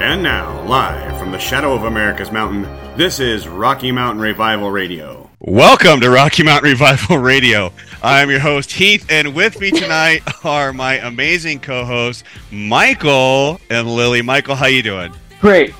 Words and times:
And 0.00 0.22
now, 0.22 0.66
live 0.66 1.18
from 1.18 1.30
the 1.30 1.38
shadow 1.38 1.74
of 1.74 1.84
America's 1.84 2.32
mountain, 2.32 2.62
this 2.96 3.20
is 3.20 3.46
Rocky 3.46 3.92
Mountain 3.92 4.22
Revival 4.22 4.70
Radio. 4.70 5.28
Welcome 5.40 6.00
to 6.00 6.08
Rocky 6.08 6.42
Mountain 6.42 6.70
Revival 6.70 7.18
Radio. 7.18 7.70
I'm 8.02 8.30
your 8.30 8.40
host 8.40 8.72
Heath, 8.72 9.04
and 9.10 9.34
with 9.34 9.60
me 9.60 9.70
tonight 9.70 10.22
are 10.44 10.72
my 10.72 10.94
amazing 11.00 11.60
co-hosts 11.60 12.24
Michael 12.50 13.60
and 13.68 13.86
Lily. 13.86 14.22
Michael, 14.22 14.54
how 14.54 14.68
you 14.68 14.82
doing? 14.82 15.12
Great. 15.38 15.74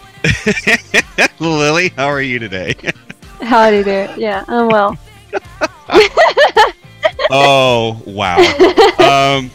Lily, 1.40 1.88
how 1.96 2.04
are 2.04 2.20
you 2.20 2.38
today? 2.38 2.74
how 3.40 3.70
do 3.70 3.76
you 3.76 3.84
there. 3.84 4.14
Yeah, 4.18 4.44
I'm 4.48 4.68
well. 4.68 4.98
oh 7.30 8.02
wow. 8.06 8.36
Um, 9.38 9.50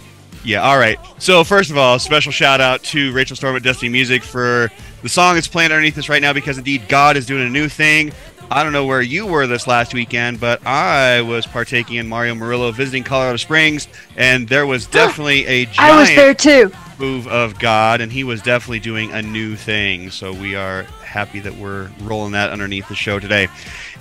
yeah. 0.46 0.62
All 0.62 0.78
right. 0.78 1.00
So 1.18 1.44
first 1.44 1.72
of 1.72 1.78
all, 1.78 2.00
special 2.00 2.32
shout 2.32 2.62
out 2.62 2.84
to 2.84 3.12
Rachel 3.14 3.36
Storment 3.36 3.64
Destiny 3.64 3.90
Music 3.90 4.24
for 4.24 4.72
the 5.02 5.10
song 5.10 5.36
that's 5.36 5.48
playing 5.48 5.72
underneath 5.72 5.98
us 5.98 6.08
right 6.10 6.22
now 6.22 6.34
because 6.34 6.58
indeed 6.58 6.88
God 6.88 7.18
is 7.18 7.26
doing 7.26 7.46
a 7.46 7.50
new 7.50 7.68
thing. 7.68 8.14
I 8.52 8.64
don't 8.64 8.74
know 8.74 8.86
where 8.86 9.02
you 9.02 9.26
were 9.26 9.48
this 9.48 9.66
last 9.66 9.96
weekend, 9.96 10.40
but 10.40 10.66
I 10.68 11.22
was 11.22 11.48
partaking 11.48 11.96
in 11.96 12.08
Mario 12.08 12.36
Murillo 12.36 12.72
visiting 12.72 13.04
Colorado 13.04 13.38
Springs, 13.38 13.88
and 14.18 14.48
there 14.48 14.68
was 14.68 14.86
definitely 15.02 15.46
a 15.48 15.66
giant 15.66 15.80
I 15.80 16.00
was 16.00 16.10
there 16.10 16.34
too. 16.36 16.72
move 17.00 17.28
of 17.28 17.58
God, 17.58 18.02
and 18.02 18.12
He 18.12 18.24
was 18.24 18.44
definitely 18.44 18.80
doing 18.82 19.12
a 19.12 19.22
new 19.24 19.56
thing. 19.56 20.12
So 20.12 20.32
we 20.32 20.56
are 20.56 20.84
happy 21.04 21.40
that 21.40 21.56
we're 21.56 21.90
rolling 22.02 22.34
that 22.34 22.52
underneath 22.52 22.88
the 22.88 22.96
show 22.96 23.20
today. 23.20 23.48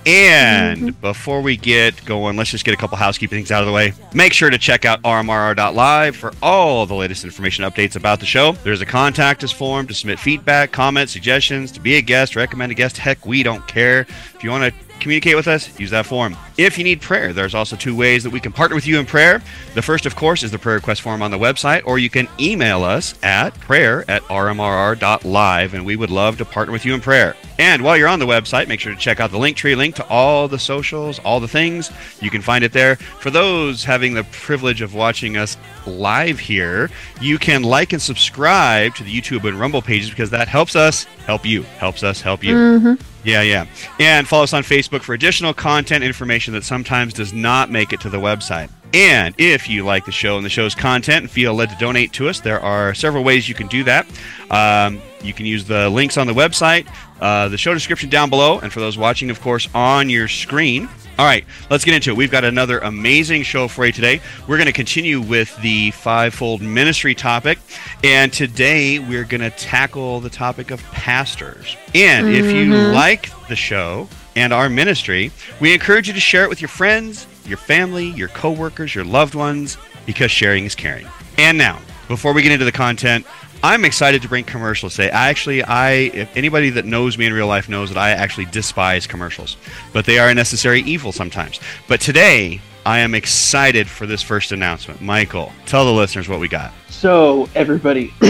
And 0.06 0.74
Mm-hmm. 0.74 1.00
before 1.00 1.40
we 1.40 1.56
get 1.56 2.04
going, 2.04 2.36
let's 2.36 2.50
just 2.50 2.64
get 2.64 2.74
a 2.74 2.76
couple 2.76 2.96
housekeeping 2.96 3.38
things 3.38 3.50
out 3.50 3.62
of 3.62 3.66
the 3.66 3.72
way. 3.72 3.92
Make 4.12 4.32
sure 4.32 4.50
to 4.50 4.58
check 4.58 4.84
out 4.84 5.00
rmrr.live 5.02 6.16
for 6.16 6.32
all 6.42 6.86
the 6.86 6.94
latest 6.94 7.24
information 7.24 7.64
updates 7.64 7.96
about 7.96 8.20
the 8.20 8.26
show. 8.26 8.52
There's 8.64 8.80
a 8.80 8.86
contact 8.86 9.44
us 9.44 9.52
form 9.52 9.86
to 9.86 9.94
submit 9.94 10.18
feedback, 10.18 10.72
comments, 10.72 11.12
suggestions, 11.12 11.70
to 11.72 11.80
be 11.80 11.96
a 11.96 12.02
guest, 12.02 12.36
recommend 12.36 12.72
a 12.72 12.74
guest. 12.74 12.98
Heck, 12.98 13.24
we 13.26 13.42
don't 13.42 13.66
care. 13.68 14.00
If 14.34 14.42
you 14.42 14.50
want 14.50 14.72
to 14.74 14.83
communicate 15.00 15.36
with 15.36 15.48
us, 15.48 15.78
use 15.78 15.90
that 15.90 16.06
form. 16.06 16.36
If 16.56 16.78
you 16.78 16.84
need 16.84 17.00
prayer, 17.00 17.32
there's 17.32 17.54
also 17.54 17.76
two 17.76 17.96
ways 17.96 18.22
that 18.24 18.30
we 18.30 18.40
can 18.40 18.52
partner 18.52 18.74
with 18.74 18.86
you 18.86 18.98
in 18.98 19.06
prayer. 19.06 19.42
The 19.74 19.82
first, 19.82 20.06
of 20.06 20.16
course, 20.16 20.42
is 20.42 20.50
the 20.50 20.58
prayer 20.58 20.76
request 20.76 21.02
form 21.02 21.20
on 21.20 21.30
the 21.30 21.38
website, 21.38 21.82
or 21.84 21.98
you 21.98 22.08
can 22.08 22.28
email 22.38 22.84
us 22.84 23.14
at 23.22 23.58
prayer 23.60 24.04
at 24.08 24.22
rmrr.live, 24.22 25.74
and 25.74 25.84
we 25.84 25.96
would 25.96 26.10
love 26.10 26.38
to 26.38 26.44
partner 26.44 26.72
with 26.72 26.84
you 26.84 26.94
in 26.94 27.00
prayer. 27.00 27.36
And 27.58 27.82
while 27.82 27.96
you're 27.96 28.08
on 28.08 28.18
the 28.18 28.26
website, 28.26 28.68
make 28.68 28.80
sure 28.80 28.92
to 28.92 28.98
check 28.98 29.20
out 29.20 29.30
the 29.30 29.38
link 29.38 29.56
tree 29.56 29.74
link 29.74 29.94
to 29.96 30.08
all 30.08 30.48
the 30.48 30.58
socials, 30.58 31.18
all 31.20 31.40
the 31.40 31.48
things. 31.48 31.90
You 32.20 32.30
can 32.30 32.42
find 32.42 32.64
it 32.64 32.72
there. 32.72 32.96
For 32.96 33.30
those 33.30 33.84
having 33.84 34.14
the 34.14 34.24
privilege 34.24 34.80
of 34.80 34.94
watching 34.94 35.36
us 35.36 35.56
live 35.86 36.38
here, 36.38 36.90
you 37.20 37.38
can 37.38 37.62
like 37.62 37.92
and 37.92 38.02
subscribe 38.02 38.94
to 38.96 39.04
the 39.04 39.20
YouTube 39.20 39.46
and 39.48 39.58
Rumble 39.58 39.82
pages 39.82 40.10
because 40.10 40.30
that 40.30 40.48
helps 40.48 40.76
us 40.76 41.04
help 41.26 41.44
you, 41.44 41.62
helps 41.62 42.02
us 42.02 42.20
help 42.20 42.42
you. 42.42 42.54
Mm-hmm. 42.54 43.13
Yeah, 43.24 43.42
yeah. 43.42 43.66
And 43.98 44.28
follow 44.28 44.44
us 44.44 44.52
on 44.52 44.62
Facebook 44.62 45.02
for 45.02 45.14
additional 45.14 45.54
content 45.54 46.04
information 46.04 46.52
that 46.54 46.64
sometimes 46.64 47.14
does 47.14 47.32
not 47.32 47.70
make 47.70 47.92
it 47.92 48.00
to 48.02 48.10
the 48.10 48.18
website. 48.18 48.70
And 48.92 49.34
if 49.38 49.68
you 49.68 49.84
like 49.84 50.04
the 50.04 50.12
show 50.12 50.36
and 50.36 50.44
the 50.44 50.50
show's 50.50 50.74
content 50.74 51.22
and 51.22 51.30
feel 51.30 51.52
led 51.52 51.70
to 51.70 51.76
donate 51.76 52.12
to 52.12 52.28
us, 52.28 52.40
there 52.40 52.60
are 52.60 52.94
several 52.94 53.24
ways 53.24 53.48
you 53.48 53.54
can 53.54 53.66
do 53.66 53.82
that. 53.84 54.06
Um, 54.50 55.00
you 55.20 55.32
can 55.32 55.46
use 55.46 55.64
the 55.64 55.88
links 55.88 56.16
on 56.16 56.28
the 56.28 56.32
website, 56.32 56.86
uh, 57.20 57.48
the 57.48 57.58
show 57.58 57.72
description 57.74 58.08
down 58.10 58.30
below, 58.30 58.58
and 58.58 58.72
for 58.72 58.80
those 58.80 58.98
watching, 58.98 59.30
of 59.30 59.40
course, 59.40 59.68
on 59.74 60.10
your 60.10 60.28
screen. 60.28 60.88
All 61.16 61.24
right, 61.24 61.44
let's 61.70 61.84
get 61.84 61.94
into 61.94 62.10
it. 62.10 62.16
We've 62.16 62.30
got 62.30 62.42
another 62.44 62.80
amazing 62.80 63.44
show 63.44 63.68
for 63.68 63.86
you 63.86 63.92
today. 63.92 64.20
We're 64.48 64.56
going 64.56 64.66
to 64.66 64.72
continue 64.72 65.20
with 65.20 65.56
the 65.62 65.92
fivefold 65.92 66.60
ministry 66.60 67.14
topic, 67.14 67.58
and 68.02 68.32
today 68.32 68.98
we're 68.98 69.22
going 69.24 69.40
to 69.40 69.50
tackle 69.50 70.18
the 70.20 70.30
topic 70.30 70.72
of 70.72 70.82
pastors. 70.90 71.76
And 71.94 72.28
if 72.28 72.52
you 72.52 72.64
Mhm. 72.72 72.92
like 72.92 73.30
the 73.46 73.54
show 73.54 74.08
and 74.34 74.52
our 74.52 74.68
ministry, 74.68 75.30
we 75.60 75.72
encourage 75.72 76.08
you 76.08 76.14
to 76.14 76.20
share 76.20 76.42
it 76.42 76.48
with 76.48 76.60
your 76.60 76.68
friends, 76.68 77.28
your 77.46 77.58
family, 77.58 78.06
your 78.06 78.28
coworkers, 78.28 78.92
your 78.92 79.04
loved 79.04 79.36
ones, 79.36 79.78
because 80.06 80.32
sharing 80.32 80.64
is 80.64 80.74
caring. 80.74 81.06
And 81.38 81.56
now, 81.56 81.78
before 82.08 82.32
we 82.32 82.42
get 82.42 82.50
into 82.50 82.64
the 82.64 82.72
content, 82.72 83.24
I'm 83.64 83.86
excited 83.86 84.20
to 84.20 84.28
bring 84.28 84.44
commercials 84.44 84.94
today. 84.94 85.10
I 85.10 85.30
actually, 85.30 85.62
I 85.62 85.92
if 85.92 86.36
anybody 86.36 86.68
that 86.68 86.84
knows 86.84 87.16
me 87.16 87.24
in 87.24 87.32
real 87.32 87.46
life 87.46 87.66
knows 87.66 87.88
that 87.88 87.96
I 87.96 88.10
actually 88.10 88.44
despise 88.44 89.06
commercials, 89.06 89.56
but 89.94 90.04
they 90.04 90.18
are 90.18 90.28
a 90.28 90.34
necessary 90.34 90.82
evil 90.82 91.12
sometimes. 91.12 91.60
But 91.88 92.02
today, 92.02 92.60
I 92.84 92.98
am 92.98 93.14
excited 93.14 93.88
for 93.88 94.04
this 94.04 94.20
first 94.20 94.52
announcement. 94.52 95.00
Michael, 95.00 95.50
tell 95.64 95.86
the 95.86 95.92
listeners 95.92 96.28
what 96.28 96.40
we 96.40 96.46
got. 96.46 96.74
So, 96.90 97.48
everybody, 97.54 98.08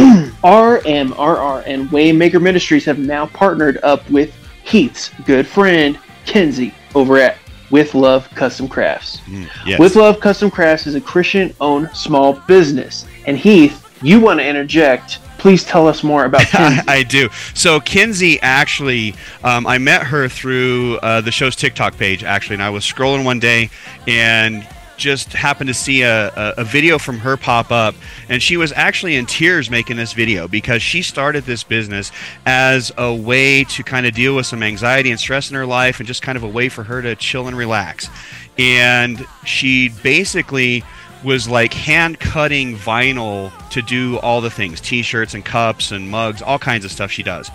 RMRR 0.44 1.64
and 1.66 1.88
Waymaker 1.88 2.40
Ministries 2.40 2.84
have 2.84 3.00
now 3.00 3.26
partnered 3.26 3.78
up 3.82 4.08
with 4.10 4.32
Heath's 4.62 5.10
good 5.26 5.48
friend, 5.48 5.98
Kenzie, 6.26 6.72
over 6.94 7.18
at 7.18 7.38
With 7.72 7.96
Love 7.96 8.30
Custom 8.36 8.68
Crafts. 8.68 9.18
Mm, 9.22 9.48
yes. 9.66 9.80
With 9.80 9.96
Love 9.96 10.20
Custom 10.20 10.48
Crafts 10.48 10.86
is 10.86 10.94
a 10.94 11.00
Christian 11.00 11.52
owned 11.60 11.90
small 11.92 12.34
business. 12.46 13.04
And 13.26 13.36
Heath, 13.36 13.80
you 14.00 14.20
want 14.20 14.38
to 14.38 14.46
interject. 14.46 15.18
Please 15.44 15.62
tell 15.62 15.86
us 15.86 16.02
more 16.02 16.24
about 16.24 16.40
Kenzie. 16.46 16.80
I 16.88 17.02
do. 17.02 17.28
So 17.52 17.78
Kinsey 17.78 18.40
actually, 18.40 19.14
um, 19.42 19.66
I 19.66 19.76
met 19.76 20.02
her 20.04 20.26
through 20.26 20.96
uh, 21.02 21.20
the 21.20 21.30
show's 21.30 21.54
TikTok 21.54 21.98
page 21.98 22.24
actually, 22.24 22.54
and 22.54 22.62
I 22.62 22.70
was 22.70 22.82
scrolling 22.82 23.26
one 23.26 23.40
day 23.40 23.68
and 24.06 24.66
just 24.96 25.34
happened 25.34 25.68
to 25.68 25.74
see 25.74 26.00
a, 26.00 26.28
a, 26.28 26.54
a 26.56 26.64
video 26.64 26.98
from 26.98 27.18
her 27.18 27.36
pop 27.36 27.70
up, 27.70 27.94
and 28.30 28.42
she 28.42 28.56
was 28.56 28.72
actually 28.72 29.16
in 29.16 29.26
tears 29.26 29.68
making 29.68 29.98
this 29.98 30.14
video 30.14 30.48
because 30.48 30.80
she 30.80 31.02
started 31.02 31.44
this 31.44 31.62
business 31.62 32.10
as 32.46 32.90
a 32.96 33.14
way 33.14 33.64
to 33.64 33.82
kind 33.82 34.06
of 34.06 34.14
deal 34.14 34.34
with 34.34 34.46
some 34.46 34.62
anxiety 34.62 35.10
and 35.10 35.20
stress 35.20 35.50
in 35.50 35.56
her 35.56 35.66
life, 35.66 36.00
and 36.00 36.06
just 36.06 36.22
kind 36.22 36.36
of 36.36 36.42
a 36.42 36.48
way 36.48 36.70
for 36.70 36.84
her 36.84 37.02
to 37.02 37.14
chill 37.16 37.48
and 37.48 37.56
relax. 37.58 38.08
And 38.56 39.26
she 39.44 39.90
basically 39.90 40.84
was 41.24 41.48
like 41.48 41.72
hand 41.72 42.20
cutting 42.20 42.76
vinyl 42.76 43.50
to 43.70 43.82
do 43.82 44.18
all 44.18 44.40
the 44.40 44.50
things 44.50 44.80
t-shirts 44.80 45.34
and 45.34 45.44
cups 45.44 45.90
and 45.90 46.10
mugs 46.10 46.42
all 46.42 46.58
kinds 46.58 46.84
of 46.84 46.92
stuff 46.92 47.10
she 47.10 47.22
does. 47.22 47.50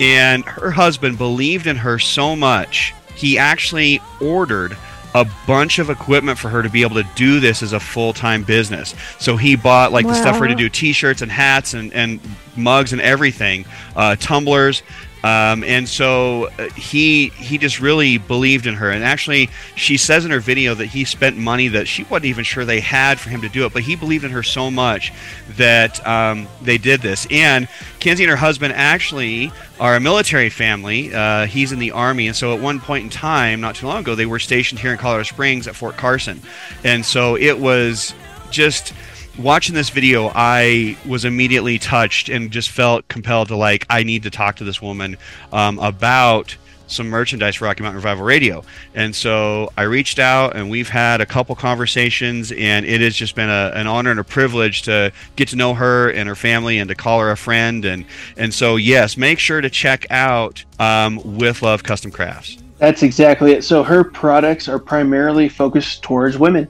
And 0.00 0.44
her 0.44 0.70
husband 0.70 1.18
believed 1.18 1.66
in 1.66 1.76
her 1.76 1.98
so 1.98 2.36
much 2.36 2.92
he 3.14 3.38
actually 3.38 4.00
ordered 4.20 4.76
a 5.14 5.24
bunch 5.46 5.78
of 5.78 5.90
equipment 5.90 6.36
for 6.38 6.48
her 6.48 6.62
to 6.62 6.68
be 6.68 6.82
able 6.82 6.96
to 6.96 7.08
do 7.14 7.38
this 7.38 7.62
as 7.62 7.72
a 7.72 7.78
full-time 7.78 8.42
business. 8.42 8.94
So 9.20 9.36
he 9.36 9.54
bought 9.54 9.92
like 9.92 10.06
the 10.06 10.14
stuff 10.14 10.36
for 10.36 10.44
her 10.44 10.48
to 10.48 10.56
do 10.56 10.68
t-shirts 10.68 11.22
and 11.22 11.30
hats 11.30 11.74
and, 11.74 11.92
and 11.92 12.20
mugs 12.56 12.92
and 12.92 13.00
everything 13.00 13.64
uh, 13.96 14.16
tumblers. 14.16 14.82
Um, 15.24 15.64
and 15.64 15.88
so 15.88 16.50
uh, 16.58 16.68
he 16.76 17.28
he 17.30 17.56
just 17.56 17.80
really 17.80 18.18
believed 18.18 18.66
in 18.66 18.74
her. 18.74 18.90
And 18.90 19.02
actually 19.02 19.48
she 19.74 19.96
says 19.96 20.26
in 20.26 20.30
her 20.30 20.40
video 20.40 20.74
that 20.74 20.86
he 20.86 21.06
spent 21.06 21.38
money 21.38 21.68
that 21.68 21.88
she 21.88 22.02
wasn't 22.04 22.26
even 22.26 22.44
sure 22.44 22.66
they 22.66 22.80
had 22.80 23.18
for 23.18 23.30
him 23.30 23.40
to 23.40 23.48
do 23.48 23.64
it 23.64 23.72
but 23.72 23.82
he 23.82 23.96
believed 23.96 24.24
in 24.24 24.32
her 24.32 24.42
so 24.42 24.70
much 24.70 25.14
that 25.56 26.06
um, 26.06 26.46
they 26.60 26.76
did 26.76 27.00
this. 27.00 27.26
And 27.30 27.68
Kenzie 28.00 28.24
and 28.24 28.30
her 28.30 28.36
husband 28.36 28.74
actually 28.74 29.50
are 29.80 29.96
a 29.96 30.00
military 30.00 30.50
family. 30.50 31.14
Uh, 31.14 31.46
he's 31.46 31.72
in 31.72 31.78
the 31.78 31.92
army. 31.92 32.26
And 32.26 32.36
so 32.36 32.54
at 32.54 32.60
one 32.60 32.78
point 32.78 33.04
in 33.04 33.10
time 33.10 33.62
not 33.62 33.76
too 33.76 33.86
long 33.86 34.00
ago 34.00 34.14
they 34.14 34.26
were 34.26 34.38
stationed 34.38 34.78
here 34.78 34.92
in 34.92 34.98
Colorado 34.98 35.22
Springs 35.22 35.66
at 35.66 35.74
Fort 35.74 35.96
Carson. 35.96 36.42
And 36.84 37.02
so 37.02 37.38
it 37.38 37.58
was 37.58 38.12
just 38.50 38.92
watching 39.38 39.74
this 39.74 39.90
video 39.90 40.30
i 40.34 40.96
was 41.06 41.24
immediately 41.24 41.78
touched 41.78 42.28
and 42.28 42.50
just 42.50 42.70
felt 42.70 43.06
compelled 43.08 43.48
to 43.48 43.56
like 43.56 43.84
i 43.90 44.02
need 44.02 44.22
to 44.22 44.30
talk 44.30 44.56
to 44.56 44.64
this 44.64 44.80
woman 44.80 45.16
um, 45.52 45.78
about 45.80 46.56
some 46.86 47.08
merchandise 47.08 47.56
for 47.56 47.64
rocky 47.64 47.82
mountain 47.82 47.96
revival 47.96 48.24
radio 48.24 48.62
and 48.94 49.14
so 49.14 49.68
i 49.76 49.82
reached 49.82 50.20
out 50.20 50.54
and 50.54 50.70
we've 50.70 50.88
had 50.88 51.20
a 51.20 51.26
couple 51.26 51.54
conversations 51.56 52.52
and 52.52 52.86
it 52.86 53.00
has 53.00 53.16
just 53.16 53.34
been 53.34 53.48
a, 53.48 53.72
an 53.74 53.88
honor 53.88 54.12
and 54.12 54.20
a 54.20 54.24
privilege 54.24 54.82
to 54.82 55.10
get 55.34 55.48
to 55.48 55.56
know 55.56 55.74
her 55.74 56.10
and 56.10 56.28
her 56.28 56.36
family 56.36 56.78
and 56.78 56.88
to 56.88 56.94
call 56.94 57.18
her 57.18 57.32
a 57.32 57.36
friend 57.36 57.84
and 57.84 58.04
and 58.36 58.54
so 58.54 58.76
yes 58.76 59.16
make 59.16 59.38
sure 59.38 59.60
to 59.60 59.70
check 59.70 60.06
out 60.10 60.64
um, 60.78 61.20
with 61.38 61.60
love 61.62 61.82
custom 61.82 62.10
crafts 62.10 62.58
That's 62.78 63.02
exactly 63.02 63.52
it. 63.52 63.64
So 63.64 63.82
her 63.82 64.04
products 64.04 64.68
are 64.68 64.78
primarily 64.78 65.48
focused 65.48 66.02
towards 66.02 66.36
women. 66.36 66.68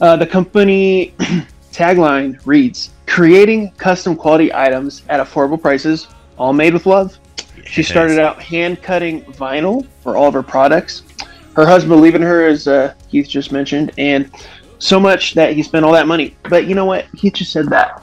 Uh, 0.00 0.16
the 0.16 0.26
company 0.26 1.12
tagline 1.78 2.44
reads 2.44 2.90
Creating 3.06 3.70
custom 3.72 4.16
quality 4.16 4.52
items 4.52 5.02
at 5.08 5.20
affordable 5.24 5.60
prices, 5.60 6.08
all 6.36 6.52
made 6.52 6.74
with 6.74 6.84
love. 6.86 7.16
She 7.64 7.82
started 7.82 8.18
out 8.18 8.42
hand 8.42 8.82
cutting 8.82 9.22
vinyl 9.24 9.86
for 10.02 10.16
all 10.16 10.28
of 10.28 10.34
her 10.34 10.42
products. 10.42 11.02
Her 11.54 11.66
husband 11.66 11.90
believed 11.90 12.16
in 12.16 12.22
her, 12.22 12.46
as 12.46 12.68
uh, 12.68 12.94
Keith 13.10 13.28
just 13.28 13.50
mentioned, 13.52 13.92
and 13.98 14.30
so 14.78 15.00
much 15.00 15.34
that 15.34 15.54
he 15.54 15.62
spent 15.62 15.84
all 15.84 15.92
that 15.92 16.06
money. 16.06 16.36
But 16.48 16.66
you 16.66 16.74
know 16.74 16.84
what? 16.84 17.06
Keith 17.16 17.34
just 17.34 17.52
said 17.52 17.66
that. 17.70 18.02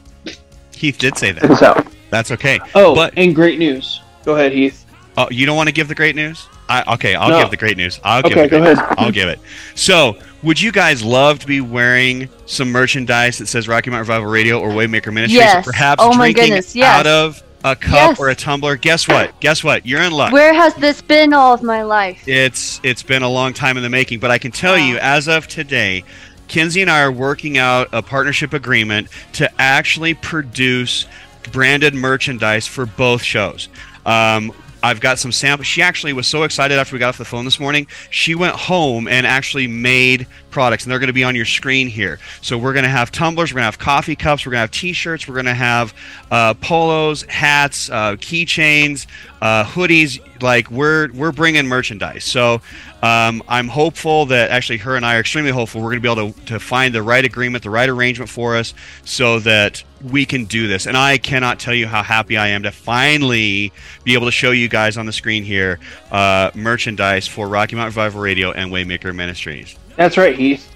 Heath 0.73 0.97
did 0.97 1.17
say 1.17 1.31
that 1.31 1.63
out. 1.63 1.87
that's 2.09 2.31
okay 2.31 2.59
Oh, 2.75 2.95
But- 2.95 3.13
and 3.17 3.33
great 3.35 3.59
news. 3.59 4.01
Go 4.25 4.35
ahead, 4.35 4.51
Heath. 4.51 4.85
Oh, 5.17 5.27
you 5.31 5.45
don't 5.45 5.55
want 5.55 5.67
to 5.69 5.73
give 5.73 5.87
the 5.87 5.95
great 5.95 6.15
news? 6.15 6.47
I, 6.67 6.93
okay, 6.95 7.15
I'll 7.15 7.29
No. 7.29 7.41
give 7.41 7.51
the 7.51 7.57
great 7.57 7.77
news. 7.77 7.99
I'll 8.03 8.21
give 8.23 8.33
Okay, 8.33 8.47
great 8.49 8.63
go 8.63 8.71
ahead. 8.71 8.95
I'll 8.97 9.11
give 9.11 9.29
it. 9.29 9.39
So, 9.75 10.17
would 10.45 10.61
you 10.61 10.71
guys 10.71 11.03
love 11.03 11.39
to 11.39 11.47
be 11.47 11.59
wearing 11.59 12.29
some 12.45 12.71
merchandise 12.71 13.39
that 13.39 13.47
says 13.47 13.67
Rocky 13.67 13.89
Mountain 13.89 14.07
Revival 14.07 14.29
Radio 14.31 14.59
or 14.59 14.69
Waymaker 14.69 15.11
Ministries? 15.13 15.33
Yes. 15.33 15.67
Or 15.67 15.71
perhaps 15.71 16.01
Oh 16.01 16.09
my 16.09 16.31
drinking 16.31 16.43
goodness, 16.55 16.75
yes. 16.75 16.99
out 16.99 17.07
of 17.07 17.43
a 17.63 17.75
cup 17.75 18.11
Yes. 18.11 18.19
or 18.19 18.29
a 18.29 18.35
tumbler, 18.35 18.75
guess 18.75 19.07
what? 19.07 19.37
Guess 19.39 19.63
what? 19.63 19.85
You're 19.87 20.01
in 20.03 20.11
luck. 20.11 20.31
Where 20.31 20.53
has 20.53 20.75
this 20.75 21.01
been 21.01 21.33
all 21.33 21.53
of 21.53 21.63
my 21.63 21.81
life? 21.81 22.27
It's 22.27 22.79
it's 22.83 23.01
been 23.01 23.23
a 23.23 23.29
long 23.29 23.53
time 23.53 23.75
in 23.75 23.83
the 23.83 23.89
making, 23.89 24.19
but 24.19 24.29
I 24.29 24.37
can 24.37 24.51
tell 24.51 24.77
you, 24.77 24.97
as 24.99 25.27
of 25.27 25.47
today, 25.47 26.03
Kinsey 26.47 26.81
and 26.83 26.91
I 26.91 27.01
are 27.01 27.11
working 27.11 27.57
out 27.57 27.89
a 27.91 28.03
partnership 28.03 28.53
agreement 28.53 29.07
to 29.33 29.49
actually 29.59 30.13
produce 30.13 31.07
branded 31.51 31.95
merchandise 31.95 32.67
for 32.67 32.85
both 32.85 33.23
shows. 33.23 33.67
Um, 34.05 34.51
I've 34.85 35.01
got 35.01 35.17
some 35.17 35.31
samples. 35.31 35.65
She 35.65 35.81
actually 35.81 36.13
was 36.13 36.27
so 36.27 36.43
excited 36.43 36.77
after 36.77 36.95
we 36.95 36.99
got 36.99 37.09
off 37.09 37.17
the 37.17 37.25
phone 37.25 37.43
this 37.43 37.59
morning. 37.59 37.87
She 38.11 38.35
went 38.35 38.55
home 38.55 39.07
and 39.07 39.25
actually 39.25 39.65
made 39.65 40.27
products, 40.51 40.83
and 40.83 40.91
they're 40.91 40.99
going 40.99 41.07
to 41.07 41.13
be 41.13 41.23
on 41.23 41.35
your 41.35 41.45
screen 41.45 41.87
here. 41.87 42.19
So 42.41 42.55
we're 42.57 42.73
going 42.73 42.83
to 42.83 42.89
have 42.89 43.11
tumblers, 43.11 43.51
we're 43.51 43.55
going 43.55 43.63
to 43.63 43.77
have 43.77 43.79
coffee 43.79 44.15
cups, 44.15 44.45
we're 44.45 44.51
going 44.51 44.59
to 44.59 44.61
have 44.61 44.71
T-shirts, 44.71 45.27
we're 45.27 45.33
going 45.33 45.45
to 45.47 45.55
have 45.55 45.93
uh, 46.29 46.53
polos, 46.53 47.23
hats, 47.23 47.89
uh, 47.89 48.15
keychains, 48.17 49.07
uh, 49.41 49.63
hoodies. 49.63 50.19
Like 50.41 50.69
we're 50.69 51.11
we're 51.13 51.31
bringing 51.31 51.65
merchandise. 51.65 52.23
So 52.23 52.61
um, 53.05 53.43
I'm 53.47 53.67
hopeful 53.67 54.25
that 54.27 54.51
actually 54.51 54.77
her 54.79 54.95
and 54.95 55.05
I 55.05 55.15
are 55.17 55.19
extremely 55.19 55.51
hopeful 55.51 55.81
we're 55.81 55.91
going 55.91 56.01
to 56.01 56.15
be 56.15 56.21
able 56.21 56.33
to, 56.33 56.45
to 56.45 56.59
find 56.59 56.93
the 56.93 57.03
right 57.03 57.23
agreement, 57.23 57.63
the 57.63 57.69
right 57.69 57.89
arrangement 57.89 58.29
for 58.29 58.55
us, 58.55 58.73
so 59.03 59.39
that 59.39 59.83
we 60.01 60.25
can 60.25 60.45
do 60.45 60.67
this. 60.67 60.87
And 60.87 60.97
I 60.97 61.17
cannot 61.17 61.59
tell 61.59 61.73
you 61.73 61.87
how 61.87 62.03
happy 62.03 62.37
I 62.37 62.47
am 62.47 62.63
to 62.63 62.71
finally 62.71 63.71
be 64.03 64.13
able 64.13 64.25
to 64.25 64.31
show 64.31 64.51
you 64.51 64.67
guys 64.67 64.97
on 64.97 65.05
the 65.05 65.13
screen 65.13 65.43
here 65.43 65.79
uh, 66.11 66.51
merchandise 66.55 67.27
for 67.27 67.47
Rocky 67.47 67.75
Mountain 67.75 67.91
Revival 67.91 68.21
Radio 68.21 68.51
and 68.51 68.71
Waymaker 68.71 69.15
Ministries. 69.15 69.75
That's 69.95 70.17
right, 70.17 70.35
Heath. 70.37 70.71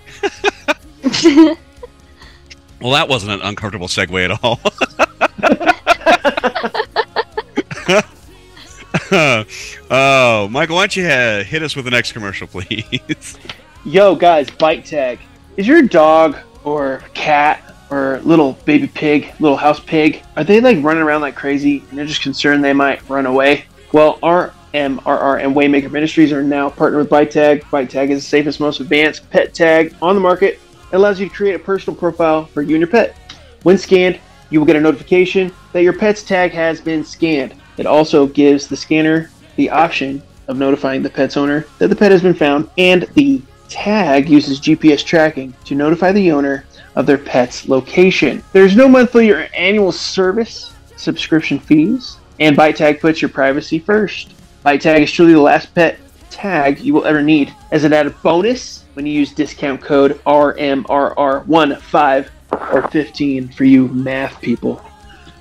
Well, 2.81 2.93
that 2.93 3.09
wasn't 3.09 3.33
an 3.33 3.41
uncomfortable 3.41 3.87
segue 3.87 4.23
at 4.23 4.39
all. 4.41 4.59
oh, 9.11 10.47
Michael, 10.49 10.75
why 10.75 10.81
don't 10.81 10.95
you 10.95 11.05
uh, 11.05 11.43
hit 11.43 11.63
us 11.63 11.75
with 11.75 11.85
the 11.85 11.91
next 11.91 12.11
commercial, 12.11 12.47
please? 12.47 13.37
Yo, 13.85 14.15
guys, 14.15 14.49
ByteTag. 14.49 15.19
Is 15.57 15.67
your 15.67 15.81
dog 15.81 16.37
or 16.63 17.03
cat 17.13 17.75
or 17.89 18.19
little 18.23 18.53
baby 18.65 18.87
pig, 18.87 19.33
little 19.39 19.57
house 19.57 19.79
pig, 19.79 20.23
are 20.37 20.43
they 20.43 20.61
like 20.61 20.83
running 20.83 21.03
around 21.03 21.21
like 21.21 21.35
crazy 21.35 21.83
and 21.89 21.97
you're 21.97 22.05
just 22.05 22.21
concerned 22.21 22.63
they 22.63 22.73
might 22.73 23.07
run 23.09 23.25
away? 23.25 23.65
Well, 23.91 24.19
our 24.21 24.53
MRR 24.73 25.43
and 25.43 25.55
Waymaker 25.55 25.91
Ministries 25.91 26.31
are 26.31 26.43
now 26.43 26.69
partnered 26.69 27.01
with 27.01 27.09
ByteTag. 27.09 27.69
Bite 27.71 27.89
Tag 27.89 28.11
is 28.11 28.23
the 28.23 28.29
safest, 28.29 28.59
most 28.59 28.79
advanced 28.79 29.29
pet 29.31 29.53
tag 29.53 29.95
on 30.01 30.15
the 30.15 30.21
market. 30.21 30.59
It 30.91 30.95
allows 30.95 31.19
you 31.19 31.27
to 31.27 31.35
create 31.35 31.55
a 31.55 31.59
personal 31.59 31.97
profile 31.97 32.45
for 32.45 32.61
you 32.61 32.75
and 32.75 32.81
your 32.81 32.89
pet. 32.89 33.15
When 33.63 33.77
scanned, 33.77 34.19
you 34.49 34.59
will 34.59 34.67
get 34.67 34.75
a 34.75 34.81
notification 34.81 35.51
that 35.73 35.83
your 35.83 35.93
pet's 35.93 36.23
tag 36.23 36.51
has 36.51 36.81
been 36.81 37.03
scanned. 37.03 37.58
It 37.79 37.85
also 37.85 38.27
gives 38.27 38.67
the 38.67 38.75
scanner 38.75 39.29
the 39.55 39.69
option 39.69 40.21
of 40.49 40.57
notifying 40.57 41.01
the 41.01 41.09
pet's 41.09 41.37
owner 41.37 41.65
that 41.77 41.87
the 41.87 41.95
pet 41.95 42.11
has 42.11 42.21
been 42.21 42.33
found, 42.33 42.69
and 42.77 43.03
the 43.13 43.41
tag 43.69 44.27
uses 44.27 44.59
GPS 44.59 45.05
tracking 45.05 45.53
to 45.63 45.75
notify 45.75 46.11
the 46.11 46.29
owner 46.29 46.65
of 46.97 47.05
their 47.05 47.17
pet's 47.17 47.69
location. 47.69 48.43
There's 48.51 48.75
no 48.75 48.89
monthly 48.89 49.31
or 49.31 49.47
annual 49.55 49.93
service 49.93 50.73
subscription 50.97 51.57
fees, 51.57 52.17
and 52.41 52.57
ByteTag 52.57 52.99
puts 52.99 53.21
your 53.21 53.29
privacy 53.29 53.79
first. 53.79 54.33
ByteTag 54.65 55.03
is 55.03 55.11
truly 55.11 55.31
the 55.31 55.39
last 55.39 55.73
pet 55.73 55.99
tag 56.29 56.81
you 56.81 56.93
will 56.93 57.05
ever 57.05 57.21
need. 57.21 57.55
As 57.71 57.85
an 57.85 57.93
added 57.93 58.21
bonus, 58.21 58.83
when 58.93 59.05
you 59.05 59.13
use 59.13 59.31
discount 59.31 59.79
code 59.79 60.19
RMRR15 60.25 62.29
or 62.73 62.87
15 62.89 63.47
for 63.49 63.63
you 63.63 63.87
math 63.87 64.41
people, 64.41 64.83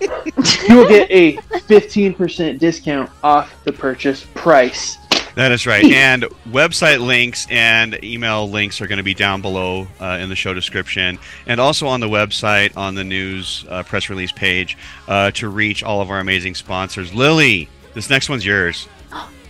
you 0.01 0.77
will 0.77 0.89
get 0.89 1.11
a 1.11 1.37
15% 1.37 2.59
discount 2.59 3.11
off 3.23 3.55
the 3.65 3.73
purchase 3.73 4.27
price. 4.35 4.97
That 5.35 5.53
is 5.53 5.69
right. 5.69 5.85
And 5.85 6.25
website 6.49 6.99
links 6.99 7.47
and 7.49 8.03
email 8.03 8.51
links 8.51 8.81
are 8.81 8.89
going 8.89 8.97
to 8.97 9.05
be 9.05 9.15
down 9.15 9.41
below 9.41 9.87
uh, 10.01 10.19
in 10.21 10.29
the 10.29 10.35
show 10.35 10.53
description 10.53 11.17
and 11.47 11.61
also 11.61 11.87
on 11.87 12.01
the 12.01 12.09
website 12.09 12.77
on 12.77 12.97
the 12.97 13.05
news 13.05 13.65
uh, 13.69 13.85
press 13.85 14.11
release 14.11 14.33
page 14.33 14.77
uh, 15.07 15.31
to 15.33 15.49
reach 15.49 15.85
all 15.85 16.01
of 16.01 16.11
our 16.11 16.19
amazing 16.19 16.57
sponsors. 16.57 17.15
Lily, 17.15 17.69
this 17.95 18.11
next 18.11 18.29
one's 18.29 18.45
yours. 18.45 18.89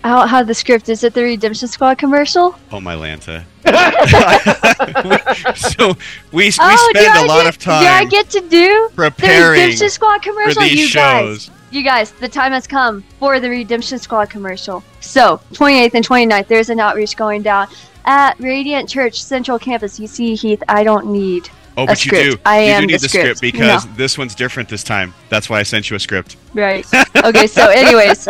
I 0.04 0.10
don't 0.10 0.28
have 0.28 0.46
the 0.46 0.54
script. 0.54 0.88
Is 0.88 1.02
it 1.04 1.12
the 1.14 1.22
Redemption 1.22 1.68
Squad 1.68 1.98
commercial? 1.98 2.54
Oh, 2.70 2.80
my 2.80 2.94
Lanta. 2.94 3.44
so 5.56 5.88
we, 6.32 6.44
we 6.44 6.52
oh, 6.60 6.90
spend 6.94 7.16
a 7.18 7.26
lot 7.26 7.42
get, 7.42 7.46
of 7.48 7.58
time 7.58 7.82
Do 7.82 7.88
I 7.88 8.04
get 8.04 8.30
to 8.30 8.40
do 8.40 8.88
the 8.88 8.92
preparing 8.94 9.60
Redemption 9.60 9.90
Squad 9.90 10.18
for 10.22 10.30
commercial? 10.30 10.62
these 10.62 10.78
you 10.78 10.86
shows. 10.86 11.48
guys, 11.48 11.56
you 11.70 11.82
guys, 11.82 12.12
the 12.12 12.28
time 12.28 12.52
has 12.52 12.66
come 12.66 13.02
for 13.18 13.40
the 13.40 13.50
Redemption 13.50 13.98
Squad 13.98 14.30
commercial. 14.30 14.82
So, 15.00 15.40
28th 15.52 15.94
and 15.94 16.06
29th, 16.06 16.46
there's 16.46 16.70
an 16.70 16.80
outreach 16.80 17.16
going 17.16 17.42
down 17.42 17.68
at 18.04 18.38
Radiant 18.40 18.88
Church 18.88 19.22
Central 19.22 19.58
Campus. 19.58 19.98
You 20.00 20.06
see, 20.06 20.34
Heath, 20.34 20.62
I 20.68 20.84
don't 20.84 21.06
need 21.12 21.50
Oh, 21.78 21.86
but 21.86 22.04
you 22.04 22.10
do. 22.10 22.36
I 22.44 22.64
you 22.64 22.70
am 22.72 22.80
do 22.82 22.86
need 22.88 22.94
the 22.94 22.98
the 23.02 23.08
script, 23.08 23.36
script. 23.38 23.40
because 23.40 23.86
No. 23.86 23.92
this 23.92 24.18
one's 24.18 24.34
different 24.34 24.68
this 24.68 24.82
time. 24.82 25.14
That's 25.28 25.48
why 25.48 25.60
I 25.60 25.62
sent 25.62 25.88
you 25.90 25.96
a 25.96 26.00
script. 26.00 26.36
Right. 26.52 26.84
Okay, 27.24 27.46
so 27.48 27.68
anyways, 27.68 28.26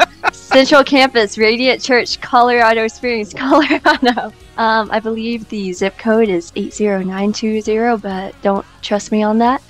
Central 0.48 0.82
Campus, 0.82 1.36
Radiant 1.36 1.82
Church, 1.82 2.20
Colorado 2.20 2.88
Springs, 2.88 3.34
Colorado. 3.36 4.32
Um, 4.56 4.90
I 4.90 4.98
believe 4.98 5.48
the 5.50 5.72
zip 5.72 5.96
code 5.98 6.28
is 6.28 6.52
80920, 6.56 7.98
but 8.00 8.34
don't 8.42 8.64
trust 8.82 9.12
me 9.12 9.22
on 9.22 9.38
that. 9.38 9.62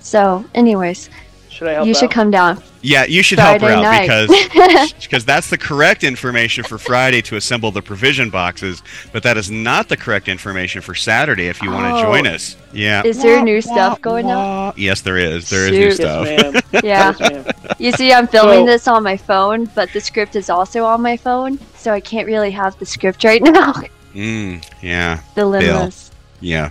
So, 0.00 0.44
anyways, 0.54 1.08
Should 1.48 1.68
I 1.68 1.72
help 1.74 1.86
you 1.86 1.94
should 1.94 2.06
out? 2.06 2.10
come 2.10 2.30
down. 2.30 2.62
Yeah, 2.86 3.04
you 3.06 3.22
should 3.22 3.38
help 3.38 3.62
her 3.62 3.68
Friday 3.68 3.76
out 3.76 3.82
night. 3.82 4.28
because 4.28 4.92
because 5.02 5.24
that's 5.24 5.48
the 5.48 5.56
correct 5.56 6.04
information 6.04 6.64
for 6.64 6.76
Friday 6.76 7.22
to 7.22 7.36
assemble 7.36 7.70
the 7.70 7.80
provision 7.80 8.28
boxes, 8.28 8.82
but 9.10 9.22
that 9.22 9.38
is 9.38 9.50
not 9.50 9.88
the 9.88 9.96
correct 9.96 10.28
information 10.28 10.82
for 10.82 10.94
Saturday 10.94 11.46
if 11.48 11.62
you 11.62 11.70
want 11.70 11.86
to 11.86 11.94
Oh. 12.00 12.02
join 12.02 12.26
us. 12.26 12.56
Yeah. 12.74 13.02
Is 13.04 13.22
there 13.22 13.42
new 13.42 13.62
stuff 13.62 14.00
going 14.02 14.26
on? 14.30 14.74
Yes, 14.76 15.00
there 15.00 15.16
is. 15.16 15.48
There 15.48 15.66
is 15.66 15.70
new 15.72 15.90
stuff. 15.92 16.26
Yes. 16.26 16.62
Yeah. 16.84 17.14
Yes. 17.18 17.54
You 17.78 17.92
see, 17.92 18.12
I'm 18.12 18.26
filming 18.26 18.66
So- 18.66 18.72
this 18.72 18.86
on 18.88 19.02
my 19.02 19.16
phone, 19.16 19.64
but 19.74 19.90
the 19.92 20.00
script 20.00 20.36
is 20.36 20.50
also 20.50 20.84
on 20.84 21.00
my 21.00 21.16
phone, 21.16 21.58
so 21.76 21.92
I 21.92 22.00
can't 22.00 22.26
really 22.26 22.50
have 22.50 22.78
the 22.78 22.84
script 22.86 23.24
right 23.24 23.42
now. 23.60 23.72
Mm, 24.14 24.62
yeah. 24.82 25.20
Dilemmas. 25.34 26.10
Yeah. 26.40 26.70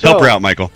So, 0.00 0.08
Help 0.08 0.22
her 0.22 0.28
out, 0.28 0.42
Michael. 0.42 0.72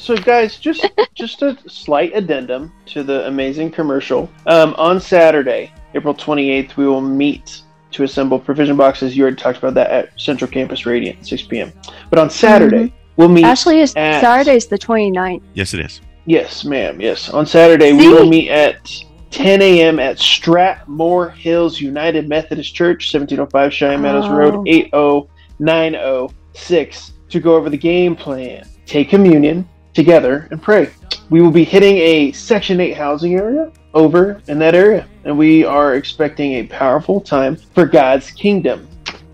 So, 0.00 0.16
guys, 0.16 0.58
just 0.58 0.86
just 1.14 1.42
a 1.42 1.56
slight 1.68 2.12
addendum 2.14 2.72
to 2.86 3.02
the 3.02 3.26
amazing 3.26 3.70
commercial. 3.70 4.30
Um, 4.46 4.74
on 4.78 4.98
Saturday, 5.00 5.72
April 5.94 6.14
28th, 6.14 6.76
we 6.76 6.86
will 6.86 7.00
meet 7.02 7.62
to 7.92 8.04
assemble 8.04 8.38
provision 8.38 8.76
boxes. 8.76 9.16
You 9.16 9.22
already 9.24 9.36
talked 9.36 9.58
about 9.58 9.74
that 9.74 9.90
at 9.90 10.18
Central 10.20 10.50
Campus 10.50 10.86
Radiant, 10.86 11.26
6 11.26 11.42
p.m. 11.42 11.72
But 12.08 12.18
on 12.18 12.30
Saturday, 12.30 12.92
we'll 13.16 13.28
meet. 13.28 13.44
Actually, 13.44 13.80
it's 13.80 13.94
at- 13.96 14.20
Saturday's 14.20 14.66
the 14.68 14.78
29th. 14.78 15.42
Yes, 15.54 15.74
it 15.74 15.80
is. 15.80 16.00
Yes, 16.24 16.64
ma'am. 16.64 17.00
Yes. 17.00 17.28
On 17.30 17.44
Saturday, 17.44 17.92
we 17.92 18.08
will 18.08 18.28
meet 18.28 18.48
at 18.50 18.88
10 19.32 19.60
a.m. 19.62 19.98
at 19.98 20.16
Stratmoor 20.18 21.32
Hills 21.34 21.80
United 21.80 22.28
Methodist 22.28 22.72
Church, 22.74 23.12
1705 23.12 23.74
Cheyenne 23.74 24.02
Meadows 24.02 24.26
Oh. 24.26 24.36
Road, 24.36 24.68
80906, 24.68 27.12
to 27.30 27.40
go 27.40 27.56
over 27.56 27.68
the 27.70 27.76
game 27.76 28.14
plan, 28.16 28.64
take 28.86 29.08
communion 29.08 29.68
together, 29.94 30.48
and 30.50 30.62
pray. 30.62 30.90
We 31.30 31.40
will 31.40 31.50
be 31.50 31.64
hitting 31.64 31.96
a 31.98 32.32
Section 32.32 32.80
8 32.80 32.96
housing 32.96 33.34
area 33.34 33.70
over 33.94 34.40
in 34.48 34.58
that 34.60 34.74
area, 34.74 35.06
and 35.24 35.36
we 35.36 35.64
are 35.64 35.94
expecting 35.94 36.54
a 36.54 36.66
powerful 36.66 37.20
time 37.20 37.56
for 37.56 37.86
God's 37.86 38.30
kingdom. 38.30 38.88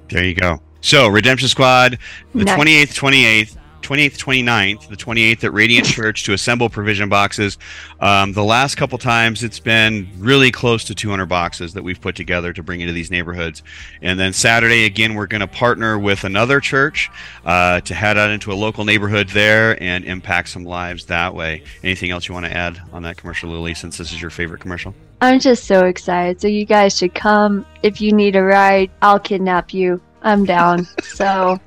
There 0.08 0.24
you 0.24 0.34
go. 0.34 0.60
So, 0.80 1.08
Redemption 1.08 1.48
Squad, 1.48 1.98
the 2.34 2.44
Nice. 2.44 2.58
28th, 2.58 2.94
28th, 2.94 3.56
28th, 3.86 4.18
29th, 4.18 4.88
the 4.88 4.96
28th 4.96 5.44
at 5.44 5.52
Radiant 5.52 5.86
Church 5.86 6.24
to 6.24 6.32
assemble 6.32 6.68
provision 6.68 7.08
boxes. 7.08 7.56
Um, 8.00 8.32
the 8.32 8.42
last 8.42 8.74
couple 8.74 8.98
times, 8.98 9.44
it's 9.44 9.60
been 9.60 10.08
really 10.18 10.50
close 10.50 10.82
to 10.84 10.94
200 10.94 11.26
boxes 11.26 11.72
that 11.74 11.84
we've 11.84 12.00
put 12.00 12.16
together 12.16 12.52
to 12.52 12.64
bring 12.64 12.80
into 12.80 12.92
these 12.92 13.12
neighborhoods. 13.12 13.62
And 14.02 14.18
then 14.18 14.32
Saturday, 14.32 14.86
again, 14.86 15.14
we're 15.14 15.28
going 15.28 15.40
to 15.40 15.46
partner 15.46 16.00
with 16.00 16.24
another 16.24 16.58
church 16.58 17.10
uh, 17.44 17.80
to 17.82 17.94
head 17.94 18.18
out 18.18 18.30
into 18.30 18.52
a 18.52 18.54
local 18.54 18.84
neighborhood 18.84 19.28
there 19.28 19.80
and 19.80 20.04
impact 20.04 20.48
some 20.48 20.64
lives 20.64 21.06
that 21.06 21.32
way. 21.32 21.62
Anything 21.84 22.10
else 22.10 22.26
you 22.26 22.34
want 22.34 22.46
to 22.46 22.52
add 22.52 22.82
on 22.92 23.04
that 23.04 23.16
commercial, 23.16 23.50
Lily, 23.50 23.74
since 23.74 23.98
this 23.98 24.12
is 24.12 24.20
your 24.20 24.30
favorite 24.30 24.60
commercial? 24.60 24.96
I'm 25.20 25.38
just 25.38 25.64
so 25.64 25.86
excited. 25.86 26.40
So 26.40 26.48
you 26.48 26.64
guys 26.64 26.98
should 26.98 27.14
come. 27.14 27.64
If 27.84 28.00
you 28.00 28.12
need 28.12 28.34
a 28.34 28.42
ride, 28.42 28.90
I'll 29.00 29.20
kidnap 29.20 29.72
you. 29.72 30.00
I'm 30.22 30.44
down. 30.44 30.86
So 31.04 31.60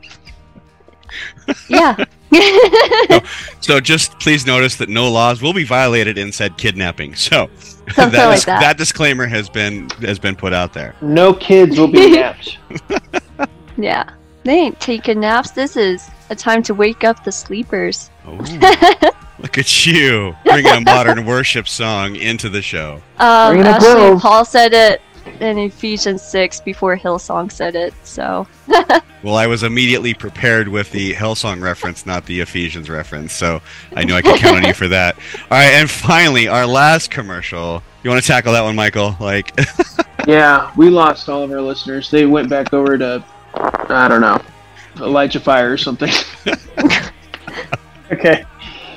yeah. 1.69 1.95
So 3.61 3.79
just 3.79 4.19
please 4.19 4.45
notice 4.47 4.75
that 4.77 4.89
no 4.89 5.09
laws 5.11 5.41
will 5.41 5.53
be 5.53 5.63
violated 5.63 6.17
in 6.17 6.31
said 6.31 6.57
kidnapping. 6.57 7.13
So 7.15 7.49
that, 7.95 8.13
like 8.13 8.37
is- 8.39 8.45
that. 8.45 8.61
that 8.61 8.77
disclaimer 8.77 9.25
has 9.27 9.49
been 9.49 9.89
has 10.01 10.17
been 10.19 10.35
put 10.35 10.53
out 10.53 10.73
there. 10.73 10.95
No 11.01 11.33
kids 11.33 11.77
will 11.77 11.87
be 11.87 12.11
napped. 12.15 12.57
yeah. 13.77 14.09
They 14.43 14.53
ain't 14.53 14.79
taking 14.79 15.19
naps. 15.19 15.51
This 15.51 15.75
is 15.77 16.07
a 16.29 16.35
time 16.35 16.63
to 16.63 16.73
wake 16.73 17.03
up 17.03 17.23
the 17.23 17.31
sleepers. 17.31 18.09
Oh. 18.25 19.11
Look 19.39 19.57
at 19.57 19.85
you 19.85 20.35
bringing 20.45 20.71
a 20.71 20.81
modern 20.81 21.25
worship 21.25 21.67
song 21.67 22.15
into 22.15 22.49
the 22.49 22.61
show. 22.61 23.01
Um, 23.19 23.55
Bring 23.55 23.67
actually, 23.67 24.19
Paul 24.19 24.45
said 24.45 24.73
it 24.73 25.01
in 25.41 25.57
Ephesians 25.57 26.21
6 26.21 26.61
before 26.61 26.97
Hillsong 26.97 27.51
said 27.51 27.75
it, 27.75 27.93
so. 28.03 28.47
Well, 29.21 29.35
I 29.35 29.47
was 29.47 29.63
immediately 29.63 30.13
prepared 30.13 30.69
with 30.69 30.91
the 30.91 31.13
Hellsong 31.13 31.61
reference, 31.61 32.05
not 32.05 32.25
the 32.25 32.39
Ephesians 32.39 32.89
reference, 32.89 33.33
so 33.33 33.61
I 33.93 34.05
knew 34.05 34.13
I 34.13 34.21
could 34.21 34.39
count 34.39 34.55
on 34.55 34.63
you 34.63 34.73
for 34.73 34.87
that. 34.87 35.17
All 35.17 35.57
right, 35.57 35.73
and 35.73 35.89
finally, 35.89 36.47
our 36.47 36.65
last 36.65 37.11
commercial. 37.11 37.83
You 38.01 38.09
want 38.09 38.21
to 38.21 38.27
tackle 38.27 38.53
that 38.53 38.61
one, 38.61 38.77
Michael? 38.77 39.17
Like, 39.19 39.59
Yeah, 40.27 40.71
we 40.77 40.89
lost 40.89 41.27
all 41.27 41.43
of 41.43 41.51
our 41.51 41.61
listeners. 41.61 42.09
They 42.09 42.25
went 42.25 42.49
back 42.49 42.73
over 42.73 42.97
to, 42.97 43.23
I 43.53 44.07
don't 44.07 44.21
know, 44.21 44.41
Elijah 45.01 45.39
Fire 45.41 45.73
or 45.73 45.77
something. 45.77 46.13
okay, 48.11 48.45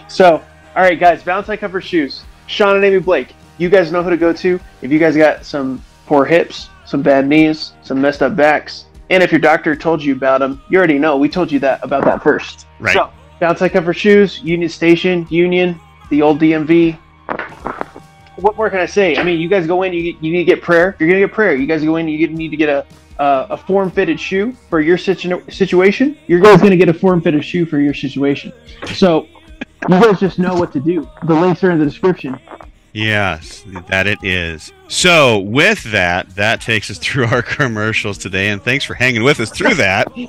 so, 0.07 0.43
all 0.77 0.83
right, 0.83 1.01
guys, 1.01 1.23
Valentine 1.25 1.59
Comfort 1.59 1.81
Shoes. 1.81 2.23
Sean 2.47 2.77
and 2.77 2.85
Amy 2.85 3.01
Blake, 3.01 3.35
you 3.59 3.69
guys 3.69 3.91
know 3.91 4.03
who 4.03 4.11
to 4.11 4.17
go 4.17 4.33
to 4.33 4.61
if 4.83 4.93
you 4.93 4.99
guys 4.99 5.17
got 5.17 5.45
some 5.45 5.83
poor 6.13 6.27
hips, 6.27 6.69
some 6.85 7.01
bad 7.01 7.27
knees, 7.27 7.73
some 7.81 7.99
messed 7.99 8.21
up 8.21 8.37
backs, 8.37 8.85
and 9.09 9.23
if 9.23 9.33
your 9.33 9.41
doctor 9.41 9.75
told 9.75 10.03
you 10.03 10.13
about 10.13 10.41
them, 10.41 10.61
you 10.69 10.77
already 10.77 10.99
know. 10.99 11.17
We 11.17 11.27
told 11.27 11.51
you 11.51 11.59
that 11.61 11.83
about 11.83 12.05
that 12.05 12.23
first. 12.23 12.67
Right. 12.81 12.93
So, 12.93 13.11
Valentine 13.41 13.71
Comfort 13.71 13.95
Shoes, 13.95 14.43
Union 14.43 14.69
Station, 14.69 15.27
Union, 15.31 15.81
the 16.11 16.21
old 16.21 16.39
DMV. 16.39 16.99
What 18.37 18.59
more 18.59 18.69
can 18.69 18.81
I 18.81 18.85
say? 18.85 19.17
I 19.17 19.23
mean, 19.23 19.41
you 19.41 19.49
guys 19.49 19.67
go 19.67 19.85
in, 19.85 19.95
you, 19.95 20.15
you 20.21 20.33
need 20.33 20.45
to 20.45 20.45
get 20.45 20.61
prayer. 20.61 20.97
You're 20.99 21.09
gonna 21.09 21.21
get 21.21 21.33
prayer. 21.33 21.57
You 21.57 21.67
guys 21.67 21.83
go 21.83 21.97
in, 21.97 22.07
you 22.09 22.29
need 22.29 22.51
to 22.51 22.59
get 22.59 22.69
a 22.69 22.85
uh, 23.19 23.47
a 23.49 23.57
form 23.57 23.91
fitted 23.91 24.21
shoe 24.21 24.53
for 24.69 24.83
your 24.83 24.99
situ- 24.99 25.43
situation. 25.51 26.19
Your 26.27 26.41
guys 26.41 26.61
gonna 26.61 26.77
get 26.77 26.91
a 26.91 26.95
form 26.95 27.23
fitted 27.23 27.43
shoe 27.43 27.65
for 27.65 27.81
your 27.81 27.95
situation. 27.95 28.53
So 28.95 29.29
you 29.89 29.99
guys 29.99 30.21
just 30.21 30.39
know 30.39 30.57
what 30.57 30.73
to 30.75 30.81
do. 30.81 31.09
The 31.25 31.35
links 31.35 31.65
are 31.65 31.71
in 31.71 31.79
the 31.79 31.87
description. 31.87 32.39
Yes, 32.93 33.65
that 33.89 34.07
it 34.07 34.19
is. 34.23 34.73
So, 34.89 35.39
with 35.39 35.83
that, 35.93 36.29
that 36.37 36.61
takes 36.61 36.91
us 36.91 36.99
through 37.01 37.27
our 37.27 37.43
commercials 37.43 38.19
today, 38.19 38.51
and 38.51 38.63
thanks 38.63 38.85
for 38.85 38.95
hanging 38.95 39.23
with 39.23 39.41
us 39.41 39.51
through 39.51 39.75
that. 39.75 40.09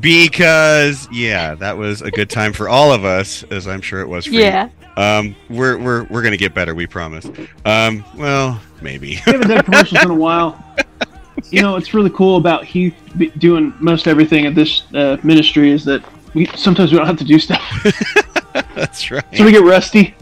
Because, 0.00 1.06
yeah, 1.12 1.54
that 1.56 1.76
was 1.76 2.02
a 2.02 2.10
good 2.10 2.28
time 2.28 2.52
for 2.52 2.68
all 2.68 2.92
of 2.92 3.04
us, 3.04 3.44
as 3.50 3.68
I'm 3.68 3.80
sure 3.80 4.00
it 4.00 4.08
was 4.08 4.26
for 4.26 4.32
you. 4.32 4.40
Yeah. 4.40 4.68
Um, 4.96 5.36
we're 5.48 5.78
we're 5.78 6.04
we're 6.04 6.22
gonna 6.22 6.36
get 6.36 6.54
better, 6.54 6.74
we 6.74 6.86
promise. 6.86 7.26
Um, 7.64 8.04
well, 8.16 8.60
maybe. 8.82 9.08
We 9.08 9.14
haven't 9.32 9.48
done 9.48 9.62
commercials 9.62 10.02
in 10.02 10.10
a 10.10 10.14
while. 10.14 10.62
You 11.50 11.62
know, 11.62 11.76
it's 11.76 11.94
really 11.94 12.10
cool 12.10 12.36
about 12.36 12.64
Heath 12.64 12.94
doing 13.38 13.72
most 13.78 14.08
everything 14.08 14.46
at 14.46 14.54
this 14.54 14.82
uh, 14.94 15.16
ministry 15.22 15.70
is 15.70 15.84
that 15.84 16.02
we 16.34 16.46
sometimes 16.56 16.92
we 16.92 16.98
don't 16.98 17.06
have 17.06 17.18
to 17.18 17.24
do 17.24 17.38
stuff, 17.38 17.62
That's 18.74 19.10
right. 19.10 19.24
so 19.34 19.44
we 19.44 19.52
get 19.52 19.62
rusty. 19.62 20.14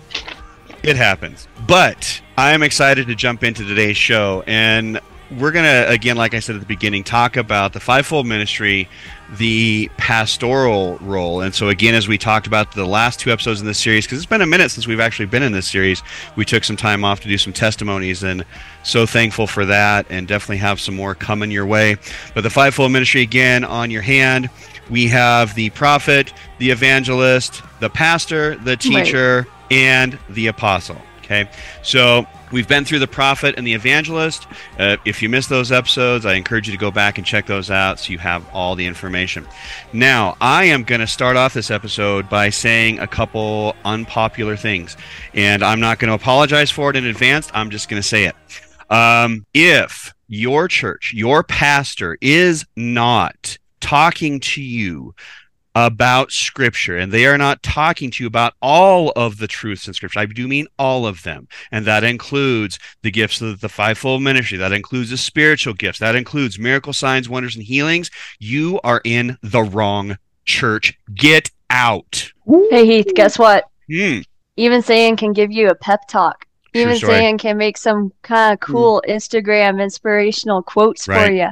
It 0.82 0.96
happens. 0.96 1.48
But 1.66 2.20
I 2.36 2.52
am 2.52 2.62
excited 2.62 3.06
to 3.08 3.14
jump 3.14 3.42
into 3.42 3.64
today's 3.64 3.96
show. 3.96 4.44
And 4.46 5.00
we're 5.38 5.50
going 5.50 5.64
to, 5.64 5.90
again, 5.90 6.16
like 6.16 6.32
I 6.32 6.40
said 6.40 6.54
at 6.54 6.60
the 6.60 6.66
beginning, 6.66 7.04
talk 7.04 7.36
about 7.36 7.74
the 7.74 7.80
fivefold 7.80 8.26
ministry, 8.26 8.88
the 9.36 9.90
pastoral 9.98 10.96
role. 10.98 11.42
And 11.42 11.54
so, 11.54 11.68
again, 11.68 11.94
as 11.94 12.08
we 12.08 12.16
talked 12.16 12.46
about 12.46 12.72
the 12.72 12.86
last 12.86 13.20
two 13.20 13.30
episodes 13.30 13.60
in 13.60 13.66
this 13.66 13.78
series, 13.78 14.06
because 14.06 14.18
it's 14.18 14.26
been 14.26 14.40
a 14.40 14.46
minute 14.46 14.70
since 14.70 14.86
we've 14.86 15.00
actually 15.00 15.26
been 15.26 15.42
in 15.42 15.52
this 15.52 15.68
series, 15.68 16.02
we 16.36 16.46
took 16.46 16.64
some 16.64 16.76
time 16.76 17.04
off 17.04 17.20
to 17.20 17.28
do 17.28 17.36
some 17.36 17.52
testimonies. 17.52 18.22
And 18.22 18.44
so 18.84 19.04
thankful 19.04 19.46
for 19.46 19.66
that. 19.66 20.06
And 20.08 20.26
definitely 20.26 20.58
have 20.58 20.80
some 20.80 20.96
more 20.96 21.14
coming 21.14 21.50
your 21.50 21.66
way. 21.66 21.96
But 22.34 22.42
the 22.42 22.50
fivefold 22.50 22.92
ministry, 22.92 23.20
again, 23.20 23.64
on 23.64 23.90
your 23.90 24.02
hand. 24.02 24.48
We 24.88 25.08
have 25.08 25.54
the 25.54 25.68
prophet, 25.70 26.32
the 26.58 26.70
evangelist, 26.70 27.62
the 27.80 27.90
pastor, 27.90 28.56
the 28.56 28.74
teacher, 28.74 29.46
and 29.70 30.18
the 30.30 30.46
apostle. 30.46 31.00
Okay, 31.18 31.46
so 31.82 32.26
we've 32.52 32.66
been 32.66 32.86
through 32.86 33.00
the 33.00 33.06
prophet 33.06 33.56
and 33.58 33.66
the 33.66 33.74
evangelist. 33.74 34.46
Uh, 34.78 34.96
if 35.04 35.20
you 35.20 35.28
missed 35.28 35.50
those 35.50 35.70
episodes, 35.70 36.24
I 36.24 36.34
encourage 36.34 36.66
you 36.66 36.72
to 36.72 36.78
go 36.78 36.90
back 36.90 37.18
and 37.18 37.26
check 37.26 37.44
those 37.44 37.70
out 37.70 38.00
so 38.00 38.12
you 38.12 38.18
have 38.18 38.48
all 38.54 38.74
the 38.74 38.86
information. 38.86 39.46
Now, 39.92 40.38
I 40.40 40.64
am 40.64 40.84
going 40.84 41.02
to 41.02 41.06
start 41.06 41.36
off 41.36 41.52
this 41.52 41.70
episode 41.70 42.30
by 42.30 42.48
saying 42.48 42.98
a 43.00 43.06
couple 43.06 43.76
unpopular 43.84 44.56
things, 44.56 44.96
and 45.34 45.62
I'm 45.62 45.80
not 45.80 45.98
going 45.98 46.08
to 46.08 46.14
apologize 46.14 46.70
for 46.70 46.88
it 46.88 46.96
in 46.96 47.04
advance. 47.04 47.50
I'm 47.52 47.68
just 47.68 47.90
going 47.90 48.00
to 48.00 48.08
say 48.08 48.24
it. 48.24 48.34
Um, 48.88 49.44
if 49.52 50.14
your 50.28 50.66
church, 50.66 51.12
your 51.14 51.42
pastor 51.42 52.16
is 52.22 52.64
not 52.74 53.58
talking 53.80 54.40
to 54.40 54.62
you 54.62 55.14
about 55.86 56.32
scripture 56.32 56.96
and 56.96 57.12
they 57.12 57.26
are 57.26 57.38
not 57.38 57.62
talking 57.62 58.10
to 58.10 58.24
you 58.24 58.26
about 58.26 58.54
all 58.60 59.12
of 59.16 59.38
the 59.38 59.46
truths 59.46 59.86
in 59.86 59.94
scripture 59.94 60.20
i 60.20 60.26
do 60.26 60.48
mean 60.48 60.66
all 60.78 61.06
of 61.06 61.22
them 61.22 61.46
and 61.70 61.84
that 61.84 62.04
includes 62.04 62.78
the 63.02 63.10
gifts 63.10 63.40
of 63.40 63.60
the 63.60 63.68
fivefold 63.68 64.22
ministry 64.22 64.58
that 64.58 64.72
includes 64.72 65.10
the 65.10 65.16
spiritual 65.16 65.74
gifts 65.74 65.98
that 65.98 66.16
includes 66.16 66.58
miracle 66.58 66.92
signs 66.92 67.28
wonders 67.28 67.54
and 67.54 67.64
healings 67.64 68.10
you 68.38 68.80
are 68.82 69.00
in 69.04 69.36
the 69.42 69.62
wrong 69.62 70.16
church 70.44 70.98
get 71.14 71.50
out 71.70 72.32
Hey, 72.70 72.86
Heath, 72.86 73.12
guess 73.14 73.38
what? 73.38 73.64
Hmm. 73.90 74.20
Even 74.56 74.80
Satan 74.80 75.16
can 75.16 75.32
give 75.32 75.52
you 75.52 75.68
a 75.68 75.74
pep 75.74 76.08
talk. 76.08 76.46
Even 76.74 76.96
Satan 76.96 77.38
can 77.38 77.56
make 77.56 77.76
some 77.76 78.12
kind 78.22 78.54
of 78.54 78.60
cool 78.60 79.02
Instagram 79.06 79.82
inspirational 79.82 80.62
quotes 80.62 81.04
for 81.04 81.30
you. 81.30 81.48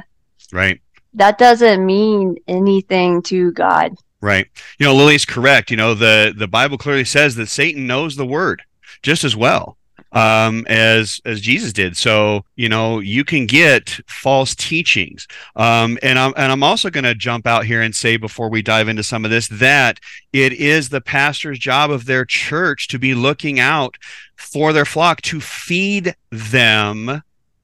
right 0.51 0.79
That 1.13 1.37
doesn't 1.37 1.85
mean 1.85 2.37
anything 2.47 3.21
to 3.23 3.51
God. 3.51 3.95
Right. 4.21 4.47
You 4.79 4.85
know, 4.85 4.95
Lily's 4.95 5.25
correct. 5.25 5.69
You 5.69 5.77
know, 5.77 5.93
the 5.93 6.33
the 6.35 6.47
Bible 6.47 6.77
clearly 6.77 7.05
says 7.05 7.35
that 7.35 7.47
Satan 7.47 7.85
knows 7.85 8.15
the 8.15 8.25
word 8.25 8.63
just 9.03 9.23
as 9.23 9.35
well 9.35 9.77
um, 10.11 10.65
as 10.67 11.21
as 11.25 11.41
Jesus 11.41 11.73
did. 11.73 11.97
So 11.97 12.45
you 12.55 12.69
know, 12.69 12.99
you 12.99 13.23
can 13.23 13.45
get 13.45 13.99
false 14.07 14.55
teachings. 14.55 15.27
Um, 15.55 15.97
and 16.01 16.17
I'm 16.17 16.33
and 16.37 16.51
I'm 16.51 16.63
also 16.63 16.89
going 16.89 17.03
to 17.03 17.15
jump 17.15 17.45
out 17.45 17.65
here 17.65 17.81
and 17.81 17.95
say 17.95 18.17
before 18.17 18.49
we 18.49 18.61
dive 18.61 18.87
into 18.87 19.03
some 19.03 19.25
of 19.25 19.31
this 19.31 19.47
that 19.49 19.99
it 20.33 20.53
is 20.53 20.89
the 20.89 21.01
pastor's 21.01 21.59
job 21.59 21.91
of 21.91 22.05
their 22.05 22.25
church 22.25 22.87
to 22.89 22.99
be 22.99 23.13
looking 23.13 23.59
out 23.59 23.97
for 24.35 24.73
their 24.73 24.85
flock 24.85 25.21
to 25.23 25.39
feed 25.39 26.15
them 26.31 27.23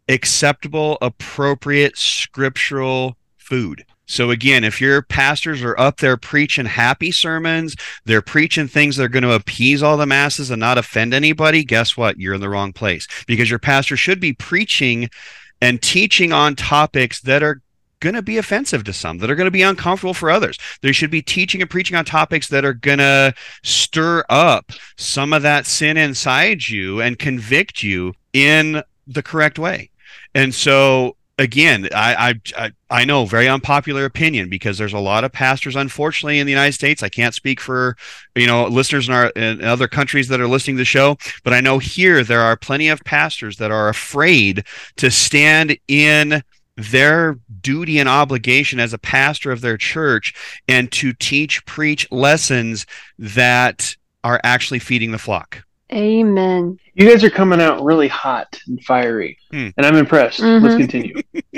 acceptable, 0.10 0.98
appropriate 1.02 1.98
scriptural 1.98 3.16
food. 3.38 3.86
So 4.06 4.32
again, 4.32 4.64
if 4.64 4.82
your 4.82 5.02
pastors 5.02 5.64
are 5.64 5.80
up 5.80 5.98
there 5.98 6.18
preaching 6.18 6.66
happy 6.66 7.12
sermons, 7.12 7.76
they're 8.06 8.22
preaching 8.22 8.68
things 8.68 8.98
that 8.98 9.04
are 9.04 9.10
going 9.10 9.24
to 9.24 9.34
appease 9.34 9.82
all 9.82 9.98
the 9.98 10.06
masses 10.06 10.52
and 10.52 10.60
not 10.60 10.78
offend 10.78 11.14
anybody, 11.14 11.64
guess 11.64 11.96
what? 11.96 12.20
You're 12.20 12.34
in 12.34 12.42
the 12.42 12.50
wrong 12.50 12.74
place 12.74 13.08
because 13.28 13.50
your 13.50 13.60
pastor 13.60 13.96
should 13.96 14.20
be 14.20 14.34
preaching 14.34 15.10
and 15.62 15.82
teaching 15.82 16.34
on 16.34 16.56
topics 16.56 17.22
that 17.22 17.42
are 17.42 17.62
going 18.02 18.16
to 18.16 18.22
be 18.22 18.38
offensive 18.38 18.84
to 18.84 18.92
some, 18.92 19.20
that 19.20 19.32
are 19.32 19.36
going 19.36 19.46
to 19.46 19.52
be 19.52 19.62
uncomfortable 19.62 20.14
for 20.14 20.30
others. 20.30 20.60
They 20.82 20.92
should 20.92 21.10
be 21.10 21.22
teaching 21.22 21.62
and 21.62 21.70
preaching 21.70 21.96
on 21.96 22.04
topics 22.04 22.50
that 22.50 22.66
are 22.66 22.74
going 22.74 22.98
to 22.98 23.34
stir 23.64 24.26
up 24.30 24.74
some 24.98 25.32
of 25.32 25.42
that 25.44 25.66
sin 25.66 25.96
inside 25.96 26.68
you 26.68 27.02
and 27.02 27.18
convict 27.18 27.82
you 27.82 28.14
in 28.34 28.84
the 29.08 29.24
correct 29.24 29.58
way. 29.58 29.90
And 30.36 30.54
so 30.54 31.16
again, 31.44 31.90
I, 31.94 32.40
I 32.56 32.72
I 32.90 33.06
know 33.06 33.26
very 33.26 33.48
unpopular 33.48 34.06
opinion 34.06 34.50
because 34.50 34.78
there's 34.78 34.94
a 34.94 35.00
lot 35.00 35.24
of 35.24 35.32
pastors, 35.32 35.76
unfortunately, 35.76 36.40
in 36.40 36.48
the 36.48 36.52
United 36.52 36.74
States. 36.74 37.04
I 37.04 37.10
can't 37.10 37.36
speak 37.36 37.60
for 37.60 37.98
you 38.36 38.48
know 38.48 38.66
listeners 38.66 39.08
in 39.08 39.14
our 39.14 39.28
in 39.30 39.64
other 39.64 39.88
countries 39.88 40.30
that 40.30 40.42
are 40.42 40.48
listening 40.48 40.78
to 40.78 40.82
the 40.82 40.86
show, 40.86 41.18
but 41.44 41.54
I 41.54 41.62
know 41.62 41.78
here 41.78 42.24
there 42.24 42.42
are 42.42 42.56
plenty 42.56 42.88
of 42.88 43.04
pastors 43.04 43.58
that 43.58 43.72
are 43.72 43.90
afraid 43.90 44.66
to 44.96 45.12
stand 45.12 45.78
in 45.88 46.42
their 46.76 47.38
duty 47.62 48.00
and 48.00 48.10
obligation 48.10 48.80
as 48.80 48.94
a 48.94 48.98
pastor 48.98 49.52
of 49.52 49.62
their 49.62 49.78
church 49.78 50.34
and 50.68 50.92
to 50.92 51.14
teach, 51.14 51.64
preach 51.66 52.12
lessons 52.12 52.88
that 53.20 53.96
are 54.24 54.42
actually 54.44 54.80
feeding 54.80 55.12
the 55.12 55.20
flock. 55.20 55.64
Amen. 55.94 56.78
You 56.96 57.10
guys 57.10 57.24
are 57.24 57.30
coming 57.30 57.62
out 57.62 57.84
really 57.84 58.08
hot 58.08 58.60
and 58.68 58.84
fiery, 58.84 59.38
Hmm. 59.52 59.70
and 59.78 59.86
I'm 59.86 59.96
impressed. 59.96 60.40
Let's 60.40 60.76
Mhm. 60.76 60.78
continue. 60.78 61.16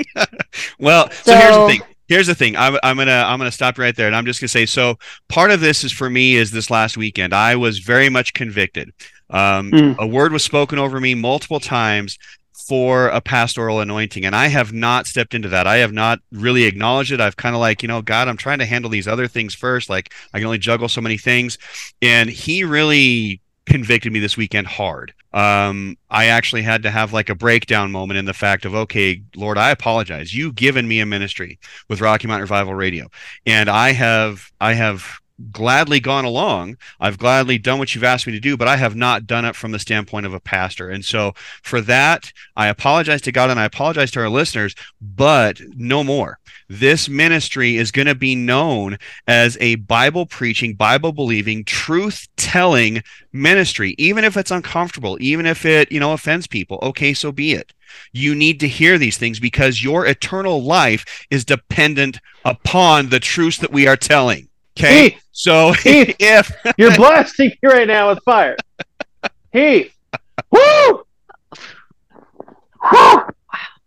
Well, 0.78 1.10
so, 1.10 1.34
here's 1.36 1.56
the 1.56 1.66
thing. 1.68 1.80
Here's 2.08 2.26
the 2.28 2.34
thing. 2.34 2.56
I'm, 2.56 2.78
I'm 2.82 2.96
gonna 2.96 3.24
I'm 3.26 3.38
gonna 3.38 3.50
stop 3.50 3.78
right 3.78 3.94
there, 3.96 4.06
and 4.06 4.14
I'm 4.16 4.24
just 4.26 4.40
gonna 4.40 4.48
say. 4.48 4.64
So 4.66 4.98
part 5.28 5.50
of 5.50 5.60
this 5.60 5.84
is 5.84 5.92
for 5.92 6.08
me 6.08 6.36
is 6.36 6.50
this 6.50 6.70
last 6.70 6.96
weekend. 6.96 7.34
I 7.34 7.56
was 7.56 7.78
very 7.80 8.08
much 8.08 8.32
convicted. 8.32 8.92
Um, 9.30 9.70
Mm. 9.72 9.98
A 9.98 10.06
word 10.06 10.32
was 10.32 10.44
spoken 10.44 10.78
over 10.78 11.00
me 11.00 11.14
multiple 11.14 11.60
times 11.60 12.18
for 12.68 13.08
a 13.08 13.20
pastoral 13.20 13.80
anointing, 13.80 14.24
and 14.24 14.34
I 14.36 14.46
have 14.48 14.72
not 14.72 15.06
stepped 15.06 15.34
into 15.34 15.48
that. 15.48 15.66
I 15.66 15.76
have 15.78 15.92
not 15.92 16.20
really 16.32 16.64
acknowledged 16.64 17.12
it. 17.12 17.20
I've 17.20 17.36
kind 17.36 17.54
of 17.54 17.60
like, 17.60 17.82
you 17.82 17.88
know, 17.88 18.02
God, 18.02 18.28
I'm 18.28 18.36
trying 18.36 18.58
to 18.60 18.66
handle 18.66 18.90
these 18.90 19.06
other 19.08 19.28
things 19.28 19.54
first. 19.54 19.90
Like 19.90 20.12
I 20.32 20.38
can 20.38 20.46
only 20.46 20.58
juggle 20.58 20.88
so 20.88 21.00
many 21.00 21.18
things, 21.18 21.58
and 22.00 22.30
He 22.30 22.64
really 22.64 23.40
convicted 23.66 24.12
me 24.12 24.20
this 24.20 24.36
weekend 24.36 24.66
hard. 24.66 25.12
Um, 25.32 25.96
I 26.08 26.26
actually 26.26 26.62
had 26.62 26.82
to 26.84 26.90
have 26.90 27.12
like 27.12 27.28
a 27.28 27.34
breakdown 27.34 27.92
moment 27.92 28.18
in 28.18 28.24
the 28.24 28.32
fact 28.32 28.64
of, 28.64 28.74
okay, 28.74 29.22
Lord, 29.34 29.58
I 29.58 29.70
apologize. 29.70 30.34
You've 30.34 30.54
given 30.54 30.88
me 30.88 31.00
a 31.00 31.06
ministry 31.06 31.58
with 31.88 32.00
Rocky 32.00 32.26
Mountain 32.26 32.42
Revival 32.42 32.74
Radio, 32.74 33.08
and 33.44 33.68
I 33.68 33.92
have 33.92 34.50
I 34.60 34.72
have 34.72 35.20
gladly 35.52 36.00
gone 36.00 36.24
along. 36.24 36.76
I've 36.98 37.18
gladly 37.18 37.58
done 37.58 37.78
what 37.78 37.94
you've 37.94 38.04
asked 38.04 38.26
me 38.26 38.32
to 38.32 38.40
do, 38.40 38.56
but 38.56 38.68
I 38.68 38.76
have 38.76 38.96
not 38.96 39.26
done 39.26 39.44
it 39.44 39.56
from 39.56 39.72
the 39.72 39.78
standpoint 39.78 40.26
of 40.26 40.34
a 40.34 40.40
pastor. 40.40 40.88
And 40.88 41.04
so 41.04 41.34
for 41.62 41.80
that, 41.82 42.32
I 42.56 42.68
apologize 42.68 43.20
to 43.22 43.32
God 43.32 43.50
and 43.50 43.60
I 43.60 43.64
apologize 43.64 44.10
to 44.12 44.20
our 44.20 44.28
listeners, 44.28 44.74
but 45.00 45.60
no 45.76 46.02
more. 46.02 46.38
This 46.68 47.08
ministry 47.08 47.76
is 47.76 47.92
going 47.92 48.06
to 48.06 48.14
be 48.14 48.34
known 48.34 48.98
as 49.28 49.56
a 49.60 49.76
Bible 49.76 50.26
preaching, 50.26 50.74
Bible 50.74 51.12
believing, 51.12 51.64
truth 51.64 52.26
telling 52.36 53.02
ministry, 53.32 53.94
even 53.98 54.24
if 54.24 54.36
it's 54.36 54.50
uncomfortable, 54.50 55.16
even 55.20 55.46
if 55.46 55.64
it, 55.64 55.92
you 55.92 56.00
know, 56.00 56.12
offends 56.12 56.46
people. 56.46 56.78
Okay, 56.82 57.14
so 57.14 57.30
be 57.30 57.52
it. 57.52 57.72
You 58.12 58.34
need 58.34 58.58
to 58.60 58.68
hear 58.68 58.98
these 58.98 59.16
things 59.16 59.38
because 59.38 59.82
your 59.82 60.06
eternal 60.06 60.62
life 60.62 61.26
is 61.30 61.44
dependent 61.44 62.18
upon 62.44 63.10
the 63.10 63.20
truths 63.20 63.58
that 63.58 63.72
we 63.72 63.86
are 63.86 63.96
telling. 63.96 64.45
Okay. 64.78 65.10
Heath, 65.10 65.22
So 65.32 65.72
Heath. 65.84 66.16
if 66.18 66.52
you're 66.76 66.94
blasting 66.96 67.48
me 67.62 67.68
right 67.68 67.88
now 67.88 68.10
with 68.10 68.22
fire. 68.24 68.56
Heath, 69.52 69.94
woo! 70.50 71.04
Woo! 72.92 73.22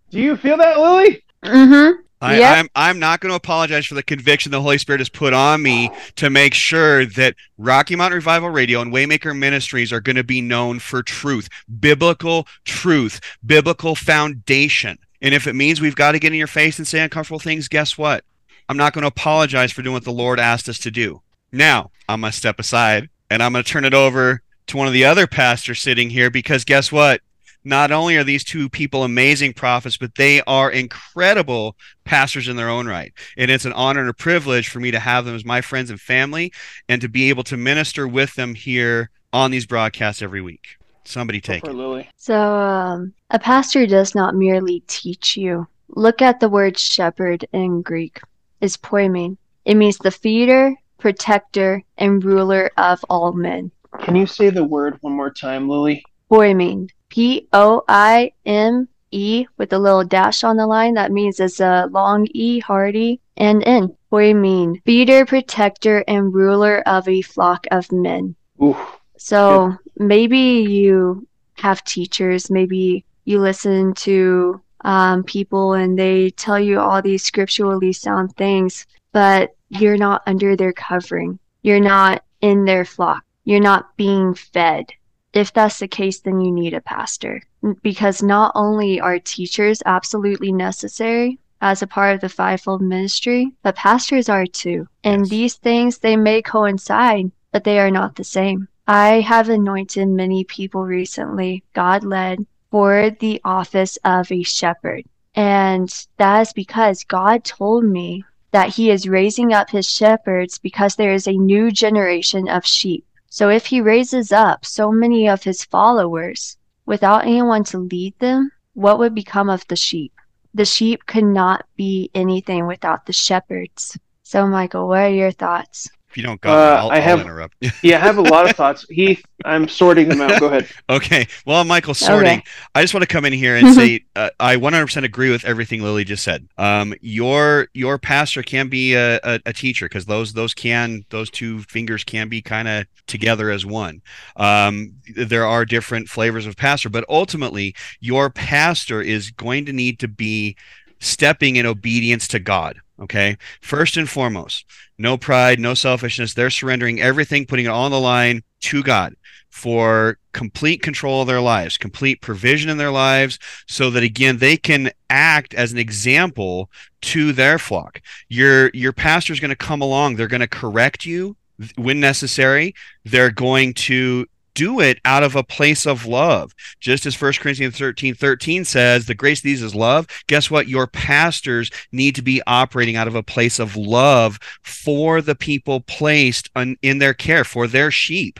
Do 0.10 0.20
you 0.20 0.36
feel 0.36 0.58
that, 0.58 0.80
Lily? 0.80 1.24
Mm-hmm. 1.46 2.02
I, 2.22 2.38
Yep. 2.40 2.58
I'm 2.58 2.70
I'm 2.76 3.00
not 3.00 3.22
going 3.22 3.30
to 3.30 3.36
apologize 3.38 3.86
for 3.86 3.96
the 3.96 4.04
conviction 4.04 4.52
the 4.52 4.62
Holy 4.62 4.78
Spirit 4.78 5.00
has 5.00 5.08
put 5.08 5.34
on 5.34 5.62
me 5.62 5.90
to 6.18 6.30
make 6.30 6.54
sure 6.54 7.06
that 7.06 7.36
Rocky 7.58 7.96
Mountain 7.96 8.16
Revival 8.18 8.50
Radio 8.50 8.82
and 8.82 8.92
Waymaker 8.92 9.38
Ministries 9.38 9.94
are 9.94 10.02
going 10.02 10.18
to 10.18 10.24
be 10.24 10.42
known 10.42 10.80
for 10.80 11.02
truth, 11.02 11.48
biblical 11.80 12.46
truth, 12.66 13.22
biblical 13.46 13.96
foundation. 13.96 14.98
And 15.22 15.34
if 15.34 15.48
it 15.48 15.54
means 15.54 15.80
we've 15.80 15.96
got 15.96 16.12
to 16.14 16.20
get 16.20 16.34
in 16.34 16.38
your 16.38 16.48
face 16.48 16.78
and 16.78 16.86
say 16.88 17.00
uncomfortable 17.00 17.40
things, 17.40 17.70
guess 17.70 17.98
what? 17.98 18.26
I'm 18.70 18.78
not 18.78 18.94
going 18.94 19.02
to 19.02 19.08
apologize 19.08 19.72
for 19.72 19.82
doing 19.82 19.96
what 19.96 20.04
the 20.04 20.12
Lord 20.12 20.40
asked 20.40 20.70
us 20.70 20.78
to 20.80 20.92
do. 20.92 21.22
Now, 21.52 21.90
I'm 22.08 22.22
going 22.22 22.32
to 22.32 22.38
step 22.38 22.60
aside 22.60 23.10
and 23.32 23.42
I'm 23.42 23.52
going 23.52 23.64
to 23.64 23.70
turn 23.70 23.84
it 23.84 23.96
over 23.96 24.44
to 24.68 24.78
one 24.78 24.86
of 24.86 24.94
the 24.94 25.06
other 25.06 25.26
pastors 25.26 25.82
sitting 25.82 26.12
here 26.12 26.30
because 26.30 26.64
guess 26.64 26.92
what? 26.92 27.22
Not 27.64 27.92
only 27.92 28.16
are 28.16 28.24
these 28.24 28.44
two 28.44 28.70
people 28.70 29.04
amazing 29.04 29.54
prophets, 29.54 29.98
but 29.98 30.16
they 30.16 30.42
are 30.44 30.72
incredible 30.72 31.76
pastors 32.06 32.48
in 32.48 32.56
their 32.56 32.70
own 32.70 32.88
right. 32.88 33.12
And 33.38 33.50
it's 33.50 33.66
an 33.66 33.74
honor 33.74 34.02
and 34.02 34.10
a 34.10 34.14
privilege 34.14 34.70
for 34.70 34.80
me 34.80 34.92
to 34.92 35.00
have 35.00 35.26
them 35.26 35.36
as 35.36 35.44
my 35.44 35.62
friends 35.62 35.90
and 35.90 36.00
family 36.00 36.54
and 36.88 37.02
to 37.02 37.10
be 37.10 37.30
able 37.30 37.44
to 37.46 37.58
minister 37.58 38.08
with 38.08 38.36
them 38.36 38.54
here 38.54 39.10
on 39.34 39.50
these 39.50 39.66
broadcasts 39.66 40.22
every 40.22 40.42
week. 40.42 40.78
Somebody 41.06 41.42
take 41.42 41.66
For 41.66 41.72
it. 41.72 41.76
Lily. 41.76 42.10
So, 42.18 42.36
um, 42.56 43.14
a 43.32 43.40
pastor 43.40 43.88
does 43.88 44.14
not 44.14 44.36
merely 44.36 44.84
teach 44.86 45.36
you. 45.36 45.68
Look 45.90 46.22
at 46.22 46.40
the 46.40 46.50
word 46.50 46.78
shepherd 46.78 47.46
in 47.52 47.82
Greek. 47.82 48.22
Is 48.62 48.78
poimen. 48.78 49.38
It 49.66 49.76
means 49.76 49.98
the 49.98 50.12
feeder, 50.12 50.76
protector, 50.98 51.84
and 51.98 52.24
ruler 52.24 52.72
of 52.78 53.04
all 53.10 53.32
men. 53.32 53.72
Can 54.02 54.16
you 54.16 54.26
say 54.26 54.50
the 54.50 54.64
word 54.64 54.98
one 55.02 55.14
more 55.14 55.32
time, 55.32 55.70
Lily? 55.70 56.04
Poimen. 56.30 56.90
P 57.10 57.48
O 57.54 57.84
I 57.88 58.32
M 58.46 58.88
E 59.12 59.46
with 59.58 59.74
a 59.74 59.80
little 59.80 60.04
dash 60.04 60.44
on 60.44 60.58
the 60.58 60.68
line. 60.68 60.94
That 60.94 61.12
means 61.12 61.40
it's 61.40 61.60
a 61.60 61.88
long 61.92 62.28
E, 62.34 62.60
hardy, 62.60 63.20
and 63.38 63.64
N. 63.66 63.96
Poimen. 64.12 64.82
Feeder, 64.86 65.26
protector, 65.26 66.04
and 66.08 66.34
ruler 66.34 66.82
of 66.86 67.08
a 67.08 67.22
flock 67.22 67.66
of 67.72 67.92
men. 67.92 68.36
Ooh. 68.62 68.78
So 69.18 69.76
maybe 69.98 70.38
you 70.38 71.28
have 71.54 71.84
teachers, 71.84 72.50
maybe 72.50 73.06
you 73.26 73.40
listen 73.40 73.94
to 73.94 74.62
um, 74.82 75.24
people 75.24 75.74
and 75.74 75.98
they 75.98 76.30
tell 76.32 76.60
you 76.60 76.80
all 76.80 77.02
these 77.02 77.24
scripturally 77.24 77.94
sound 77.94 78.36
things, 78.36 78.86
but 79.12 79.56
you're 79.70 79.98
not 79.98 80.22
under 80.26 80.56
their 80.56 80.74
covering. 80.74 81.40
You're 81.62 81.80
not 81.80 82.24
in 82.42 82.66
their 82.66 82.86
flock. 82.86 83.24
You're 83.44 83.60
not 83.60 83.96
being 83.98 84.34
fed. 84.34 84.86
If 85.34 85.54
that's 85.54 85.80
the 85.80 85.88
case, 85.88 86.22
then 86.22 86.40
you 86.40 86.52
need 86.52 86.74
a 86.74 86.82
pastor 86.82 87.42
because 87.84 88.24
not 88.24 88.52
only 88.56 89.00
are 89.00 89.20
teachers 89.20 89.84
absolutely 89.86 90.52
necessary 90.52 91.40
as 91.62 91.82
a 91.82 91.88
part 91.88 92.16
of 92.16 92.22
the 92.22 92.30
fivefold 92.30 92.82
ministry, 92.82 93.52
but 93.62 93.76
pastors 93.76 94.30
are 94.30 94.46
too. 94.46 94.88
And 95.04 95.22
Yes. 95.22 95.30
these 95.30 95.56
things, 95.56 95.98
they 95.98 96.16
may 96.16 96.42
coincide, 96.42 97.32
but 97.52 97.64
they 97.64 97.80
are 97.80 97.92
not 97.92 98.16
the 98.16 98.24
same. 98.24 98.68
I 98.88 99.20
have 99.22 99.50
anointed 99.50 100.08
many 100.08 100.46
people 100.46 100.84
recently, 100.84 101.64
God 101.74 102.04
led, 102.04 102.46
for 102.72 103.10
the 103.20 103.42
office 103.44 103.98
of 104.04 104.32
a 104.32 104.44
shepherd. 104.44 105.04
And 105.36 105.90
that 106.18 106.42
is 106.42 106.54
because 106.54 107.04
God 107.04 107.44
told 107.44 107.84
me 107.84 108.24
that 108.52 108.70
He 108.70 108.90
is 108.90 109.08
raising 109.08 109.54
up 109.54 109.70
His 109.70 109.90
shepherds 109.90 110.58
because 110.58 110.96
there 110.96 111.14
is 111.14 111.28
a 111.28 111.34
new 111.34 111.72
generation 111.72 112.48
of 112.48 112.66
sheep. 112.66 113.06
So 113.30 113.50
if 113.50 113.66
He 113.68 113.82
raises 113.82 114.32
up 114.32 114.66
so 114.66 114.92
many 114.92 115.28
of 115.30 115.44
His 115.44 115.64
followers 115.64 116.58
without 116.86 117.26
anyone 117.26 117.64
to 117.66 117.80
lead 117.80 118.18
them, 118.20 118.52
what 118.74 119.00
would 119.00 119.14
become 119.14 119.50
of 119.50 119.68
the 119.68 119.76
sheep? 119.76 120.14
The 120.54 120.66
sheep 120.66 121.06
could 121.06 121.26
not 121.26 121.66
be 121.76 122.10
anything 122.16 122.66
without 122.66 123.06
the 123.06 123.14
shepherds. 123.14 123.98
So, 124.24 124.48
Michael, 124.48 124.88
what 124.88 125.02
are 125.02 125.10
your 125.10 125.32
thoughts? 125.32 125.90
If 126.10 126.18
you 126.18 126.24
don't 126.24 126.42
go, 126.42 126.50
Uh, 126.50 126.78
I'll, 126.80 126.90
I 126.92 126.96
I'll 126.96 127.02
have- 127.02 127.20
interrupt. 127.22 127.56
Yeah, 127.84 127.98
I 127.98 128.00
have 128.00 128.18
a 128.18 128.22
lot 128.22 128.50
of 128.50 128.56
thoughts. 128.56 128.84
Heath, 128.90 129.24
I'm 129.46 129.68
sorting 129.68 130.10
them 130.10 130.22
out. 130.22 130.40
Go 130.40 130.48
ahead. 130.48 130.68
okay. 130.90 131.28
Well, 131.46 131.64
Michael, 131.64 131.94
sorting. 131.94 132.40
Okay. 132.40 132.44
I 132.76 132.82
just 132.82 132.94
want 132.94 133.04
to 133.04 133.08
come 133.08 133.26
in 133.26 133.34
here 133.34 133.56
and 133.56 133.74
say 133.74 134.04
uh, 134.16 134.30
I 134.40 134.56
100% 134.56 135.04
agree 135.04 135.30
with 135.30 135.46
everything 135.46 135.84
Lily 135.84 136.04
just 136.04 136.24
said. 136.24 136.48
Um, 136.58 136.94
your 137.02 137.68
your 137.74 137.98
pastor 138.00 138.42
can 138.42 138.70
be 138.70 138.94
a, 138.96 139.18
a, 139.24 139.40
a 139.46 139.54
teacher 139.54 139.86
because 139.86 140.06
those 140.08 140.34
those 140.34 140.54
can 140.54 141.06
those 141.10 141.30
two 141.30 141.60
fingers 141.64 142.04
can 142.04 142.28
be 142.28 142.42
kind 142.42 142.68
of 142.68 142.86
together 143.08 143.50
as 143.52 143.66
one. 143.66 144.02
Um, 144.36 144.94
there 145.16 145.46
are 145.46 145.64
different 145.66 146.10
flavors 146.10 146.46
of 146.46 146.56
pastor, 146.58 146.90
but 146.90 147.06
ultimately 147.10 147.76
your 148.00 148.30
pastor 148.30 149.02
is 149.02 149.32
going 149.32 149.66
to 149.68 149.74
need 149.74 150.00
to 150.00 150.08
be 150.08 150.56
stepping 151.00 151.56
in 151.56 151.66
obedience 151.66 152.28
to 152.30 152.40
God. 152.40 152.80
Okay, 153.02 153.38
first 153.62 153.96
and 153.96 154.10
foremost, 154.10 154.66
no 154.98 155.18
pride, 155.18 155.60
no 155.60 155.74
selfishness. 155.74 156.34
They're 156.34 156.50
surrendering 156.50 157.02
everything, 157.02 157.46
putting 157.46 157.66
it 157.66 157.70
all 157.70 157.86
on 157.86 157.92
the 157.92 158.00
line 158.00 158.44
to 158.62 158.84
God 158.84 159.16
for 159.50 160.18
complete 160.34 160.82
control 160.82 161.22
of 161.22 161.28
their 161.28 161.42
lives, 161.42 161.78
complete 161.78 162.22
provision 162.22 162.70
in 162.70 162.78
their 162.78 162.92
lives, 162.92 163.40
so 163.68 163.90
that 163.90 164.04
again 164.04 164.38
they 164.38 164.58
can 164.58 164.92
act 165.10 165.54
as 165.54 165.72
an 165.72 165.78
example 165.78 166.70
to 167.02 167.32
their 167.32 167.58
flock. 167.58 168.02
Your 168.28 168.70
your 168.74 168.94
pastor 168.94 169.34
is 169.34 169.40
going 169.40 169.50
to 169.50 169.56
come 169.56 169.82
along, 169.82 170.16
they're 170.16 170.28
going 170.28 170.42
to 170.42 170.48
correct 170.48 171.06
you 171.06 171.36
when 171.76 172.00
necessary. 172.00 172.74
They're 173.06 173.32
going 173.32 173.74
to 173.76 174.26
do 174.54 174.80
it 174.80 175.00
out 175.06 175.24
of 175.24 175.36
a 175.36 175.44
place 175.44 175.86
of 175.86 176.06
love. 176.06 176.54
Just 176.80 177.06
as 177.06 177.20
1 177.20 177.34
Corinthians 177.34 177.78
13 177.78 178.16
13 178.16 178.66
says, 178.66 179.06
the 179.06 179.16
grace 179.16 179.40
of 179.40 179.44
these 179.44 179.62
is 179.62 179.76
love. 179.76 180.08
Guess 180.28 180.52
what? 180.52 180.68
Your 180.68 180.88
pastors 180.88 181.72
need 181.92 182.16
to 182.16 182.22
be 182.22 182.42
operating 182.48 182.96
out 182.96 183.08
of 183.08 183.16
a 183.16 183.24
place 183.24 183.60
of 183.60 183.76
love 183.76 184.40
for 184.62 185.22
the 185.22 185.36
people 185.36 185.82
placed 185.82 186.50
in 186.82 186.98
their 187.00 187.14
care, 187.14 187.44
for 187.44 187.68
their 187.68 187.92
sheep. 187.92 188.40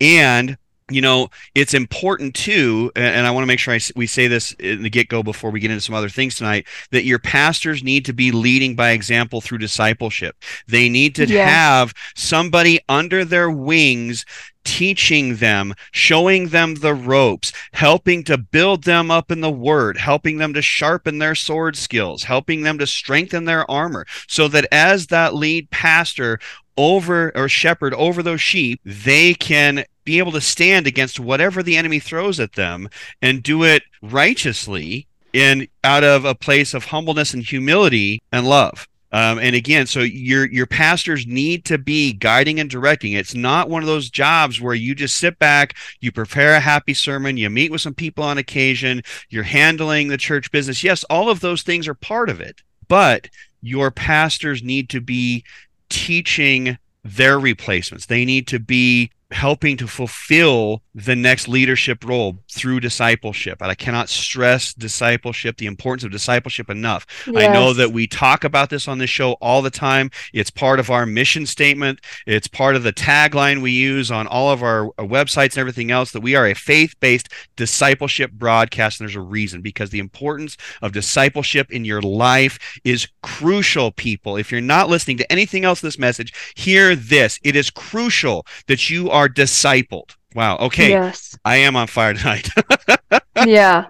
And 0.00 0.56
you 0.90 1.00
know 1.00 1.28
it's 1.54 1.72
important 1.72 2.34
too 2.34 2.92
and 2.94 3.26
i 3.26 3.30
want 3.30 3.42
to 3.42 3.46
make 3.46 3.58
sure 3.58 3.72
I, 3.72 3.80
we 3.96 4.06
say 4.06 4.26
this 4.26 4.52
in 4.52 4.82
the 4.82 4.90
get-go 4.90 5.22
before 5.22 5.50
we 5.50 5.58
get 5.60 5.70
into 5.70 5.80
some 5.80 5.94
other 5.94 6.10
things 6.10 6.34
tonight 6.34 6.66
that 6.90 7.04
your 7.04 7.18
pastors 7.18 7.82
need 7.82 8.04
to 8.04 8.12
be 8.12 8.30
leading 8.30 8.76
by 8.76 8.90
example 8.90 9.40
through 9.40 9.58
discipleship 9.58 10.36
they 10.68 10.88
need 10.90 11.14
to 11.16 11.24
Yes. 11.26 11.48
have 11.48 11.94
somebody 12.14 12.80
under 12.88 13.24
their 13.24 13.50
wings 13.50 14.26
teaching 14.64 15.36
them, 15.36 15.74
showing 15.92 16.48
them 16.48 16.76
the 16.76 16.94
ropes, 16.94 17.52
helping 17.72 18.24
to 18.24 18.38
build 18.38 18.84
them 18.84 19.10
up 19.10 19.30
in 19.30 19.40
the 19.40 19.50
word, 19.50 19.96
helping 19.98 20.38
them 20.38 20.54
to 20.54 20.62
sharpen 20.62 21.18
their 21.18 21.34
sword 21.34 21.76
skills, 21.76 22.24
helping 22.24 22.62
them 22.62 22.78
to 22.78 22.86
strengthen 22.86 23.44
their 23.44 23.70
armor, 23.70 24.06
so 24.26 24.48
that 24.48 24.66
as 24.72 25.08
that 25.08 25.34
lead 25.34 25.70
pastor 25.70 26.38
over 26.76 27.30
or 27.36 27.48
shepherd 27.48 27.94
over 27.94 28.22
those 28.22 28.40
sheep, 28.40 28.80
they 28.84 29.34
can 29.34 29.84
be 30.04 30.18
able 30.18 30.32
to 30.32 30.40
stand 30.40 30.86
against 30.86 31.20
whatever 31.20 31.62
the 31.62 31.76
enemy 31.76 31.98
throws 31.98 32.38
at 32.40 32.52
them 32.52 32.88
and 33.22 33.42
do 33.42 33.62
it 33.62 33.82
righteously 34.02 35.06
in 35.32 35.66
out 35.82 36.04
of 36.04 36.24
a 36.24 36.34
place 36.34 36.74
of 36.74 36.86
humbleness 36.86 37.34
and 37.34 37.42
humility 37.42 38.22
and 38.32 38.46
love. 38.46 38.86
Um, 39.14 39.38
and 39.38 39.54
again, 39.54 39.86
so 39.86 40.00
your 40.00 40.50
your 40.50 40.66
pastors 40.66 41.24
need 41.24 41.64
to 41.66 41.78
be 41.78 42.12
guiding 42.12 42.58
and 42.58 42.68
directing. 42.68 43.12
It's 43.12 43.34
not 43.34 43.70
one 43.70 43.80
of 43.80 43.86
those 43.86 44.10
jobs 44.10 44.60
where 44.60 44.74
you 44.74 44.92
just 44.92 45.16
sit 45.16 45.38
back, 45.38 45.76
you 46.00 46.10
prepare 46.10 46.56
a 46.56 46.60
happy 46.60 46.94
sermon, 46.94 47.36
you 47.36 47.48
meet 47.48 47.70
with 47.70 47.80
some 47.80 47.94
people 47.94 48.24
on 48.24 48.38
occasion, 48.38 49.02
you're 49.30 49.44
handling 49.44 50.08
the 50.08 50.16
church 50.16 50.50
business. 50.50 50.82
Yes, 50.82 51.04
all 51.04 51.30
of 51.30 51.38
those 51.38 51.62
things 51.62 51.86
are 51.86 51.94
part 51.94 52.28
of 52.28 52.40
it, 52.40 52.62
but 52.88 53.28
your 53.62 53.92
pastors 53.92 54.64
need 54.64 54.88
to 54.90 55.00
be 55.00 55.44
teaching 55.90 56.76
their 57.04 57.38
replacements. 57.38 58.06
They 58.06 58.24
need 58.24 58.48
to 58.48 58.58
be 58.58 59.12
helping 59.34 59.76
to 59.76 59.86
fulfill 59.88 60.80
the 60.94 61.16
next 61.16 61.48
leadership 61.48 62.04
role 62.04 62.38
through 62.50 62.78
discipleship. 62.78 63.60
And 63.60 63.68
I 63.68 63.74
cannot 63.74 64.08
stress 64.08 64.72
discipleship, 64.72 65.56
the 65.56 65.66
importance 65.66 66.04
of 66.04 66.12
discipleship 66.12 66.70
enough. 66.70 67.04
Yes. 67.26 67.48
I 67.48 67.52
know 67.52 67.72
that 67.72 67.92
we 67.92 68.06
talk 68.06 68.44
about 68.44 68.70
this 68.70 68.86
on 68.86 68.98
this 68.98 69.10
show 69.10 69.32
all 69.34 69.60
the 69.60 69.70
time. 69.70 70.12
It's 70.32 70.50
part 70.50 70.78
of 70.78 70.90
our 70.90 71.04
mission 71.04 71.46
statement, 71.46 72.00
it's 72.26 72.46
part 72.46 72.76
of 72.76 72.84
the 72.84 72.92
tagline 72.92 73.60
we 73.60 73.72
use 73.72 74.12
on 74.12 74.28
all 74.28 74.52
of 74.52 74.62
our 74.62 74.90
websites 75.00 75.54
and 75.54 75.58
everything 75.58 75.90
else 75.90 76.12
that 76.12 76.20
we 76.20 76.36
are 76.36 76.46
a 76.46 76.54
faith 76.54 76.94
based 77.00 77.28
discipleship 77.56 78.30
broadcast. 78.30 79.00
And 79.00 79.08
there's 79.08 79.16
a 79.16 79.20
reason 79.20 79.62
because 79.62 79.90
the 79.90 79.98
importance 79.98 80.56
of 80.80 80.92
discipleship 80.92 81.72
in 81.72 81.84
your 81.84 82.02
life 82.02 82.78
is 82.84 83.08
crucial, 83.22 83.90
people. 83.90 84.36
If 84.36 84.52
you're 84.52 84.60
not 84.60 84.88
listening 84.88 85.16
to 85.18 85.32
anything 85.32 85.64
else 85.64 85.82
in 85.82 85.88
this 85.88 85.98
message, 85.98 86.32
hear 86.54 86.94
this. 86.94 87.40
It 87.42 87.56
is 87.56 87.68
crucial 87.68 88.46
that 88.68 88.88
you 88.88 89.10
are 89.10 89.23
discipled. 89.28 90.16
Wow. 90.34 90.58
Okay. 90.58 90.90
Yes. 90.90 91.36
I 91.44 91.56
am 91.56 91.76
on 91.76 91.86
fire 91.86 92.14
tonight. 92.14 92.48
yeah. 93.46 93.86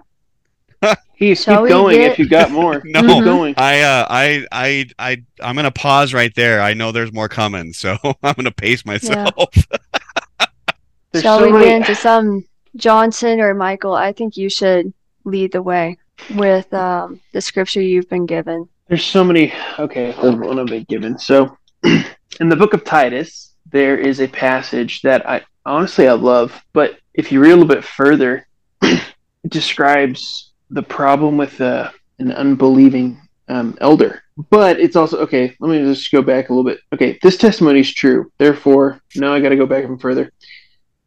He's 1.15 1.45
keep 1.45 1.55
going 1.55 1.97
get... 1.97 2.11
if 2.11 2.19
you 2.19 2.27
got 2.27 2.51
more. 2.51 2.81
no, 2.85 3.01
keep 3.01 3.23
going. 3.23 3.53
I, 3.57 3.81
uh, 3.81 4.05
I, 4.09 4.45
I, 4.51 4.85
I, 4.99 5.23
I'm 5.41 5.55
gonna 5.55 5.71
pause 5.71 6.13
right 6.13 6.33
there. 6.35 6.61
I 6.61 6.73
know 6.73 6.91
there's 6.91 7.13
more 7.13 7.29
coming, 7.29 7.73
so 7.73 7.97
I'm 8.23 8.33
gonna 8.33 8.51
pace 8.51 8.85
myself. 8.85 9.33
Yeah. 9.55 11.21
Shall 11.21 11.39
so 11.39 11.45
we 11.45 11.51
many... 11.53 11.65
get 11.65 11.75
into 11.77 11.95
some 11.95 12.45
Johnson 12.75 13.39
or 13.39 13.53
Michael? 13.53 13.93
I 13.93 14.11
think 14.11 14.35
you 14.35 14.49
should 14.49 14.93
lead 15.23 15.53
the 15.53 15.61
way 15.61 15.97
with 16.35 16.71
um, 16.73 17.21
the 17.31 17.39
scripture 17.39 17.81
you've 17.81 18.09
been 18.09 18.25
given. 18.25 18.67
There's 18.87 19.03
so 19.03 19.23
many. 19.23 19.53
Okay, 19.79 20.13
the 20.21 20.35
one 20.35 20.59
I've 20.59 20.67
been 20.67 20.83
given. 20.83 21.17
So, 21.17 21.57
in 21.83 22.49
the 22.49 22.55
book 22.57 22.73
of 22.73 22.83
Titus, 22.83 23.44
there 23.71 23.97
is 23.97 24.19
a 24.19 24.27
passage 24.27 25.01
that 25.01 25.27
I 25.27 25.43
honestly 25.65 26.07
I 26.07 26.13
love, 26.13 26.61
but 26.73 26.99
if 27.13 27.31
you 27.31 27.39
read 27.39 27.51
a 27.51 27.55
little 27.55 27.67
bit 27.67 27.83
further, 27.83 28.47
it 28.81 29.03
describes 29.47 30.51
the 30.69 30.83
problem 30.83 31.37
with 31.37 31.59
uh, 31.61 31.91
an 32.19 32.31
unbelieving 32.31 33.19
um, 33.47 33.77
elder. 33.81 34.23
But 34.49 34.79
it's 34.79 34.95
also 34.95 35.19
okay. 35.19 35.55
Let 35.59 35.69
me 35.69 35.79
just 35.79 36.11
go 36.11 36.21
back 36.21 36.49
a 36.49 36.53
little 36.53 36.69
bit. 36.69 36.79
Okay, 36.93 37.17
this 37.21 37.37
testimony 37.37 37.79
is 37.79 37.93
true. 37.93 38.31
Therefore, 38.37 39.01
now 39.15 39.33
I 39.33 39.39
got 39.39 39.49
to 39.49 39.55
go 39.55 39.65
back 39.65 39.83
even 39.83 39.97
further. 39.97 40.31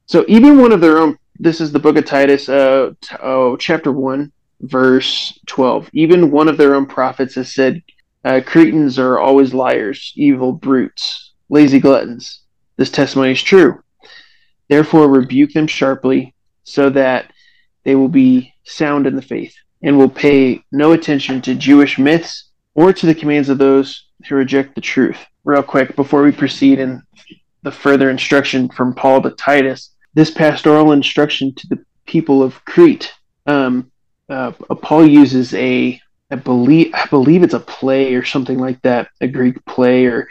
So 0.07 0.25
even 0.29 0.61
one 0.61 0.73
of 0.73 0.81
their 0.81 0.99
own. 0.99 1.19
This 1.41 1.61
is 1.61 1.71
the 1.71 1.79
book 1.79 1.97
of 1.97 2.05
Titus, 2.05 2.49
uh, 2.49 2.91
t- 3.01 3.15
oh, 3.23 3.57
chapter 3.57 3.93
one, 3.93 4.33
verse 4.61 5.39
twelve. 5.47 5.89
Even 5.93 6.33
one 6.33 6.49
of 6.49 6.57
their 6.57 6.75
own 6.75 6.87
prophets 6.87 7.37
has 7.37 7.55
said, 7.55 7.81
uh, 8.25 8.41
"Cretans 8.45 8.99
are 8.99 9.21
always 9.21 9.55
liars, 9.55 10.13
evil 10.17 10.53
brutes, 10.53 11.33
lazy 11.49 11.79
gluttons." 11.79 12.41
This 12.79 12.91
testimony 12.91 13.33
is 13.33 13.43
true. 13.43 13.83
Therefore, 14.69 15.09
rebuke 15.09 15.53
them 15.53 15.67
sharply, 15.67 16.35
so 16.65 16.89
that 16.91 17.33
they 17.85 17.95
will 17.95 18.09
be 18.09 18.55
sound 18.65 19.07
in 19.07 19.17
the 19.17 19.23
faith 19.23 19.55
and 19.83 19.97
will 19.97 20.09
pay 20.09 20.63
no 20.73 20.93
attention 20.93 21.43
to 21.43 21.55
Jewish 21.55 21.99
myths 21.99 22.51
or 22.75 22.93
to 22.93 23.07
the 23.07 23.15
commands 23.15 23.49
of 23.49 23.59
those 23.59 24.07
who 24.29 24.35
reject 24.35 24.75
the 24.75 24.81
truth. 24.81 25.19
Real 25.45 25.63
quick, 25.63 25.97
before 25.97 26.23
we 26.23 26.33
proceed 26.33 26.79
in 26.79 27.03
the 27.63 27.73
further 27.73 28.11
instruction 28.11 28.69
from 28.69 28.95
Paul 28.95 29.23
to 29.23 29.31
Titus, 29.31 29.95
this 30.15 30.31
pastoral 30.31 30.93
instruction 30.93 31.55
to 31.55 31.67
the 31.69 31.85
people 32.07 32.43
of 32.43 32.65
Crete, 32.65 33.13
um, 33.47 33.91
uh, 34.29 34.53
Paul 34.83 35.07
uses 35.07 35.55
a 35.55 36.01
I 36.31 36.37
believe 36.37 36.93
I 36.93 37.07
believe 37.07 37.43
it's 37.43 37.55
a 37.55 37.61
play 37.61 38.15
or 38.15 38.25
something 38.25 38.59
like 38.59 38.83
that, 38.83 39.09
a 39.23 39.27
Greek 39.27 39.65
play 39.65 40.05
or 40.05 40.29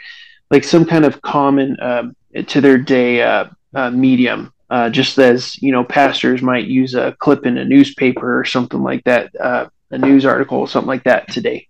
like 0.50 0.62
some 0.62 0.84
kind 0.84 1.04
of 1.04 1.20
common 1.22 1.76
um, 1.82 2.16
to 2.46 2.60
their 2.60 2.78
day 2.78 3.22
uh, 3.22 3.46
uh, 3.74 3.90
medium. 3.90 4.52
Uh, 4.70 4.90
just 4.90 5.18
as 5.18 5.60
you 5.62 5.72
know, 5.72 5.82
pastors 5.82 6.42
might 6.42 6.66
use 6.66 6.94
a 6.94 7.16
clip 7.20 7.46
in 7.46 7.56
a 7.56 7.64
newspaper 7.64 8.38
or 8.38 8.44
something 8.44 8.82
like 8.82 9.02
that, 9.04 9.30
uh, 9.40 9.66
a 9.90 9.98
news 9.98 10.26
article 10.26 10.58
or 10.58 10.68
something 10.68 10.88
like 10.88 11.04
that 11.04 11.26
today. 11.28 11.66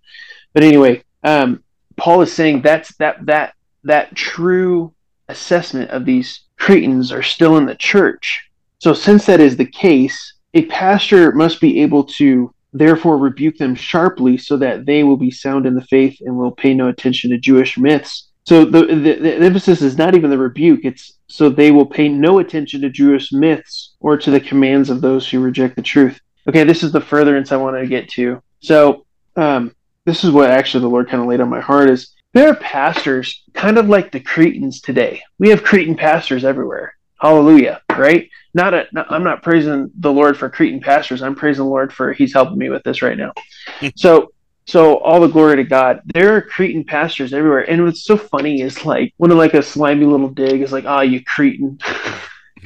But 0.53 0.63
anyway, 0.63 1.03
um, 1.23 1.63
Paul 1.95 2.21
is 2.21 2.33
saying 2.33 2.61
that's 2.61 2.93
that 2.95 3.25
that 3.25 3.53
that 3.83 4.15
true 4.15 4.93
assessment 5.29 5.91
of 5.91 6.05
these 6.05 6.41
Cretans 6.57 7.11
are 7.11 7.23
still 7.23 7.57
in 7.57 7.65
the 7.65 7.75
church. 7.75 8.49
So 8.79 8.93
since 8.93 9.25
that 9.25 9.39
is 9.39 9.55
the 9.55 9.65
case, 9.65 10.33
a 10.53 10.65
pastor 10.65 11.31
must 11.31 11.61
be 11.61 11.81
able 11.81 12.03
to 12.05 12.53
therefore 12.73 13.17
rebuke 13.17 13.57
them 13.57 13.75
sharply 13.75 14.37
so 14.37 14.57
that 14.57 14.85
they 14.85 15.03
will 15.03 15.17
be 15.17 15.31
sound 15.31 15.65
in 15.65 15.75
the 15.75 15.85
faith 15.85 16.17
and 16.21 16.37
will 16.37 16.51
pay 16.51 16.73
no 16.73 16.87
attention 16.87 17.31
to 17.31 17.37
Jewish 17.37 17.77
myths 17.77 18.28
so 18.45 18.65
the, 18.65 18.85
the, 18.85 19.13
the 19.13 19.35
emphasis 19.35 19.81
is 19.81 19.97
not 19.97 20.15
even 20.15 20.29
the 20.29 20.37
rebuke; 20.37 20.81
it's 20.83 21.17
so 21.27 21.49
they 21.49 21.71
will 21.71 21.85
pay 21.85 22.09
no 22.09 22.39
attention 22.39 22.81
to 22.81 22.89
Jewish 22.89 23.31
myths 23.31 23.95
or 23.99 24.17
to 24.17 24.31
the 24.31 24.39
commands 24.39 24.89
of 24.89 25.01
those 25.01 25.29
who 25.29 25.39
reject 25.39 25.75
the 25.75 25.81
truth. 25.81 26.19
Okay, 26.47 26.63
this 26.63 26.83
is 26.83 26.91
the 26.91 27.01
furtherance 27.01 27.51
I 27.51 27.57
wanted 27.57 27.81
to 27.81 27.87
get 27.87 28.09
to. 28.09 28.41
So 28.61 29.05
um, 29.35 29.75
this 30.05 30.23
is 30.23 30.31
what 30.31 30.49
actually 30.49 30.81
the 30.81 30.89
Lord 30.89 31.09
kind 31.09 31.21
of 31.21 31.27
laid 31.27 31.41
on 31.41 31.49
my 31.49 31.59
heart 31.59 31.89
is 31.89 32.13
there 32.33 32.49
are 32.49 32.55
pastors 32.55 33.43
kind 33.53 33.77
of 33.77 33.89
like 33.89 34.11
the 34.11 34.19
Cretans 34.19 34.81
today. 34.81 35.21
We 35.39 35.49
have 35.49 35.63
Cretan 35.63 35.95
pastors 35.95 36.45
everywhere. 36.45 36.95
Hallelujah, 37.19 37.81
right? 37.91 38.29
Not, 38.53 38.73
a, 38.73 38.87
not 38.91 39.11
I'm 39.11 39.23
not 39.23 39.43
praising 39.43 39.91
the 39.99 40.11
Lord 40.11 40.37
for 40.37 40.49
Cretan 40.49 40.79
pastors. 40.79 41.21
I'm 41.21 41.35
praising 41.35 41.65
the 41.65 41.69
Lord 41.69 41.91
for 41.91 42.13
He's 42.13 42.33
helping 42.33 42.57
me 42.57 42.69
with 42.69 42.83
this 42.83 43.01
right 43.01 43.17
now. 43.17 43.33
so 43.95 44.31
so 44.69 44.97
all 44.99 45.19
the 45.19 45.27
glory 45.27 45.55
to 45.55 45.63
God. 45.63 46.01
There 46.05 46.35
are 46.35 46.43
Cretan 46.43 46.83
pastors 46.83 47.33
everywhere, 47.33 47.67
and 47.67 47.83
what's 47.83 48.03
so 48.03 48.15
funny 48.15 48.61
is 48.61 48.85
like 48.85 49.15
one 49.17 49.31
of 49.31 49.37
like 49.37 49.55
a 49.55 49.63
slimy 49.63 50.05
little 50.05 50.29
dig 50.29 50.61
is 50.61 50.71
like, 50.71 50.85
"Ah, 50.85 50.99
oh, 50.99 51.01
you 51.01 51.23
Cretan." 51.23 51.79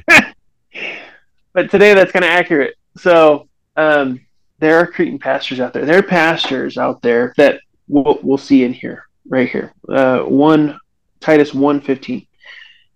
but 1.54 1.72
today 1.72 1.94
that's 1.94 2.12
kind 2.12 2.26
of 2.26 2.32
accurate. 2.32 2.76
So 2.98 3.48
um, 3.78 4.20
there 4.60 4.80
are 4.80 4.86
Cretan 4.86 5.18
pastors 5.18 5.62
out 5.62 5.72
there. 5.72 5.86
There 5.86 5.98
are 5.98 6.04
pastors 6.04 6.78
out 6.78 7.02
there 7.02 7.34
that 7.38 7.62
we'll, 7.88 8.20
we'll 8.22 8.38
see 8.38 8.66
in 8.66 8.74
here, 8.74 9.06
right 9.30 9.50
here. 9.50 9.74
Uh, 9.88 10.24
one 10.24 10.78
Titus 11.22 11.54
one 11.54 11.80
fifteen. 11.80 12.28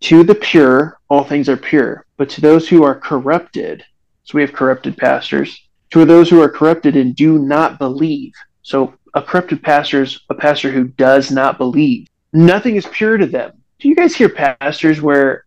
To 0.02 0.24
the 0.24 0.36
pure, 0.36 1.00
all 1.10 1.24
things 1.24 1.48
are 1.48 1.56
pure, 1.56 2.06
but 2.18 2.30
to 2.32 2.42
those 2.42 2.68
who 2.68 2.84
are 2.84 3.00
corrupted, 3.00 3.86
so 4.26 4.36
we 4.36 4.42
have 4.42 4.52
corrupted 4.52 4.98
pastors. 4.98 5.58
To 5.92 6.04
those 6.04 6.30
who 6.30 6.42
are 6.42 6.50
corrupted 6.50 6.98
and 6.98 7.16
do 7.16 7.40
not 7.40 7.80
believe, 7.80 8.34
so 8.68 8.97
a 9.18 9.22
corrupted 9.22 9.64
pastor 9.64 10.04
is 10.04 10.20
a 10.30 10.36
pastor 10.36 10.70
who 10.70 10.86
does 10.86 11.32
not 11.32 11.58
believe. 11.58 12.08
Nothing 12.34 12.76
is 12.76 12.86
pure 12.86 13.18
to 13.18 13.26
them. 13.26 13.52
Do 13.80 13.90
you 13.90 13.96
guys 13.96 14.16
hear 14.16 14.30
pastors 14.30 15.02
where 15.02 15.46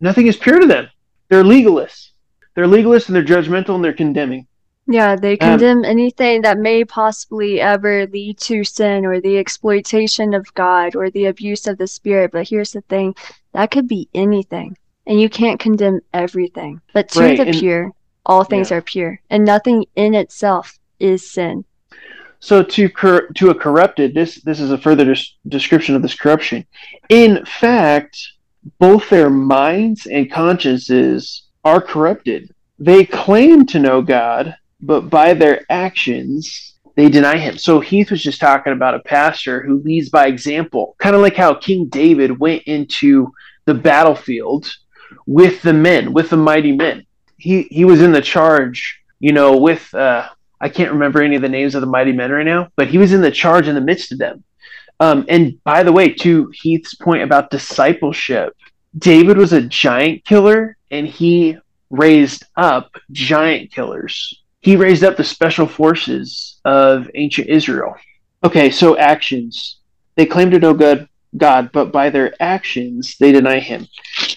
nothing 0.00 0.26
is 0.26 0.36
pure 0.36 0.58
to 0.58 0.66
them? 0.66 0.88
They're 1.28 1.44
legalists. 1.44 2.10
They're 2.54 2.66
legalists 2.66 3.08
and 3.08 3.16
they're 3.16 3.22
judgmental 3.22 3.74
and 3.74 3.84
they're 3.84 3.92
condemning. 3.92 4.46
Yeah, 4.86 5.16
they 5.16 5.36
condemn 5.36 5.78
um, 5.78 5.84
anything 5.84 6.42
that 6.42 6.58
may 6.58 6.84
possibly 6.84 7.60
ever 7.60 8.06
lead 8.06 8.38
to 8.40 8.64
sin 8.64 9.04
or 9.04 9.20
the 9.20 9.38
exploitation 9.38 10.32
of 10.32 10.52
God 10.54 10.96
or 10.96 11.10
the 11.10 11.26
abuse 11.26 11.66
of 11.66 11.76
the 11.76 11.86
Spirit. 11.86 12.32
But 12.32 12.48
here's 12.48 12.72
the 12.72 12.82
thing 12.82 13.14
that 13.52 13.70
could 13.70 13.88
be 13.88 14.08
anything. 14.14 14.76
And 15.06 15.20
you 15.20 15.28
can't 15.28 15.60
condemn 15.60 16.00
everything. 16.14 16.80
But 16.94 17.10
to 17.10 17.20
right, 17.20 17.36
the 17.36 17.48
and, 17.48 17.58
pure, 17.58 17.92
all 18.24 18.44
things 18.44 18.70
yeah. 18.70 18.78
are 18.78 18.82
pure. 18.82 19.20
And 19.28 19.44
nothing 19.44 19.84
in 19.94 20.14
itself 20.14 20.78
is 20.98 21.30
sin. 21.30 21.64
So 22.44 22.62
to 22.62 22.90
cor- 22.90 23.28
to 23.36 23.48
a 23.48 23.54
corrupted, 23.54 24.12
this 24.12 24.42
this 24.42 24.60
is 24.60 24.70
a 24.70 24.76
further 24.76 25.06
des- 25.06 25.32
description 25.48 25.96
of 25.96 26.02
this 26.02 26.14
corruption. 26.14 26.66
In 27.08 27.42
fact, 27.46 28.18
both 28.78 29.08
their 29.08 29.30
minds 29.30 30.04
and 30.04 30.30
consciences 30.30 31.44
are 31.64 31.80
corrupted. 31.80 32.54
They 32.78 33.06
claim 33.06 33.64
to 33.68 33.78
know 33.78 34.02
God, 34.02 34.54
but 34.82 35.08
by 35.08 35.32
their 35.32 35.64
actions 35.70 36.74
they 36.96 37.08
deny 37.08 37.38
him. 37.38 37.56
So 37.56 37.80
Heath 37.80 38.10
was 38.10 38.22
just 38.22 38.42
talking 38.42 38.74
about 38.74 38.94
a 38.94 39.00
pastor 39.00 39.62
who 39.62 39.78
leads 39.78 40.10
by 40.10 40.26
example, 40.26 40.96
kind 40.98 41.16
of 41.16 41.22
like 41.22 41.36
how 41.36 41.54
King 41.54 41.86
David 41.86 42.38
went 42.38 42.64
into 42.64 43.32
the 43.64 43.72
battlefield 43.72 44.70
with 45.26 45.62
the 45.62 45.72
men, 45.72 46.12
with 46.12 46.28
the 46.28 46.36
mighty 46.36 46.72
men. 46.72 47.06
He 47.38 47.62
he 47.70 47.86
was 47.86 48.02
in 48.02 48.12
the 48.12 48.20
charge, 48.20 49.00
you 49.18 49.32
know, 49.32 49.56
with 49.56 49.94
uh, 49.94 50.28
I 50.64 50.70
can't 50.70 50.92
remember 50.92 51.22
any 51.22 51.36
of 51.36 51.42
the 51.42 51.48
names 51.50 51.74
of 51.74 51.82
the 51.82 51.86
mighty 51.86 52.12
men 52.12 52.32
right 52.32 52.42
now, 52.42 52.70
but 52.74 52.88
he 52.88 52.96
was 52.96 53.12
in 53.12 53.20
the 53.20 53.30
charge 53.30 53.68
in 53.68 53.74
the 53.74 53.82
midst 53.82 54.12
of 54.12 54.18
them. 54.18 54.42
Um, 54.98 55.26
and 55.28 55.62
by 55.62 55.82
the 55.82 55.92
way, 55.92 56.08
to 56.14 56.50
Heath's 56.54 56.94
point 56.94 57.22
about 57.22 57.50
discipleship, 57.50 58.56
David 58.96 59.36
was 59.36 59.52
a 59.52 59.60
giant 59.60 60.24
killer 60.24 60.78
and 60.90 61.06
he 61.06 61.58
raised 61.90 62.46
up 62.56 62.96
giant 63.12 63.72
killers. 63.72 64.42
He 64.60 64.76
raised 64.76 65.04
up 65.04 65.18
the 65.18 65.22
special 65.22 65.66
forces 65.66 66.60
of 66.64 67.10
ancient 67.14 67.50
Israel. 67.50 67.94
Okay, 68.42 68.70
so 68.70 68.96
actions. 68.96 69.80
They 70.14 70.24
claim 70.24 70.50
to 70.50 70.58
know 70.58 70.72
God, 70.72 71.10
God, 71.36 71.72
but 71.72 71.92
by 71.92 72.08
their 72.08 72.34
actions 72.40 73.16
they 73.20 73.32
deny 73.32 73.58
him. 73.58 73.86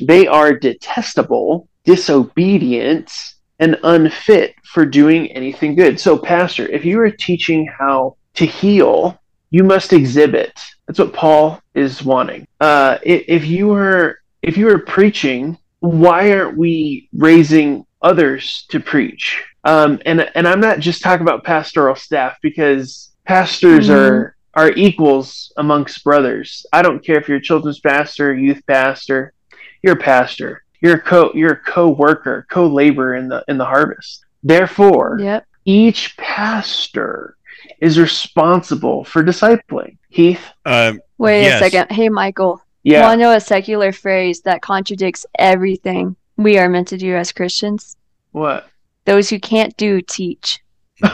They 0.01 0.27
are 0.27 0.51
detestable, 0.51 1.69
disobedient, 1.85 3.13
and 3.59 3.77
unfit 3.83 4.55
for 4.63 4.85
doing 4.85 5.31
anything 5.31 5.75
good. 5.75 5.99
So, 5.99 6.17
Pastor, 6.17 6.67
if 6.67 6.85
you 6.85 6.99
are 6.99 7.09
teaching 7.09 7.67
how 7.67 8.17
to 8.35 8.45
heal, 8.45 9.19
you 9.49 9.63
must 9.63 9.93
exhibit. 9.93 10.59
That's 10.85 10.99
what 10.99 11.13
Paul 11.13 11.61
is 11.73 12.03
wanting. 12.03 12.47
Uh, 12.59 12.97
if 13.03 13.45
you 13.45 13.73
are 13.73 14.19
if 14.41 14.57
you 14.57 14.69
are 14.69 14.79
preaching, 14.79 15.57
why 15.79 16.31
aren't 16.31 16.57
we 16.57 17.09
raising 17.13 17.85
others 18.01 18.65
to 18.69 18.79
preach? 18.79 19.43
Um, 19.63 19.99
and 20.05 20.29
and 20.35 20.47
I'm 20.47 20.59
not 20.61 20.79
just 20.79 21.01
talking 21.01 21.23
about 21.23 21.43
pastoral 21.43 21.95
staff 21.95 22.37
because 22.41 23.11
pastors 23.25 23.89
Mhm. 23.89 23.95
are 23.95 24.35
are 24.53 24.71
equals 24.71 25.51
amongst 25.57 26.03
brothers. 26.03 26.65
I 26.73 26.81
don't 26.81 27.03
care 27.03 27.17
if 27.17 27.27
you're 27.27 27.37
a 27.37 27.41
children's 27.41 27.79
pastor, 27.79 28.33
youth 28.35 28.61
pastor, 28.65 29.33
you're 29.83 29.93
a 29.93 29.99
pastor. 29.99 30.63
You're 30.81 30.95
a 30.95 31.01
co 31.01 31.31
you're 31.33 31.53
a 31.53 31.59
co-worker, 31.71 32.45
co-laborer 32.49 33.15
in 33.15 33.27
the 33.29 33.43
in 33.47 33.57
the 33.57 33.65
harvest. 33.65 34.25
Therefore, 34.43 35.17
Yep. 35.19 35.45
each 35.65 36.15
pastor 36.17 37.35
is 37.81 37.99
responsible 37.99 39.03
for 39.03 39.23
discipling. 39.23 39.97
Heath, 40.09 40.41
Um, 40.65 40.99
Wait 41.17 41.43
Yes. 41.43 41.61
a 41.61 41.69
second. 41.69 41.95
Hey, 41.95 42.09
Michael. 42.09 42.61
yeah, 42.83 43.01
Want 43.01 43.19
to 43.19 43.23
know 43.23 43.31
a 43.33 43.39
secular 43.39 43.91
phrase 43.91 44.41
that 44.41 44.61
contradicts 44.61 45.25
everything 45.39 46.15
we 46.37 46.57
are 46.59 46.69
meant 46.69 46.87
to 46.89 46.97
do 46.97 47.15
as 47.15 47.31
Christians? 47.31 47.97
what? 48.31 48.67
Those 49.05 49.29
who 49.29 49.39
can't 49.39 49.75
do, 49.77 50.01
teach. 50.01 50.59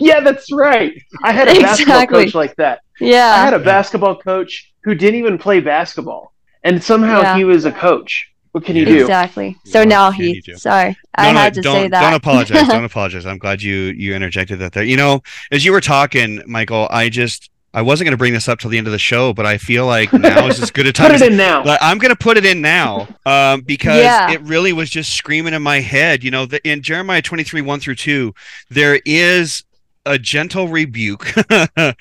Yeah, 0.00 0.18
that's 0.20 0.50
right. 0.52 0.92
I 1.22 1.32
had 1.32 1.46
a 1.48 1.60
basketball 1.60 2.06
coach 2.08 2.34
like 2.34 2.56
that. 2.56 2.80
Yeah. 3.00 3.32
I 3.32 3.44
had 3.44 3.54
a 3.54 3.60
basketball 3.60 4.16
coach 4.16 4.72
who 4.82 4.92
didn't 4.96 5.20
even 5.20 5.38
play 5.38 5.60
basketball, 5.60 6.32
and 6.64 6.82
somehow 6.82 7.20
Yeah. 7.22 7.36
he 7.36 7.44
was 7.44 7.64
a 7.64 7.70
coach. 7.72 8.28
What 8.54 8.64
can 8.64 8.76
you 8.76 8.82
Yeah. 8.84 8.88
do? 8.94 9.00
Exactly. 9.00 9.56
So 9.64 9.80
What 9.80 9.88
now 9.88 10.12
he. 10.12 10.40
do? 10.40 10.54
Sorry, 10.56 10.96
I 11.16 11.26
No, 11.26 11.32
no, 11.32 11.38
had 11.40 11.54
to 11.54 11.62
say 11.64 11.88
that. 11.88 12.00
Don't 12.00 12.14
apologize. 12.14 12.68
don't 12.68 12.84
apologize. 12.92 13.26
I'm 13.26 13.38
glad 13.38 13.60
you 13.60 13.92
you 13.96 14.14
interjected 14.14 14.60
that 14.60 14.72
there. 14.74 14.84
You 14.84 14.96
know, 14.96 15.22
as 15.50 15.64
you 15.64 15.72
were 15.72 15.80
talking, 15.80 16.40
Michael, 16.46 16.86
I 16.88 17.08
just 17.08 17.50
I 17.74 17.82
wasn't 17.82 18.06
going 18.06 18.12
to 18.12 18.16
bring 18.16 18.32
this 18.32 18.46
up 18.48 18.60
till 18.60 18.70
the 18.70 18.78
end 18.78 18.86
of 18.86 18.92
the 18.92 18.98
show, 19.00 19.32
but 19.32 19.44
I 19.44 19.58
feel 19.58 19.86
like 19.86 20.12
now 20.12 20.46
is 20.46 20.62
as 20.62 20.70
good 20.70 20.86
a 20.86 20.92
time. 20.92 21.06
Put 21.08 21.16
as 21.16 21.22
it 21.22 21.32
in 21.32 21.36
now. 21.36 21.64
But 21.64 21.82
I'm 21.82 21.98
going 21.98 22.10
to 22.12 22.16
put 22.16 22.36
it 22.36 22.44
in 22.44 22.60
now 22.60 23.08
um, 23.26 23.62
because 23.62 23.98
Yeah. 24.04 24.30
it 24.30 24.40
really 24.42 24.72
was 24.72 24.88
just 24.88 25.14
screaming 25.14 25.52
in 25.52 25.62
my 25.62 25.80
head. 25.80 26.22
You 26.22 26.30
know, 26.30 26.46
the, 26.46 26.64
in 26.64 26.80
Jeremiah 26.80 27.22
23, 27.22 27.60
1 27.60 27.80
through 27.80 27.96
2, 27.96 28.32
there 28.70 29.00
is 29.04 29.64
a 30.06 30.16
gentle 30.16 30.68
rebuke 30.68 31.24
the- 31.34 31.96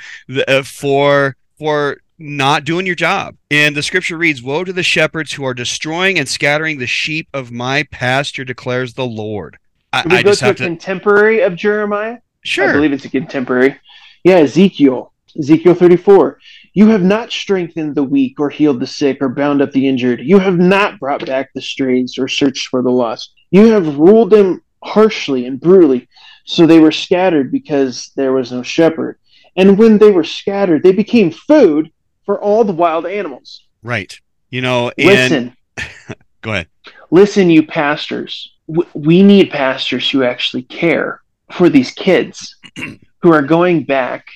uh, 0.48 0.62
for 0.62 1.36
for 1.58 1.98
not 2.24 2.64
doing 2.64 2.86
your 2.86 2.96
job. 2.96 3.36
And 3.52 3.76
the 3.76 3.84
scripture 3.84 4.18
reads, 4.18 4.42
Woe 4.42 4.64
to 4.64 4.74
the 4.74 4.82
shepherds 4.82 5.34
who 5.34 5.44
are 5.44 5.54
destroying 5.54 6.18
and 6.18 6.28
scattering 6.28 6.80
the 6.80 6.88
sheep 6.88 7.28
of 7.34 7.52
my 7.52 7.84
pasture, 7.84 8.46
declares 8.46 8.94
the 8.94 9.06
Lord. 9.06 9.58
I, 9.92 10.04
we 10.08 10.18
I 10.18 10.24
go 10.24 10.34
to 10.34 10.50
a 10.50 10.54
to. 10.54 10.64
contemporary 10.64 11.42
of 11.42 11.56
Jeremiah? 11.56 12.20
Sure. 12.44 12.70
I 12.70 12.74
believe 12.74 12.94
it's 12.94 13.06
a 13.06 13.10
contemporary. 13.10 13.80
Yeah, 14.24 14.38
Ezekiel. 14.38 15.14
Ezekiel 15.38 15.74
34. 15.74 16.40
You 16.74 16.88
have 16.88 17.04
not 17.04 17.32
strengthened 17.32 17.94
the 17.94 18.04
weak 18.04 18.40
or 18.40 18.50
healed 18.50 18.80
the 18.80 18.88
sick 18.88 19.18
or 19.22 19.30
bound 19.30 19.62
up 19.62 19.72
the 19.72 19.88
injured. 19.88 20.22
You 20.22 20.40
have 20.40 20.58
not 20.58 21.00
brought 21.00 21.26
back 21.26 21.52
the 21.54 21.62
strays 21.62 22.18
or 22.18 22.28
searched 22.28 22.70
for 22.70 22.82
the 22.82 22.90
lost. 22.90 23.34
You 23.52 23.68
have 23.68 23.98
ruled 23.98 24.32
them 24.32 24.64
harshly 24.84 25.46
and 25.46 25.60
brutally, 25.60 26.08
so 26.46 26.66
they 26.66 26.80
were 26.80 26.92
scattered 26.92 27.52
because 27.52 28.12
there 28.16 28.34
was 28.34 28.52
no 28.52 28.64
shepherd. 28.64 29.20
And 29.56 29.78
when 29.78 29.98
they 29.98 30.12
were 30.12 30.24
scattered, 30.24 30.82
they 30.82 30.92
became 30.92 31.32
food 31.32 31.92
for 32.26 32.40
all 32.40 32.64
the 32.64 32.74
wild 32.74 33.06
animals. 33.06 33.64
Right. 33.82 34.18
You 34.50 34.62
know, 34.62 34.92
and 34.98 35.08
Listen, 35.08 35.58
go 36.42 36.52
ahead. 36.54 36.68
listen, 37.12 37.50
you 37.50 37.66
pastors. 37.66 38.54
W- 38.68 38.90
We 38.94 39.24
need 39.24 39.50
pastors 39.52 40.10
who 40.10 40.24
actually 40.24 40.64
care 40.64 41.22
for 41.52 41.70
these 41.70 41.92
kids 41.92 42.56
who 43.22 43.32
are 43.32 43.42
going 43.42 43.84
back 43.84 44.28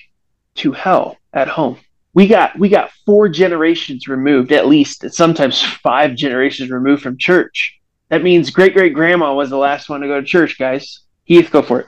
to 0.56 0.71
hell 0.71 1.17
at 1.34 1.47
home. 1.47 1.78
We 2.13 2.28
got 2.28 2.58
we 2.58 2.67
got 2.69 2.91
four 3.06 3.30
generations 3.30 4.08
removed, 4.08 4.52
at 4.52 4.65
least 4.67 5.06
sometimes 5.13 5.62
five 5.62 6.15
generations 6.15 6.71
removed 6.71 7.04
from 7.04 7.17
church. 7.17 7.80
That 8.10 8.23
means 8.23 8.50
great 8.50 8.73
great 8.73 8.93
grandma 8.95 9.36
was 9.36 9.50
the 9.52 9.58
last 9.58 9.88
one 9.88 10.02
to 10.02 10.08
go 10.08 10.19
to 10.19 10.26
church, 10.26 10.58
guys. 10.58 11.02
Heath, 11.26 11.52
go 11.52 11.62
for 11.62 11.82
it. 11.82 11.88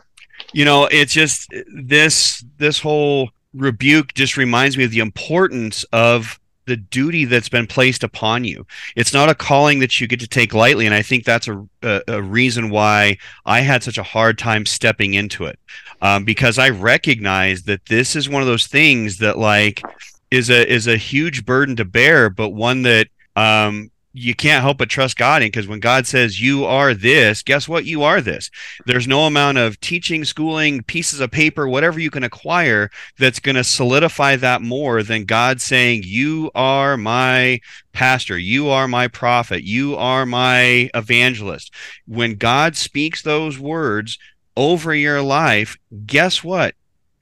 you 0.53 0.65
know 0.65 0.85
it's 0.91 1.13
just 1.13 1.51
this 1.73 2.43
this 2.57 2.79
whole 2.79 3.31
rebuke 3.53 4.13
just 4.13 4.37
reminds 4.37 4.77
me 4.77 4.83
of 4.83 4.91
the 4.91 4.99
importance 4.99 5.83
of 5.91 6.39
the 6.65 6.77
duty 6.77 7.25
that's 7.25 7.49
been 7.49 7.65
placed 7.65 8.03
upon 8.03 8.43
you. 8.43 8.65
It's 8.95 9.11
not 9.11 9.27
a 9.27 9.33
calling 9.33 9.79
that 9.79 9.99
you 9.99 10.07
get 10.07 10.19
to 10.19 10.27
take 10.27 10.53
lightly 10.53 10.85
and 10.85 10.93
i 10.93 11.01
think 11.01 11.25
that's 11.25 11.47
a, 11.47 11.67
a, 11.81 12.01
a 12.07 12.21
reason 12.21 12.69
why 12.69 13.17
i 13.45 13.61
had 13.61 13.81
such 13.81 13.97
a 13.97 14.03
hard 14.03 14.37
time 14.37 14.65
stepping 14.65 15.15
into 15.15 15.45
it. 15.45 15.59
Um, 16.01 16.23
because 16.25 16.59
i 16.59 16.69
recognize 16.69 17.63
that 17.63 17.85
this 17.87 18.15
is 18.15 18.29
one 18.29 18.43
of 18.43 18.47
those 18.47 18.67
things 18.67 19.17
that 19.17 19.37
like 19.39 19.81
is 20.29 20.49
a 20.51 20.71
is 20.71 20.85
a 20.85 20.95
huge 20.95 21.43
burden 21.43 21.75
to 21.77 21.85
bear 21.85 22.29
but 22.29 22.49
one 22.49 22.83
that 22.83 23.07
um, 23.35 23.89
you 24.13 24.33
can't 24.33 24.63
help 24.63 24.77
but 24.77 24.89
trust 24.89 25.17
god 25.17 25.41
in 25.41 25.47
because 25.47 25.67
when 25.67 25.79
god 25.79 26.07
says 26.07 26.41
you 26.41 26.65
are 26.65 26.93
this 26.93 27.43
guess 27.43 27.67
what 27.67 27.85
you 27.85 28.03
are 28.03 28.21
this 28.21 28.49
there's 28.85 29.07
no 29.07 29.25
amount 29.25 29.57
of 29.57 29.79
teaching, 29.79 30.25
schooling, 30.25 30.83
pieces 30.83 31.19
of 31.19 31.31
paper, 31.31 31.67
whatever 31.67 31.99
you 31.99 32.09
can 32.09 32.23
acquire 32.23 32.89
that's 33.17 33.39
going 33.39 33.55
to 33.55 33.63
solidify 33.63 34.35
that 34.37 34.61
more 34.61 35.03
than 35.03 35.25
God 35.25 35.61
saying, 35.61 36.03
You 36.05 36.51
are 36.55 36.97
my 36.97 37.59
pastor, 37.93 38.37
you 38.37 38.69
are 38.69 38.87
my 38.87 39.07
prophet, 39.07 39.63
you 39.63 39.95
are 39.95 40.25
my 40.25 40.89
evangelist. 40.93 41.73
When 42.07 42.35
God 42.35 42.75
speaks 42.75 43.21
those 43.21 43.59
words 43.59 44.17
over 44.55 44.93
your 44.93 45.21
life, 45.21 45.77
guess 46.05 46.43
what? 46.43 46.75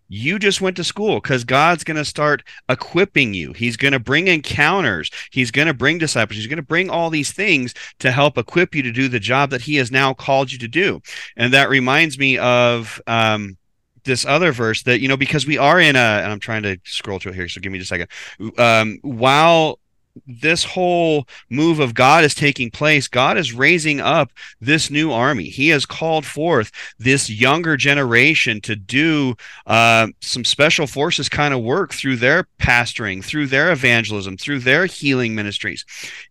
You 0.07 0.39
just 0.39 0.61
went 0.61 0.77
to 0.77 0.83
school 0.83 1.19
because 1.19 1.43
God's 1.43 1.83
going 1.83 1.97
to 1.97 2.05
start 2.05 2.43
equipping 2.69 3.33
you. 3.33 3.53
He's 3.53 3.77
going 3.77 3.93
to 3.93 3.99
bring 3.99 4.27
encounters. 4.27 5.11
He's 5.31 5.51
going 5.51 5.67
to 5.67 5.73
bring 5.73 5.97
disciples. 5.97 6.37
He's 6.37 6.47
going 6.47 6.57
to 6.57 6.63
bring 6.63 6.89
all 6.89 7.09
these 7.09 7.31
things 7.31 7.73
to 7.99 8.11
help 8.11 8.37
equip 8.37 8.73
you 8.73 8.83
to 8.83 8.91
do 8.91 9.07
the 9.07 9.19
job 9.19 9.49
that 9.49 9.61
He 9.61 9.75
has 9.75 9.91
now 9.91 10.13
called 10.13 10.51
you 10.51 10.57
to 10.59 10.67
do 10.67 11.01
and 11.35 11.53
that 11.53 11.69
reminds 11.69 12.17
me 12.17 12.37
of 12.37 13.01
um, 13.07 13.57
this 14.03 14.25
other 14.25 14.51
verse 14.51 14.83
that 14.83 14.99
you 14.99 15.07
know 15.07 15.17
because 15.17 15.45
we 15.45 15.57
are 15.57 15.79
in 15.79 15.95
a 15.95 15.99
and 15.99 16.31
i'm 16.31 16.39
trying 16.39 16.63
to 16.63 16.77
scroll 16.85 17.19
to 17.19 17.29
it 17.29 17.35
here 17.35 17.47
so 17.47 17.59
give 17.59 17.71
me 17.71 17.79
just 17.79 17.91
a 17.91 18.07
second 18.39 18.59
um, 18.59 18.99
while 19.01 19.79
this 20.25 20.63
whole 20.63 21.27
move 21.49 21.79
of 21.79 21.93
god 21.93 22.23
is 22.23 22.33
taking 22.33 22.71
place 22.71 23.07
god 23.07 23.37
is 23.37 23.53
raising 23.53 23.99
up 23.99 24.31
this 24.61 24.89
new 24.89 25.11
army 25.11 25.45
he 25.45 25.69
has 25.69 25.85
called 25.85 26.25
forth 26.25 26.71
this 26.97 27.29
younger 27.29 27.77
generation 27.77 28.59
to 28.61 28.75
do 28.75 29.35
uh, 29.67 30.07
some 30.21 30.43
special 30.45 30.87
forces 30.87 31.29
kind 31.29 31.53
of 31.53 31.61
work 31.61 31.93
through 31.93 32.15
their 32.15 32.47
pastoring 32.59 33.23
through 33.23 33.47
their 33.47 33.71
evangelism 33.71 34.37
through 34.37 34.59
their 34.59 34.85
healing 34.85 35.35
ministries 35.35 35.85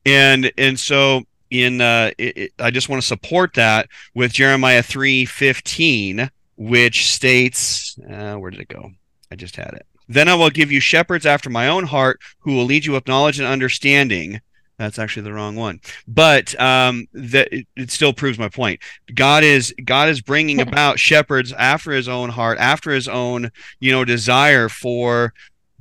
and 0.04 0.50
and 0.58 0.78
so 0.78 1.22
in 1.50 1.80
uh, 1.80 2.10
it, 2.18 2.36
it- 2.36 2.52
I 2.58 2.70
just 2.70 2.88
want 2.88 3.00
to 3.00 3.06
support 3.06 3.54
that 3.54 3.88
with 4.14 4.32
Jeremiah 4.32 4.82
three 4.82 5.24
fifteen, 5.24 6.28
which 6.56 7.06
states, 7.08 7.96
uh, 8.10 8.34
where 8.34 8.50
did 8.50 8.60
it 8.60 8.68
go? 8.68 8.90
I 9.30 9.36
just 9.36 9.54
had 9.54 9.74
it. 9.74 9.86
Then 10.08 10.28
I 10.28 10.34
will 10.34 10.50
give 10.50 10.70
you 10.72 10.80
shepherds 10.80 11.26
after 11.26 11.50
my 11.50 11.68
own 11.68 11.84
heart, 11.84 12.20
who 12.40 12.54
will 12.54 12.64
lead 12.64 12.84
you 12.84 12.92
with 12.92 13.06
knowledge 13.08 13.38
and 13.38 13.48
understanding. 13.48 14.40
That's 14.78 14.98
actually 14.98 15.22
the 15.22 15.32
wrong 15.32 15.56
one, 15.56 15.80
but 16.06 16.58
um, 16.60 17.06
that 17.14 17.48
it, 17.50 17.66
it 17.76 17.90
still 17.90 18.12
proves 18.12 18.38
my 18.38 18.50
point. 18.50 18.80
God 19.14 19.42
is 19.42 19.74
God 19.84 20.08
is 20.10 20.20
bringing 20.20 20.60
about 20.68 20.98
shepherds 20.98 21.52
after 21.54 21.92
His 21.92 22.08
own 22.08 22.28
heart, 22.28 22.58
after 22.58 22.90
His 22.90 23.08
own 23.08 23.50
you 23.80 23.90
know 23.90 24.04
desire 24.04 24.68
for 24.68 25.32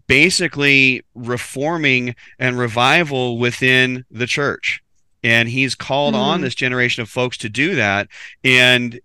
basically 0.08 1.04
reforming 1.16 2.16
and 2.40 2.58
revival 2.58 3.38
within 3.38 4.06
the 4.12 4.28
church 4.28 4.82
and 5.24 5.50
he's 5.50 5.74
called 5.74 6.14
on 6.14 6.40
Mhm. 6.40 6.44
this 6.44 6.54
generation 6.54 7.02
of 7.02 7.10
folks 7.10 7.38
to 7.38 7.50
do 7.50 7.74
that 7.76 8.08
and 8.44 9.00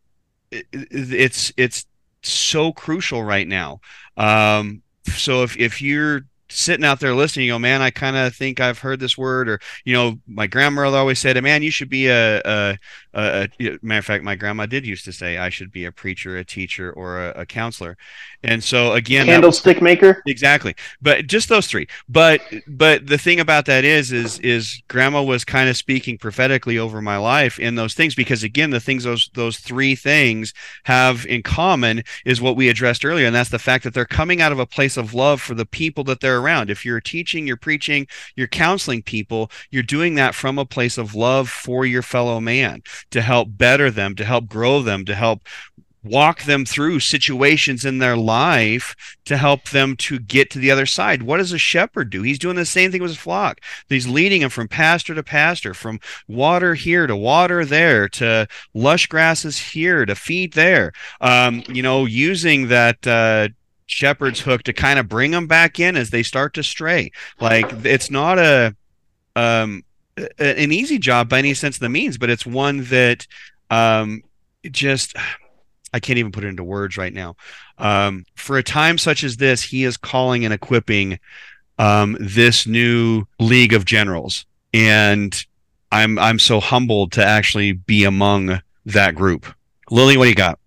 it- 0.50 0.66
it's 0.72 1.52
it's 1.56 1.86
so 2.22 2.70
crucial 2.72 3.22
right 3.24 3.48
now 3.48 3.80
um 4.18 4.82
so 5.06 5.42
if 5.42 5.56
if 5.56 5.80
you're 5.82 6.22
sitting 6.48 6.84
out 6.84 6.98
there 6.98 7.14
listening 7.14 7.46
you 7.46 7.52
go 7.52 7.58
man 7.58 7.80
i 7.80 7.90
kind 7.90 8.16
of 8.16 8.34
think 8.34 8.60
i've 8.60 8.80
heard 8.80 8.98
this 8.98 9.16
word 9.16 9.48
or 9.48 9.60
you 9.84 9.92
know 9.92 10.18
my 10.26 10.46
grandmother 10.46 10.96
always 10.96 11.18
said 11.18 11.40
man 11.42 11.62
you 11.62 11.70
should 11.70 11.88
be 11.88 12.08
a, 12.08 12.40
a, 12.44 12.78
Uh, 13.12 13.18
uh, 13.18 13.46
a, 13.60 13.66
a 13.68 13.78
matter 13.82 13.98
of 13.98 14.04
fact 14.04 14.24
my 14.24 14.34
grandma 14.36 14.66
did 14.66 14.86
used 14.86 15.04
to 15.04 15.12
say 15.12 15.36
i 15.38 15.48
should 15.48 15.72
be 15.72 15.84
a 15.84 15.92
preacher 15.92 16.36
a 16.36 16.44
teacher 16.44 16.92
or 16.92 17.20
a, 17.30 17.40
a 17.42 17.46
counselor. 17.46 17.96
And 18.42 18.62
so 18.64 18.92
again 18.92 19.26
that 19.26 19.42
was- 19.42 19.60
Candlestick 19.60 19.82
maker. 19.82 20.22
exactly. 20.26 20.74
But 21.02 21.26
just 21.26 21.48
those 21.48 21.66
three. 21.66 21.86
But 22.08 22.40
but 22.66 23.06
the 23.06 23.18
thing 23.18 23.40
about 23.40 23.66
that 23.66 23.84
is 23.84 24.12
is 24.12 24.38
is 24.40 24.82
grandma 24.88 25.22
was 25.22 25.44
kind 25.44 25.68
of 25.68 25.76
speaking 25.76 26.18
prophetically 26.18 26.78
over 26.78 27.02
my 27.02 27.16
life 27.18 27.58
in 27.58 27.74
those 27.74 27.94
things 27.94 28.14
because 28.14 28.42
again 28.42 28.70
the 28.70 28.80
things 28.80 29.04
those 29.04 29.30
those 29.34 29.58
three 29.58 29.94
things 29.94 30.54
have 30.84 31.26
in 31.26 31.42
common 31.42 32.02
is 32.24 32.40
what 32.40 32.56
we 32.56 32.68
addressed 32.68 33.04
earlier 33.04 33.26
and 33.26 33.34
that's 33.34 33.50
the 33.50 33.58
fact 33.58 33.84
that 33.84 33.92
they're 33.94 34.04
coming 34.06 34.40
out 34.40 34.52
of 34.52 34.58
a 34.58 34.66
place 34.66 34.96
of 34.96 35.12
love 35.14 35.40
for 35.40 35.54
the 35.54 35.66
people 35.66 36.04
that 36.04 36.20
they're 36.20 36.38
around. 36.40 36.70
If 36.70 36.84
you're 36.84 37.00
teaching 37.00 37.46
you're 37.46 37.56
preaching 37.56 38.06
you're 38.36 38.46
counseling 38.48 39.02
people 39.02 39.50
you're 39.70 39.82
doing 39.82 40.14
that 40.14 40.34
from 40.34 40.58
a 40.58 40.64
place 40.64 40.96
of 40.98 41.14
love 41.14 41.48
for 41.48 41.84
your 41.84 42.02
fellow 42.02 42.40
man 42.40 42.82
to 43.10 43.22
help 43.22 43.48
better 43.50 43.90
them 43.90 44.14
to 44.16 44.24
help 44.24 44.48
grow 44.48 44.82
them 44.82 45.04
to 45.04 45.14
help 45.14 45.42
walk 46.02 46.44
them 46.44 46.64
through 46.64 47.00
situations 47.00 47.84
in 47.84 47.98
their 47.98 48.16
life 48.16 48.94
to 49.26 49.36
help 49.36 49.68
them 49.68 49.96
to 49.96 50.18
get 50.18 50.50
to 50.50 50.58
the 50.58 50.70
other 50.70 50.86
side. 50.86 51.22
What 51.22 51.36
does 51.36 51.52
a 51.52 51.58
shepherd 51.58 52.10
do? 52.10 52.22
He's 52.22 52.38
doing 52.38 52.56
the 52.56 52.64
same 52.64 52.90
thing 52.90 53.02
with 53.02 53.10
his 53.10 53.18
flock. 53.18 53.60
He's 53.88 54.08
leading 54.08 54.40
them 54.40 54.50
from 54.50 54.68
pasture 54.68 55.14
to 55.14 55.22
pasture, 55.22 55.74
from 55.74 56.00
water 56.26 56.74
here 56.74 57.06
to 57.06 57.16
water 57.16 57.64
there, 57.64 58.08
to 58.10 58.46
lush 58.72 59.06
grasses 59.06 59.58
here 59.58 60.06
to 60.06 60.14
feed 60.14 60.54
there. 60.54 60.92
Um, 61.20 61.62
you 61.68 61.82
know, 61.82 62.06
using 62.06 62.68
that 62.68 63.06
uh, 63.06 63.48
shepherd's 63.86 64.40
hook 64.40 64.62
to 64.62 64.72
kind 64.72 64.98
of 64.98 65.08
bring 65.08 65.32
them 65.32 65.46
back 65.46 65.78
in 65.78 65.96
as 65.96 66.10
they 66.10 66.22
start 66.22 66.54
to 66.54 66.62
stray. 66.62 67.10
Like 67.40 67.70
it's 67.84 68.10
not 68.10 68.38
a 68.38 68.74
um, 69.36 69.84
an 70.16 70.72
easy 70.72 70.98
job 70.98 71.28
by 71.28 71.38
any 71.38 71.54
sense 71.54 71.76
of 71.76 71.80
the 71.80 71.88
means, 71.88 72.18
but 72.18 72.30
it's 72.30 72.46
one 72.46 72.84
that 72.84 73.26
um, 73.70 74.22
just 74.70 75.16
I 75.92 76.00
can't 76.00 76.18
even 76.18 76.32
put 76.32 76.44
it 76.44 76.48
into 76.48 76.64
words 76.64 76.96
right 76.96 77.12
now. 77.12 77.36
Um, 77.78 78.24
for 78.34 78.58
a 78.58 78.62
time 78.62 78.98
such 78.98 79.24
as 79.24 79.36
this, 79.36 79.62
he 79.62 79.84
is 79.84 79.96
calling 79.96 80.44
and 80.44 80.54
equipping 80.54 81.18
um, 81.78 82.16
this 82.20 82.66
new 82.66 83.24
league 83.38 83.72
of 83.72 83.84
generals, 83.84 84.44
and 84.72 85.34
I'm 85.90 86.18
I'm 86.18 86.38
so 86.38 86.60
humbled 86.60 87.12
to 87.12 87.24
actually 87.24 87.72
be 87.72 88.04
among 88.04 88.60
that 88.86 89.14
group. 89.14 89.46
Lily, 89.90 90.16
what 90.16 90.24
do 90.24 90.30
you 90.30 90.34
got? 90.34 90.58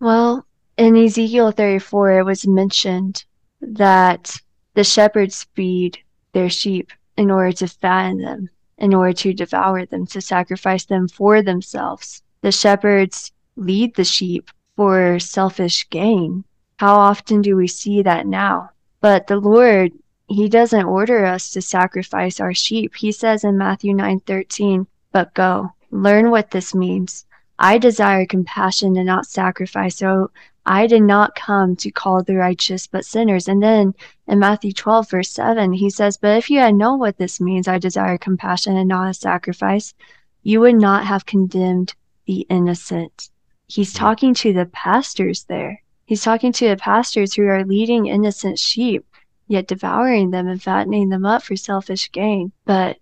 Well, 0.00 0.46
in 0.76 0.96
Ezekiel 0.96 1.52
34, 1.52 2.18
it 2.18 2.22
was 2.24 2.46
mentioned 2.46 3.24
that 3.60 4.36
the 4.74 4.82
shepherds 4.82 5.46
feed 5.54 5.98
their 6.32 6.50
sheep 6.50 6.90
in 7.16 7.30
order 7.30 7.52
to 7.52 7.68
fatten 7.68 8.18
them, 8.18 8.48
in 8.78 8.94
order 8.94 9.12
to 9.12 9.32
devour 9.32 9.86
them, 9.86 10.06
to 10.06 10.20
sacrifice 10.20 10.84
them 10.84 11.08
for 11.08 11.42
themselves. 11.42 12.22
The 12.40 12.52
shepherds 12.52 13.32
lead 13.56 13.94
the 13.94 14.04
sheep 14.04 14.50
for 14.76 15.18
selfish 15.18 15.88
gain. 15.90 16.44
How 16.78 16.96
often 16.96 17.42
do 17.42 17.56
we 17.56 17.68
see 17.68 18.02
that 18.02 18.26
now? 18.26 18.70
But 19.00 19.26
the 19.26 19.36
Lord, 19.36 19.92
he 20.28 20.48
doesn't 20.48 20.84
order 20.84 21.24
us 21.24 21.50
to 21.52 21.62
sacrifice 21.62 22.40
our 22.40 22.54
sheep. 22.54 22.94
He 22.96 23.12
says 23.12 23.44
in 23.44 23.58
Matthew 23.58 23.94
9:13, 23.94 24.86
"But 25.12 25.34
go, 25.34 25.72
learn 25.90 26.30
what 26.30 26.50
this 26.50 26.74
means. 26.74 27.26
I 27.58 27.78
desire 27.78 28.26
compassion 28.26 28.96
and 28.96 29.06
not 29.06 29.26
sacrifice. 29.26 29.96
So 29.96 30.30
I 30.64 30.86
did 30.86 31.02
not 31.02 31.34
come 31.34 31.76
to 31.76 31.90
call 31.90 32.22
the 32.22 32.36
righteous 32.36 32.86
but 32.86 33.04
sinners. 33.04 33.48
And 33.48 33.62
then 33.62 33.94
in 34.28 34.38
Matthew 34.38 34.72
12, 34.72 35.10
verse 35.10 35.30
7, 35.30 35.72
he 35.72 35.90
says, 35.90 36.16
But 36.16 36.38
if 36.38 36.50
you 36.50 36.60
had 36.60 36.74
known 36.74 36.98
what 36.98 37.18
this 37.18 37.40
means, 37.40 37.66
I 37.68 37.78
desire 37.78 38.18
compassion 38.18 38.76
and 38.76 38.88
not 38.88 39.10
a 39.10 39.14
sacrifice, 39.14 39.94
you 40.42 40.60
would 40.60 40.76
not 40.76 41.04
have 41.04 41.26
condemned 41.26 41.94
the 42.26 42.46
innocent 42.48 43.30
he's 43.72 43.92
talking 43.92 44.34
to 44.34 44.52
the 44.52 44.66
pastors 44.66 45.44
there. 45.44 45.82
He's 46.04 46.22
talking 46.22 46.52
to 46.52 46.68
the 46.68 46.76
pastors 46.76 47.34
who 47.34 47.46
are 47.46 47.64
leading 47.64 48.06
innocent 48.06 48.58
sheep, 48.58 49.06
yet 49.48 49.66
devouring 49.66 50.30
them 50.30 50.46
and 50.46 50.62
fattening 50.62 51.08
them 51.08 51.24
up 51.24 51.42
for 51.42 51.56
selfish 51.56 52.10
gain. 52.12 52.52
But 52.66 52.98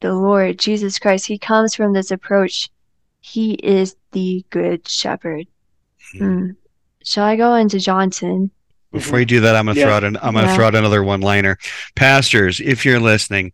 the 0.00 0.12
Lord, 0.14 0.58
Jesus 0.58 0.98
Christ, 0.98 1.26
he 1.26 1.38
comes 1.38 1.74
from 1.74 1.92
this 1.92 2.10
approach. 2.10 2.70
He 3.20 3.52
is 3.54 3.94
the 4.12 4.44
good 4.50 4.88
shepherd. 4.88 5.46
Mm-hmm. 6.14 6.24
Mm. 6.24 6.56
Shall 7.04 7.24
I 7.24 7.36
go 7.36 7.54
into 7.54 7.78
Johnson? 7.78 8.50
Before 8.92 9.20
you 9.20 9.24
do 9.24 9.40
that, 9.40 9.54
I'm 9.54 9.66
going 9.66 9.76
to 9.76 9.80
yeah. 9.80 9.86
throw 9.86 9.94
out 9.94 10.04
an, 10.04 10.16
I'm 10.16 10.32
going 10.32 10.44
to 10.44 10.50
yeah. 10.50 10.56
throw 10.56 10.66
out 10.66 10.74
another 10.74 11.04
one 11.04 11.20
liner. 11.20 11.58
Pastors, 11.94 12.60
if 12.60 12.84
you're 12.84 12.98
listening, 12.98 13.52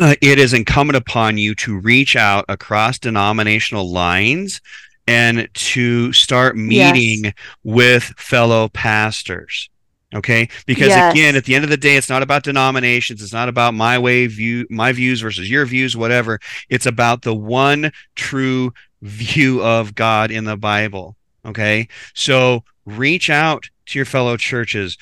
uh, 0.00 0.14
it 0.22 0.38
is 0.38 0.54
incumbent 0.54 0.96
upon 0.96 1.36
you 1.36 1.54
to 1.56 1.78
reach 1.78 2.16
out 2.16 2.46
across 2.48 2.98
denominational 2.98 3.90
lines 3.90 4.62
and 5.06 5.48
to 5.52 6.12
start 6.12 6.56
meeting 6.56 7.24
yes. 7.24 7.34
with 7.64 8.04
fellow 8.16 8.68
pastors 8.68 9.68
okay 10.14 10.48
because 10.66 10.88
yes. 10.88 11.12
again 11.12 11.36
at 11.36 11.44
the 11.44 11.54
end 11.54 11.64
of 11.64 11.70
the 11.70 11.76
day 11.76 11.96
it's 11.96 12.08
not 12.08 12.22
about 12.22 12.44
denominations 12.44 13.22
it's 13.22 13.32
not 13.32 13.48
about 13.48 13.74
my 13.74 13.98
way 13.98 14.26
view 14.26 14.66
my 14.70 14.92
views 14.92 15.20
versus 15.20 15.50
your 15.50 15.64
views 15.64 15.96
whatever 15.96 16.38
it's 16.68 16.86
about 16.86 17.22
the 17.22 17.34
one 17.34 17.90
true 18.14 18.72
view 19.00 19.62
of 19.62 19.94
god 19.94 20.30
in 20.30 20.44
the 20.44 20.56
bible 20.56 21.16
okay 21.44 21.88
so 22.14 22.62
reach 22.84 23.30
out 23.30 23.68
to 23.86 23.98
your 23.98 24.06
fellow 24.06 24.36
churches 24.36 24.96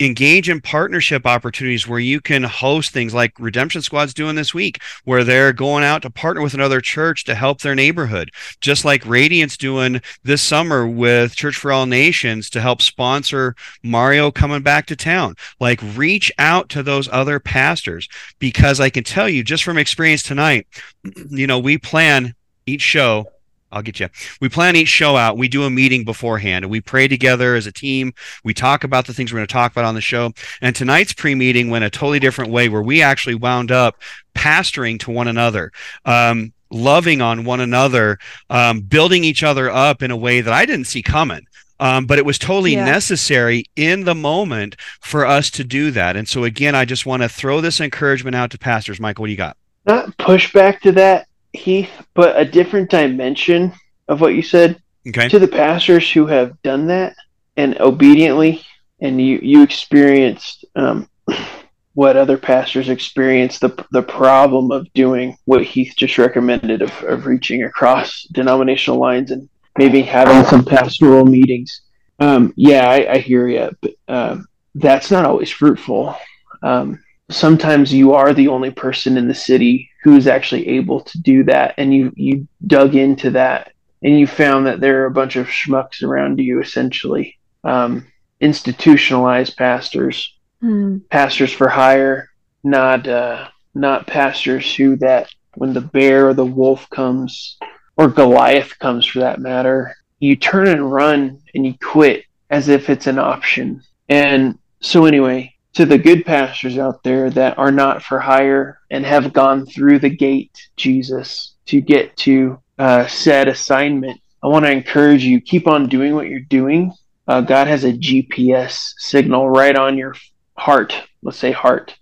engage 0.00 0.48
in 0.48 0.60
partnership 0.60 1.26
opportunities 1.26 1.86
where 1.86 1.98
you 1.98 2.20
can 2.20 2.42
host 2.42 2.92
things 2.92 3.14
like 3.14 3.32
Redemption 3.38 3.82
Squad's 3.82 4.14
doing 4.14 4.34
this 4.34 4.52
week, 4.54 4.80
where 5.04 5.24
they're 5.24 5.52
going 5.52 5.84
out 5.84 6.02
to 6.02 6.10
partner 6.10 6.42
with 6.42 6.54
another 6.54 6.80
church 6.80 7.24
to 7.24 7.34
help 7.34 7.60
their 7.60 7.74
neighborhood. 7.74 8.30
Just 8.60 8.84
like 8.84 9.06
Radiant's 9.06 9.56
doing 9.56 10.00
this 10.24 10.42
summer 10.42 10.86
with 10.86 11.36
Church 11.36 11.56
for 11.56 11.72
All 11.72 11.86
Nations 11.86 12.50
to 12.50 12.60
help 12.60 12.82
sponsor 12.82 13.54
Mario 13.82 14.30
coming 14.30 14.62
back 14.62 14.86
to 14.86 14.96
town. 14.96 15.36
Like 15.60 15.80
reach 15.94 16.32
out 16.38 16.68
to 16.70 16.82
those 16.82 17.08
other 17.12 17.38
pastors 17.38 18.08
because 18.38 18.80
I 18.80 18.90
can 18.90 19.04
tell 19.04 19.28
you 19.28 19.44
just 19.44 19.64
from 19.64 19.78
experience 19.78 20.22
tonight, 20.22 20.66
you 21.30 21.46
know, 21.46 21.58
we 21.58 21.78
plan 21.78 22.34
each 22.66 22.82
show 22.82 23.26
I'll 23.72 23.82
get 23.82 23.98
you. 23.98 24.08
We 24.40 24.48
plan 24.48 24.76
each 24.76 24.88
show 24.88 25.16
out. 25.16 25.38
We 25.38 25.48
do 25.48 25.64
a 25.64 25.70
meeting 25.70 26.04
beforehand 26.04 26.64
and 26.64 26.70
we 26.70 26.80
pray 26.80 27.08
together 27.08 27.54
as 27.54 27.66
a 27.66 27.72
team. 27.72 28.12
We 28.44 28.54
talk 28.54 28.84
about 28.84 29.06
the 29.06 29.14
things 29.14 29.32
we're 29.32 29.38
going 29.38 29.48
to 29.48 29.52
talk 29.52 29.72
about 29.72 29.84
on 29.84 29.94
the 29.94 30.00
show. 30.00 30.32
And 30.60 30.76
tonight's 30.76 31.12
pre 31.12 31.34
meeting 31.34 31.70
went 31.70 31.84
a 31.84 31.90
totally 31.90 32.20
different 32.20 32.52
way 32.52 32.68
where 32.68 32.82
we 32.82 33.02
actually 33.02 33.34
wound 33.34 33.72
up 33.72 33.96
pastoring 34.34 35.00
to 35.00 35.10
one 35.10 35.28
another. 35.28 35.72
Um, 36.04 36.52
loving 36.70 37.20
on 37.20 37.44
one 37.44 37.60
another, 37.60 38.18
um, 38.48 38.80
building 38.80 39.24
each 39.24 39.42
other 39.42 39.70
up 39.70 40.02
in 40.02 40.10
a 40.10 40.16
way 40.16 40.40
that 40.40 40.54
I 40.54 40.64
didn't 40.64 40.86
see 40.86 41.02
coming. 41.02 41.46
Um, 41.80 42.06
but 42.06 42.18
it 42.18 42.24
was 42.24 42.38
totally 42.38 42.74
yeah. 42.74 42.84
necessary 42.84 43.64
in 43.74 44.04
the 44.04 44.14
moment 44.14 44.76
for 45.00 45.26
us 45.26 45.50
to 45.50 45.64
do 45.64 45.90
that. 45.90 46.16
And 46.16 46.28
so, 46.28 46.44
again, 46.44 46.74
I 46.74 46.84
just 46.84 47.06
want 47.06 47.22
to 47.22 47.28
throw 47.28 47.60
this 47.60 47.80
encouragement 47.80 48.36
out 48.36 48.52
to 48.52 48.58
pastors. 48.58 49.00
Michael, 49.00 49.22
what 49.22 49.26
do 49.26 49.32
you 49.32 49.36
got? 49.36 49.56
Not 49.84 50.16
pushback 50.16 50.80
to 50.82 50.92
that 50.92 51.26
Heath, 51.52 51.90
but 52.14 52.38
a 52.38 52.44
different 52.44 52.90
dimension 52.90 53.72
of 54.08 54.20
what 54.20 54.34
you 54.34 54.42
said. 54.42 54.80
Okay. 55.08 55.28
To 55.28 55.38
the 55.38 55.48
pastors 55.48 56.10
who 56.10 56.26
have 56.26 56.60
done 56.62 56.86
that 56.86 57.16
and 57.56 57.80
obediently, 57.80 58.62
and 59.00 59.20
you 59.20 59.40
you 59.42 59.62
experienced 59.62 60.64
um, 60.76 61.08
what 61.94 62.16
other 62.16 62.38
pastors 62.38 62.88
experience 62.88 63.58
the 63.58 63.84
the 63.90 64.02
problem 64.02 64.70
of 64.70 64.90
doing 64.94 65.36
what 65.44 65.64
Heath 65.64 65.94
just 65.96 66.18
recommended 66.18 66.82
of, 66.82 66.92
of 67.02 67.26
reaching 67.26 67.64
across 67.64 68.22
denominational 68.32 68.98
lines 68.98 69.32
and 69.32 69.48
maybe 69.76 70.02
having 70.02 70.44
some 70.48 70.64
pastoral 70.64 71.24
meetings. 71.24 71.82
Um, 72.20 72.54
yeah, 72.56 72.88
I, 72.88 73.14
I, 73.14 73.18
hear 73.18 73.48
you, 73.48 73.70
but 73.80 73.94
um, 74.06 74.46
that's 74.76 75.10
not 75.10 75.24
always 75.24 75.50
fruitful. 75.50 76.14
Um, 76.62 77.02
sometimes 77.32 77.92
you 77.92 78.14
are 78.14 78.32
the 78.32 78.48
only 78.48 78.70
person 78.70 79.16
in 79.16 79.28
the 79.28 79.34
city 79.34 79.90
who 80.02 80.16
is 80.16 80.26
actually 80.26 80.68
able 80.68 81.00
to 81.00 81.20
do 81.20 81.44
that 81.44 81.74
and 81.78 81.94
you 81.94 82.12
you 82.16 82.46
dug 82.66 82.94
into 82.94 83.30
that 83.30 83.72
and 84.02 84.18
you 84.18 84.26
found 84.26 84.66
that 84.66 84.80
there 84.80 85.02
are 85.02 85.06
a 85.06 85.10
bunch 85.10 85.36
of 85.36 85.46
schmucks 85.46 86.02
around 86.02 86.38
you 86.38 86.60
essentially. 86.60 87.38
Um, 87.64 88.06
institutionalized 88.40 89.56
pastors. 89.56 90.34
Mm. 90.62 91.08
pastors 91.08 91.52
for 91.52 91.68
hire 91.68 92.28
not 92.62 93.08
uh, 93.08 93.48
not 93.74 94.06
pastors 94.06 94.72
who 94.76 94.94
that 94.96 95.28
when 95.54 95.72
the 95.72 95.80
bear 95.80 96.28
or 96.28 96.34
the 96.34 96.46
wolf 96.46 96.88
comes 96.90 97.58
or 97.96 98.06
goliath 98.08 98.78
comes 98.78 99.04
for 99.04 99.18
that 99.18 99.40
matter 99.40 99.96
you 100.20 100.36
turn 100.36 100.68
and 100.68 100.92
run 100.92 101.40
and 101.52 101.66
you 101.66 101.74
quit 101.82 102.24
as 102.48 102.68
if 102.68 102.88
it's 102.88 103.08
an 103.08 103.18
option. 103.18 103.82
And 104.08 104.56
so 104.80 105.04
anyway 105.04 105.52
to 105.74 105.86
the 105.86 105.98
good 105.98 106.24
pastors 106.24 106.76
out 106.76 107.02
there 107.02 107.30
that 107.30 107.58
are 107.58 107.72
not 107.72 108.02
for 108.02 108.18
hire 108.18 108.78
and 108.90 109.04
have 109.06 109.32
gone 109.32 109.64
through 109.64 109.98
the 109.98 110.10
gate, 110.10 110.68
Jesus, 110.76 111.54
to 111.66 111.80
get 111.80 112.16
to 112.18 112.60
uh, 112.78 113.06
said 113.06 113.48
assignment. 113.48 114.20
I 114.42 114.48
want 114.48 114.64
to 114.66 114.70
encourage 114.70 115.24
you 115.24 115.40
keep 115.40 115.66
on 115.66 115.88
doing 115.88 116.14
what 116.14 116.28
you're 116.28 116.40
doing. 116.40 116.92
Uh, 117.26 117.40
God 117.40 117.68
has 117.68 117.84
a 117.84 117.92
GPS 117.92 118.92
signal 118.98 119.48
right 119.48 119.76
on 119.76 119.96
your 119.96 120.14
heart. 120.56 120.94
Let's 121.22 121.38
say 121.38 121.52
heart, 121.52 121.96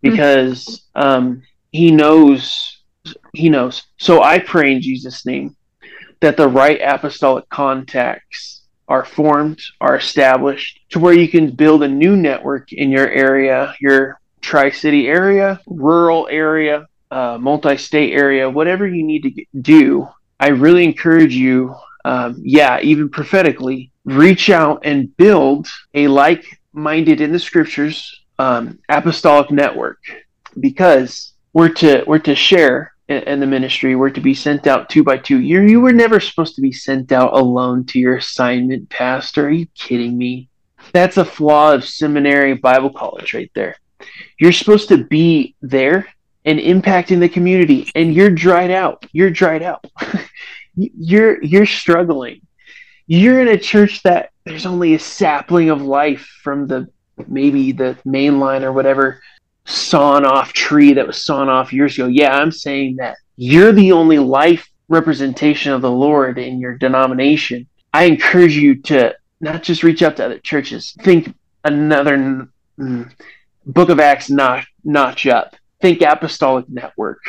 because 0.00 0.86
um, 0.94 1.42
He 1.72 1.90
knows. 1.90 2.78
He 3.32 3.48
knows. 3.48 3.82
So 3.98 4.22
I 4.22 4.38
pray 4.38 4.72
in 4.72 4.80
Jesus' 4.80 5.26
name 5.26 5.56
that 6.20 6.36
the 6.36 6.48
right 6.48 6.80
apostolic 6.82 7.48
contacts 7.48 8.59
are 8.90 9.04
formed, 9.04 9.60
are 9.80 9.96
established 9.96 10.80
to 10.90 10.98
where 10.98 11.14
you 11.14 11.28
can 11.28 11.52
build 11.52 11.84
a 11.84 11.88
new 11.88 12.16
network 12.16 12.72
in 12.72 12.90
your 12.90 13.08
area, 13.08 13.72
your 13.80 14.20
tri 14.40 14.70
city 14.70 15.06
area, 15.06 15.60
rural 15.66 16.26
area, 16.28 16.88
uh, 17.12 17.38
multi 17.40 17.76
state 17.76 18.12
area, 18.12 18.50
whatever 18.50 18.86
you 18.86 19.04
need 19.04 19.22
to 19.22 19.44
do. 19.60 20.08
I 20.40 20.48
really 20.48 20.84
encourage 20.84 21.34
you, 21.34 21.74
um, 22.04 22.36
yeah, 22.42 22.80
even 22.80 23.08
prophetically, 23.08 23.92
reach 24.04 24.50
out 24.50 24.80
and 24.84 25.16
build 25.16 25.68
a 25.94 26.08
like 26.08 26.44
minded 26.72 27.20
in 27.20 27.30
the 27.30 27.38
scriptures 27.38 28.22
um, 28.40 28.80
apostolic 28.88 29.52
network 29.52 29.98
because 30.58 31.34
we're 31.52 31.68
to 31.68 32.02
we're 32.08 32.18
to 32.18 32.34
share 32.34 32.92
and, 33.10 33.42
the 33.42 33.46
ministry 33.46 33.96
were 33.96 34.10
to 34.10 34.20
be 34.20 34.34
sent 34.34 34.66
out 34.66 34.88
two 34.88 35.02
by 35.02 35.18
two. 35.18 35.40
You 35.40 35.62
you 35.62 35.80
were 35.80 35.92
never 35.92 36.20
supposed 36.20 36.54
to 36.54 36.60
be 36.60 36.72
sent 36.72 37.12
out 37.12 37.32
alone 37.32 37.84
to 37.86 37.98
your 37.98 38.16
assignment, 38.16 38.88
Pastor. 38.88 39.48
Are 39.48 39.50
you 39.50 39.66
kidding 39.74 40.16
me? 40.16 40.48
That's 40.92 41.16
a 41.16 41.24
flaw 41.24 41.74
of 41.74 41.84
seminary 41.84 42.54
Bible 42.54 42.90
college 42.90 43.34
right 43.34 43.50
there. 43.54 43.76
You're 44.38 44.52
supposed 44.52 44.88
to 44.88 45.04
be 45.04 45.56
there 45.60 46.06
and 46.44 46.58
impacting 46.58 47.20
the 47.20 47.28
community, 47.28 47.90
and 47.94 48.14
you're 48.14 48.30
dried 48.30 48.70
out. 48.70 49.04
You're 49.12 49.30
dried 49.30 49.62
out. 49.62 49.84
you're 50.74 51.42
you're 51.42 51.66
struggling. 51.66 52.42
You're 53.06 53.40
in 53.40 53.48
a 53.48 53.58
church 53.58 54.04
that 54.04 54.30
there's 54.44 54.66
only 54.66 54.94
a 54.94 54.98
sapling 55.00 55.70
of 55.70 55.82
life 55.82 56.26
from 56.42 56.68
the 56.68 56.88
maybe 57.26 57.72
the 57.72 57.98
main 58.04 58.38
line 58.38 58.62
or 58.62 58.72
whatever 58.72 59.20
sawn 59.70 60.24
off 60.24 60.52
tree 60.52 60.94
that 60.94 61.06
was 61.06 61.22
sawn 61.22 61.48
off 61.48 61.72
years 61.72 61.94
ago. 61.94 62.06
Yeah, 62.06 62.34
I'm 62.36 62.52
saying 62.52 62.96
that 62.96 63.16
you're 63.36 63.72
the 63.72 63.92
only 63.92 64.18
life 64.18 64.68
representation 64.88 65.72
of 65.72 65.82
the 65.82 65.90
Lord 65.90 66.38
in 66.38 66.58
your 66.58 66.76
denomination. 66.76 67.66
I 67.92 68.04
encourage 68.04 68.56
you 68.56 68.82
to 68.82 69.14
not 69.40 69.62
just 69.62 69.82
reach 69.82 70.02
out 70.02 70.16
to 70.16 70.24
other 70.26 70.38
churches. 70.38 70.94
Think 71.02 71.34
another 71.64 72.48
mm, 72.78 73.10
Book 73.66 73.88
of 73.88 74.00
Acts 74.00 74.30
notch, 74.30 74.66
notch 74.84 75.26
up. 75.26 75.56
Think 75.80 76.02
apostolic 76.02 76.68
network. 76.68 77.20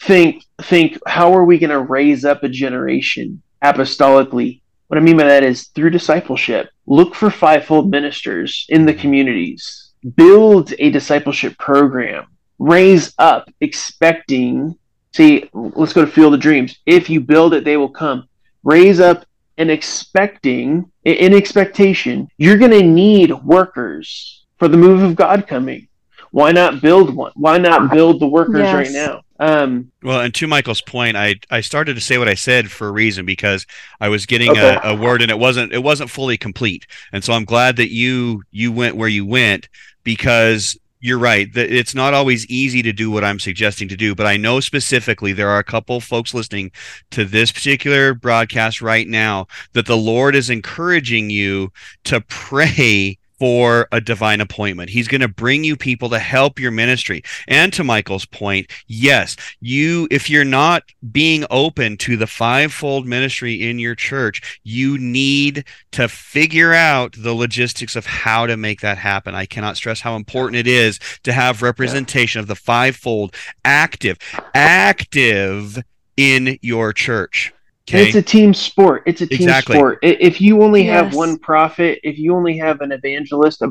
Think 0.00 0.44
think 0.62 0.98
how 1.06 1.32
are 1.34 1.44
we 1.44 1.58
going 1.58 1.70
to 1.70 1.78
raise 1.78 2.24
up 2.24 2.42
a 2.42 2.48
generation 2.48 3.40
apostolically? 3.62 4.60
What 4.88 4.98
I 4.98 5.00
mean 5.00 5.16
by 5.16 5.24
that 5.24 5.44
is 5.44 5.68
through 5.68 5.90
discipleship. 5.90 6.68
Look 6.86 7.14
for 7.14 7.30
fivefold 7.30 7.90
ministers 7.90 8.66
in 8.68 8.84
the 8.84 8.94
communities. 8.94 9.83
Build 10.16 10.74
a 10.78 10.90
discipleship 10.90 11.56
program. 11.58 12.26
Raise 12.58 13.14
up 13.18 13.50
expecting 13.60 14.76
See, 15.14 15.48
let's 15.52 15.92
go 15.92 16.04
to 16.04 16.10
Field 16.10 16.34
of 16.34 16.40
Dreams. 16.40 16.80
If 16.86 17.08
you 17.08 17.20
build 17.20 17.54
it, 17.54 17.62
they 17.62 17.76
will 17.76 17.88
come. 17.88 18.28
Raise 18.64 18.98
up 18.98 19.24
and 19.56 19.70
expecting, 19.70 20.90
in 21.04 21.32
expectation, 21.32 22.28
you're 22.36 22.58
going 22.58 22.72
to 22.72 22.82
need 22.82 23.32
workers 23.44 24.44
for 24.58 24.66
the 24.66 24.76
move 24.76 25.02
of 25.02 25.14
God 25.14 25.46
coming. 25.46 25.86
Why 26.32 26.50
not 26.50 26.82
build 26.82 27.14
one? 27.14 27.30
Why 27.36 27.58
not 27.58 27.92
build 27.92 28.18
the 28.18 28.26
workers 28.26 28.56
yes. 28.56 28.74
right 28.74 28.90
now? 28.90 29.20
Um, 29.38 29.92
well, 30.02 30.20
and 30.20 30.34
to 30.34 30.48
Michael's 30.48 30.80
point, 30.80 31.16
I 31.16 31.36
I 31.48 31.60
started 31.60 31.94
to 31.94 32.00
say 32.00 32.18
what 32.18 32.28
I 32.28 32.34
said 32.34 32.72
for 32.72 32.88
a 32.88 32.92
reason 32.92 33.24
because 33.24 33.66
I 34.00 34.08
was 34.08 34.26
getting 34.26 34.50
okay. 34.50 34.78
a, 34.82 34.94
a 34.94 34.96
word 34.96 35.22
and 35.22 35.30
it 35.30 35.38
wasn't 35.38 35.72
it 35.72 35.82
wasn't 35.82 36.10
fully 36.10 36.36
complete, 36.36 36.86
and 37.12 37.22
so 37.22 37.32
I'm 37.32 37.44
glad 37.44 37.76
that 37.76 37.92
you 37.92 38.42
you 38.50 38.72
went 38.72 38.96
where 38.96 39.08
you 39.08 39.26
went 39.26 39.68
because 40.04 40.78
you're 41.04 41.18
right. 41.18 41.48
It's 41.54 41.94
not 41.94 42.14
always 42.14 42.46
easy 42.46 42.82
to 42.82 42.92
do 42.92 43.10
what 43.10 43.24
I'm 43.24 43.38
suggesting 43.38 43.88
to 43.88 43.96
do, 43.96 44.14
but 44.14 44.26
I 44.26 44.38
know 44.38 44.60
specifically 44.60 45.34
there 45.34 45.50
are 45.50 45.58
a 45.58 45.64
couple 45.64 46.00
folks 46.00 46.32
listening 46.32 46.70
to 47.10 47.26
this 47.26 47.52
particular 47.52 48.14
broadcast 48.14 48.80
right 48.80 49.06
now 49.06 49.46
that 49.74 49.84
the 49.84 49.98
Lord 49.98 50.34
is 50.34 50.48
encouraging 50.48 51.28
you 51.28 51.70
to 52.04 52.20
pray 52.28 53.18
for 53.38 53.88
a 53.92 54.00
divine 54.00 54.40
appointment. 54.40 54.90
He's 54.90 55.08
going 55.08 55.20
to 55.20 55.28
bring 55.28 55.64
you 55.64 55.76
people 55.76 56.08
to 56.10 56.18
help 56.18 56.58
your 56.58 56.70
ministry. 56.70 57.22
And 57.48 57.72
to 57.72 57.84
Michael's 57.84 58.26
point, 58.26 58.70
yes, 58.86 59.36
you 59.60 60.08
if 60.10 60.28
you're 60.28 60.44
not 60.44 60.84
being 61.10 61.44
open 61.50 61.96
to 61.98 62.16
the 62.16 62.26
fivefold 62.26 63.06
ministry 63.06 63.62
in 63.62 63.78
your 63.78 63.94
church, 63.94 64.60
you 64.64 64.98
need 64.98 65.64
to 65.92 66.08
figure 66.08 66.74
out 66.74 67.14
the 67.18 67.34
logistics 67.34 67.96
of 67.96 68.06
how 68.06 68.46
to 68.46 68.56
make 68.56 68.80
that 68.80 68.98
happen. 68.98 69.34
I 69.34 69.46
cannot 69.46 69.76
stress 69.76 70.00
how 70.00 70.16
important 70.16 70.56
it 70.56 70.66
is 70.66 70.98
to 71.22 71.32
have 71.32 71.62
representation 71.62 72.40
of 72.40 72.46
the 72.46 72.56
fivefold 72.56 73.34
active 73.64 74.18
active 74.54 75.82
in 76.16 76.58
your 76.62 76.92
church. 76.92 77.53
Okay. 77.88 78.06
It's 78.06 78.14
a 78.14 78.22
team 78.22 78.54
sport. 78.54 79.02
It's 79.04 79.20
a 79.20 79.26
team 79.26 79.42
exactly. 79.42 79.76
sport. 79.76 79.98
If 80.02 80.40
you 80.40 80.62
only 80.62 80.84
yes. 80.84 81.04
have 81.04 81.14
one 81.14 81.38
prophet, 81.38 82.00
if 82.02 82.18
you 82.18 82.34
only 82.34 82.56
have 82.56 82.80
an 82.80 82.92
evangelist, 82.92 83.62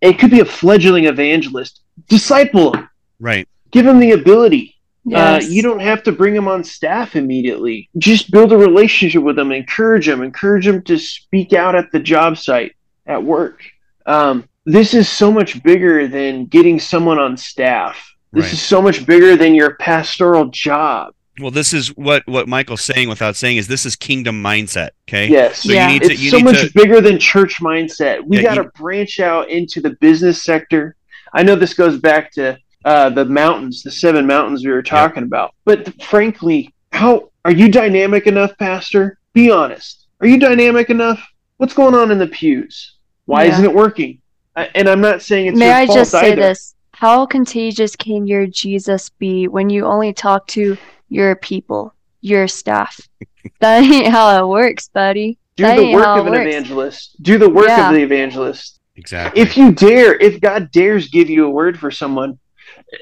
it 0.00 0.18
could 0.18 0.30
be 0.30 0.40
a 0.40 0.44
fledgling 0.44 1.04
evangelist. 1.04 1.82
Disciple 2.08 2.74
him. 2.74 2.88
Right. 3.20 3.48
Give 3.70 3.86
him 3.86 4.00
the 4.00 4.12
ability. 4.12 4.76
Uh, 5.06 5.38
yes. 5.38 5.44
Uh, 5.44 5.48
you 5.48 5.62
don't 5.62 5.80
have 5.80 6.02
to 6.02 6.12
bring 6.12 6.34
him 6.34 6.48
on 6.48 6.64
staff 6.64 7.14
immediately. 7.14 7.88
Just 7.96 8.32
build 8.32 8.52
a 8.52 8.58
relationship 8.58 9.22
with 9.22 9.38
him. 9.38 9.52
Encourage 9.52 10.08
him. 10.08 10.22
Encourage 10.22 10.66
him 10.66 10.82
to 10.82 10.98
speak 10.98 11.52
out 11.52 11.76
at 11.76 11.92
the 11.92 12.00
job 12.00 12.38
site, 12.38 12.74
at 13.06 13.22
work. 13.22 13.62
Um, 14.04 14.48
this 14.66 14.94
is 14.94 15.08
so 15.08 15.30
much 15.30 15.62
bigger 15.62 16.08
than 16.08 16.46
getting 16.46 16.80
someone 16.80 17.20
on 17.20 17.36
staff. 17.36 18.14
This 18.32 18.46
right. 18.46 18.52
is 18.52 18.60
so 18.60 18.82
much 18.82 19.06
bigger 19.06 19.36
than 19.36 19.54
your 19.54 19.76
pastoral 19.76 20.46
job. 20.46 21.14
Well, 21.38 21.50
this 21.50 21.72
is 21.72 21.88
what 21.96 22.26
what 22.26 22.48
Michael's 22.48 22.82
saying 22.82 23.08
without 23.08 23.36
saying 23.36 23.56
is 23.56 23.68
this 23.68 23.86
is 23.86 23.96
kingdom 23.96 24.42
mindset. 24.42 24.90
Okay. 25.08 25.28
Yes. 25.28 25.62
So 25.62 25.72
yeah. 25.72 25.86
you 25.86 25.92
need 25.94 26.02
to, 26.02 26.12
it's 26.12 26.20
you 26.20 26.30
so 26.30 26.40
much 26.40 26.60
to, 26.60 26.70
bigger 26.74 27.00
than 27.00 27.18
church 27.18 27.60
mindset. 27.60 28.22
We 28.24 28.38
yeah, 28.38 28.42
got 28.42 28.54
to 28.56 28.64
branch 28.76 29.20
out 29.20 29.48
into 29.48 29.80
the 29.80 29.90
business 30.00 30.42
sector. 30.42 30.96
I 31.32 31.42
know 31.42 31.54
this 31.54 31.74
goes 31.74 31.98
back 31.98 32.32
to 32.32 32.58
uh, 32.84 33.10
the 33.10 33.24
mountains, 33.24 33.82
the 33.82 33.90
seven 33.90 34.26
mountains 34.26 34.64
we 34.64 34.72
were 34.72 34.82
talking 34.82 35.22
about. 35.22 35.54
But 35.64 36.02
frankly, 36.02 36.74
how 36.92 37.30
are 37.44 37.52
you 37.52 37.70
dynamic 37.70 38.26
enough, 38.26 38.56
Pastor? 38.58 39.18
Be 39.32 39.50
honest. 39.50 40.06
Are 40.20 40.26
you 40.26 40.38
dynamic 40.38 40.90
enough? 40.90 41.24
What's 41.58 41.74
going 41.74 41.94
on 41.94 42.10
in 42.10 42.18
the 42.18 42.26
pews? 42.26 42.96
Why 43.26 43.44
yeah. 43.44 43.52
isn't 43.52 43.64
it 43.64 43.74
working? 43.74 44.20
and 44.56 44.88
I'm 44.88 45.00
not 45.00 45.22
saying 45.22 45.46
it's. 45.46 45.58
May 45.58 45.70
I 45.70 45.86
just 45.86 46.10
say 46.10 46.32
either. 46.32 46.42
this? 46.42 46.74
How 47.00 47.24
contagious 47.24 47.96
can 47.96 48.26
your 48.26 48.46
Jesus 48.46 49.08
be 49.08 49.48
when 49.48 49.70
you 49.70 49.86
only 49.86 50.12
talk 50.12 50.46
to 50.48 50.76
your 51.08 51.34
people, 51.34 51.94
your 52.20 52.46
staff. 52.46 53.00
that 53.60 53.82
ain't 53.82 54.08
how 54.08 54.44
it 54.44 54.46
works, 54.46 54.88
buddy. 54.88 55.38
Do 55.56 55.62
that 55.62 55.78
the 55.78 55.94
work 55.94 56.04
of 56.04 56.26
an 56.26 56.32
works. 56.34 56.46
evangelist. 56.46 57.22
Do 57.22 57.38
the 57.38 57.48
work 57.48 57.68
yeah. 57.68 57.88
of 57.88 57.94
the 57.94 58.02
evangelist. 58.02 58.80
Exactly. 58.96 59.40
If 59.40 59.56
you 59.56 59.72
dare, 59.72 60.14
if 60.16 60.42
God 60.42 60.70
dares 60.72 61.08
give 61.08 61.30
you 61.30 61.46
a 61.46 61.50
word 61.50 61.80
for 61.80 61.90
someone, 61.90 62.38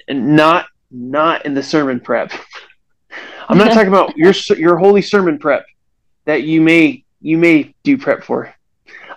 not 0.09 0.66
not 0.92 1.44
in 1.44 1.55
the 1.55 1.62
sermon 1.64 1.99
prep. 1.99 2.30
I'm 3.49 3.59
not 3.59 3.72
talking 3.72 3.88
about 3.88 4.16
your 4.16 4.32
your 4.57 4.76
holy 4.76 5.03
sermon 5.03 5.40
prep 5.40 5.66
that 6.24 6.44
you 6.44 6.61
may 6.61 7.03
you 7.20 7.36
may 7.36 7.74
do 7.82 7.99
prep 7.99 8.22
for. 8.22 8.55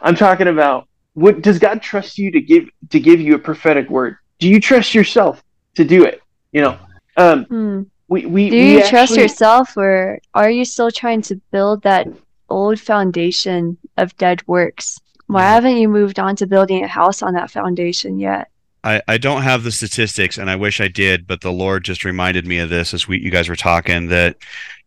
I'm 0.02 0.16
talking 0.16 0.48
about 0.48 0.88
what 1.14 1.44
does 1.44 1.60
God 1.60 1.84
trust 1.84 2.18
you 2.18 2.32
to 2.32 2.42
give 2.42 2.68
to 2.90 3.00
give 3.00 3.22
you 3.22 3.36
a 3.36 3.40
prophetic 3.40 3.88
word? 3.88 4.18
Do 4.42 4.50
you 4.50 4.60
trust 4.60 4.94
yourself 4.94 5.42
to 5.76 5.86
do 5.86 6.04
it? 6.04 6.22
You 6.52 6.62
know, 6.62 6.78
um, 7.16 7.46
mm 7.46 7.86
we, 8.10 8.26
we 8.26 8.50
do 8.50 8.58
you 8.58 8.76
we 8.76 8.80
trust 8.82 8.94
actually... 8.94 9.22
yourself 9.22 9.78
or 9.78 10.20
are 10.34 10.52
you 10.52 10.66
still 10.66 10.92
trying 10.92 11.22
to 11.22 11.36
build 11.52 11.82
that 11.84 12.08
old 12.50 12.78
foundation 12.78 13.78
of 13.96 14.18
dead 14.18 14.46
works? 14.48 15.00
Why 15.28 15.44
haven't 15.44 15.78
you 15.78 15.88
moved 15.88 16.20
on 16.20 16.36
to 16.36 16.46
building 16.46 16.84
a 16.84 16.90
house 16.90 17.22
on 17.22 17.36
that 17.36 17.50
foundation 17.50 18.20
yet 18.20 18.50
I, 18.84 19.02
I 19.08 19.18
don't 19.18 19.44
have 19.44 19.64
the 19.64 19.72
statistics 19.72 20.38
and 20.38 20.50
I 20.50 20.56
wish 20.56 20.82
I 20.82 20.88
did, 20.88 21.28
but 21.28 21.42
the 21.42 21.52
Lord 21.52 21.84
just 21.84 22.04
reminded 22.04 22.48
me 22.48 22.58
of 22.58 22.70
this 22.70 22.94
as 22.94 23.08
we 23.08 23.20
you 23.20 23.30
guys 23.30 23.48
were 23.48 23.56
talking 23.56 24.08
that 24.08 24.38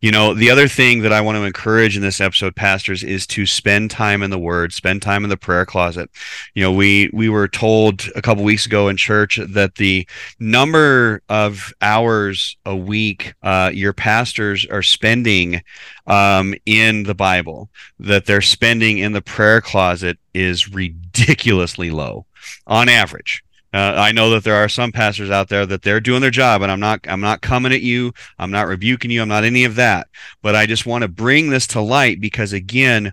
you 0.01 0.11
know 0.11 0.35
the 0.35 0.51
other 0.51 0.67
thing 0.67 1.03
that 1.03 1.13
I 1.13 1.21
want 1.21 1.37
to 1.37 1.45
encourage 1.45 1.97
in 1.97 2.03
this 2.03 2.21
episode 2.21 2.57
pastors 2.57 3.05
is 3.05 3.27
to 3.29 3.47
spend 3.47 3.93
time 3.93 4.23
in 4.23 4.31
the 4.31 4.39
word, 4.39 4.73
spend 4.73 5.01
time 5.01 5.23
in 5.23 5.31
the 5.31 5.37
prayer 5.37 5.65
closet. 5.65 6.11
You 6.55 6.63
know, 6.63 6.73
we 6.73 7.09
we 7.13 7.29
were 7.29 7.47
told 7.47 8.11
a 8.17 8.21
couple 8.21 8.43
weeks 8.43 8.67
ago 8.67 8.89
in 8.89 8.97
church 8.97 9.39
that 9.49 9.77
the 9.77 10.09
number 10.41 11.23
of 11.29 11.73
hours 11.81 12.57
a 12.67 12.75
week 12.75 13.35
uh, 13.45 13.71
your 13.73 13.93
pastors 13.93 14.67
are 14.67 14.83
spending 14.83 15.63
um, 16.09 16.55
in 16.67 17.05
the 17.05 17.15
Bible, 17.15 17.71
that 18.01 18.27
they're 18.27 18.43
spending 18.43 18.99
in 18.99 19.13
the 19.13 19.23
prayer 19.23 19.61
closet 19.61 20.19
is 20.35 20.73
ridiculously 20.73 21.93
low 21.93 22.27
on 22.67 22.89
average. 22.89 23.44
Uh, 23.75 23.95
I 23.97 24.13
know 24.13 24.31
that 24.31 24.45
there 24.45 24.55
are 24.55 24.69
some 24.69 24.93
pastors 24.93 25.31
out 25.31 25.49
there 25.49 25.67
that 25.67 25.83
they're 25.83 25.99
doing 25.99 26.21
their 26.21 26.31
job, 26.31 26.63
and 26.63 26.71
I'm 26.71 26.79
not 26.79 27.01
I'm 27.09 27.21
not 27.21 27.43
coming 27.43 27.73
at 27.73 27.83
you. 27.83 28.13
I'm 28.39 28.53
not 28.53 28.69
rebuking 28.69 29.11
you. 29.11 29.21
I'm 29.21 29.29
not 29.29 29.43
any 29.43 29.65
of 29.65 29.75
that. 29.75 30.07
But 30.43 30.55
I 30.55 30.67
just 30.67 30.87
want 30.87 31.03
to 31.03 31.09
bring 31.09 31.51
this 31.51 31.67
to 31.69 31.81
light 31.81 32.21
because 32.21 32.53
again, 32.53 33.13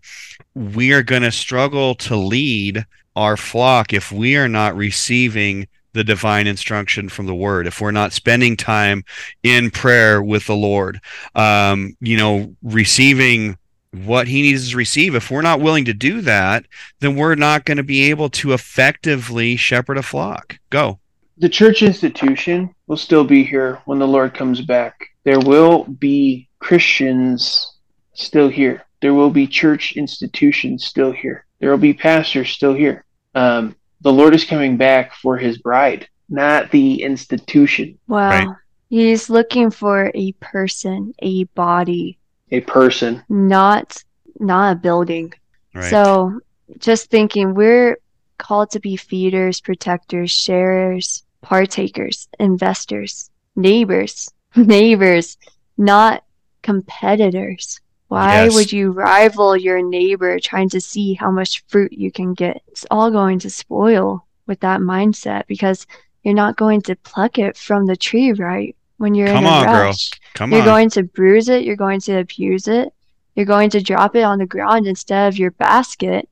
we 0.53 0.93
are 0.93 1.01
going 1.01 1.23
to 1.23 1.31
struggle 1.31 1.95
to 1.95 2.15
lead 2.15 2.85
our 3.15 3.37
flock 3.37 3.91
if 3.91 4.11
we 4.11 4.37
are 4.37 4.47
not 4.47 4.75
receiving 4.75 5.67
the 5.93 6.03
divine 6.03 6.47
instruction 6.47 7.09
from 7.09 7.25
the 7.25 7.35
word 7.35 7.67
if 7.67 7.81
we're 7.81 7.91
not 7.91 8.13
spending 8.13 8.55
time 8.55 9.03
in 9.43 9.69
prayer 9.69 10.23
with 10.23 10.47
the 10.47 10.55
lord 10.55 11.01
um, 11.35 11.93
you 11.99 12.15
know 12.15 12.55
receiving 12.63 13.57
what 13.93 14.27
he 14.27 14.41
needs 14.41 14.71
to 14.71 14.77
receive. 14.77 15.15
If 15.15 15.29
we're 15.29 15.41
not 15.41 15.59
willing 15.59 15.85
to 15.85 15.93
do 15.93 16.21
that, 16.21 16.65
then 16.99 17.15
we're 17.15 17.35
not 17.35 17.65
going 17.65 17.77
to 17.77 17.83
be 17.83 18.09
able 18.09 18.29
to 18.29 18.53
effectively 18.53 19.55
shepherd 19.55 19.97
a 19.97 20.03
flock. 20.03 20.57
Go. 20.69 20.99
The 21.37 21.49
church 21.49 21.81
institution 21.81 22.73
will 22.87 22.97
still 22.97 23.23
be 23.23 23.43
here 23.43 23.81
when 23.85 23.99
the 23.99 24.07
Lord 24.07 24.33
comes 24.33 24.61
back. 24.61 25.07
There 25.23 25.39
will 25.39 25.85
be 25.85 26.47
Christians 26.59 27.77
still 28.13 28.49
here. 28.49 28.85
There 29.01 29.13
will 29.13 29.29
be 29.31 29.47
church 29.47 29.93
institutions 29.93 30.85
still 30.85 31.11
here. 31.11 31.45
There 31.59 31.71
will 31.71 31.77
be 31.77 31.93
pastors 31.93 32.49
still 32.49 32.73
here. 32.73 33.05
Um, 33.33 33.75
the 34.01 34.13
Lord 34.13 34.33
is 34.33 34.45
coming 34.45 34.77
back 34.77 35.13
for 35.15 35.37
his 35.37 35.57
bride, 35.57 36.07
not 36.29 36.71
the 36.71 37.01
institution. 37.01 37.97
Wow. 38.07 38.29
Right. 38.29 38.47
He's 38.89 39.29
looking 39.29 39.71
for 39.71 40.11
a 40.13 40.33
person, 40.33 41.13
a 41.19 41.45
body, 41.45 42.19
A 42.51 42.61
person. 42.61 43.23
not 43.29 44.03
not 44.39 44.71
a 44.73 44.75
building. 44.79 45.33
Right. 45.73 45.89
So 45.89 46.39
just 46.79 47.09
thinking 47.09 47.53
we're 47.53 47.97
called 48.37 48.71
to 48.71 48.79
be 48.79 48.95
feeders, 48.97 49.61
protectors, 49.61 50.31
sharers, 50.31 51.23
partakers, 51.41 52.27
investors, 52.39 53.29
neighbors, 53.55 54.29
neighbors, 54.55 55.37
not 55.77 56.23
competitors. 56.63 57.79
Why 58.07 58.43
Yes. 58.43 58.53
would 58.53 58.71
you 58.73 58.91
rival 58.91 59.55
your 59.55 59.81
neighbor 59.81 60.37
trying 60.39 60.69
to 60.69 60.81
see 60.81 61.13
how 61.13 61.31
much 61.31 61.63
fruit 61.67 61.93
you 61.93 62.11
can 62.11 62.33
get? 62.33 62.61
It's 62.67 62.85
all 62.91 63.09
going 63.11 63.39
to 63.39 63.49
spoil 63.49 64.25
with 64.47 64.59
that 64.61 64.81
mindset 64.81 65.47
because 65.47 65.87
you're 66.23 66.33
not 66.33 66.57
going 66.57 66.81
to 66.83 66.95
pluck 66.97 67.39
it 67.39 67.55
from 67.55 67.85
the 67.85 67.95
tree 67.95 68.33
right 68.33 68.75
when 69.01 69.15
you're 69.15 69.27
Come 69.27 69.45
in 69.45 69.51
a 69.51 69.53
on, 69.53 69.65
girl. 69.65 69.83
rush. 69.87 70.11
Come 70.35 70.51
You're 70.51 70.61
on. 70.61 70.67
going 70.67 70.89
to 70.91 71.03
bruise 71.03 71.49
it. 71.49 71.63
You're 71.63 71.75
going 71.75 71.99
to 72.01 72.19
abuse 72.19 72.67
it. 72.67 72.93
You're 73.35 73.45
going 73.45 73.69
to 73.71 73.81
drop 73.81 74.15
it 74.15 74.23
on 74.23 74.37
the 74.39 74.45
ground 74.45 74.87
instead 74.87 75.27
of 75.27 75.37
your 75.37 75.51
basket, 75.51 76.29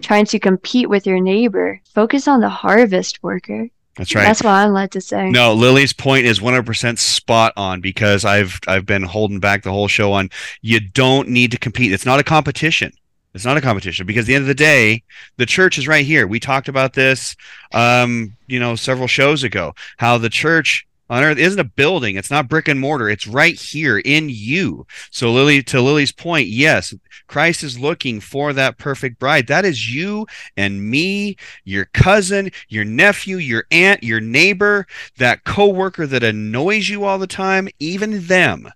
trying 0.00 0.26
to 0.26 0.38
compete 0.38 0.88
with 0.88 1.06
your 1.06 1.20
neighbor. 1.20 1.80
Focus 1.94 2.28
on 2.28 2.40
the 2.40 2.48
harvest 2.48 3.22
worker. 3.22 3.68
That's 3.96 4.14
right. 4.14 4.22
That's 4.24 4.42
what 4.42 4.50
I'm 4.50 4.72
led 4.72 4.90
to 4.92 5.00
say. 5.00 5.30
No, 5.30 5.54
Lily's 5.54 5.94
point 5.94 6.26
is 6.26 6.38
100% 6.38 6.98
spot 6.98 7.54
on 7.56 7.80
because 7.80 8.24
I've 8.26 8.60
I've 8.68 8.84
been 8.84 9.02
holding 9.02 9.40
back 9.40 9.62
the 9.62 9.72
whole 9.72 9.88
show 9.88 10.12
on 10.12 10.28
you 10.60 10.80
don't 10.80 11.28
need 11.28 11.50
to 11.52 11.58
compete. 11.58 11.92
It's 11.92 12.04
not 12.04 12.20
a 12.20 12.24
competition. 12.24 12.92
It's 13.34 13.44
not 13.44 13.56
a 13.56 13.60
competition 13.62 14.06
because 14.06 14.24
at 14.24 14.28
the 14.28 14.34
end 14.34 14.42
of 14.42 14.48
the 14.48 14.54
day, 14.54 15.02
the 15.38 15.46
church 15.46 15.78
is 15.78 15.88
right 15.88 16.04
here. 16.04 16.26
We 16.26 16.40
talked 16.40 16.68
about 16.68 16.92
this 16.92 17.36
um, 17.72 18.36
you 18.46 18.60
know, 18.60 18.76
several 18.76 19.08
shows 19.08 19.44
ago. 19.44 19.74
How 19.96 20.18
the 20.18 20.30
church 20.30 20.86
on 21.08 21.22
earth 21.22 21.38
isn't 21.38 21.60
a 21.60 21.64
building, 21.64 22.16
it's 22.16 22.30
not 22.30 22.48
brick 22.48 22.68
and 22.68 22.80
mortar. 22.80 23.08
It's 23.08 23.26
right 23.26 23.54
here 23.54 23.98
in 23.98 24.28
you. 24.28 24.86
So 25.10 25.32
Lily 25.32 25.62
to 25.64 25.80
Lily's 25.80 26.12
point, 26.12 26.48
yes, 26.48 26.94
Christ 27.28 27.62
is 27.62 27.78
looking 27.78 28.20
for 28.20 28.52
that 28.52 28.78
perfect 28.78 29.18
bride. 29.18 29.46
That 29.46 29.64
is 29.64 29.92
you 29.92 30.26
and 30.56 30.90
me, 30.90 31.36
your 31.64 31.84
cousin, 31.86 32.50
your 32.68 32.84
nephew, 32.84 33.36
your 33.36 33.64
aunt, 33.70 34.02
your 34.02 34.20
neighbor, 34.20 34.86
that 35.18 35.44
coworker 35.44 36.06
that 36.06 36.24
annoys 36.24 36.88
you 36.88 37.04
all 37.04 37.18
the 37.18 37.26
time, 37.26 37.68
even 37.78 38.26
them. 38.26 38.68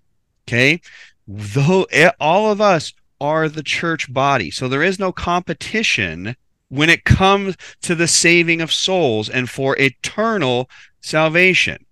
Okay? 0.46 0.80
Though 1.26 1.84
eh, 1.90 2.10
all 2.20 2.52
of 2.52 2.60
us 2.60 2.92
are 3.20 3.48
the 3.48 3.62
church 3.62 4.12
body. 4.12 4.50
So 4.50 4.68
there 4.68 4.82
is 4.82 4.98
no 4.98 5.12
competition 5.12 6.36
when 6.68 6.88
it 6.88 7.04
comes 7.04 7.56
to 7.82 7.94
the 7.94 8.08
saving 8.08 8.60
of 8.60 8.72
souls 8.72 9.28
and 9.28 9.50
for 9.50 9.76
eternal 9.78 10.70
salvation. 11.00 11.84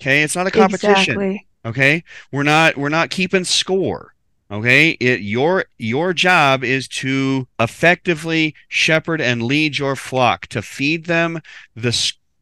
Okay? 0.00 0.22
It's 0.22 0.36
not 0.36 0.46
a 0.46 0.50
competition 0.50 1.14
Exactly. 1.20 1.46
okay 1.64 2.02
we're 2.32 2.42
not 2.42 2.76
we're 2.78 2.88
not 2.88 3.10
keeping 3.10 3.44
score 3.44 4.14
okay 4.50 4.90
it 4.92 5.20
your 5.20 5.66
your 5.78 6.12
job 6.14 6.64
is 6.64 6.88
to 6.88 7.46
effectively 7.60 8.54
shepherd 8.68 9.20
and 9.20 9.42
lead 9.42 9.76
your 9.78 9.94
flock 9.94 10.46
to 10.48 10.62
feed 10.62 11.04
them 11.04 11.40
the 11.76 11.92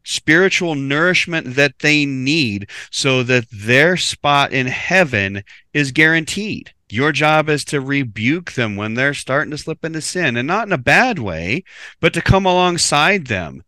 spiritual 0.05 0.73
nourishment 0.73 1.55
that 1.55 1.77
they 1.79 2.05
need 2.05 2.67
so 2.91 3.21
that 3.23 3.45
their 3.51 3.97
spot 3.97 4.53
in 4.53 4.65
heaven 4.67 5.43
is 5.73 5.91
guaranteed 5.91 6.71
your 6.89 7.11
job 7.11 7.49
is 7.49 7.63
to 7.65 7.79
rebuke 7.81 8.53
them 8.53 8.75
when 8.75 8.93
they're 8.95 9.13
starting 9.13 9.51
to 9.51 9.57
slip 9.57 9.83
into 9.85 10.01
sin 10.01 10.37
and 10.37 10.47
not 10.47 10.65
in 10.65 10.71
a 10.73 10.77
bad 10.77 11.19
way 11.19 11.61
but 11.99 12.13
to 12.13 12.21
come 12.21 12.45
alongside 12.45 13.27
them 13.27 13.61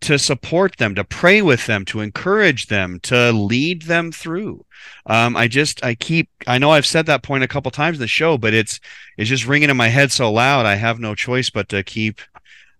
to 0.00 0.18
support 0.18 0.76
them 0.76 0.94
to 0.94 1.04
pray 1.04 1.42
with 1.42 1.66
them 1.66 1.84
to 1.84 2.00
encourage 2.00 2.66
them 2.66 3.00
to 3.00 3.32
lead 3.32 3.82
them 3.82 4.12
through 4.12 4.64
um, 5.06 5.36
I 5.36 5.48
just 5.48 5.84
I 5.84 5.94
keep 5.94 6.28
I 6.46 6.58
know 6.58 6.70
I've 6.70 6.86
said 6.86 7.06
that 7.06 7.22
point 7.22 7.44
a 7.44 7.48
couple 7.48 7.70
times 7.70 7.96
in 7.96 8.00
the 8.00 8.08
show, 8.08 8.38
but 8.38 8.54
it's 8.54 8.80
it's 9.16 9.28
just 9.28 9.46
ringing 9.46 9.70
in 9.70 9.76
my 9.76 9.88
head 9.88 10.12
so 10.12 10.32
loud. 10.32 10.66
I 10.66 10.74
have 10.74 10.98
no 10.98 11.14
choice 11.14 11.50
but 11.50 11.68
to 11.70 11.82
keep 11.82 12.20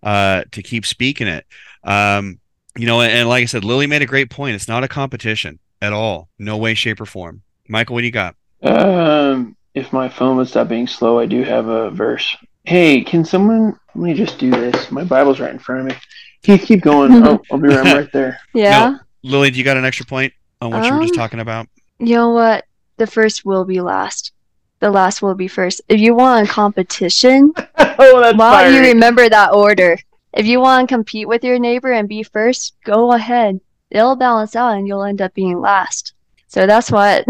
uh, 0.03 0.43
to 0.51 0.61
keep 0.61 0.85
speaking 0.85 1.27
it. 1.27 1.45
Um, 1.83 2.39
you 2.75 2.85
know, 2.85 3.01
and, 3.01 3.11
and 3.11 3.29
like 3.29 3.43
I 3.43 3.45
said, 3.45 3.63
Lily 3.63 3.87
made 3.87 4.01
a 4.01 4.07
great 4.07 4.29
point. 4.29 4.55
It's 4.55 4.67
not 4.67 4.83
a 4.83 4.87
competition 4.87 5.59
at 5.81 5.93
all, 5.93 6.29
no 6.37 6.57
way, 6.57 6.73
shape, 6.73 7.01
or 7.01 7.05
form. 7.05 7.41
Michael, 7.67 7.95
what 7.95 8.01
do 8.01 8.05
you 8.05 8.11
got? 8.11 8.35
Um, 8.61 9.55
if 9.73 9.93
my 9.93 10.09
phone 10.09 10.37
would 10.37 10.47
stop 10.47 10.67
being 10.67 10.87
slow, 10.87 11.19
I 11.19 11.25
do 11.25 11.43
have 11.43 11.67
a 11.67 11.91
verse. 11.91 12.35
Hey, 12.65 13.01
can 13.01 13.23
someone 13.23 13.79
let 13.95 14.03
me 14.03 14.13
just 14.13 14.37
do 14.37 14.51
this? 14.51 14.91
My 14.91 15.03
Bible's 15.03 15.39
right 15.39 15.51
in 15.51 15.59
front 15.59 15.81
of 15.81 15.87
me. 15.87 16.01
Heath, 16.43 16.63
keep 16.65 16.81
going. 16.81 17.11
oh, 17.25 17.39
I'll 17.51 17.57
be 17.57 17.67
right, 17.69 17.95
right 17.95 18.11
there. 18.11 18.39
Yeah. 18.53 18.97
Lily, 19.23 19.51
do 19.51 19.57
you 19.57 19.63
got 19.63 19.77
an 19.77 19.85
extra 19.85 20.05
point 20.05 20.33
on 20.61 20.71
what 20.71 20.85
you 20.85 20.93
were 20.93 21.01
just 21.01 21.13
Um, 21.13 21.17
talking 21.17 21.39
about? 21.39 21.67
You 21.99 22.15
know 22.15 22.29
what? 22.29 22.65
The 22.97 23.07
first 23.07 23.45
will 23.45 23.65
be 23.65 23.81
last. 23.81 24.31
The 24.79 24.89
last 24.91 25.21
will 25.21 25.35
be 25.35 25.47
first. 25.47 25.81
If 25.89 25.99
you 25.99 26.13
want 26.15 26.47
a 26.47 26.51
competition, 26.51 27.51
oh, 27.77 28.21
that's 28.21 28.37
While 28.37 28.71
you 28.71 28.79
remember 28.81 29.27
that 29.27 29.53
order, 29.53 29.97
if 30.33 30.45
you 30.45 30.59
want 30.59 30.87
to 30.87 30.95
compete 30.95 31.27
with 31.27 31.43
your 31.43 31.57
neighbor 31.59 31.91
and 31.91 32.07
be 32.07 32.23
first, 32.23 32.75
go 32.85 33.11
ahead. 33.13 33.59
It'll 33.89 34.15
balance 34.15 34.55
out 34.55 34.77
and 34.77 34.87
you'll 34.87 35.03
end 35.03 35.21
up 35.21 35.33
being 35.33 35.59
last. 35.59 36.13
So 36.47 36.67
that's 36.67 36.91
what 36.91 37.25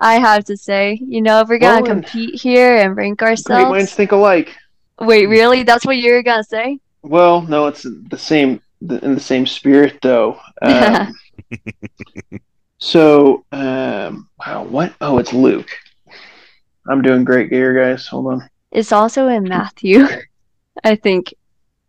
I 0.00 0.14
have 0.18 0.44
to 0.46 0.56
say. 0.56 0.98
You 1.04 1.20
know, 1.22 1.40
if 1.40 1.48
we're 1.48 1.58
gonna 1.58 1.78
and- 1.78 1.86
compete 1.86 2.40
here 2.40 2.76
and 2.78 2.96
rank 2.96 3.20
ourselves, 3.22 3.46
Great 3.46 3.62
minds 3.64 3.74
ourselves. 3.74 3.92
think 3.94 4.12
alike. 4.12 4.54
Wait, 5.00 5.26
really? 5.26 5.64
That's 5.64 5.84
what 5.84 5.96
you're 5.96 6.22
going 6.22 6.38
to 6.42 6.48
say? 6.48 6.78
Well, 7.04 7.42
no, 7.42 7.66
it's 7.66 7.82
the 7.82 8.16
same 8.16 8.62
in 8.80 9.14
the 9.14 9.20
same 9.20 9.46
spirit 9.46 9.98
though. 10.02 10.40
Um, 10.62 11.14
so, 12.78 13.44
um, 13.52 14.28
wow, 14.38 14.64
what? 14.64 14.94
Oh, 15.00 15.18
it's 15.18 15.32
Luke. 15.32 15.68
I'm 16.88 17.02
doing 17.02 17.24
great 17.24 17.52
here, 17.52 17.74
guys. 17.74 18.06
Hold 18.06 18.32
on. 18.32 18.48
It's 18.72 18.92
also 18.92 19.28
in 19.28 19.44
Matthew, 19.44 20.06
I 20.84 20.96
think. 20.96 21.34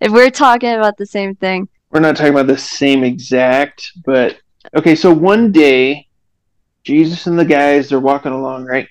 If 0.02 0.12
we're 0.12 0.30
talking 0.30 0.74
about 0.74 0.98
the 0.98 1.06
same 1.06 1.36
thing. 1.36 1.70
We're 1.92 2.02
not 2.02 2.18
talking 2.18 2.34
about 2.34 2.48
the 2.48 2.58
same 2.58 3.04
exact, 3.04 3.90
but 4.06 4.38
okay. 4.76 4.96
So 4.96 5.14
one 5.14 5.52
day, 5.52 6.08
Jesus 6.84 7.28
and 7.28 7.40
the 7.40 7.46
guys 7.46 7.90
they're 7.90 8.00
walking 8.00 8.34
along, 8.34 8.66
right? 8.66 8.90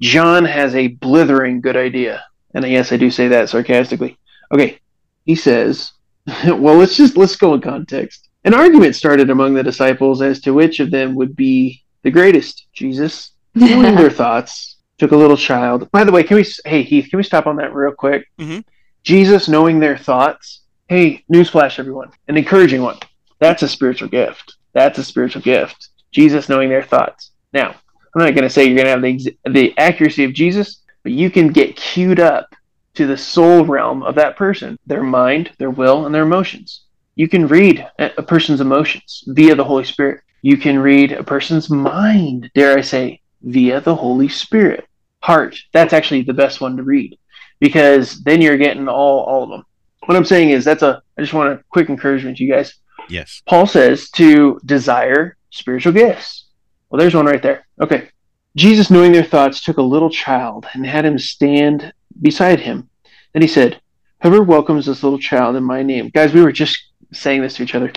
John 0.00 0.44
has 0.44 0.74
a 0.76 0.88
blithering 0.88 1.60
good 1.60 1.76
idea, 1.76 2.22
and 2.54 2.64
yes, 2.64 2.92
I 2.92 2.96
do 2.96 3.10
say 3.10 3.28
that 3.28 3.48
sarcastically. 3.48 4.16
Okay, 4.52 4.78
he 5.24 5.34
says, 5.34 5.92
"Well, 6.46 6.76
let's 6.76 6.96
just 6.96 7.16
let's 7.16 7.36
go 7.36 7.54
in 7.54 7.60
context." 7.60 8.28
An 8.44 8.54
argument 8.54 8.96
started 8.96 9.30
among 9.30 9.54
the 9.54 9.62
disciples 9.62 10.20
as 10.20 10.40
to 10.40 10.52
which 10.54 10.80
of 10.80 10.90
them 10.90 11.14
would 11.14 11.36
be 11.36 11.82
the 12.02 12.10
greatest. 12.10 12.66
Jesus, 12.72 13.32
knowing 13.54 13.94
their 13.94 14.10
thoughts, 14.10 14.76
took 14.98 15.12
a 15.12 15.16
little 15.16 15.36
child. 15.36 15.90
By 15.90 16.04
the 16.04 16.12
way, 16.12 16.22
can 16.22 16.36
we? 16.36 16.46
Hey, 16.64 16.82
Heath, 16.82 17.08
can 17.10 17.16
we 17.16 17.22
stop 17.22 17.46
on 17.46 17.56
that 17.56 17.74
real 17.74 17.92
quick? 17.92 18.28
Mhm. 18.38 18.64
Jesus, 19.04 19.48
knowing 19.48 19.80
their 19.80 19.96
thoughts. 19.96 20.60
Hey, 20.88 21.24
newsflash, 21.32 21.78
everyone! 21.78 22.10
An 22.28 22.36
encouraging 22.36 22.82
one. 22.82 22.98
That's 23.38 23.62
a 23.62 23.68
spiritual 23.68 24.08
gift. 24.08 24.56
That's 24.72 24.98
a 24.98 25.04
spiritual 25.04 25.42
gift. 25.42 25.88
Jesus 26.12 26.48
knowing 26.48 26.68
their 26.68 26.82
thoughts. 26.82 27.32
Now, 27.52 27.70
I'm 28.14 28.24
not 28.24 28.34
going 28.34 28.42
to 28.42 28.50
say 28.50 28.64
you're 28.64 28.76
going 28.76 28.86
to 28.86 28.90
have 28.90 29.02
the 29.02 29.36
the 29.50 29.78
accuracy 29.78 30.24
of 30.24 30.32
Jesus, 30.32 30.82
but 31.02 31.12
you 31.12 31.30
can 31.30 31.48
get 31.48 31.76
queued 31.76 32.20
up 32.20 32.54
to 32.94 33.06
the 33.06 33.16
soul 33.16 33.64
realm 33.64 34.02
of 34.02 34.14
that 34.16 34.36
person, 34.36 34.78
their 34.86 35.02
mind, 35.02 35.52
their 35.58 35.70
will, 35.70 36.06
and 36.06 36.14
their 36.14 36.22
emotions. 36.22 36.82
You 37.14 37.28
can 37.28 37.46
read 37.46 37.86
a 37.98 38.22
person's 38.22 38.60
emotions 38.60 39.24
via 39.26 39.54
the 39.54 39.64
Holy 39.64 39.84
Spirit. 39.84 40.22
You 40.42 40.56
can 40.56 40.78
read 40.78 41.12
a 41.12 41.22
person's 41.22 41.70
mind, 41.70 42.50
dare 42.54 42.76
I 42.76 42.80
say, 42.80 43.20
via 43.42 43.80
the 43.80 43.94
Holy 43.94 44.28
Spirit. 44.28 44.86
Heart. 45.20 45.56
That's 45.72 45.92
actually 45.92 46.22
the 46.22 46.32
best 46.32 46.60
one 46.60 46.76
to 46.76 46.82
read 46.82 47.16
because 47.60 48.20
then 48.24 48.42
you're 48.42 48.56
getting 48.56 48.88
all 48.88 49.20
all 49.20 49.44
of 49.44 49.50
them. 49.50 49.64
What 50.06 50.16
I'm 50.16 50.24
saying 50.24 50.50
is 50.50 50.64
that's 50.64 50.82
a 50.82 51.00
I 51.16 51.20
just 51.20 51.32
want 51.32 51.52
a 51.52 51.62
quick 51.70 51.88
encouragement 51.88 52.38
to 52.38 52.44
you 52.44 52.52
guys. 52.52 52.74
Yes. 53.08 53.40
Paul 53.46 53.66
says 53.68 54.10
to 54.10 54.60
desire 54.64 55.36
spiritual 55.50 55.92
gifts. 55.92 56.46
Well, 56.90 56.98
there's 56.98 57.14
one 57.14 57.26
right 57.26 57.42
there. 57.42 57.66
Okay. 57.80 58.08
Jesus, 58.54 58.90
knowing 58.90 59.12
their 59.12 59.24
thoughts, 59.24 59.62
took 59.62 59.78
a 59.78 59.82
little 59.82 60.10
child 60.10 60.66
and 60.74 60.84
had 60.84 61.06
him 61.06 61.18
stand 61.18 61.92
beside 62.20 62.60
him. 62.60 62.88
Then 63.32 63.42
he 63.42 63.48
said, 63.48 63.80
Whoever 64.22 64.42
welcomes 64.42 64.86
this 64.86 65.02
little 65.02 65.18
child 65.18 65.56
in 65.56 65.64
my 65.64 65.82
name. 65.82 66.10
Guys, 66.10 66.34
we 66.34 66.42
were 66.42 66.52
just 66.52 66.78
saying 67.12 67.42
this 67.42 67.54
to 67.54 67.62
each 67.62 67.74
other. 67.74 67.92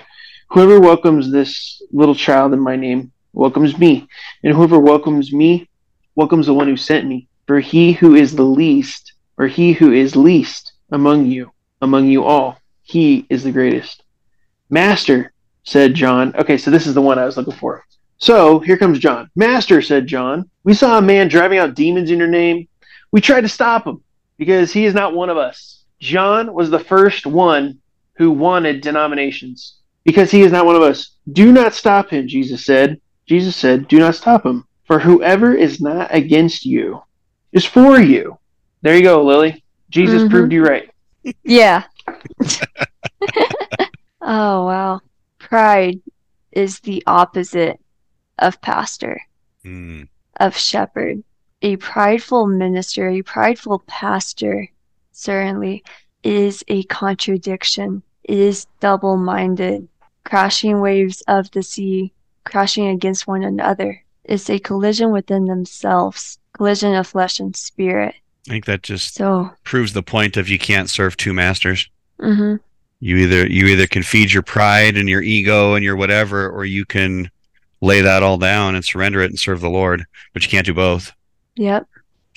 Whoever 0.49 0.79
welcomes 0.79 1.31
this 1.31 1.81
little 1.91 2.15
child 2.15 2.53
in 2.53 2.59
my 2.59 2.75
name 2.75 3.11
welcomes 3.33 3.77
me. 3.77 4.07
And 4.43 4.53
whoever 4.53 4.79
welcomes 4.79 5.33
me 5.33 5.69
welcomes 6.15 6.45
the 6.45 6.53
one 6.53 6.67
who 6.67 6.77
sent 6.77 7.05
me. 7.05 7.27
For 7.47 7.59
he 7.59 7.91
who 7.91 8.15
is 8.15 8.35
the 8.35 8.43
least, 8.43 9.13
or 9.37 9.47
he 9.47 9.73
who 9.73 9.91
is 9.91 10.15
least 10.15 10.73
among 10.91 11.25
you, 11.25 11.51
among 11.81 12.07
you 12.07 12.23
all, 12.23 12.57
he 12.81 13.25
is 13.29 13.43
the 13.43 13.51
greatest. 13.51 14.03
Master, 14.69 15.31
said 15.63 15.93
John. 15.93 16.33
Okay, 16.35 16.57
so 16.57 16.71
this 16.71 16.87
is 16.87 16.93
the 16.93 17.01
one 17.01 17.19
I 17.19 17.25
was 17.25 17.37
looking 17.37 17.53
for. 17.53 17.83
So 18.17 18.59
here 18.59 18.77
comes 18.77 18.99
John. 18.99 19.29
Master, 19.35 19.81
said 19.81 20.07
John, 20.07 20.49
we 20.63 20.73
saw 20.73 20.97
a 20.97 21.01
man 21.01 21.27
driving 21.27 21.59
out 21.59 21.75
demons 21.75 22.11
in 22.11 22.19
your 22.19 22.27
name. 22.27 22.67
We 23.11 23.21
tried 23.21 23.41
to 23.41 23.49
stop 23.49 23.85
him 23.85 24.03
because 24.37 24.71
he 24.71 24.85
is 24.85 24.93
not 24.93 25.13
one 25.13 25.29
of 25.29 25.37
us. 25.37 25.83
John 25.99 26.53
was 26.53 26.69
the 26.69 26.79
first 26.79 27.25
one 27.25 27.79
who 28.17 28.31
wanted 28.31 28.81
denominations 28.81 29.77
because 30.03 30.31
he 30.31 30.41
is 30.41 30.51
not 30.51 30.65
one 30.65 30.75
of 30.75 30.81
us. 30.81 31.11
Do 31.31 31.51
not 31.51 31.73
stop 31.73 32.09
him, 32.09 32.27
Jesus 32.27 32.65
said. 32.65 32.99
Jesus 33.27 33.55
said, 33.55 33.87
Do 33.87 33.99
not 33.99 34.15
stop 34.15 34.45
him, 34.45 34.65
for 34.85 34.99
whoever 34.99 35.53
is 35.53 35.81
not 35.81 36.13
against 36.13 36.65
you 36.65 37.01
is 37.51 37.65
for 37.65 37.99
you. 37.99 38.37
There 38.81 38.95
you 38.95 39.01
go, 39.01 39.23
Lily. 39.23 39.63
Jesus 39.89 40.23
Mhm. 40.23 40.29
proved 40.29 40.53
you 40.53 40.63
right. 40.63 40.89
Yeah. 41.43 41.83
oh 44.21 44.65
wow. 44.65 45.01
Pride 45.39 46.01
is 46.51 46.79
the 46.81 47.03
opposite 47.07 47.79
of 48.39 48.61
pastor, 48.61 49.21
Mm. 49.63 50.07
of 50.37 50.57
shepherd. 50.57 51.23
A 51.61 51.77
prideful 51.77 52.45
minister, 52.47 53.09
a 53.09 53.21
prideful 53.21 53.79
pastor, 53.87 54.67
certainly 55.11 55.83
is 56.23 56.63
a 56.67 56.83
contradiction, 56.83 58.03
is 58.23 58.67
double 58.79 59.17
minded, 59.17 59.87
crashing 60.23 60.81
waves 60.81 61.21
of 61.27 61.49
the 61.51 61.63
sea, 61.63 62.11
crashing 62.43 62.87
against 62.87 63.27
one 63.27 63.43
another. 63.43 64.03
It's 64.23 64.49
a 64.49 64.59
collision 64.59 65.11
within 65.11 65.45
themselves, 65.45 66.39
collision 66.53 66.93
of 66.95 67.07
flesh 67.07 67.39
and 67.39 67.55
spirit. 67.55 68.15
I 68.47 68.51
think 68.51 68.65
that 68.65 68.83
just 68.83 69.15
So, 69.15 69.51
proves 69.63 69.93
the 69.93 70.03
point 70.03 70.37
of 70.37 70.49
you 70.49 70.59
can't 70.59 70.89
serve 70.89 71.17
two 71.17 71.33
masters. 71.33 71.89
hmm 72.19 72.55
You 72.99 73.17
either 73.17 73.47
you 73.47 73.67
either 73.67 73.87
can 73.87 74.03
feed 74.03 74.31
your 74.31 74.43
pride 74.43 74.97
and 74.97 75.09
your 75.09 75.21
ego 75.21 75.73
and 75.73 75.83
your 75.83 75.95
whatever, 75.95 76.49
or 76.49 76.65
you 76.65 76.85
can 76.85 77.29
lay 77.81 78.01
that 78.01 78.23
all 78.23 78.37
down 78.37 78.75
and 78.75 78.83
surrender 78.83 79.21
it 79.21 79.29
and 79.31 79.39
serve 79.39 79.61
the 79.61 79.69
Lord. 79.69 80.05
But 80.33 80.43
you 80.43 80.49
can't 80.49 80.65
do 80.65 80.73
both. 80.73 81.11
yep. 81.55 81.87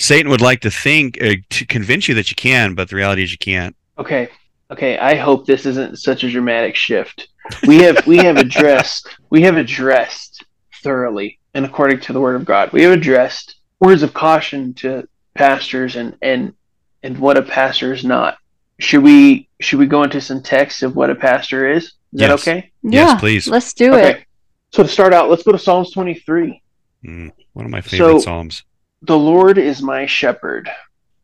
Satan 0.00 0.30
would 0.30 0.40
like 0.40 0.60
to 0.60 0.70
think 0.70 1.20
uh, 1.20 1.34
to 1.50 1.66
convince 1.66 2.06
you 2.06 2.14
that 2.14 2.30
you 2.30 2.36
can, 2.36 2.74
but 2.74 2.88
the 2.88 2.94
reality 2.96 3.24
is 3.24 3.32
you 3.32 3.38
can't. 3.38 3.74
Okay. 3.98 4.28
Okay. 4.70 4.96
I 4.96 5.16
hope 5.16 5.44
this 5.44 5.66
isn't 5.66 5.98
such 5.98 6.22
a 6.22 6.30
dramatic 6.30 6.76
shift. 6.76 7.28
We 7.66 7.78
have 7.78 8.06
we 8.06 8.18
have 8.18 8.36
addressed 8.36 9.08
we 9.30 9.42
have 9.42 9.56
addressed 9.56 10.44
thoroughly 10.84 11.38
and 11.54 11.64
according 11.64 11.98
to 12.00 12.12
the 12.12 12.20
word 12.20 12.36
of 12.36 12.44
God. 12.44 12.70
We 12.72 12.82
have 12.82 12.92
addressed 12.92 13.56
words 13.80 14.02
of 14.04 14.14
caution 14.14 14.74
to 14.74 15.08
pastors 15.34 15.96
and 15.96 16.16
and 16.22 16.54
and 17.02 17.18
what 17.18 17.36
a 17.36 17.42
pastor 17.42 17.92
is 17.92 18.04
not. 18.04 18.38
Should 18.78 19.02
we 19.02 19.48
should 19.60 19.80
we 19.80 19.86
go 19.86 20.04
into 20.04 20.20
some 20.20 20.42
text 20.44 20.84
of 20.84 20.94
what 20.94 21.10
a 21.10 21.16
pastor 21.16 21.68
is? 21.72 21.84
Is 21.86 21.92
that 22.12 22.28
Yes. 22.30 22.40
okay? 22.48 22.70
Yes, 22.84 23.18
please. 23.20 23.48
Let's 23.48 23.72
do 23.74 23.94
okay. 23.94 24.10
it. 24.20 24.24
So 24.72 24.82
to 24.82 24.88
start 24.88 25.12
out, 25.12 25.30
let's 25.30 25.42
go 25.42 25.52
to 25.52 25.58
Psalms 25.58 25.90
23. 25.92 26.62
Mm, 27.04 27.32
one 27.52 27.64
of 27.64 27.70
my 27.70 27.80
favorite 27.80 28.12
So- 28.14 28.18
psalms. 28.18 28.62
The 29.02 29.16
Lord 29.18 29.58
is 29.58 29.80
my 29.80 30.06
shepherd. 30.06 30.68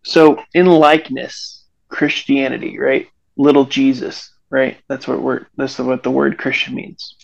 So 0.05 0.41
in 0.55 0.67
likeness, 0.67 1.65
Christianity, 1.89 2.79
right? 2.79 3.09
Little 3.37 3.65
Jesus, 3.65 4.31
right? 4.49 4.77
That's 4.89 5.09
what 5.09 5.21
we're 5.21 5.47
that's 5.57 5.79
what 5.81 6.05
the 6.05 6.11
word 6.11 6.39
Christian 6.39 6.77
means. 6.77 7.17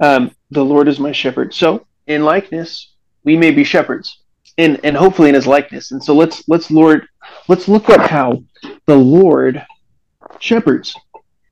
Um, 0.00 0.34
the 0.50 0.64
Lord 0.64 0.88
is 0.88 0.98
my 0.98 1.12
shepherd. 1.12 1.54
So 1.54 1.86
in 2.08 2.24
likeness, 2.24 2.92
we 3.22 3.36
may 3.36 3.52
be 3.52 3.62
shepherds. 3.62 4.18
And 4.58 4.80
and 4.82 4.96
hopefully 4.96 5.28
in 5.28 5.36
his 5.36 5.46
likeness. 5.46 5.92
And 5.92 6.02
so 6.02 6.12
let's 6.14 6.42
let's 6.48 6.70
Lord 6.70 7.06
let's 7.46 7.68
look 7.68 7.88
at 7.88 8.10
how 8.10 8.42
the 8.86 8.96
Lord 8.96 9.64
shepherds. 10.40 10.92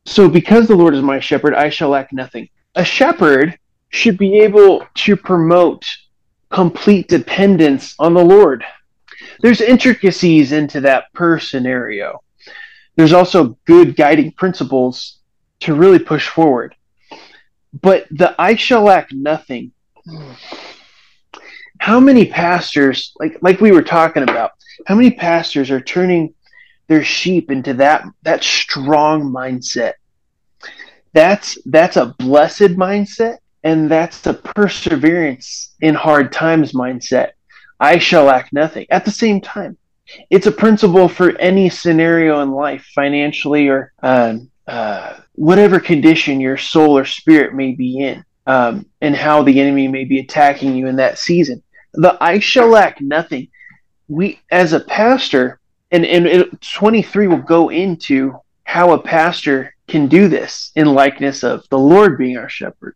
So 0.04 0.28
because 0.28 0.66
the 0.66 0.74
Lord 0.76 0.94
is 0.96 1.02
my 1.02 1.20
shepherd, 1.20 1.54
I 1.54 1.68
shall 1.70 1.90
lack 1.90 2.12
nothing. 2.12 2.48
A 2.74 2.84
shepherd 2.84 3.56
should 3.90 4.16
be 4.16 4.38
able 4.40 4.86
to 4.94 5.16
promote 5.16 5.84
complete 6.50 7.08
dependence 7.08 7.94
on 7.98 8.14
the 8.14 8.24
Lord. 8.24 8.64
There's 9.40 9.60
intricacies 9.60 10.52
into 10.52 10.80
that 10.82 11.12
per 11.12 11.38
scenario. 11.38 12.22
There's 12.96 13.12
also 13.12 13.58
good 13.66 13.96
guiding 13.96 14.32
principles 14.32 15.18
to 15.60 15.74
really 15.74 15.98
push 15.98 16.28
forward. 16.28 16.74
But 17.82 18.06
the 18.10 18.34
I 18.40 18.56
shall 18.56 18.82
lack 18.82 19.12
nothing. 19.12 19.72
How 21.78 22.00
many 22.00 22.26
pastors, 22.26 23.12
like 23.18 23.38
like 23.42 23.60
we 23.60 23.72
were 23.72 23.82
talking 23.82 24.22
about, 24.22 24.52
how 24.86 24.94
many 24.94 25.12
pastors 25.12 25.70
are 25.70 25.80
turning 25.80 26.34
their 26.88 27.04
sheep 27.04 27.50
into 27.50 27.74
that 27.74 28.04
that 28.22 28.42
strong 28.42 29.22
mindset? 29.30 29.94
That's 31.12 31.58
that's 31.64 31.96
a 31.96 32.14
blessed 32.18 32.76
mindset 32.76 33.38
and 33.62 33.90
that's 33.90 34.20
the 34.20 34.34
perseverance 34.34 35.74
in 35.80 35.94
hard 35.94 36.32
times 36.32 36.72
mindset. 36.72 37.32
I 37.78 37.98
shall 37.98 38.24
lack 38.24 38.52
nothing. 38.52 38.86
At 38.90 39.04
the 39.04 39.10
same 39.10 39.40
time, 39.40 39.76
it's 40.28 40.46
a 40.46 40.52
principle 40.52 41.08
for 41.08 41.36
any 41.38 41.68
scenario 41.68 42.40
in 42.42 42.52
life, 42.52 42.84
financially 42.94 43.68
or 43.68 43.92
um, 44.02 44.50
uh, 44.66 45.18
whatever 45.34 45.80
condition 45.80 46.40
your 46.40 46.56
soul 46.56 46.96
or 46.96 47.04
spirit 47.04 47.54
may 47.54 47.72
be 47.72 48.00
in, 48.00 48.24
um, 48.46 48.86
and 49.00 49.16
how 49.16 49.42
the 49.42 49.60
enemy 49.60 49.88
may 49.88 50.04
be 50.04 50.18
attacking 50.20 50.74
you 50.74 50.86
in 50.86 50.96
that 50.96 51.18
season. 51.18 51.62
The 51.94 52.16
I 52.20 52.38
shall 52.38 52.68
lack 52.68 53.00
nothing. 53.00 53.48
We, 54.08 54.40
as 54.50 54.72
a 54.72 54.80
pastor, 54.80 55.60
and, 55.90 56.04
and 56.04 56.26
it, 56.26 56.60
23 56.60 57.28
will 57.28 57.38
go 57.38 57.70
into 57.70 58.38
how 58.64 58.92
a 58.92 59.02
pastor 59.02 59.74
can 59.88 60.06
do 60.06 60.28
this 60.28 60.70
in 60.76 60.94
likeness 60.94 61.42
of 61.42 61.68
the 61.70 61.78
Lord 61.78 62.18
being 62.18 62.36
our 62.36 62.48
shepherd. 62.48 62.94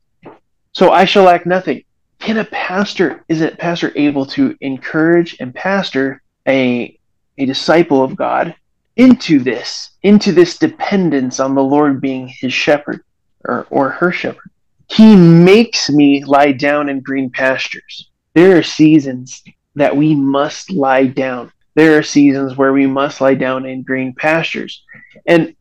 So 0.74 0.90
I 0.90 1.04
shall 1.04 1.24
lack 1.24 1.46
nothing. 1.46 1.84
Can 2.18 2.38
a 2.38 2.44
pastor, 2.44 3.24
is 3.28 3.40
a 3.40 3.52
pastor 3.52 3.92
able 3.94 4.26
to 4.26 4.56
encourage 4.60 5.36
and 5.38 5.54
pastor 5.54 6.20
a, 6.48 6.98
a 7.38 7.46
disciple 7.46 8.02
of 8.02 8.16
God 8.16 8.54
into 8.96 9.38
this, 9.38 9.90
into 10.02 10.32
this 10.32 10.58
dependence 10.58 11.38
on 11.38 11.54
the 11.54 11.62
Lord 11.62 12.00
being 12.00 12.26
his 12.26 12.52
shepherd 12.52 13.04
or, 13.44 13.66
or 13.70 13.90
her 13.90 14.10
shepherd? 14.10 14.50
He 14.88 15.14
makes 15.14 15.90
me 15.90 16.24
lie 16.24 16.52
down 16.52 16.88
in 16.88 17.00
green 17.00 17.30
pastures. 17.30 18.10
There 18.34 18.58
are 18.58 18.62
seasons 18.62 19.44
that 19.76 19.96
we 19.96 20.14
must 20.14 20.72
lie 20.72 21.06
down. 21.06 21.52
There 21.74 21.98
are 21.98 22.02
seasons 22.02 22.56
where 22.56 22.72
we 22.72 22.86
must 22.86 23.20
lie 23.20 23.34
down 23.34 23.64
in 23.64 23.82
green 23.82 24.12
pastures. 24.14 24.84
And 25.26 25.54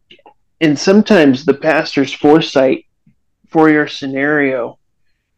and 0.62 0.78
sometimes 0.80 1.46
the 1.46 1.54
pastor's 1.54 2.14
foresight 2.14 2.86
for 3.50 3.70
your 3.70 3.88
scenario 3.88 4.80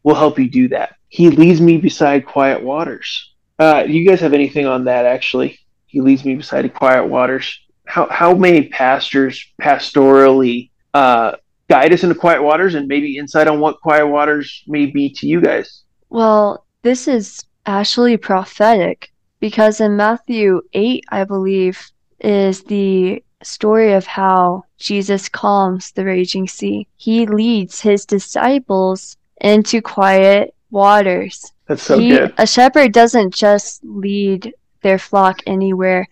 will 0.06 0.14
help 0.14 0.38
you 0.38 0.48
do 0.48 0.68
that. 0.68 0.94
He 1.08 1.30
leads 1.30 1.60
me 1.60 1.78
beside 1.78 2.24
quiet 2.24 2.62
waters. 2.62 3.34
Uh, 3.58 3.82
do 3.82 3.92
you 3.92 4.08
guys 4.08 4.20
have 4.20 4.34
anything 4.34 4.64
on 4.64 4.84
that? 4.84 5.04
Actually, 5.04 5.58
he 5.86 6.00
leads 6.00 6.24
me 6.24 6.36
beside 6.36 6.72
quiet 6.72 7.08
waters. 7.08 7.58
How 7.86 8.06
how 8.08 8.32
may 8.32 8.68
pastors 8.68 9.44
pastorally 9.60 10.70
uh, 10.94 11.32
guide 11.68 11.92
us 11.92 12.04
into 12.04 12.14
quiet 12.14 12.40
waters, 12.40 12.76
and 12.76 12.86
maybe 12.86 13.18
insight 13.18 13.48
on 13.48 13.58
what 13.58 13.80
quiet 13.80 14.06
waters 14.06 14.62
may 14.68 14.86
be 14.86 15.10
to 15.10 15.26
you 15.26 15.40
guys? 15.40 15.82
Well, 16.08 16.64
this 16.82 17.08
is 17.08 17.44
actually 17.66 18.16
prophetic 18.16 19.10
because 19.40 19.80
in 19.80 19.96
Matthew 19.96 20.62
8, 20.72 21.04
I 21.08 21.24
believe, 21.24 21.84
is 22.20 22.62
the 22.62 23.24
story 23.42 23.92
of 23.92 24.06
how 24.06 24.62
Jesus 24.78 25.28
calms 25.28 25.90
the 25.90 26.04
raging 26.04 26.46
sea. 26.46 26.86
He 26.96 27.26
leads 27.26 27.80
his 27.80 28.06
disciples 28.06 29.16
into 29.40 29.80
quiet 29.82 30.54
waters. 30.70 31.52
That's 31.66 31.82
so 31.82 31.98
He- 31.98 32.10
good. 32.10 32.34
A 32.38 32.46
shepherd 32.46 32.92
doesn't 32.92 33.34
just 33.34 33.84
lead 33.84 34.54
their 34.82 34.98
flock 34.98 35.40
anywhere, 35.46 36.08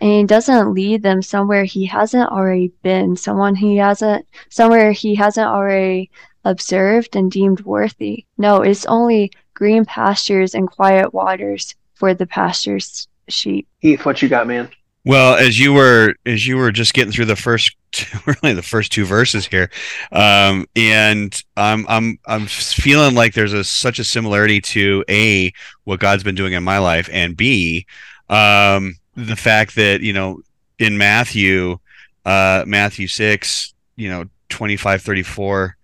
and 0.00 0.10
he 0.10 0.24
doesn't 0.24 0.74
lead 0.74 1.02
them 1.02 1.22
somewhere 1.22 1.64
he 1.64 1.86
hasn't 1.86 2.30
already 2.30 2.72
been, 2.82 3.16
someone 3.16 3.54
he 3.54 3.76
hasn't, 3.76 4.26
somewhere 4.50 4.92
he 4.92 5.14
hasn't 5.14 5.46
already 5.46 6.10
observed 6.44 7.16
and 7.16 7.30
deemed 7.30 7.60
worthy. 7.60 8.24
No, 8.36 8.62
it's 8.62 8.86
only 8.86 9.32
green 9.54 9.84
pastures 9.84 10.54
and 10.54 10.70
quiet 10.70 11.14
waters 11.14 11.74
for 11.94 12.14
the 12.14 12.26
pastor's 12.26 13.08
sheep. 13.28 13.66
Heath, 13.78 14.04
what 14.04 14.20
you 14.22 14.28
got, 14.28 14.46
man? 14.46 14.70
Well, 15.04 15.36
as 15.36 15.58
you 15.58 15.72
were 15.72 16.14
as 16.26 16.46
you 16.46 16.56
were 16.56 16.70
just 16.70 16.92
getting 16.92 17.12
through 17.12 17.24
the 17.24 17.36
first 17.36 17.74
really 18.26 18.54
the 18.54 18.62
first 18.62 18.92
two 18.92 19.06
verses 19.06 19.46
here, 19.46 19.70
um, 20.12 20.66
and 20.76 21.42
I'm 21.56 21.86
I'm 21.88 22.18
I'm 22.26 22.46
feeling 22.46 23.14
like 23.14 23.32
there's 23.32 23.54
a 23.54 23.64
such 23.64 23.98
a 23.98 24.04
similarity 24.04 24.60
to 24.60 25.02
a 25.08 25.52
what 25.84 26.00
God's 26.00 26.22
been 26.22 26.34
doing 26.34 26.52
in 26.52 26.62
my 26.62 26.78
life, 26.78 27.08
and 27.10 27.34
b 27.34 27.86
um, 28.28 28.96
the 29.16 29.36
fact 29.36 29.74
that 29.76 30.02
you 30.02 30.12
know 30.12 30.42
in 30.78 30.98
Matthew, 30.98 31.78
uh, 32.26 32.64
Matthew 32.66 33.08
six, 33.08 33.72
you 33.96 34.10
know 34.10 34.24
25, 34.50 35.00
34, 35.00 35.76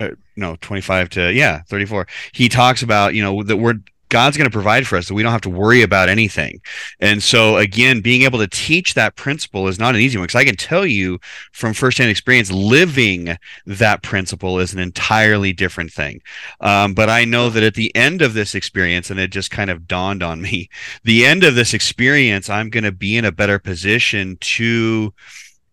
uh, 0.00 0.08
no 0.36 0.56
25 0.60 1.08
to 1.10 1.32
yeah 1.32 1.62
34, 1.68 2.06
he 2.32 2.50
talks 2.50 2.82
about 2.82 3.14
you 3.14 3.22
know 3.22 3.42
that 3.42 3.56
we're 3.56 3.80
God's 4.10 4.36
going 4.36 4.50
to 4.50 4.52
provide 4.52 4.86
for 4.86 4.96
us, 4.96 5.06
so 5.06 5.14
we 5.14 5.22
don't 5.22 5.32
have 5.32 5.40
to 5.42 5.50
worry 5.50 5.82
about 5.82 6.08
anything. 6.08 6.60
And 7.00 7.22
so, 7.22 7.56
again, 7.56 8.00
being 8.00 8.22
able 8.22 8.38
to 8.40 8.46
teach 8.46 8.94
that 8.94 9.16
principle 9.16 9.68
is 9.68 9.78
not 9.78 9.94
an 9.94 10.00
easy 10.00 10.18
one 10.18 10.26
because 10.26 10.38
I 10.38 10.44
can 10.44 10.56
tell 10.56 10.84
you 10.84 11.18
from 11.52 11.72
firsthand 11.72 12.10
experience, 12.10 12.50
living 12.50 13.36
that 13.64 14.02
principle 14.02 14.58
is 14.58 14.74
an 14.74 14.80
entirely 14.80 15.52
different 15.52 15.92
thing. 15.92 16.20
Um, 16.60 16.92
but 16.92 17.08
I 17.08 17.24
know 17.24 17.48
that 17.48 17.62
at 17.62 17.74
the 17.74 17.94
end 17.96 18.20
of 18.20 18.34
this 18.34 18.54
experience, 18.54 19.10
and 19.10 19.18
it 19.18 19.30
just 19.30 19.50
kind 19.50 19.70
of 19.70 19.86
dawned 19.86 20.22
on 20.22 20.42
me, 20.42 20.68
the 21.04 21.24
end 21.24 21.44
of 21.44 21.54
this 21.54 21.72
experience, 21.72 22.50
I'm 22.50 22.68
going 22.68 22.84
to 22.84 22.92
be 22.92 23.16
in 23.16 23.24
a 23.24 23.32
better 23.32 23.58
position 23.58 24.36
to 24.40 25.14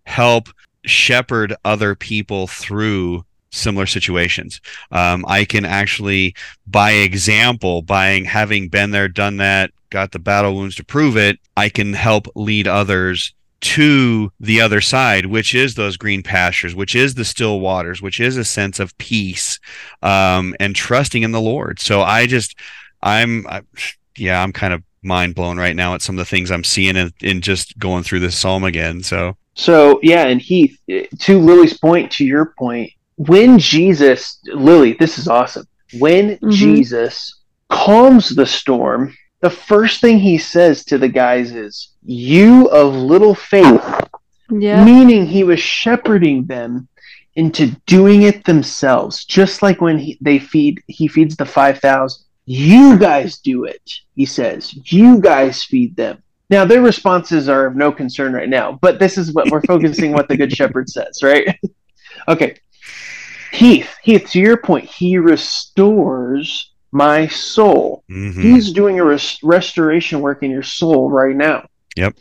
help 0.05 0.49
shepherd 0.85 1.53
other 1.65 1.95
people 1.95 2.47
through 2.47 3.25
similar 3.57 3.85
situations. 3.85 4.61
Um, 4.91 5.25
I 5.27 5.45
can 5.45 5.65
actually, 5.65 6.35
by 6.65 6.91
example, 6.91 7.81
by 7.81 8.21
having 8.21 8.69
been 8.69 8.91
there, 8.91 9.07
done 9.07 9.37
that, 9.37 9.71
got 9.89 10.11
the 10.11 10.19
battle 10.19 10.55
wounds 10.55 10.75
to 10.75 10.83
prove 10.83 11.17
it, 11.17 11.39
I 11.55 11.69
can 11.69 11.93
help 11.93 12.27
lead 12.35 12.67
others 12.67 13.33
to 13.59 14.31
the 14.39 14.61
other 14.61 14.81
side, 14.81 15.25
which 15.25 15.55
is 15.55 15.73
those 15.73 15.97
green 15.97 16.21
pastures, 16.21 16.75
which 16.75 16.95
is 16.95 17.15
the 17.15 17.25
still 17.25 17.59
waters, 17.59 18.01
which 18.01 18.19
is 18.19 18.37
a 18.37 18.45
sense 18.45 18.79
of 18.79 18.97
peace 18.97 19.59
um, 20.03 20.55
and 20.59 20.75
trusting 20.75 21.23
in 21.23 21.31
the 21.31 21.41
Lord. 21.41 21.79
So 21.79 22.01
I 22.01 22.27
just, 22.27 22.55
I'm, 23.01 23.47
I, 23.47 23.61
yeah, 24.15 24.43
I'm 24.43 24.53
kind 24.53 24.73
of 24.73 24.83
mind 25.01 25.35
blown 25.35 25.57
right 25.57 25.75
now 25.75 25.95
at 25.95 26.01
some 26.01 26.15
of 26.15 26.19
the 26.19 26.29
things 26.29 26.51
I'm 26.51 26.63
seeing 26.63 26.95
in, 26.95 27.11
in 27.21 27.41
just 27.41 27.77
going 27.79 28.03
through 28.03 28.19
this 28.19 28.37
psalm 28.37 28.63
again. 28.63 29.01
So, 29.01 29.37
so 29.55 29.99
yeah, 30.03 30.27
and 30.27 30.39
Heath, 30.39 30.79
to 31.19 31.39
Lily's 31.39 31.77
point, 31.77 32.11
to 32.13 32.25
your 32.25 32.53
point, 32.57 32.91
when 33.17 33.59
Jesus, 33.59 34.39
Lily, 34.45 34.93
this 34.93 35.17
is 35.17 35.27
awesome. 35.27 35.67
When 35.99 36.31
mm-hmm. 36.31 36.51
Jesus 36.51 37.41
calms 37.69 38.29
the 38.29 38.45
storm, 38.45 39.15
the 39.41 39.49
first 39.49 40.01
thing 40.01 40.19
he 40.19 40.37
says 40.37 40.85
to 40.85 40.97
the 40.97 41.07
guys 41.07 41.51
is, 41.53 41.93
You 42.03 42.67
of 42.69 42.95
little 42.95 43.35
faith. 43.35 43.83
Yeah. 44.49 44.83
Meaning 44.83 45.25
he 45.25 45.43
was 45.43 45.59
shepherding 45.59 46.45
them 46.45 46.87
into 47.35 47.67
doing 47.85 48.23
it 48.23 48.45
themselves, 48.45 49.25
just 49.25 49.61
like 49.61 49.81
when 49.81 49.99
he, 49.99 50.17
they 50.21 50.39
feed, 50.39 50.81
he 50.87 51.07
feeds 51.07 51.35
the 51.35 51.45
5,000. 51.45 52.23
You 52.45 52.97
guys 52.97 53.39
do 53.39 53.65
it, 53.65 53.81
he 54.15 54.25
says. 54.25 54.73
You 54.91 55.19
guys 55.19 55.63
feed 55.63 55.95
them. 55.95 56.23
Now 56.49 56.63
their 56.65 56.81
responses 56.81 57.49
are 57.49 57.65
of 57.65 57.75
no 57.75 57.91
concern 57.91 58.33
right 58.33 58.47
now, 58.47 58.79
but 58.81 58.99
this 58.99 59.17
is 59.17 59.33
what 59.33 59.49
we're 59.51 59.61
focusing 59.61 60.13
what 60.13 60.29
the 60.29 60.37
good 60.37 60.55
shepherd 60.55 60.89
says, 60.89 61.21
right? 61.21 61.59
okay. 62.27 62.55
Heath, 63.57 63.89
Heath, 64.03 64.29
to 64.31 64.39
your 64.39 64.57
point, 64.57 64.85
he 64.85 65.17
restores 65.17 66.71
my 66.91 67.27
soul. 67.27 68.03
Mm-hmm. 68.07 68.39
He's 68.39 68.71
doing 68.71 68.99
a 68.99 69.03
res- 69.03 69.39
restoration 69.41 70.21
work 70.21 70.43
in 70.43 70.51
your 70.51 70.61
soul 70.61 71.09
right 71.09 71.35
now. 71.35 71.67
Yep. 71.95 72.17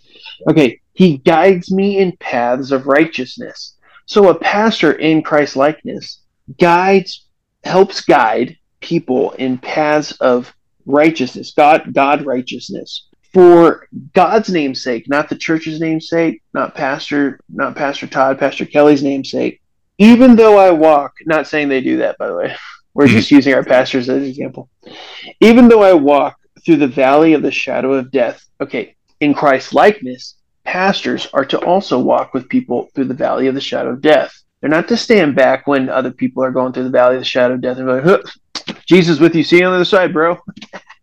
Okay. 0.49 0.81
He 0.95 1.19
guides 1.19 1.71
me 1.71 1.99
in 1.99 2.17
paths 2.17 2.73
of 2.73 2.87
righteousness. 2.87 3.77
So 4.07 4.31
a 4.31 4.39
pastor 4.39 4.93
in 4.93 5.23
Christ 5.23 5.57
likeness 5.57 6.23
guides, 6.59 7.27
helps 7.65 8.01
guide 8.01 8.57
people 8.81 9.33
in 9.33 9.59
paths 9.59 10.13
of 10.13 10.55
righteousness, 10.87 11.53
God, 11.55 11.93
God 11.93 12.25
righteousness, 12.25 13.09
for 13.35 13.89
God's 14.15 14.49
namesake, 14.49 15.07
not 15.07 15.29
the 15.29 15.37
church's 15.37 15.81
namesake, 15.81 16.43
not 16.55 16.75
Pastor, 16.75 17.41
not 17.51 17.77
Pastor 17.77 18.07
Todd, 18.07 18.39
Pastor 18.39 18.65
Kelly's 18.65 19.03
namesake. 19.03 19.61
Even 19.99 20.37
though 20.37 20.59
I 20.59 20.71
walk, 20.71 21.15
not 21.25 21.47
saying 21.47 21.69
they 21.69 21.81
do 21.81 21.99
that, 21.99 22.19
by 22.19 22.29
the 22.29 22.37
way. 22.37 22.57
We're 22.95 23.09
just 23.09 23.31
using 23.31 23.55
our 23.55 23.65
pastors 23.65 24.09
as 24.09 24.23
an 24.23 24.25
example. 24.25 24.69
Even 25.41 25.69
though 25.69 25.83
I 25.83 25.93
walk 25.93 26.39
through 26.65 26.77
the 26.77 26.89
valley 26.89 27.35
of 27.35 27.43
the 27.43 27.51
shadow 27.51 27.93
of 27.95 28.11
death, 28.11 28.45
okay, 28.61 28.97
in 29.21 29.35
Christ's 29.35 29.73
likeness, 29.73 30.37
pastors 30.65 31.29
are 31.33 31.45
to 31.45 31.59
also 31.65 31.99
walk 31.99 32.35
with 32.35 32.49
people 32.49 32.89
through 32.95 33.05
the 33.05 33.15
valley 33.15 33.47
of 33.47 33.55
the 33.55 33.61
shadow 33.61 33.91
of 33.91 34.01
death. 34.01 34.43
They're 34.61 34.71
not 34.71 34.89
to 34.89 34.97
stand 34.97 35.37
back 35.37 35.67
when 35.67 35.89
other 35.89 36.11
people 36.11 36.43
are 36.43 36.51
going 36.51 36.73
through 36.73 36.85
the 36.85 36.91
valley 36.91 37.17
of 37.17 37.21
the 37.21 37.27
shadow 37.27 37.55
of 37.55 37.61
death 37.61 37.79
and 37.79 37.87
be 37.87 37.93
like, 37.93 38.05
huh, 38.05 38.75
Jesus 38.87 39.21
with 39.21 39.35
you, 39.35 39.45
see 39.45 39.59
you 39.59 39.67
on 39.67 39.73
the 39.73 39.77
other 39.77 39.85
side, 39.85 40.13
bro. 40.13 40.39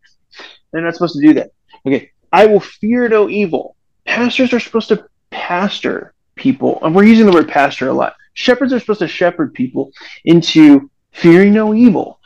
They're 0.71 0.81
not 0.81 0.95
supposed 0.95 1.15
to 1.15 1.25
do 1.25 1.33
that. 1.35 1.51
Okay, 1.85 2.11
I 2.31 2.47
will 2.47 2.59
fear 2.59 3.07
no 3.07 3.29
evil. 3.29 3.75
Pastors 4.05 4.53
are 4.53 4.59
supposed 4.59 4.89
to 4.89 5.07
pastor 5.29 6.13
people, 6.35 6.79
and 6.83 6.95
we're 6.95 7.03
using 7.03 7.25
the 7.25 7.31
word 7.31 7.47
pastor 7.47 7.87
a 7.87 7.93
lot. 7.93 8.15
Shepherds 8.33 8.73
are 8.73 8.79
supposed 8.79 8.99
to 8.99 9.07
shepherd 9.07 9.53
people 9.53 9.91
into 10.25 10.89
fearing 11.11 11.53
no 11.53 11.73
evil. 11.73 12.19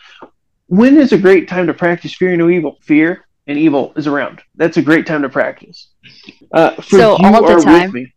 When 0.68 0.97
is 0.97 1.14
a 1.14 1.18
great 1.18 1.47
time 1.47 1.68
to 1.68 1.74
practice 1.74 2.14
fearing 2.16 2.39
no 2.39 2.49
evil? 2.49 2.78
Fear 2.82 3.26
and 3.47 3.58
evil 3.58 3.93
is 3.95 4.08
around. 4.08 4.41
That's 4.55 4.78
a 4.78 4.82
great 4.82 5.08
time 5.08 5.22
to 5.22 5.30
practice. 5.30 5.89
Uh, 6.51 6.82
so 6.82 7.18
all 7.24 7.45
the 7.45 7.62
time. 7.64 8.12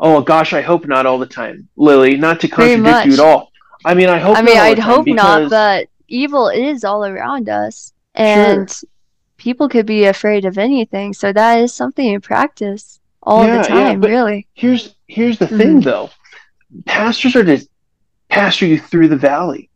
Oh 0.00 0.20
gosh, 0.20 0.52
I 0.52 0.60
hope 0.60 0.86
not 0.86 1.06
all 1.06 1.18
the 1.18 1.26
time, 1.26 1.68
Lily. 1.76 2.16
Not 2.16 2.40
to 2.40 2.48
contradict 2.48 3.06
you 3.06 3.14
at 3.14 3.18
all. 3.18 3.50
I 3.84 3.94
mean, 3.94 4.08
I 4.08 4.18
hope. 4.18 4.36
I 4.36 4.42
mean, 4.42 4.58
I'd 4.58 4.78
hope 4.78 5.06
not, 5.06 5.50
but 5.50 5.88
evil 6.06 6.48
is 6.48 6.84
all 6.84 7.04
around 7.04 7.48
us, 7.48 7.92
and 8.14 8.70
sure. 8.70 8.88
people 9.38 9.68
could 9.68 9.86
be 9.86 10.04
afraid 10.04 10.44
of 10.44 10.56
anything. 10.56 11.14
So 11.14 11.32
that 11.32 11.60
is 11.60 11.74
something 11.74 12.06
you 12.06 12.20
practice 12.20 13.00
all 13.22 13.44
yeah, 13.44 13.62
the 13.62 13.68
time, 13.68 14.02
yeah, 14.02 14.08
really. 14.08 14.46
Here's 14.54 14.94
here's 15.06 15.38
the 15.38 15.46
mm-hmm. 15.46 15.58
thing, 15.58 15.80
though. 15.80 16.10
Pastors 16.84 17.36
are 17.36 17.44
to 17.44 17.66
pastor 18.28 18.66
you 18.66 18.78
through 18.78 19.08
the 19.08 19.16
valley. 19.16 19.70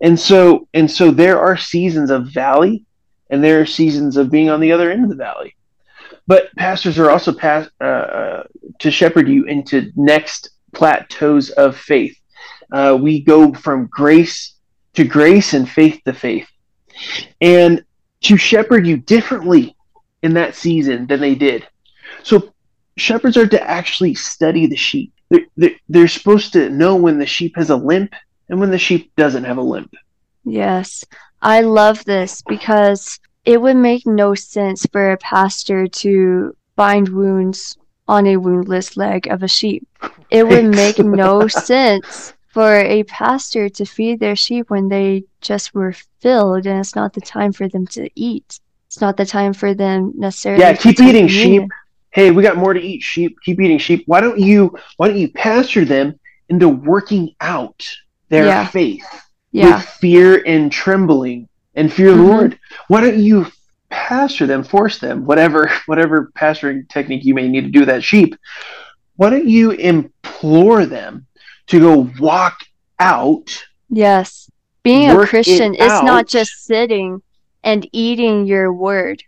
And 0.00 0.18
so 0.18 0.68
and 0.72 0.90
so 0.90 1.10
there 1.10 1.38
are 1.40 1.56
seasons 1.56 2.10
of 2.10 2.32
valley 2.32 2.84
and 3.28 3.44
there 3.44 3.60
are 3.60 3.66
seasons 3.66 4.16
of 4.16 4.30
being 4.30 4.50
on 4.50 4.60
the 4.60 4.72
other 4.72 4.90
end 4.90 5.04
of 5.04 5.10
the 5.10 5.16
valley. 5.16 5.54
But 6.26 6.54
pastors 6.56 6.98
are 6.98 7.10
also 7.10 7.34
uh, 7.40 7.84
uh, 7.84 8.44
to 8.78 8.90
shepherd 8.90 9.28
you 9.28 9.44
into 9.44 9.90
next 9.96 10.50
plateaus 10.72 11.50
of 11.50 11.76
faith. 11.76 12.16
Uh, 12.72 12.96
we 13.00 13.20
go 13.20 13.52
from 13.52 13.86
grace 13.86 14.54
to 14.94 15.04
grace 15.04 15.54
and 15.54 15.68
faith 15.68 16.00
to 16.04 16.12
faith. 16.12 16.48
And 17.40 17.84
to 18.22 18.36
shepherd 18.36 18.86
you 18.86 18.98
differently 18.98 19.76
in 20.22 20.34
that 20.34 20.54
season 20.54 21.06
than 21.06 21.20
they 21.20 21.34
did. 21.34 21.66
So 22.22 22.52
shepherds 22.96 23.36
are 23.36 23.46
to 23.46 23.62
actually 23.62 24.14
study 24.14 24.66
the 24.66 24.76
sheep 24.76 25.12
they're, 25.30 25.76
they're 25.88 26.08
supposed 26.08 26.52
to 26.54 26.70
know 26.70 26.96
when 26.96 27.18
the 27.18 27.26
sheep 27.26 27.56
has 27.56 27.70
a 27.70 27.76
limp 27.76 28.14
and 28.48 28.60
when 28.60 28.70
the 28.70 28.78
sheep 28.78 29.12
doesn't 29.16 29.44
have 29.44 29.58
a 29.58 29.62
limp. 29.62 29.94
Yes, 30.44 31.04
I 31.42 31.60
love 31.60 32.04
this 32.04 32.42
because 32.48 33.18
it 33.44 33.60
would 33.60 33.76
make 33.76 34.06
no 34.06 34.34
sense 34.34 34.86
for 34.92 35.12
a 35.12 35.18
pastor 35.18 35.86
to 35.86 36.56
bind 36.76 37.08
wounds 37.08 37.76
on 38.08 38.26
a 38.26 38.36
woundless 38.36 38.96
leg 38.96 39.28
of 39.28 39.42
a 39.42 39.48
sheep. 39.48 39.86
It 40.30 40.46
would 40.46 40.64
make 40.74 40.98
no 40.98 41.46
sense 41.46 42.34
for 42.48 42.80
a 42.80 43.04
pastor 43.04 43.68
to 43.68 43.84
feed 43.84 44.18
their 44.18 44.36
sheep 44.36 44.70
when 44.70 44.88
they 44.88 45.24
just 45.40 45.72
were 45.74 45.94
filled 46.20 46.66
and 46.66 46.80
it's 46.80 46.96
not 46.96 47.12
the 47.12 47.20
time 47.20 47.52
for 47.52 47.68
them 47.68 47.86
to 47.86 48.10
eat. 48.16 48.58
It's 48.88 49.00
not 49.00 49.16
the 49.16 49.26
time 49.26 49.52
for 49.52 49.72
them 49.72 50.12
necessarily. 50.16 50.62
Yeah, 50.62 50.74
keep 50.74 50.98
eating 50.98 51.28
sheep 51.28 51.70
hey, 52.10 52.30
we 52.30 52.42
got 52.42 52.56
more 52.56 52.74
to 52.74 52.80
eat, 52.80 53.02
sheep. 53.02 53.38
Keep 53.44 53.60
eating 53.60 53.78
sheep. 53.78 54.04
Why 54.06 54.20
don't 54.20 54.38
you 54.38 54.76
why 54.96 55.08
don't 55.08 55.18
you 55.18 55.30
pasture 55.30 55.84
them 55.84 56.18
into 56.48 56.68
working 56.68 57.34
out 57.40 57.88
their 58.28 58.46
yeah. 58.46 58.66
faith 58.66 59.04
yeah. 59.52 59.76
with 59.76 59.84
fear 59.84 60.42
and 60.46 60.70
trembling 60.70 61.48
and 61.74 61.92
fear 61.92 62.10
mm-hmm. 62.10 62.22
the 62.22 62.28
Lord? 62.28 62.58
Why 62.88 63.00
don't 63.00 63.18
you 63.18 63.46
pasture 63.88 64.46
them, 64.46 64.62
force 64.62 64.98
them, 64.98 65.24
whatever 65.24 65.70
whatever 65.86 66.30
pasturing 66.34 66.86
technique 66.86 67.24
you 67.24 67.34
may 67.34 67.48
need 67.48 67.62
to 67.62 67.70
do 67.70 67.84
that 67.86 68.04
sheep? 68.04 68.36
Why 69.16 69.30
don't 69.30 69.48
you 69.48 69.72
implore 69.72 70.86
them 70.86 71.26
to 71.68 71.78
go 71.78 72.10
walk 72.18 72.60
out? 72.98 73.64
Yes. 73.88 74.50
Being 74.82 75.10
a 75.10 75.26
Christian 75.26 75.74
is 75.74 76.02
not 76.02 76.26
just 76.26 76.64
sitting 76.64 77.20
and 77.62 77.86
eating 77.92 78.46
your 78.46 78.72
word. 78.72 79.22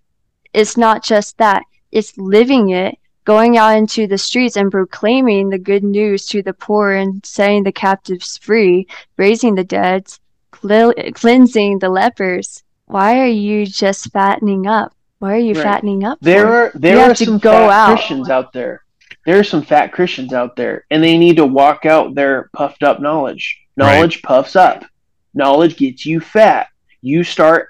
It's 0.54 0.78
not 0.78 1.04
just 1.04 1.36
that 1.36 1.62
it's 1.92 2.16
living 2.18 2.70
it, 2.70 2.98
going 3.24 3.56
out 3.56 3.76
into 3.76 4.06
the 4.06 4.18
streets 4.18 4.56
and 4.56 4.70
proclaiming 4.70 5.48
the 5.48 5.58
good 5.58 5.84
news 5.84 6.26
to 6.26 6.42
the 6.42 6.52
poor 6.52 6.92
and 6.92 7.24
setting 7.24 7.62
the 7.62 7.72
captives 7.72 8.38
free, 8.38 8.86
raising 9.16 9.54
the 9.54 9.64
dead, 9.64 10.12
cl- 10.60 10.94
cleansing 11.14 11.78
the 11.78 11.88
lepers. 11.88 12.64
Why 12.86 13.20
are 13.20 13.26
you 13.26 13.66
just 13.66 14.10
fattening 14.12 14.66
up? 14.66 14.94
Why 15.18 15.34
are 15.34 15.38
you 15.38 15.54
right. 15.54 15.62
fattening 15.62 16.02
up? 16.02 16.18
There 16.20 16.46
for? 16.46 16.52
are 16.52 16.72
there 16.74 16.96
you 16.96 17.02
are 17.02 17.14
some 17.14 17.38
fat 17.38 17.70
out. 17.70 17.94
Christians 17.94 18.28
out 18.28 18.52
there. 18.52 18.82
There 19.24 19.38
are 19.38 19.44
some 19.44 19.62
fat 19.62 19.92
Christians 19.92 20.32
out 20.32 20.56
there, 20.56 20.84
and 20.90 21.02
they 21.02 21.16
need 21.16 21.36
to 21.36 21.46
walk 21.46 21.86
out 21.86 22.16
their 22.16 22.50
puffed 22.52 22.82
up 22.82 23.00
knowledge. 23.00 23.60
Knowledge 23.76 24.16
right. 24.16 24.22
puffs 24.24 24.56
up. 24.56 24.84
Knowledge 25.32 25.76
gets 25.76 26.04
you 26.04 26.18
fat. 26.18 26.68
You 27.02 27.22
start 27.22 27.68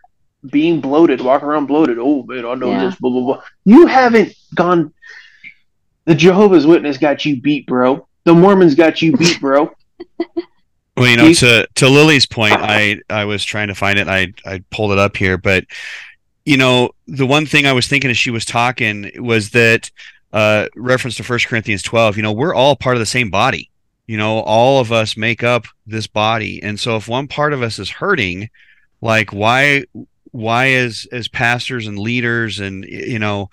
being 0.51 0.81
bloated, 0.81 1.21
walking 1.21 1.49
around 1.49 1.67
bloated. 1.67 1.99
Oh 1.99 2.23
man, 2.25 2.45
I 2.45 2.55
know 2.55 2.71
yeah. 2.71 2.87
this. 2.87 2.97
Blah 2.97 3.11
blah 3.11 3.21
blah. 3.23 3.43
You 3.65 3.87
haven't 3.87 4.35
gone. 4.55 4.93
The 6.05 6.15
Jehovah's 6.15 6.67
Witness 6.67 6.99
got 6.99 7.25
you 7.25 7.41
beat, 7.41 7.67
bro. 7.67 8.07
The 8.25 8.35
Mormons 8.35 8.75
got 8.75 9.03
you 9.03 9.17
beat, 9.17 9.41
bro. 9.41 9.75
well, 10.97 11.07
you 11.07 11.17
know, 11.17 11.33
to 11.33 11.67
to 11.77 11.89
Lily's 11.89 12.27
point, 12.27 12.55
I 12.59 13.01
I 13.09 13.25
was 13.25 13.45
trying 13.45 13.69
to 13.69 13.75
find 13.75 13.99
it. 13.99 14.09
I 14.09 14.33
I 14.45 14.63
pulled 14.71 14.93
it 14.93 14.99
up 14.99 15.17
here, 15.17 15.39
but 15.39 15.65
you 16.45 16.57
know, 16.57 16.91
the 17.07 17.27
one 17.27 17.47
thing 17.47 17.67
I 17.67 17.73
was 17.73 17.87
thinking 17.87 18.11
as 18.11 18.19
she 18.19 18.31
was 18.31 18.45
talking 18.45 19.11
was 19.19 19.51
that 19.51 19.91
uh, 20.33 20.67
reference 20.75 21.17
to 21.17 21.25
First 21.25 21.47
Corinthians 21.47 21.83
twelve. 21.83 22.17
You 22.17 22.23
know, 22.23 22.33
we're 22.33 22.55
all 22.55 22.75
part 22.75 22.97
of 22.97 23.01
the 23.01 23.07
same 23.07 23.31
body. 23.31 23.71
You 24.09 24.17
know, 24.17 24.41
all 24.41 24.81
of 24.81 24.91
us 24.91 25.17
make 25.17 25.45
up 25.45 25.67
this 25.87 26.09
body, 26.09 26.61
and 26.63 26.79
so 26.79 26.97
if 26.97 27.07
one 27.07 27.29
part 27.29 27.53
of 27.53 27.63
us 27.63 27.79
is 27.79 27.89
hurting, 27.89 28.51
like 29.01 29.33
why 29.33 29.85
why 30.33 30.71
as 30.73 31.07
as 31.13 31.29
pastors 31.29 31.87
and 31.87 31.99
leaders 31.99 32.59
and 32.59 32.85
you 32.85 33.19
know 33.19 33.51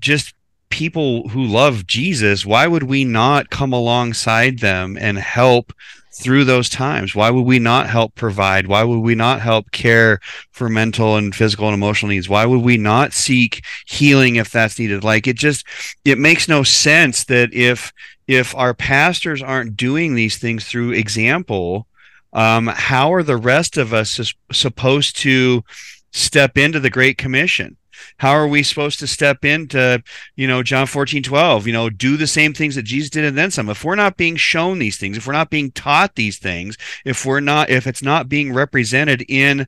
just 0.00 0.34
people 0.70 1.28
who 1.28 1.44
love 1.44 1.86
Jesus, 1.86 2.44
why 2.46 2.66
would 2.66 2.84
we 2.84 3.04
not 3.04 3.50
come 3.50 3.72
alongside 3.72 4.60
them 4.60 4.96
and 5.00 5.18
help 5.18 5.72
through 6.20 6.44
those 6.44 6.68
times? 6.68 7.14
Why 7.14 7.30
would 7.30 7.42
we 7.42 7.58
not 7.58 7.88
help 7.88 8.14
provide? 8.14 8.66
Why 8.66 8.82
would 8.84 8.98
we 8.98 9.14
not 9.14 9.40
help 9.40 9.70
care 9.70 10.20
for 10.50 10.68
mental 10.68 11.16
and 11.16 11.34
physical 11.34 11.68
and 11.68 11.74
emotional 11.74 12.10
needs? 12.10 12.28
Why 12.28 12.44
would 12.44 12.62
we 12.62 12.76
not 12.76 13.12
seek 13.12 13.64
healing 13.86 14.36
if 14.36 14.50
that's 14.50 14.78
needed? 14.78 15.04
Like 15.04 15.26
it 15.26 15.36
just 15.36 15.66
it 16.04 16.18
makes 16.18 16.48
no 16.48 16.62
sense 16.62 17.24
that 17.24 17.52
if 17.54 17.92
if 18.26 18.54
our 18.54 18.74
pastors 18.74 19.42
aren't 19.42 19.76
doing 19.76 20.14
these 20.14 20.36
things 20.36 20.64
through 20.64 20.92
example, 20.92 21.86
um, 22.32 22.66
how 22.66 23.12
are 23.14 23.22
the 23.22 23.36
rest 23.36 23.78
of 23.78 23.94
us 23.94 24.34
supposed 24.52 25.16
to 25.18 25.64
step 26.18 26.58
into 26.58 26.80
the 26.80 26.90
Great 26.90 27.18
Commission? 27.18 27.76
How 28.18 28.30
are 28.30 28.46
we 28.46 28.62
supposed 28.62 29.00
to 29.00 29.06
step 29.06 29.44
into, 29.44 30.02
you 30.36 30.46
know, 30.46 30.62
John 30.62 30.86
14, 30.86 31.22
12, 31.22 31.66
you 31.66 31.72
know, 31.72 31.90
do 31.90 32.16
the 32.16 32.26
same 32.26 32.52
things 32.52 32.74
that 32.76 32.82
Jesus 32.82 33.10
did 33.10 33.24
and 33.24 33.36
then 33.36 33.50
some? 33.50 33.68
If 33.68 33.84
we're 33.84 33.96
not 33.96 34.16
being 34.16 34.36
shown 34.36 34.78
these 34.78 34.96
things, 34.96 35.16
if 35.16 35.26
we're 35.26 35.32
not 35.32 35.50
being 35.50 35.72
taught 35.72 36.14
these 36.14 36.38
things, 36.38 36.76
if 37.04 37.26
we're 37.26 37.40
not, 37.40 37.70
if 37.70 37.86
it's 37.86 38.02
not 38.02 38.28
being 38.28 38.52
represented 38.52 39.24
in 39.28 39.66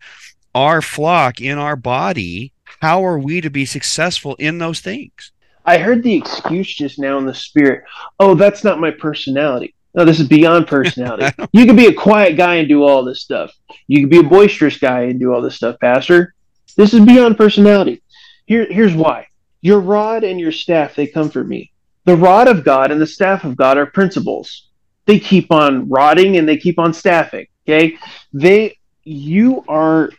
our 0.54 0.82
flock, 0.82 1.40
in 1.40 1.58
our 1.58 1.76
body, 1.76 2.52
how 2.80 3.04
are 3.04 3.18
we 3.18 3.40
to 3.40 3.50
be 3.50 3.64
successful 3.64 4.36
in 4.36 4.58
those 4.58 4.80
things? 4.80 5.32
I 5.64 5.78
heard 5.78 6.02
the 6.02 6.14
excuse 6.14 6.72
just 6.72 6.98
now 6.98 7.18
in 7.18 7.26
the 7.26 7.34
spirit. 7.34 7.84
Oh, 8.18 8.34
that's 8.34 8.64
not 8.64 8.80
my 8.80 8.90
personality. 8.90 9.74
No, 9.94 10.04
this 10.04 10.20
is 10.20 10.28
beyond 10.28 10.68
personality. 10.68 11.26
you 11.52 11.66
can 11.66 11.76
be 11.76 11.86
a 11.86 11.92
quiet 11.92 12.36
guy 12.36 12.56
and 12.56 12.68
do 12.68 12.84
all 12.84 13.04
this 13.04 13.20
stuff. 13.20 13.52
You 13.88 14.00
can 14.00 14.08
be 14.08 14.18
a 14.18 14.28
boisterous 14.28 14.78
guy 14.78 15.02
and 15.02 15.18
do 15.18 15.34
all 15.34 15.42
this 15.42 15.56
stuff, 15.56 15.78
Pastor. 15.80 16.34
This 16.74 16.94
is 16.94 17.04
beyond 17.04 17.36
personality. 17.36 18.02
Here, 18.46 18.66
here's 18.70 18.94
why. 18.94 19.26
Your 19.60 19.80
rod 19.80 20.24
and 20.24 20.40
your 20.40 20.52
staff, 20.52 20.94
they 20.94 21.06
comfort 21.06 21.46
me. 21.46 21.70
The 22.04 22.16
rod 22.16 22.48
of 22.48 22.64
God 22.64 22.90
and 22.90 23.00
the 23.00 23.06
staff 23.06 23.44
of 23.44 23.56
God 23.56 23.76
are 23.76 23.86
principles. 23.86 24.68
They 25.06 25.18
keep 25.18 25.52
on 25.52 25.88
rotting 25.88 26.36
and 26.36 26.48
they 26.48 26.56
keep 26.56 26.78
on 26.78 26.94
staffing. 26.94 27.46
Okay. 27.68 27.96
They, 28.32 28.78
you 29.04 29.64
are, 29.68 30.10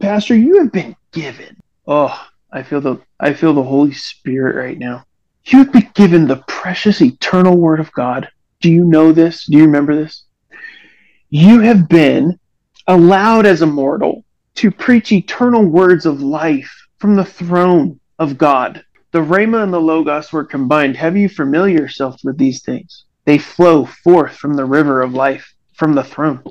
Pastor, 0.00 0.36
you 0.36 0.58
have 0.58 0.72
been 0.72 0.94
given. 1.12 1.56
Oh, 1.86 2.28
I 2.52 2.62
feel 2.62 2.80
the, 2.80 3.00
I 3.18 3.32
feel 3.32 3.54
the 3.54 3.62
Holy 3.62 3.92
Spirit 3.92 4.56
right 4.56 4.78
now. 4.78 5.04
You've 5.44 5.72
been 5.72 5.90
given 5.94 6.26
the 6.26 6.44
precious 6.46 7.00
eternal 7.00 7.56
word 7.56 7.80
of 7.80 7.92
God. 7.92 8.28
Do 8.60 8.70
you 8.70 8.84
know 8.84 9.12
this? 9.12 9.46
Do 9.46 9.56
you 9.56 9.64
remember 9.64 9.96
this? 9.96 10.24
You 11.30 11.60
have 11.60 11.88
been 11.88 12.38
allowed 12.86 13.46
as 13.46 13.62
a 13.62 13.66
mortal 13.66 14.24
to 14.56 14.70
preach 14.70 15.12
eternal 15.12 15.64
words 15.64 16.06
of 16.06 16.20
life 16.20 16.70
from 16.98 17.16
the 17.16 17.24
throne 17.24 17.98
of 18.18 18.36
God. 18.38 18.84
The 19.12 19.20
Rhema 19.20 19.62
and 19.62 19.72
the 19.72 19.80
Logos 19.80 20.32
were 20.32 20.44
combined. 20.44 20.96
Have 20.96 21.16
you 21.16 21.28
familiar 21.28 21.80
yourself 21.80 22.20
with 22.22 22.38
these 22.38 22.62
things? 22.62 23.04
They 23.24 23.38
flow 23.38 23.84
forth 23.84 24.36
from 24.36 24.54
the 24.54 24.64
river 24.64 25.02
of 25.02 25.14
life, 25.14 25.54
from 25.74 25.94
the 25.94 26.04
throne. 26.04 26.42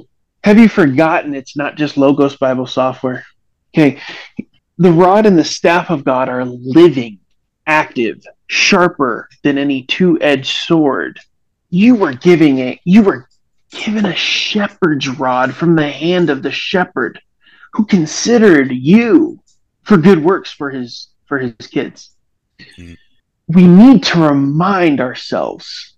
Have 0.43 0.57
you 0.57 0.67
forgotten 0.67 1.35
it's 1.35 1.55
not 1.55 1.75
just 1.75 1.97
Logos 1.97 2.37
Bible 2.37 2.67
software? 2.67 3.25
Okay. 3.73 4.01
The 4.77 4.91
rod 4.91 5.25
and 5.25 5.37
the 5.37 5.43
staff 5.43 5.89
of 5.89 6.05
God 6.05 6.29
are 6.29 6.45
living, 6.45 7.19
active, 7.67 8.23
sharper 8.47 9.29
than 9.43 9.57
any 9.57 9.83
two-edged 9.83 10.55
sword. 10.65 11.19
You 11.69 11.95
were 11.95 12.13
giving 12.13 12.59
it, 12.59 12.79
you 12.83 13.03
were 13.03 13.27
given 13.71 14.05
a 14.05 14.15
shepherd's 14.15 15.07
rod 15.07 15.53
from 15.53 15.75
the 15.75 15.89
hand 15.89 16.29
of 16.29 16.41
the 16.41 16.51
shepherd 16.51 17.21
who 17.73 17.85
considered 17.85 18.71
you 18.71 19.39
for 19.83 19.97
good 19.97 20.23
works 20.23 20.51
for 20.51 20.69
his 20.69 21.09
for 21.25 21.39
his 21.39 21.53
kids. 21.67 22.11
Mm-hmm. 22.59 22.93
We 23.47 23.67
need 23.67 24.03
to 24.03 24.21
remind 24.21 25.01
ourselves 25.01 25.95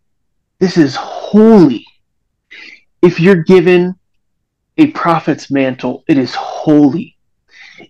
this 0.59 0.78
is 0.78 0.95
holy. 0.95 1.86
If 3.01 3.19
you're 3.19 3.43
given 3.43 3.95
a 4.78 4.88
prophet's 4.91 5.49
mantle, 5.51 6.03
it 6.07 6.17
is 6.17 6.36
holy. 6.36 7.17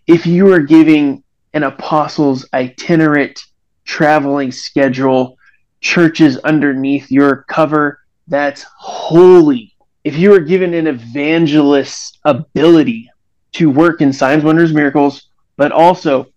If 0.07 0.25
you 0.25 0.51
are 0.53 0.59
giving 0.59 1.23
an 1.53 1.63
apostle's 1.63 2.47
itinerant 2.53 3.39
traveling 3.83 4.51
schedule, 4.51 5.37
churches 5.81 6.37
underneath 6.37 7.11
your 7.11 7.43
cover, 7.49 7.99
that's 8.27 8.65
holy. 8.77 9.75
If 10.03 10.15
you 10.15 10.33
are 10.33 10.39
given 10.39 10.73
an 10.73 10.87
evangelist's 10.87 12.17
ability 12.23 13.10
to 13.53 13.69
work 13.69 14.01
in 14.01 14.13
signs, 14.13 14.43
wonders, 14.43 14.73
miracles, 14.73 15.29
but 15.57 15.71
also 15.71 16.27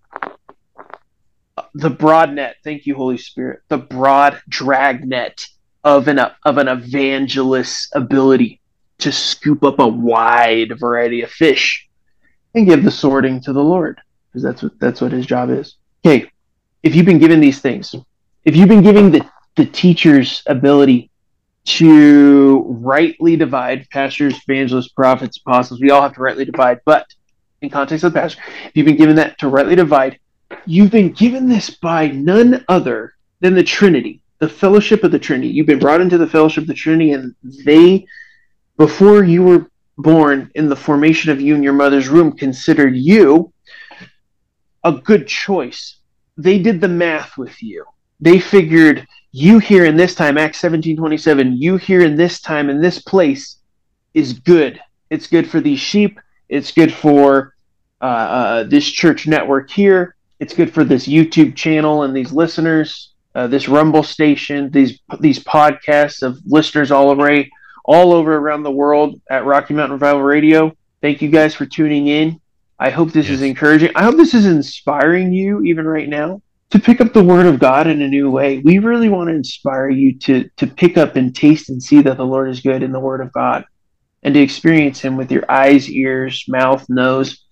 the 1.75 1.91
broad 1.91 2.33
net. 2.33 2.57
Thank 2.65 2.87
you, 2.87 2.95
Holy 2.95 3.19
Spirit. 3.19 3.61
The 3.69 3.79
broad 3.79 4.41
drag 4.49 5.07
net 5.07 5.47
of 5.85 6.09
an 6.09 6.19
of 6.19 6.59
an 6.59 6.69
evangelist's 6.69 7.91
ability 7.95 8.61
to 8.99 9.13
scoop 9.13 9.65
up 9.65 9.79
a 9.79 9.87
wide 9.87 10.79
variety 10.79 11.23
of 11.23 11.31
fish 11.31 11.89
and 12.55 12.67
give 12.67 12.85
the 12.85 12.91
sorting 12.91 13.41
to 13.43 13.53
the 13.53 13.63
Lord, 13.63 14.01
because 14.29 14.43
that's 14.43 14.63
what 14.63 14.79
that's 14.81 15.01
what 15.01 15.13
his 15.13 15.27
job 15.27 15.51
is. 15.51 15.77
Okay, 16.05 16.31
if 16.83 16.95
you've 16.95 17.07
been 17.07 17.19
given 17.19 17.41
these 17.41 17.61
things, 17.61 17.95
if 18.45 18.57
you've 18.57 18.69
been 18.69 18.83
giving 18.83 19.11
the 19.11 19.29
the 19.57 19.67
teacher's 19.67 20.43
ability 20.47 21.11
to 21.65 22.65
rightly 22.69 23.37
divide 23.37 23.89
pastors, 23.91 24.39
evangelists, 24.47 24.89
prophets, 24.89 25.39
apostles, 25.39 25.81
we 25.81 25.91
all 25.91 26.03
have 26.03 26.15
to 26.15 26.21
rightly 26.21 26.45
divide, 26.45 26.81
but 26.85 27.07
in 27.63 27.71
context 27.71 28.05
of 28.05 28.13
the 28.13 28.21
pastor, 28.21 28.43
if 28.67 28.73
you've 28.75 28.87
been 28.87 28.97
given 28.97 29.17
that 29.17 29.39
to 29.39 29.49
rightly 29.49 29.75
divide, 29.75 30.19
you've 30.67 30.91
been 30.91 31.13
given 31.13 31.49
this 31.49 31.71
by 31.71 32.09
none 32.09 32.65
other 32.69 33.15
than 33.41 33.55
the 33.55 33.63
Trinity, 33.63 34.21
the 34.39 34.49
fellowship 34.49 35.05
of 35.05 35.11
the 35.11 35.19
Trinity. 35.19 35.49
You've 35.49 35.67
been 35.67 35.79
brought 35.79 36.01
into 36.01 36.19
the 36.19 36.27
fellowship 36.27 36.63
of 36.63 36.69
the 36.69 36.75
Trinity, 36.75 37.13
and 37.13 37.35
they, 37.65 38.07
before 38.77 39.25
you 39.25 39.43
were 39.43 39.71
born 39.97 40.51
in 40.55 40.69
the 40.69 40.77
formation 40.77 41.31
of 41.31 41.41
you 41.41 41.55
in 41.55 41.63
your 41.63 41.73
mother's 41.73 42.11
womb, 42.11 42.33
considered 42.33 42.97
you 42.97 43.53
a 44.83 44.93
good 44.93 45.27
choice. 45.27 45.97
They 46.37 46.59
did 46.59 46.81
the 46.81 46.89
math 46.89 47.39
with 47.39 47.63
you. 47.63 47.85
They 48.21 48.39
figured 48.39 49.07
you 49.37 49.59
here 49.59 49.85
in 49.85 49.97
this 49.97 50.15
time, 50.15 50.39
Acts 50.39 50.61
17 50.61 50.97
27, 50.97 51.57
you 51.57 51.77
here 51.77 52.03
in 52.03 52.15
this 52.15 52.41
time, 52.41 52.71
in 52.71 52.81
this 52.81 53.01
place, 53.03 53.57
is 54.15 54.33
good. 54.33 54.81
It's 55.11 55.27
good 55.27 55.51
for 55.51 55.61
these 55.61 55.81
sheep. 55.81 56.21
It's 56.49 56.71
good 56.71 56.95
for 56.95 57.57
uh, 58.01 58.05
uh, 58.05 58.63
this 58.63 58.89
church 58.89 59.27
network 59.27 59.73
here. 59.73 60.15
It's 60.39 60.55
good 60.55 60.73
for 60.73 60.85
this 60.85 61.09
YouTube 61.09 61.57
channel 61.57 62.05
and 62.05 62.15
these 62.15 62.31
listeners, 62.31 63.11
uh, 63.35 63.49
this 63.49 63.69
Rumble 63.69 64.05
station, 64.05 64.71
these 64.71 65.01
these 65.19 65.43
podcasts 65.43 66.23
of 66.23 66.39
listeners 66.47 66.93
all 66.93 67.11
over 67.11 67.45
all 67.87 68.13
over 68.13 68.37
around 68.37 68.63
the 68.63 68.71
world 68.71 69.21
at 69.29 69.45
Rocky 69.45 69.75
Mountain 69.75 69.95
Revival 69.95 70.23
Radio. 70.23 70.77
Thank 71.01 71.23
you 71.23 71.29
guys 71.29 71.57
for 71.57 71.67
tuning 71.67 72.07
in. 72.07 72.41
I 72.79 72.91
hope 72.91 73.11
this 73.11 73.27
yes. 73.27 73.35
is 73.35 73.43
encouraging. 73.43 73.91
I 73.97 74.05
hope 74.05 74.17
this 74.17 74.33
is 74.33 74.47
inspiring 74.47 75.33
you 75.33 75.63
even 75.63 75.89
right 75.89 76.09
now 76.09 76.41
to 76.71 76.79
pick 76.79 77.01
up 77.01 77.13
the 77.13 77.23
word 77.23 77.47
of 77.47 77.59
God 77.59 77.87
in 77.87 78.03
a 78.03 78.09
new 78.09 78.31
way. 78.31 78.59
We 78.59 78.79
really 78.79 79.09
want 79.09 79.29
to 79.29 79.35
inspire 79.35 79.89
you 79.89 80.19
to 80.21 80.49
to 80.57 80.67
pick 80.67 80.99
up 80.99 81.17
and 81.17 81.35
taste 81.35 81.69
and 81.69 81.83
see 81.83 82.03
that 82.03 82.17
the 82.17 82.27
Lord 82.27 82.51
is 82.51 82.61
good 82.61 82.83
in 82.83 82.93
the 82.93 83.01
word 83.01 83.21
of 83.21 83.33
God 83.33 83.65
and 84.23 84.35
to 84.35 84.41
experience 84.41 85.01
him 85.01 85.17
with 85.17 85.31
your 85.31 85.51
eyes, 85.51 85.89
ears, 85.91 86.45
mouth, 86.49 86.85
nose, 86.89 87.45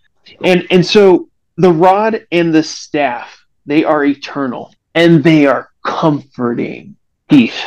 and 0.42 0.66
and 0.70 0.84
so 0.84 1.28
the 1.56 1.72
rod 1.72 2.26
and 2.32 2.54
the 2.54 2.62
staff, 2.62 3.44
they 3.66 3.84
are 3.84 4.04
eternal 4.04 4.74
and 4.94 5.22
they 5.22 5.46
are 5.46 5.70
comforting. 5.84 6.96
Heath. 7.28 7.64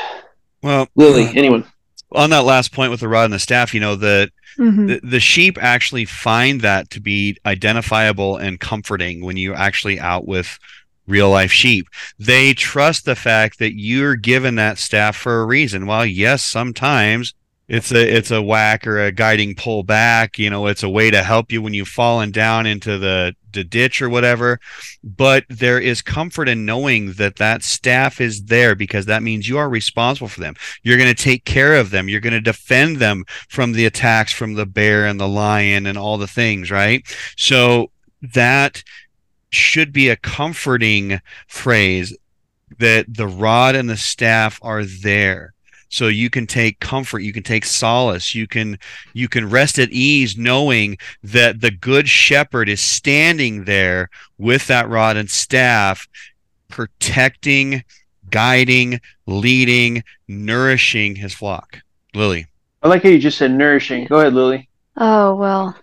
Well, 0.62 0.88
Lily, 0.96 1.26
uh, 1.26 1.34
anyone. 1.36 1.66
On 2.12 2.30
that 2.30 2.46
last 2.46 2.72
point 2.72 2.92
with 2.92 3.00
the 3.00 3.08
rod 3.08 3.26
and 3.26 3.34
the 3.34 3.40
staff, 3.40 3.74
you 3.74 3.80
know, 3.80 3.96
that 3.96 4.32
mm-hmm. 4.58 4.88
the, 4.88 5.00
the 5.04 5.20
sheep 5.20 5.58
actually 5.62 6.06
find 6.06 6.62
that 6.62 6.90
to 6.92 7.02
be 7.02 7.38
identifiable 7.46 8.38
and 8.38 8.60
comforting 8.60 9.24
when 9.24 9.38
you're 9.38 9.56
actually 9.56 10.00
out 10.00 10.28
with 10.28 10.60
real 11.08 11.30
life 11.30 11.52
sheep. 11.52 11.88
They 12.18 12.54
trust 12.54 13.06
the 13.06 13.16
fact 13.16 13.60
that 13.60 13.80
you're 13.80 14.16
given 14.16 14.56
that 14.56 14.78
staff 14.78 15.16
for 15.16 15.42
a 15.42 15.46
reason. 15.46 15.86
While 15.86 16.06
yes, 16.06 16.44
sometimes 16.44 17.34
it's 17.68 17.92
a 17.92 18.16
it's 18.16 18.32
a 18.32 18.42
whack 18.42 18.86
or 18.86 19.00
a 19.00 19.12
guiding 19.12 19.56
pull 19.56 19.84
back 19.84 20.38
you 20.38 20.50
know 20.50 20.68
it's 20.68 20.84
a 20.84 20.90
way 20.90 21.10
to 21.10 21.24
help 21.24 21.52
you 21.52 21.62
when 21.62 21.74
you've 21.74 21.88
fallen 21.88 22.32
down 22.32 22.66
into 22.66 22.98
the 22.98 23.36
the 23.54 23.64
ditch 23.64 24.02
or 24.02 24.10
whatever 24.10 24.60
but 25.04 25.46
there 25.50 25.80
is 25.80 26.02
comfort 26.02 26.48
in 26.48 26.66
knowing 26.66 27.14
that 27.14 27.38
that 27.38 27.64
staff 27.64 28.22
is 28.22 28.44
there 28.44 28.76
because 28.76 29.06
that 29.06 29.24
means 29.24 29.50
you 29.50 29.58
are 29.58 29.70
responsible 29.70 30.28
for 30.28 30.42
them 30.42 30.54
you're 30.84 30.98
going 30.98 31.14
to 31.14 31.24
take 31.24 31.46
care 31.46 31.76
of 31.76 31.90
them 31.90 32.08
you're 32.08 32.20
going 32.20 32.34
to 32.34 32.42
defend 32.42 32.98
them 32.98 33.24
from 33.50 33.72
the 33.72 33.86
attacks 33.86 34.32
from 34.32 34.54
the 34.54 34.66
bear 34.66 35.06
and 35.08 35.20
the 35.20 35.28
lion 35.28 35.88
and 35.88 35.98
all 35.98 36.18
the 36.18 36.28
things 36.28 36.70
right 36.70 37.04
so 37.36 37.90
that 38.22 38.84
should 39.56 39.92
be 39.92 40.10
a 40.10 40.16
comforting 40.16 41.20
phrase 41.48 42.16
that 42.78 43.06
the 43.08 43.28
rod 43.28 43.76
and 43.76 43.90
the 43.90 43.98
staff 43.98 44.60
are 44.62 44.84
there 44.84 45.54
so 45.90 46.08
you 46.08 46.30
can 46.30 46.48
take 46.48 46.80
comfort 46.80 47.20
you 47.20 47.32
can 47.32 47.44
take 47.44 47.64
solace 47.64 48.34
you 48.34 48.48
can 48.48 48.78
you 49.14 49.28
can 49.28 49.50
rest 49.50 49.78
at 49.78 49.92
ease 49.92 50.36
knowing 50.36 50.98
that 51.24 51.62
the 51.62 51.72
good 51.72 52.10
shepherd 52.10 52.68
is 52.68 52.82
standing 52.82 53.66
there 53.66 54.10
with 54.38 54.66
that 54.68 54.90
rod 54.90 55.16
and 55.16 55.30
staff 55.30 56.08
protecting 56.70 57.84
guiding 58.32 59.00
leading 59.28 60.04
nourishing 60.28 61.16
his 61.16 61.34
flock 61.34 61.82
lily 62.16 62.48
I 62.86 62.88
like 62.88 63.02
how 63.02 63.10
you 63.10 63.18
just 63.18 63.40
said 63.40 63.52
nourishing. 63.52 64.06
Go 64.06 64.20
ahead, 64.20 64.36
Lily. 64.36 64.70
Oh, 64.96 65.34
well, 65.34 65.76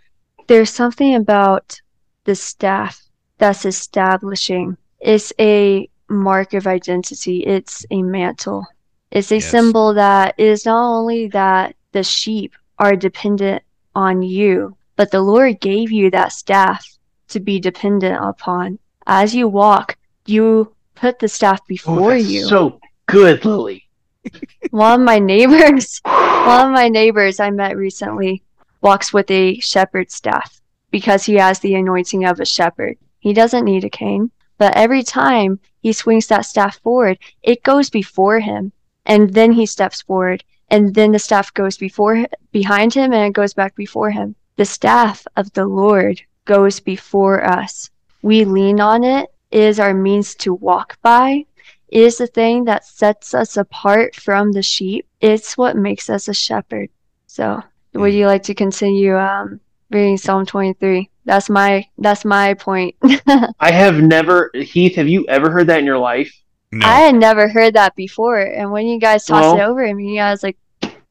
there's 0.47 0.71
something 0.71 1.17
about 1.17 1.81
the 2.23 2.37
staff 2.37 3.02
that's 3.43 3.65
establishing. 3.65 4.77
It's 5.01 5.33
a 5.41 5.89
mark 6.09 6.55
of 6.55 6.69
identity, 6.69 7.39
it's 7.45 7.85
a 7.91 8.01
mantle. 8.01 8.65
It's 9.11 9.33
a 9.33 9.37
Yes. 9.43 9.51
symbol 9.51 9.95
that 9.95 10.39
is 10.39 10.65
not 10.65 10.81
only 10.97 11.27
that 11.29 11.75
the 11.91 12.05
sheep 12.05 12.53
are 12.79 12.95
dependent 12.95 13.65
on 13.97 14.23
you, 14.23 14.77
but 14.95 15.11
the 15.11 15.21
Lord 15.21 15.61
gave 15.61 15.91
you 15.91 16.09
that 16.13 16.31
staff 16.31 16.87
to 17.31 17.41
be 17.41 17.59
dependent 17.59 18.17
upon. 18.23 18.79
As 19.09 19.35
you 19.35 19.49
walk, 19.49 19.97
you 20.27 20.73
put 20.95 21.19
the 21.19 21.27
staff 21.29 21.59
Oh, 21.63 21.67
before 21.67 22.13
that's 22.15 22.29
you. 22.31 22.45
So 22.45 22.79
good, 23.07 23.45
Lily. 23.45 23.83
One 24.71 25.01
of 25.01 25.05
my 25.05 25.19
neighbors, 25.19 26.01
one 26.05 26.67
of 26.69 26.73
my 26.73 26.89
neighbors 26.89 27.41
I 27.41 27.51
met 27.51 27.77
recently 27.77 28.45
walks 28.83 29.13
with 29.13 29.29
a 29.33 29.59
shepherd's 29.59 30.15
staff 30.15 30.61
because 30.93 31.25
he 31.25 31.35
has 31.35 31.59
the 31.59 31.75
anointing 31.75 32.25
of 32.25 32.39
a 32.39 32.45
shepherd. 32.47 32.97
He 33.23 33.33
doesn't 33.33 33.65
need 33.65 33.85
a 33.85 33.89
cane, 33.89 34.33
but 34.59 34.77
every 34.77 35.05
time 35.05 35.61
he 35.81 35.93
swings 35.93 36.27
that 36.27 36.45
staff 36.45 36.81
forward, 36.81 37.19
it 37.41 37.63
goes 37.63 37.89
before 37.89 38.41
him, 38.41 38.73
and 39.07 39.33
then 39.33 39.53
he 39.53 39.65
steps 39.65 40.03
forward, 40.03 40.43
and 40.69 40.93
then 40.93 41.13
the 41.13 41.21
staff 41.21 41.55
goes 41.55 41.77
before 41.77 42.27
behind 42.51 42.95
him 42.95 43.13
and 43.13 43.25
it 43.29 43.33
goes 43.33 43.55
back 43.55 43.77
before 43.77 44.11
him. 44.11 44.35
The 44.57 44.65
staff 44.65 45.25
of 45.37 45.53
the 45.53 45.67
Lord 45.67 46.21
goes 46.47 46.81
before 46.81 47.45
us. 47.45 47.91
We 48.23 48.45
lean 48.45 48.81
on 48.81 49.05
it. 49.05 49.33
It 49.53 49.61
is 49.61 49.79
our 49.79 49.95
means 49.95 50.35
to 50.37 50.55
walk 50.55 50.99
by. 51.01 51.47
It 51.87 52.03
is 52.03 52.19
the 52.19 52.27
thing 52.27 52.65
that 52.65 52.85
sets 52.85 53.35
us 53.35 53.57
apart 53.57 54.17
from 54.17 54.51
the 54.51 54.63
sheep. 54.63 55.07
It's 55.21 55.57
what 55.57 55.77
makes 55.77 56.11
us 56.11 56.27
a 56.27 56.35
shepherd. 56.35 56.89
So, 57.29 57.63
would 57.95 58.15
you 58.15 58.27
like 58.27 58.43
to 58.45 58.55
continue 58.55 59.17
um, 59.17 59.61
reading 59.91 60.17
Psalm 60.17 60.45
23? 60.45 61.09
That's 61.25 61.49
my 61.49 61.87
that's 61.99 62.25
my 62.25 62.55
point. 62.55 62.97
I 63.61 63.71
have 63.71 64.03
never, 64.03 64.51
Heath. 64.55 64.97
Have 64.97 65.09
you 65.09 65.27
ever 65.29 65.51
heard 65.51 65.69
that 65.69 65.79
in 65.79 65.87
your 65.87 65.99
life? 65.99 66.33
No. 66.73 66.87
I 66.87 67.01
had 67.01 67.15
never 67.15 67.49
heard 67.49 67.75
that 67.75 67.95
before, 67.95 68.41
and 68.41 68.73
when 68.73 68.87
you 68.87 68.99
guys 68.99 69.27
tossed 69.27 69.59
it 69.59 69.63
over 69.63 69.87
to 69.87 69.95
me, 69.95 70.19
I 70.19 70.31
was 70.31 70.43
like, 70.43 70.57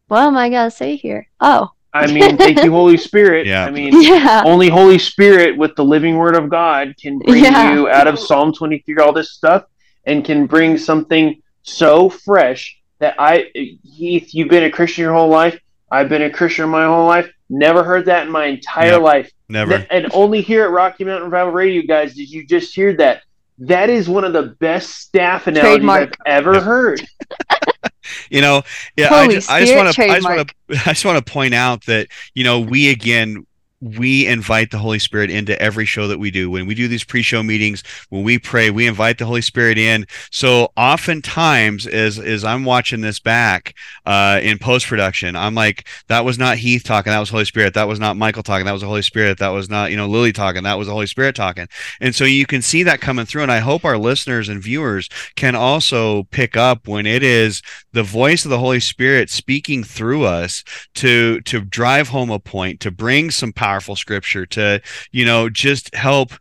"What 0.07 0.21
am 0.21 0.35
I 0.35 0.49
gonna 0.49 0.71
say 0.71 0.95
here?" 0.95 1.27
Oh, 1.39 1.69
I 1.93 2.07
mean, 2.07 2.37
thank 2.37 2.63
you, 2.63 2.71
Holy 2.71 2.97
Spirit. 2.97 3.45
Yeah. 3.51 3.65
I 3.65 3.71
mean, 3.71 4.01
yeah, 4.01 4.43
only 4.45 4.69
Holy 4.69 4.97
Spirit 4.97 5.57
with 5.57 5.75
the 5.75 5.83
living 5.83 6.17
Word 6.17 6.35
of 6.35 6.49
God 6.49 6.95
can 7.01 7.19
bring 7.19 7.43
Yeah. 7.43 7.73
you 7.73 7.89
out 7.89 8.07
of 8.07 8.17
Psalm 8.17 8.53
23, 8.53 8.97
all 8.97 9.11
this 9.13 9.31
stuff, 9.33 9.65
and 10.05 10.23
can 10.23 10.45
bring 10.45 10.77
something 10.77 11.41
so 11.63 12.09
fresh 12.09 12.77
that 12.99 13.15
I, 13.19 13.51
Heath, 13.53 14.33
you've 14.33 14.49
been 14.49 14.63
a 14.63 14.69
Christian 14.71 15.03
your 15.03 15.13
whole 15.13 15.29
life. 15.29 15.59
I've 15.91 16.07
been 16.07 16.21
a 16.21 16.29
Christian 16.29 16.69
my 16.69 16.85
whole 16.85 17.05
life. 17.05 17.29
Never 17.53 17.83
heard 17.83 18.05
that 18.05 18.25
in 18.25 18.31
my 18.31 18.45
entire 18.45 18.93
Yep. 18.93 19.01
life. 19.01 19.31
Never. 19.49 19.79
Ne- 19.79 19.87
And 19.91 20.07
only 20.13 20.41
here 20.41 20.63
at 20.63 20.71
Rocky 20.71 21.03
Mountain 21.03 21.25
Revival 21.29 21.51
Radio, 21.51 21.83
guys, 21.85 22.15
did 22.15 22.29
you 22.31 22.45
just 22.47 22.73
hear 22.73 22.95
that? 22.95 23.23
That 23.59 23.89
is 23.89 24.07
one 24.09 24.23
of 24.23 24.31
the 24.33 24.55
best 24.59 24.89
staff 25.01 25.47
analogies 25.47 25.73
Trademark. 25.75 26.15
I've 26.25 26.31
ever 26.37 26.53
Yep. 26.55 26.63
heard. 26.63 27.01
You 28.29 28.41
know, 28.41 28.63
yeah. 28.97 29.13
I 29.13 29.23
Holy 29.23 29.35
just, 29.35 29.49
I 29.49 29.59
just 29.59 29.75
want 29.75 29.93
to, 29.93 30.03
I 30.03 30.15
just 30.15 30.27
want 30.27 30.47
to, 30.49 30.55
I 30.85 30.93
just 30.93 31.05
want 31.05 31.23
to 31.25 31.31
point 31.31 31.53
out 31.53 31.85
that 31.85 32.07
you 32.33 32.43
know 32.43 32.59
we 32.59 32.89
again 32.89 33.45
we 33.81 34.27
invite 34.27 34.69
the 34.69 34.77
Holy 34.77 34.99
Spirit 34.99 35.31
into 35.31 35.59
every 35.59 35.85
show 35.85 36.07
that 36.07 36.19
we 36.19 36.29
do. 36.29 36.49
When 36.51 36.67
we 36.67 36.75
do 36.75 36.87
these 36.87 37.03
pre-show 37.03 37.41
meetings, 37.41 37.83
when 38.09 38.23
we 38.23 38.37
pray, 38.37 38.69
we 38.69 38.87
invite 38.87 39.17
the 39.17 39.25
Holy 39.25 39.41
Spirit 39.41 39.77
in. 39.77 40.05
So 40.31 40.71
oftentimes, 40.77 41.87
as 41.87 42.19
as 42.19 42.43
I'm 42.43 42.63
watching 42.63 43.01
this 43.01 43.19
back 43.19 43.75
uh, 44.05 44.39
in 44.43 44.59
post 44.59 44.85
production, 44.85 45.35
I'm 45.35 45.55
like, 45.55 45.87
that 46.07 46.23
was 46.23 46.37
not 46.37 46.57
Heath 46.57 46.83
talking, 46.83 47.11
that 47.11 47.19
was 47.19 47.29
Holy 47.29 47.45
Spirit. 47.45 47.73
That 47.73 47.87
was 47.87 47.99
not 47.99 48.17
Michael 48.17 48.43
talking, 48.43 48.65
that 48.65 48.71
was 48.71 48.81
the 48.81 48.87
Holy 48.87 49.01
Spirit. 49.01 49.39
That 49.39 49.49
was 49.49 49.69
not 49.69 49.89
you 49.89 49.97
know 49.97 50.07
Lily 50.07 50.31
talking, 50.31 50.63
that 50.63 50.77
was 50.77 50.87
the 50.87 50.93
Holy 50.93 51.07
Spirit 51.07 51.35
talking. 51.35 51.67
And 51.99 52.13
so 52.13 52.23
you 52.23 52.45
can 52.45 52.61
see 52.61 52.83
that 52.83 53.01
coming 53.01 53.25
through. 53.25 53.43
And 53.43 53.51
I 53.51 53.59
hope 53.59 53.83
our 53.83 53.97
listeners 53.97 54.47
and 54.47 54.61
viewers 54.61 55.09
can 55.35 55.55
also 55.55 56.23
pick 56.25 56.55
up 56.55 56.87
when 56.87 57.07
it 57.07 57.23
is 57.23 57.63
the 57.93 58.03
voice 58.03 58.45
of 58.45 58.51
the 58.51 58.59
Holy 58.59 58.79
Spirit 58.79 59.29
speaking 59.29 59.83
through 59.83 60.23
us 60.25 60.63
to 60.95 61.41
to 61.41 61.61
drive 61.61 62.09
home 62.09 62.29
a 62.29 62.39
point, 62.39 62.79
to 62.81 62.91
bring 62.91 63.31
some 63.31 63.51
powerful 63.71 63.95
scripture, 63.95 64.45
to 64.45 64.81
you 65.11 65.25
know 65.25 65.49
just 65.49 65.93
help 65.95 66.31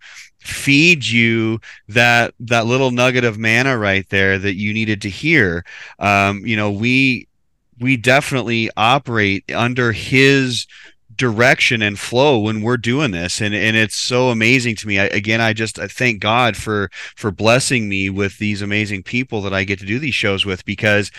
feed 0.41 1.07
you 1.07 1.61
that 1.89 2.35
that 2.41 2.67
little 2.67 2.91
nugget 2.91 3.25
of 3.25 3.39
manna 3.39 3.77
right 3.77 4.09
there 4.09 4.39
that 4.39 4.55
you 4.55 4.73
needed 4.73 5.03
to 5.03 5.11
hear. 5.11 5.65
Um, 5.99 6.45
you 6.47 6.57
know, 6.57 6.71
we 6.71 7.29
we 7.79 7.97
definitely 7.97 8.71
operate 8.77 9.45
under 9.53 9.93
His 9.93 10.67
direction 11.17 11.83
and 11.83 11.99
flow 11.99 12.39
when 12.39 12.63
we're 12.63 12.79
doing 12.79 13.11
this 13.11 13.43
and 13.43 13.55
and 13.55 13.77
it's 13.77 13.95
so 13.95 14.31
amazing 14.31 14.75
to 14.75 14.89
me 14.89 14.99
I, 14.99 15.05
again 15.05 15.39
i 15.39 15.53
just 15.53 15.79
I 15.79 15.87
thank 15.87 16.19
god 16.19 16.57
for 16.57 16.89
for 17.15 17.31
blessing 17.31 17.91
me 17.91 18.09
with 18.09 18.39
these 18.39 18.63
amazing 18.63 19.03
people 19.03 19.43
that 19.43 19.53
i 19.53 19.65
get 19.65 19.79
to 19.81 19.85
do 19.85 19.99
these 19.99 20.15
shows 20.15 20.47
with 20.47 20.65
because 20.65 21.11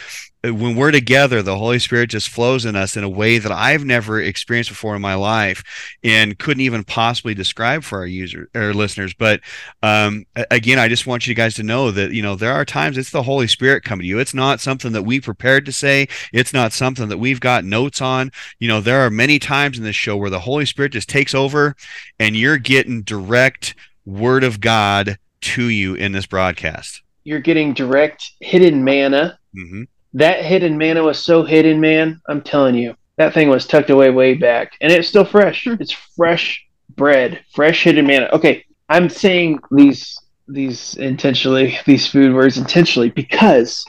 when 0.44 0.76
we're 0.76 0.92
together 0.92 1.42
the 1.42 1.58
holy 1.58 1.78
spirit 1.78 2.10
just 2.10 2.30
flows 2.30 2.66
in 2.66 2.76
us 2.76 2.98
in 2.98 3.04
a 3.04 3.10
way 3.10 3.38
that 3.38 3.52
i've 3.52 3.86
never 3.86 4.20
experienced 4.20 4.72
before 4.72 4.96
in 4.96 5.02
my 5.02 5.14
life 5.14 5.64
and 6.04 6.38
couldn't 6.40 6.62
even 6.62 6.84
possibly 6.84 7.34
describe 7.34 7.84
for 7.84 8.00
our 8.00 8.06
user 8.06 8.50
or 8.56 8.74
listeners. 8.74 9.14
But 9.14 9.42
um 9.84 10.26
again 10.50 10.80
i 10.80 10.88
just 10.88 11.06
want 11.06 11.28
you 11.28 11.36
guys 11.36 11.54
to 11.56 11.64
know 11.64 11.92
that 11.92 12.12
you 12.12 12.22
know 12.22 12.36
there 12.36 12.54
are 12.54 12.66
times 12.66 12.98
it's 12.98 13.12
the 13.12 13.24
holy 13.24 13.48
spirit 13.48 13.84
coming 13.84 14.04
to 14.04 14.08
you. 14.08 14.20
It's 14.20 14.34
not 14.34 14.60
something 14.60 14.92
that 14.94 15.04
we 15.04 15.22
prepared 15.22 15.66
to 15.66 15.72
say. 15.72 16.08
It's 16.34 16.54
not 16.54 16.74
something 16.74 17.08
that 17.10 17.18
we've 17.18 17.40
got 17.40 17.64
notes 17.64 18.02
on. 18.02 18.32
You 18.60 18.68
know 18.68 18.82
there 18.82 19.06
are 19.06 19.10
many 19.10 19.40
times 19.40 19.78
in 19.78 19.84
this 19.84 19.96
show 19.96 20.18
where 20.18 20.30
the 20.30 20.40
holy 20.40 20.66
spirit 20.66 20.94
just 20.94 21.10
takes 21.10 21.36
over 21.36 21.76
and 22.20 22.36
you're 22.36 22.58
getting 22.58 23.04
direct 23.04 23.76
word 24.06 24.44
of 24.44 24.60
god 24.60 25.18
to 25.42 25.66
you 25.66 25.96
in 25.96 26.12
this 26.12 26.26
broadcast. 26.26 27.02
You're 27.24 27.40
getting 27.40 27.74
direct 27.74 28.32
hidden 28.40 28.84
manna. 28.84 29.38
hmm 29.54 29.84
That 30.14 30.44
hidden 30.44 30.78
manna 30.78 31.04
was 31.04 31.20
so 31.20 31.44
hidden, 31.44 31.80
man. 31.80 32.22
I'm 32.28 32.42
telling 32.42 32.76
you, 32.76 32.96
that 33.18 33.34
thing 33.34 33.50
was 33.50 33.66
tucked 33.66 33.90
away 33.90 34.10
way 34.10 34.34
back, 34.34 34.74
and 34.82 34.92
it's 34.92 35.08
still 35.08 35.26
fresh. 35.26 35.66
Hmm. 35.66 35.76
it's 35.80 35.92
fresh 35.92 36.66
bread, 36.96 37.44
fresh 37.54 37.84
hidden 37.84 38.08
manna. 38.08 38.30
Okay, 38.34 38.66
I'm 38.90 39.10
saying 39.10 39.60
these 39.72 40.18
these 40.48 40.96
intentionally, 40.96 41.78
these 41.86 42.08
food 42.08 42.34
words 42.34 42.58
intentionally, 42.58 43.10
because 43.10 43.86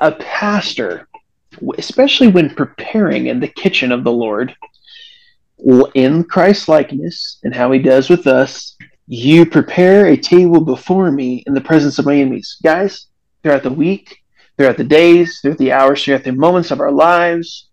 a 0.00 0.12
pastor, 0.12 1.08
especially 1.78 2.28
when 2.28 2.54
preparing 2.54 3.26
in 3.26 3.40
the 3.40 3.48
kitchen 3.48 3.92
of 3.92 4.04
the 4.04 4.12
Lord, 4.12 4.54
in 5.94 6.24
Christ 6.24 6.68
likeness 6.68 7.38
and 7.44 7.54
how 7.54 7.70
He 7.70 7.78
does 7.78 8.10
with 8.10 8.26
us, 8.26 8.76
you 9.06 9.46
prepare 9.46 10.06
a 10.06 10.16
table 10.16 10.60
before 10.60 11.12
me 11.12 11.44
in 11.46 11.54
the 11.54 11.60
presence 11.60 11.98
of 11.98 12.06
my 12.06 12.16
enemies, 12.16 12.56
guys. 12.62 13.06
Throughout 13.42 13.64
the 13.64 13.70
week, 13.72 14.21
throughout 14.62 14.76
the 14.76 14.84
days, 14.84 15.40
throughout 15.40 15.58
the 15.58 15.72
hours, 15.72 16.04
throughout 16.04 16.22
the 16.22 16.30
moments 16.30 16.70
of 16.70 16.78
our 16.78 16.92
lives. 16.92 17.68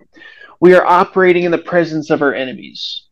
We 0.60 0.74
are 0.74 0.84
operating 0.84 1.44
in 1.44 1.52
the 1.52 1.60
presence 1.60 2.10
of 2.10 2.24
our 2.24 2.34
enemies. 2.34 3.04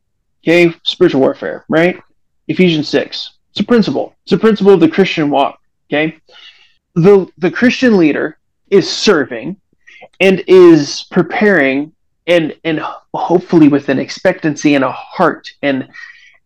Okay, 0.42 0.74
spiritual 0.82 1.22
warfare, 1.22 1.64
right? 1.70 2.02
Ephesians 2.48 2.90
6. 2.90 3.34
It's 3.52 3.60
a 3.60 3.64
principle. 3.64 4.16
It's 4.24 4.32
a 4.32 4.38
principle 4.38 4.74
of 4.74 4.80
the 4.80 4.90
Christian 4.90 5.30
walk. 5.30 5.60
Okay. 5.90 6.18
The 6.96 7.28
the 7.38 7.52
Christian 7.52 7.98
leader 7.98 8.40
is 8.72 8.92
serving 8.92 9.58
and 10.20 10.44
is 10.48 11.06
preparing 11.12 11.94
and 12.26 12.56
and 12.64 12.82
hopefully 13.14 13.68
with 13.68 13.90
an 13.90 14.00
expectancy 14.00 14.74
and 14.74 14.84
a 14.84 14.92
heart 14.92 15.52
and 15.62 15.88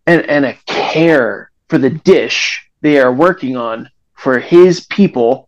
and, 0.05 0.29
and 0.29 0.45
a 0.45 0.57
care 0.65 1.49
for 1.69 1.77
the 1.77 1.91
dish 1.91 2.69
they 2.81 2.99
are 2.99 3.13
working 3.13 3.55
on 3.55 3.89
for 4.15 4.37
his 4.37 4.85
people 4.87 5.47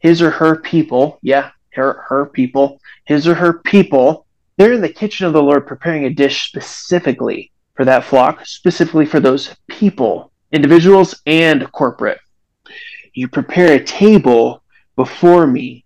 his 0.00 0.20
or 0.20 0.30
her 0.30 0.56
people, 0.56 1.18
yeah, 1.22 1.50
her 1.74 2.04
her 2.08 2.26
people, 2.26 2.80
his 3.04 3.28
or 3.28 3.34
her 3.34 3.60
people, 3.60 4.26
they're 4.56 4.72
in 4.72 4.80
the 4.80 4.88
kitchen 4.88 5.26
of 5.26 5.32
the 5.32 5.42
Lord 5.42 5.66
preparing 5.66 6.04
a 6.04 6.10
dish 6.10 6.48
specifically 6.48 7.50
for 7.74 7.84
that 7.84 8.04
flock, 8.04 8.44
specifically 8.44 9.06
for 9.06 9.20
those 9.20 9.54
people, 9.68 10.32
individuals 10.52 11.22
and 11.26 11.70
corporate. 11.72 12.18
You 13.14 13.28
prepare 13.28 13.72
a 13.72 13.84
table 13.84 14.62
before 14.96 15.46
me 15.46 15.84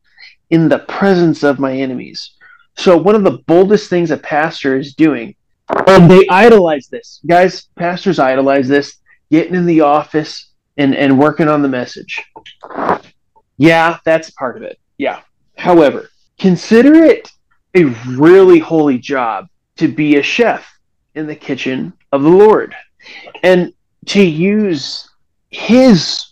in 0.51 0.69
the 0.69 0.81
presence 0.81 1.43
of 1.43 1.59
my 1.59 1.73
enemies. 1.73 2.33
So 2.77 2.97
one 2.97 3.15
of 3.15 3.23
the 3.23 3.39
boldest 3.47 3.89
things 3.89 4.11
a 4.11 4.17
pastor 4.17 4.77
is 4.77 4.95
doing, 4.95 5.37
and 5.87 6.11
they 6.11 6.27
idolize 6.29 6.89
this. 6.89 7.21
Guys, 7.27 7.69
pastors 7.77 8.19
idolize 8.19 8.69
this, 8.69 8.97
getting 9.31 9.55
in 9.55 9.67
the 9.67 9.83
office 9.83 10.51
and, 10.77 10.95
and 10.95 11.19
working 11.19 11.49
on 11.49 11.63
the 11.63 11.69
message. 11.69 12.23
Yeah, 13.57 13.99
that's 14.05 14.31
part 14.31 14.57
of 14.57 14.63
it. 14.63 14.79
Yeah. 14.99 15.21
However, 15.57 16.11
consider 16.39 16.95
it 17.05 17.31
a 17.75 17.85
really 18.07 18.59
holy 18.59 18.99
job 18.99 19.49
to 19.77 19.89
be 19.89 20.17
a 20.17 20.23
chef 20.23 20.67
in 21.15 21.27
the 21.27 21.35
kitchen 21.35 21.93
of 22.13 22.23
the 22.23 22.29
Lord 22.29 22.75
and 23.43 23.73
to 24.07 24.23
use 24.23 25.09
his 25.51 26.27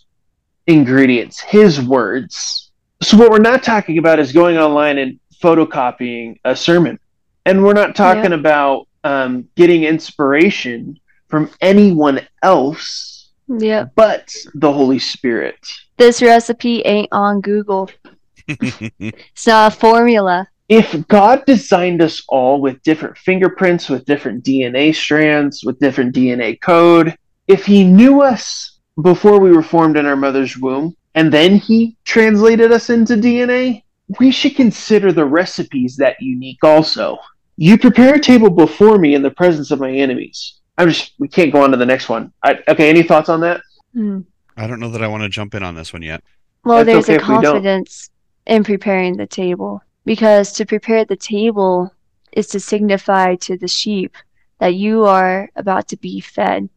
ingredients, 0.67 1.39
his 1.39 1.81
words. 1.81 2.71
So, 3.01 3.17
what 3.17 3.31
we're 3.31 3.39
not 3.39 3.63
talking 3.63 3.97
about 3.97 4.19
is 4.19 4.31
going 4.31 4.57
online 4.57 4.97
and 4.97 5.19
photocopying 5.41 6.39
a 6.45 6.55
sermon. 6.55 6.99
And 7.45 7.63
we're 7.63 7.73
not 7.73 7.95
talking 7.95 8.31
yeah. 8.31 8.37
about 8.37 8.87
um, 9.03 9.49
getting 9.55 9.83
inspiration 9.83 10.99
from 11.27 11.49
anyone 11.61 12.25
else 12.41 13.13
yeah. 13.47 13.85
but 13.95 14.33
the 14.55 14.71
Holy 14.71 14.99
Spirit. 14.99 15.57
This 15.97 16.21
recipe 16.21 16.81
ain't 16.81 17.09
on 17.11 17.41
Google. 17.41 17.89
it's 18.47 19.47
not 19.47 19.73
a 19.73 19.75
formula. 19.75 20.47
If 20.69 21.07
God 21.07 21.43
designed 21.45 22.01
us 22.01 22.23
all 22.29 22.59
with 22.59 22.81
different 22.83 23.17
fingerprints, 23.17 23.89
with 23.89 24.05
different 24.05 24.43
DNA 24.43 24.95
strands, 24.95 25.63
with 25.63 25.79
different 25.79 26.15
DNA 26.15 26.59
code, 26.59 27.15
if 27.47 27.65
He 27.65 27.83
knew 27.83 28.21
us 28.21 28.79
before 29.01 29.39
we 29.39 29.51
were 29.51 29.63
formed 29.63 29.97
in 29.97 30.05
our 30.05 30.15
mother's 30.15 30.57
womb, 30.57 30.95
and 31.15 31.31
then 31.31 31.57
He 31.57 31.97
translated 32.05 32.71
us 32.71 32.89
into 32.89 33.15
DNA, 33.15 33.83
we 34.19 34.31
should 34.31 34.55
consider 34.55 35.11
the 35.11 35.25
recipes 35.25 35.95
that 35.97 36.21
unique 36.21 36.63
also. 36.63 37.17
You 37.55 37.77
prepare 37.77 38.15
a 38.15 38.19
table 38.19 38.49
before 38.49 38.97
me 38.97 39.15
in 39.15 39.21
the 39.21 39.31
presence 39.31 39.69
of 39.69 39.79
my 39.79 39.91
enemies. 39.91 40.59
I'm 40.77 40.89
just, 40.89 41.13
we 41.19 41.27
can't 41.27 41.51
go 41.51 41.61
on 41.61 41.71
to 41.71 41.77
the 41.77 41.85
next 41.85 42.09
one. 42.09 42.33
I, 42.41 42.59
okay, 42.67 42.89
any 42.89 43.03
thoughts 43.03 43.29
on 43.29 43.41
that? 43.41 43.61
Hmm. 43.93 44.21
I 44.57 44.67
don't 44.67 44.79
know 44.79 44.89
that 44.89 45.03
I 45.03 45.07
want 45.07 45.23
to 45.23 45.29
jump 45.29 45.55
in 45.55 45.63
on 45.63 45.75
this 45.75 45.93
one 45.93 46.01
yet. 46.01 46.23
Well, 46.63 46.85
That's 46.85 47.07
there's 47.07 47.21
okay 47.21 47.23
a 47.23 47.41
confidence 47.41 48.09
in 48.45 48.63
preparing 48.63 49.17
the 49.17 49.27
table 49.27 49.81
because 50.05 50.53
to 50.53 50.65
prepare 50.65 51.05
the 51.05 51.15
table 51.15 51.93
is 52.31 52.47
to 52.47 52.59
signify 52.59 53.35
to 53.35 53.57
the 53.57 53.67
sheep 53.67 54.15
that 54.59 54.75
you 54.75 55.05
are 55.05 55.49
about 55.55 55.87
to 55.89 55.97
be 55.97 56.19
fed. 56.19 56.69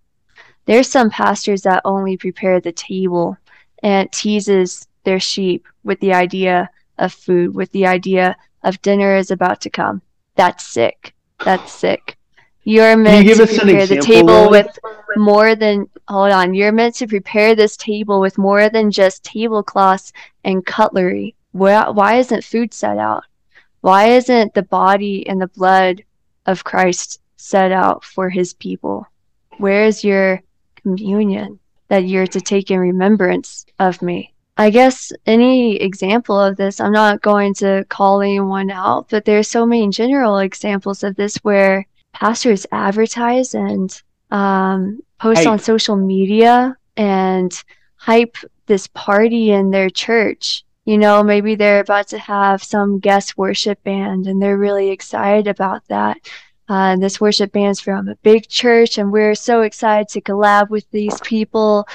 There's 0.64 0.89
some 0.89 1.11
pastors 1.11 1.62
that 1.62 1.83
only 1.85 2.16
prepare 2.16 2.61
the 2.61 2.72
table 2.72 3.37
and 3.83 4.11
teases 4.11 4.87
their 5.05 5.20
sheep 5.20 5.66
with 5.85 6.01
the 6.01 6.12
idea 6.12 6.68
of 6.99 7.12
food, 7.12 7.55
with 7.55 7.70
the 7.72 7.87
idea 7.87 8.37
of 8.64 8.83
dinner 8.83 9.16
is 9.16 9.31
about 9.31 9.61
to 9.61 9.70
come. 9.70 10.03
That's 10.35 10.66
sick. 10.66 11.14
That's 11.45 11.72
sick. 11.72 12.15
You're 12.68 12.96
meant 12.96 13.28
you 13.28 13.36
to 13.36 13.46
prepare 13.46 13.86
the 13.86 14.00
table 14.00 14.50
with 14.50 14.76
more 15.14 15.54
than 15.54 15.88
hold 16.08 16.32
on. 16.32 16.52
You're 16.52 16.72
meant 16.72 16.96
to 16.96 17.06
prepare 17.06 17.54
this 17.54 17.76
table 17.76 18.20
with 18.20 18.38
more 18.38 18.68
than 18.68 18.90
just 18.90 19.22
tablecloths 19.22 20.12
and 20.42 20.66
cutlery. 20.66 21.36
Why, 21.52 21.88
why 21.90 22.16
isn't 22.16 22.42
food 22.42 22.74
set 22.74 22.98
out? 22.98 23.22
Why 23.82 24.08
isn't 24.08 24.54
the 24.54 24.64
body 24.64 25.24
and 25.28 25.40
the 25.40 25.46
blood 25.46 26.02
of 26.46 26.64
Christ 26.64 27.20
set 27.36 27.70
out 27.70 28.02
for 28.02 28.28
his 28.28 28.52
people? 28.54 29.06
Where 29.58 29.84
is 29.84 30.02
your 30.02 30.42
communion 30.74 31.60
that 31.86 32.08
you're 32.08 32.26
to 32.26 32.40
take 32.40 32.72
in 32.72 32.80
remembrance 32.80 33.64
of 33.78 34.02
me? 34.02 34.34
I 34.56 34.70
guess 34.70 35.12
any 35.24 35.76
example 35.76 36.40
of 36.40 36.56
this, 36.56 36.80
I'm 36.80 36.90
not 36.90 37.22
going 37.22 37.54
to 37.54 37.86
call 37.88 38.22
anyone 38.22 38.72
out, 38.72 39.08
but 39.08 39.24
there's 39.24 39.46
so 39.46 39.64
many 39.64 39.88
general 39.90 40.38
examples 40.38 41.04
of 41.04 41.14
this 41.14 41.36
where 41.44 41.86
pastors 42.16 42.64
advertise 42.72 43.52
and 43.54 44.02
um, 44.30 45.00
post 45.20 45.40
hype. 45.40 45.48
on 45.48 45.58
social 45.58 45.96
media 45.96 46.74
and 46.96 47.62
hype 47.96 48.38
this 48.64 48.86
party 48.86 49.50
in 49.50 49.70
their 49.70 49.90
church. 49.90 50.64
You 50.86 50.96
know, 50.96 51.22
maybe 51.22 51.56
they're 51.56 51.80
about 51.80 52.08
to 52.08 52.18
have 52.18 52.64
some 52.64 53.00
guest 53.00 53.36
worship 53.36 53.82
band 53.84 54.26
and 54.26 54.40
they're 54.40 54.56
really 54.56 54.90
excited 54.90 55.46
about 55.46 55.86
that. 55.88 56.16
Uh, 56.70 56.94
and 56.94 57.02
this 57.02 57.20
worship 57.20 57.52
band's 57.52 57.80
from 57.80 58.08
a 58.08 58.16
big 58.22 58.48
church, 58.48 58.98
and 58.98 59.12
we're 59.12 59.36
so 59.36 59.60
excited 59.60 60.08
to 60.08 60.20
collab 60.20 60.70
with 60.70 60.90
these 60.90 61.20
people. 61.20 61.86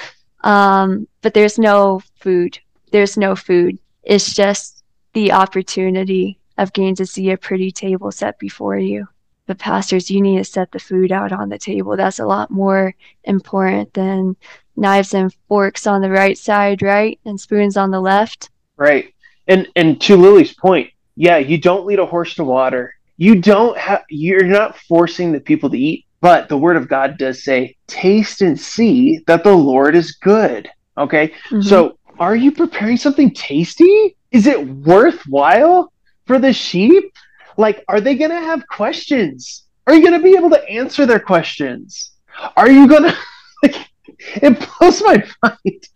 Um, 0.44 1.08
but 1.20 1.34
there's 1.34 1.58
no 1.58 2.00
food. 2.20 2.58
There's 2.92 3.16
no 3.18 3.34
food. 3.34 3.78
It's 4.04 4.32
just 4.32 4.84
the 5.14 5.32
opportunity 5.32 6.38
of 6.58 6.72
getting 6.72 6.94
to 6.94 7.06
see 7.06 7.30
a 7.30 7.36
pretty 7.36 7.72
table 7.72 8.12
set 8.12 8.38
before 8.38 8.78
you. 8.78 9.08
But 9.46 9.58
pastors, 9.58 10.10
you 10.10 10.20
need 10.20 10.38
to 10.38 10.44
set 10.44 10.70
the 10.70 10.78
food 10.78 11.10
out 11.12 11.32
on 11.32 11.48
the 11.48 11.58
table. 11.58 11.96
That's 11.96 12.20
a 12.20 12.26
lot 12.26 12.50
more 12.50 12.94
important 13.24 13.92
than 13.94 14.36
knives 14.76 15.14
and 15.14 15.34
forks 15.48 15.86
on 15.86 16.00
the 16.00 16.10
right 16.10 16.38
side, 16.38 16.82
right, 16.82 17.18
and 17.24 17.40
spoons 17.40 17.76
on 17.76 17.90
the 17.90 18.00
left. 18.00 18.50
Right. 18.76 19.12
And 19.48 19.68
and 19.74 20.00
to 20.02 20.16
Lily's 20.16 20.54
point, 20.54 20.90
yeah, 21.16 21.38
you 21.38 21.58
don't 21.58 21.86
lead 21.86 21.98
a 21.98 22.06
horse 22.06 22.34
to 22.36 22.44
water. 22.44 22.94
You 23.16 23.40
don't 23.40 23.76
have. 23.76 24.04
You're 24.08 24.44
not 24.44 24.78
forcing 24.78 25.32
the 25.32 25.40
people 25.40 25.70
to 25.70 25.78
eat. 25.78 26.06
But 26.20 26.48
the 26.48 26.56
word 26.56 26.76
of 26.76 26.88
God 26.88 27.18
does 27.18 27.42
say, 27.42 27.76
taste 27.88 28.42
and 28.42 28.58
see 28.58 29.24
that 29.26 29.42
the 29.42 29.52
Lord 29.52 29.96
is 29.96 30.12
good. 30.12 30.70
Okay. 30.96 31.28
Mm-hmm. 31.50 31.62
So 31.62 31.98
are 32.20 32.36
you 32.36 32.52
preparing 32.52 32.96
something 32.96 33.34
tasty? 33.34 34.16
Is 34.30 34.46
it 34.46 34.64
worthwhile 34.64 35.92
for 36.26 36.38
the 36.38 36.52
sheep? 36.52 37.12
Like, 37.56 37.84
are 37.88 38.00
they 38.00 38.14
going 38.14 38.30
to 38.30 38.40
have 38.40 38.66
questions? 38.66 39.64
Are 39.86 39.94
you 39.94 40.00
going 40.00 40.18
to 40.18 40.22
be 40.22 40.36
able 40.36 40.50
to 40.50 40.68
answer 40.68 41.06
their 41.06 41.20
questions? 41.20 42.12
Are 42.56 42.70
you 42.70 42.88
going 42.88 43.02
to, 43.10 43.16
like, 43.62 43.76
it 44.18 44.68
blows 44.78 45.02
my 45.02 45.24
mind. 45.42 45.88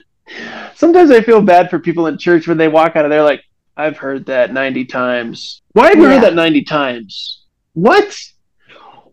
Sometimes 0.75 1.11
I 1.11 1.21
feel 1.21 1.41
bad 1.41 1.71
for 1.71 1.79
people 1.79 2.09
in 2.09 2.19
church 2.19 2.49
when 2.49 2.59
they 2.59 2.69
walk 2.69 2.97
out 2.97 3.05
of 3.05 3.11
there 3.11 3.23
like, 3.23 3.43
I've 3.77 3.99
heard 3.99 4.27
that 4.27 4.53
90 4.53 4.87
times. 4.87 5.61
Why 5.73 5.89
have 5.89 5.97
you 5.97 6.05
yeah. 6.05 6.15
heard 6.15 6.23
that 6.23 6.35
90 6.35 6.63
times? 6.63 7.43
What? 7.75 8.17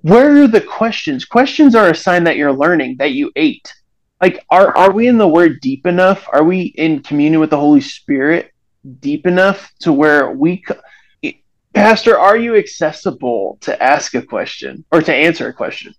where 0.04 0.44
are 0.44 0.48
the 0.48 0.62
questions? 0.62 1.24
Questions 1.26 1.76
are 1.76 1.89
a 1.89 1.96
sign 1.96 2.26
that 2.26 2.36
you're 2.36 2.54
learning, 2.54 2.98
that 2.98 3.14
you 3.14 3.32
ate. 3.38 3.74
Like, 4.22 4.46
are, 4.50 4.76
are 4.78 4.91
we 4.91 5.08
in 5.08 5.18
the 5.18 5.28
Word 5.28 5.60
deep 5.62 5.88
enough? 5.88 6.28
Are 6.32 6.44
we 6.44 6.62
in 6.62 7.02
communion 7.02 7.39
with 7.39 7.50
the 7.50 7.58
Holy 7.58 7.82
Spirit 7.82 8.52
deep 9.00 9.26
enough 9.26 9.72
to 9.80 9.94
where 9.94 10.32
we. 10.32 10.64
Pastor, 11.74 12.18
are 12.18 12.38
you 12.38 12.56
accessible 12.56 13.58
to 13.62 13.82
ask 13.82 14.14
a 14.14 14.22
question 14.22 14.86
or 14.92 15.02
to 15.02 15.14
answer 15.14 15.48
a 15.48 15.54
question? 15.54 15.96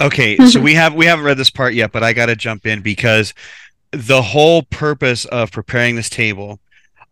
Okay, 0.00 0.36
so 0.46 0.60
we 0.60 0.74
have 0.74 0.94
we 0.94 1.06
haven't 1.06 1.24
read 1.24 1.36
this 1.36 1.50
part 1.50 1.74
yet, 1.74 1.92
but 1.92 2.02
I 2.02 2.12
got 2.12 2.26
to 2.26 2.34
jump 2.34 2.66
in 2.66 2.82
because 2.82 3.34
the 3.92 4.20
whole 4.20 4.64
purpose 4.64 5.24
of 5.26 5.52
preparing 5.52 5.94
this 5.94 6.10
table 6.10 6.58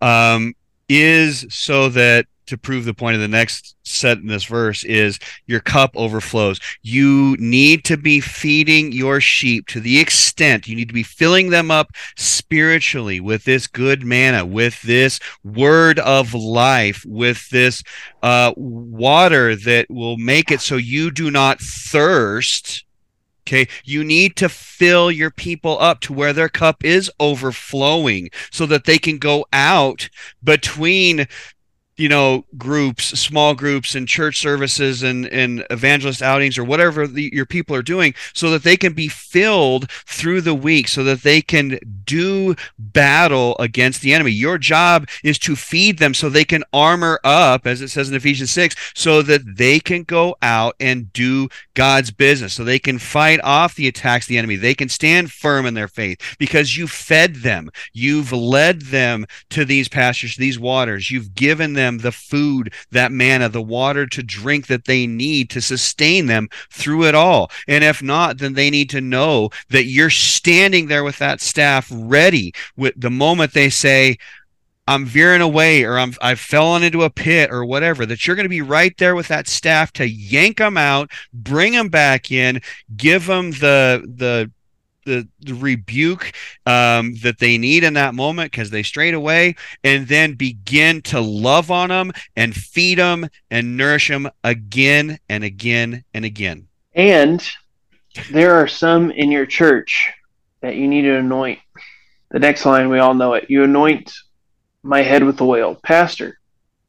um, 0.01 0.55
is 0.89 1.47
so 1.51 1.89
that 1.91 2.27
to 2.51 2.59
prove 2.59 2.85
the 2.85 2.95
point 2.95 3.15
of 3.15 3.21
the 3.21 3.29
next 3.29 3.77
set 3.83 4.19
in 4.19 4.27
this 4.27 4.45
verse 4.45 4.85
is 4.85 5.19
your 5.47 5.61
cup 5.61 5.91
overflows. 5.97 6.61
You 6.83 7.37
need 7.39 7.85
to 7.87 7.97
be 7.97 8.21
feeding 8.21 8.93
your 8.93 9.21
sheep 9.21 9.67
to 9.69 9.81
the 9.81 9.99
extent 9.99 10.69
you 10.69 10.77
need 10.77 10.89
to 10.89 10.95
be 10.95 11.03
filling 11.03 11.51
them 11.51 11.71
up 11.71 11.91
spiritually 12.17 13.21
with 13.21 13.45
this 13.45 13.67
good 13.67 14.05
manna, 14.05 14.45
with 14.45 14.81
this 14.83 15.21
word 15.45 15.99
of 16.01 16.35
life, 16.35 17.05
with 17.07 17.49
this 17.51 17.83
uh, 18.23 18.53
water 18.57 19.57
that 19.57 19.87
will 19.91 20.17
make 20.17 20.51
it 20.51 20.61
so 20.61 20.77
you 20.77 21.11
do 21.11 21.31
not 21.31 21.61
thirst. 21.61 22.85
Okay, 23.47 23.67
you 23.85 24.05
need 24.05 24.37
to 24.37 24.49
fill 24.49 25.11
your 25.11 25.31
people 25.31 25.77
up 25.81 26.01
to 26.01 26.13
where 26.13 26.33
their 26.33 26.49
cup 26.49 26.85
is 26.85 27.11
overflowing 27.19 28.31
so 28.53 28.65
that 28.67 28.85
they 28.85 28.99
can 28.99 29.19
go 29.19 29.45
out 29.53 30.09
between 30.45 31.27
you 32.01 32.09
know 32.09 32.47
groups 32.57 33.05
small 33.21 33.55
groups 33.55 33.95
and 33.95 34.09
church 34.09 34.41
services 34.41 35.03
and 35.03 35.27
and 35.27 35.67
evangelist 35.69 36.23
outings 36.23 36.57
or 36.57 36.65
whatever 36.65 37.07
the, 37.07 37.31
your 37.33 37.45
people 37.45 37.77
are 37.77 37.83
doing 37.83 38.15
so 38.33 38.49
that 38.49 38.63
they 38.63 38.77
can 38.77 38.95
be 38.95 39.07
filled 39.07 39.91
through 39.91 40.41
the 40.41 40.55
week 40.55 40.89
so 40.89 41.05
that 41.05 41.23
they 41.23 41.43
can 41.43 41.79
do 42.07 42.57
battle 42.79 43.57
against 43.59 44.01
the 44.01 44.13
enemy. 44.13 44.33
Your 44.33 44.59
job 44.59 45.09
is 45.23 45.39
to 45.41 45.55
feed 45.55 45.99
them 45.99 46.15
so 46.15 46.29
they 46.29 46.45
can 46.45 46.65
armor 46.73 47.21
up 47.23 47.67
as 47.67 47.81
it 47.81 47.89
says 47.89 48.09
in 48.09 48.17
Ephesians 48.17 48.51
6 48.51 48.75
so 48.95 49.21
that 49.23 49.57
they 49.57 49.79
can 49.79 50.03
go 50.03 50.35
out 50.43 50.75
and 50.81 51.13
do 51.13 51.49
God's 51.75 52.11
business 52.11 52.55
so 52.55 52.65
they 52.65 52.79
can 52.79 52.99
fight 52.99 53.41
off 53.45 53.75
the 53.75 53.89
attacks 53.89 54.25
of 54.25 54.31
the 54.31 54.39
enemy. 54.39 54.57
They 54.57 54.75
can 54.75 54.89
stand 54.89 55.31
firm 55.31 55.67
in 55.67 55.75
their 55.75 55.89
faith 55.89 56.37
because 56.39 56.77
you 56.77 56.89
fed 56.89 57.37
them. 57.37 57.71
You've 57.93 58.33
led 58.33 58.83
them 58.83 59.27
to 59.51 59.65
these 59.65 59.89
pastures 59.89 60.37
these 60.37 60.59
waters. 60.59 61.11
You've 61.11 61.35
given 61.35 61.75
them 61.75 61.90
them 61.91 61.99
the 61.99 62.13
food, 62.13 62.73
that 62.91 63.13
manna, 63.13 63.49
the 63.49 63.63
water 63.63 64.07
to 64.07 64.23
drink 64.23 64.67
that 64.69 64.85
they 64.85 65.07
need 65.07 65.51
to 65.51 65.61
sustain 65.61 66.27
them 66.27 66.49
through 66.71 67.05
it 67.05 67.15
all. 67.15 67.51
And 67.67 67.85
if 67.85 68.03
not, 68.03 68.39
then 68.39 68.55
they 68.55 68.71
need 68.71 68.91
to 68.91 69.01
know 69.01 69.51
that 69.71 69.85
you're 69.85 70.11
standing 70.11 70.87
there 70.87 71.05
with 71.05 71.19
that 71.19 71.41
staff 71.41 71.89
ready 71.93 72.53
with 72.77 72.95
the 72.97 73.11
moment 73.11 73.53
they 73.53 73.71
say, 73.71 74.17
I'm 74.87 75.07
veering 75.07 75.41
away 75.41 75.85
or 75.85 75.99
I'm 75.99 76.15
I've 76.21 76.41
fallen 76.41 76.83
into 76.83 77.05
a 77.05 77.11
pit 77.11 77.53
or 77.53 77.65
whatever, 77.65 78.05
that 78.07 78.27
you're 78.27 78.35
going 78.35 78.45
to 78.45 78.49
be 78.49 78.63
right 78.63 78.97
there 78.99 79.15
with 79.15 79.29
that 79.29 79.47
staff 79.47 79.93
to 79.95 80.09
yank 80.09 80.59
them 80.59 80.77
out, 80.77 81.13
bring 81.33 81.75
them 81.75 81.91
back 81.91 82.33
in, 82.33 82.61
give 82.97 83.27
them 83.27 83.53
the 83.53 84.03
the 84.05 84.51
the, 85.05 85.29
the 85.41 85.55
rebuke 85.55 86.33
um, 86.67 87.15
that 87.23 87.39
they 87.39 87.59
need 87.59 87.85
in 87.85 87.95
that 87.95 88.15
moment 88.15 88.51
because 88.53 88.71
they 88.71 88.83
strayed 88.83 89.15
away, 89.15 89.55
and 89.85 90.07
then 90.09 90.35
begin 90.35 91.03
to 91.03 91.21
love 91.21 91.71
on 91.71 91.89
them 91.89 92.13
and 92.37 92.55
feed 92.55 92.99
them 92.99 93.29
and 93.51 93.77
nourish 93.77 94.09
them 94.09 94.29
again 94.45 95.19
and 95.29 95.45
again 95.45 96.05
and 96.15 96.25
again. 96.25 96.69
And 96.95 97.43
there 98.31 98.55
are 98.55 98.69
some 98.69 99.11
in 99.11 99.31
your 99.31 99.47
church 99.47 100.11
that 100.61 100.77
you 100.77 100.89
need 100.89 101.03
to 101.03 101.17
anoint. 101.17 101.59
The 102.31 102.39
next 102.39 102.65
line, 102.65 102.89
we 102.89 102.99
all 102.99 103.15
know 103.15 103.35
it. 103.35 103.47
You 103.49 103.65
anoint 103.65 104.13
my 104.83 105.03
head 105.03 105.25
with 105.25 105.41
oil. 105.41 105.79
Pastor, 105.83 106.39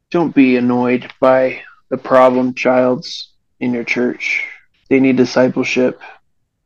don't 0.10 0.36
be 0.36 0.58
annoyed 0.58 1.12
by 1.20 1.62
the 1.90 1.98
problem 1.98 2.54
childs 2.54 3.30
in 3.60 3.74
your 3.74 3.84
church. 3.84 4.44
They 4.90 5.00
need 5.00 5.18
discipleship. 5.18 6.02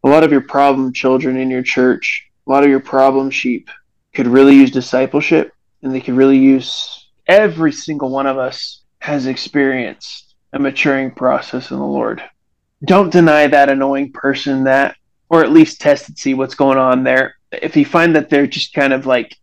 A 0.06 0.10
lot 0.10 0.24
of 0.24 0.32
your 0.32 0.42
problem 0.42 0.94
children 0.94 1.36
in 1.36 1.50
your 1.50 1.64
church, 1.64 2.30
a 2.46 2.52
lot 2.52 2.64
of 2.64 2.70
your 2.70 2.80
problem 2.80 3.32
sheep 3.32 3.72
could 4.14 4.28
really 4.28 4.54
use 4.54 4.70
discipleship 4.70 5.52
and 5.82 5.92
they 5.92 6.00
could 6.00 6.14
really 6.14 6.38
use 6.38 7.08
every 7.26 7.72
single 7.72 8.12
one 8.12 8.28
of 8.28 8.38
us 8.38 8.84
has 9.00 9.26
experienced 9.26 10.36
a 10.54 10.60
maturing 10.60 11.10
process 11.10 11.72
in 11.72 11.78
the 11.78 11.84
Lord. 11.84 12.24
Don't 12.86 13.12
deny 13.12 13.48
that 13.48 13.70
annoying 13.70 14.12
person 14.12 14.66
that, 14.66 14.96
or 15.28 15.44
at 15.44 15.52
least 15.52 15.82
test 15.82 16.08
and 16.08 16.18
see 16.18 16.36
what's 16.36 16.54
going 16.54 16.78
on 16.78 17.04
there. 17.04 17.36
If 17.52 17.76
you 17.76 17.84
find 17.84 18.16
that 18.16 18.30
they're 18.30 18.46
just 18.46 18.74
kind 18.74 18.94
of 18.94 19.08
like 19.08 19.36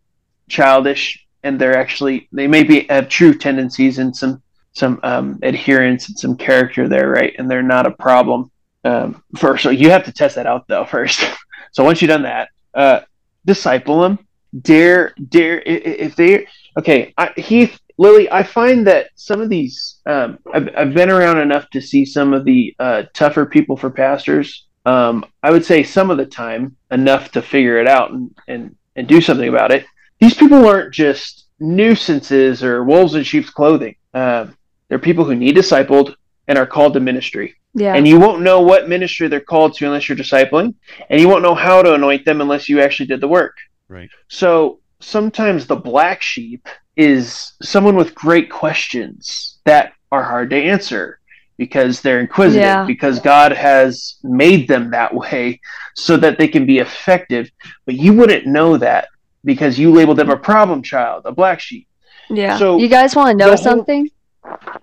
childish 0.48 1.26
and 1.42 1.60
they're 1.60 1.76
actually, 1.76 2.28
they 2.30 2.46
may 2.46 2.62
be 2.62 2.86
have 2.88 3.08
true 3.08 3.34
tendencies 3.34 3.98
and 3.98 4.14
some 4.14 4.40
some 4.74 5.00
um, 5.02 5.38
adherence 5.42 6.08
and 6.08 6.18
some 6.18 6.36
character 6.36 6.88
there, 6.88 7.10
right? 7.10 7.34
And 7.36 7.50
they're 7.50 7.62
not 7.62 7.86
a 7.86 7.90
problem. 7.90 8.52
Um, 8.84 9.22
first, 9.36 9.62
so 9.62 9.70
you 9.70 9.90
have 9.90 10.04
to 10.04 10.12
test 10.12 10.36
that 10.36 10.46
out 10.46 10.66
though 10.68 10.84
first. 10.84 11.20
so 11.72 11.84
once 11.84 12.02
you've 12.02 12.08
done 12.08 12.22
that, 12.22 12.48
uh, 12.74 13.00
disciple 13.44 14.00
them. 14.00 14.18
Dare, 14.60 15.14
dare. 15.28 15.62
If 15.64 16.14
they 16.16 16.46
okay, 16.78 17.14
I, 17.16 17.32
Heath, 17.36 17.80
Lily, 17.98 18.30
I 18.30 18.42
find 18.42 18.86
that 18.86 19.10
some 19.14 19.40
of 19.40 19.48
these, 19.48 20.00
um, 20.06 20.38
I've, 20.52 20.68
I've 20.76 20.94
been 20.94 21.10
around 21.10 21.38
enough 21.38 21.68
to 21.70 21.80
see 21.80 22.04
some 22.04 22.32
of 22.32 22.44
the 22.44 22.74
uh, 22.78 23.04
tougher 23.12 23.46
people 23.46 23.76
for 23.76 23.90
pastors. 23.90 24.66
Um, 24.84 25.24
I 25.42 25.50
would 25.50 25.64
say 25.64 25.82
some 25.82 26.10
of 26.10 26.16
the 26.16 26.26
time 26.26 26.76
enough 26.90 27.30
to 27.32 27.42
figure 27.42 27.78
it 27.78 27.86
out 27.86 28.10
and, 28.10 28.34
and, 28.48 28.76
and 28.96 29.06
do 29.06 29.20
something 29.20 29.48
about 29.48 29.70
it. 29.70 29.86
These 30.18 30.34
people 30.34 30.66
aren't 30.66 30.92
just 30.92 31.46
nuisances 31.60 32.64
or 32.64 32.82
wolves 32.82 33.14
in 33.14 33.22
sheep's 33.22 33.50
clothing. 33.50 33.94
Um, 34.14 34.56
they're 34.88 34.98
people 34.98 35.24
who 35.24 35.36
need 35.36 35.56
discipled 35.56 36.14
and 36.48 36.58
are 36.58 36.66
called 36.66 36.94
to 36.94 37.00
ministry. 37.00 37.54
Yeah. 37.74 37.94
And 37.94 38.06
you 38.06 38.20
won't 38.20 38.42
know 38.42 38.60
what 38.60 38.88
ministry 38.88 39.28
they're 39.28 39.40
called 39.40 39.74
to 39.76 39.86
unless 39.86 40.08
you're 40.08 40.18
discipling, 40.18 40.74
and 41.08 41.20
you 41.20 41.28
won't 41.28 41.42
know 41.42 41.54
how 41.54 41.82
to 41.82 41.94
anoint 41.94 42.24
them 42.24 42.40
unless 42.40 42.68
you 42.68 42.80
actually 42.80 43.06
did 43.06 43.20
the 43.20 43.28
work. 43.28 43.56
Right. 43.88 44.10
So 44.28 44.80
sometimes 45.00 45.66
the 45.66 45.76
black 45.76 46.20
sheep 46.22 46.68
is 46.96 47.52
someone 47.62 47.96
with 47.96 48.14
great 48.14 48.50
questions 48.50 49.58
that 49.64 49.92
are 50.10 50.22
hard 50.22 50.50
to 50.50 50.56
answer 50.56 51.18
because 51.56 52.00
they're 52.00 52.20
inquisitive, 52.20 52.62
Yeah. 52.62 52.84
because 52.84 53.20
God 53.20 53.52
has 53.52 54.16
made 54.22 54.68
them 54.68 54.90
that 54.90 55.14
way 55.14 55.60
so 55.94 56.16
that 56.18 56.38
they 56.38 56.48
can 56.48 56.66
be 56.66 56.78
effective. 56.78 57.50
But 57.86 57.94
you 57.94 58.12
wouldn't 58.12 58.46
know 58.46 58.76
that 58.78 59.08
because 59.44 59.78
you 59.78 59.92
labeled 59.92 60.18
them 60.18 60.30
a 60.30 60.36
problem 60.36 60.82
child, 60.82 61.22
a 61.24 61.32
black 61.32 61.60
sheep. 61.60 61.86
Yeah. 62.28 62.58
So, 62.58 62.78
you 62.78 62.88
guys 62.88 63.16
want 63.16 63.30
to 63.30 63.36
know 63.36 63.50
the 63.50 63.56
whole- 63.56 63.64
something? 63.64 64.10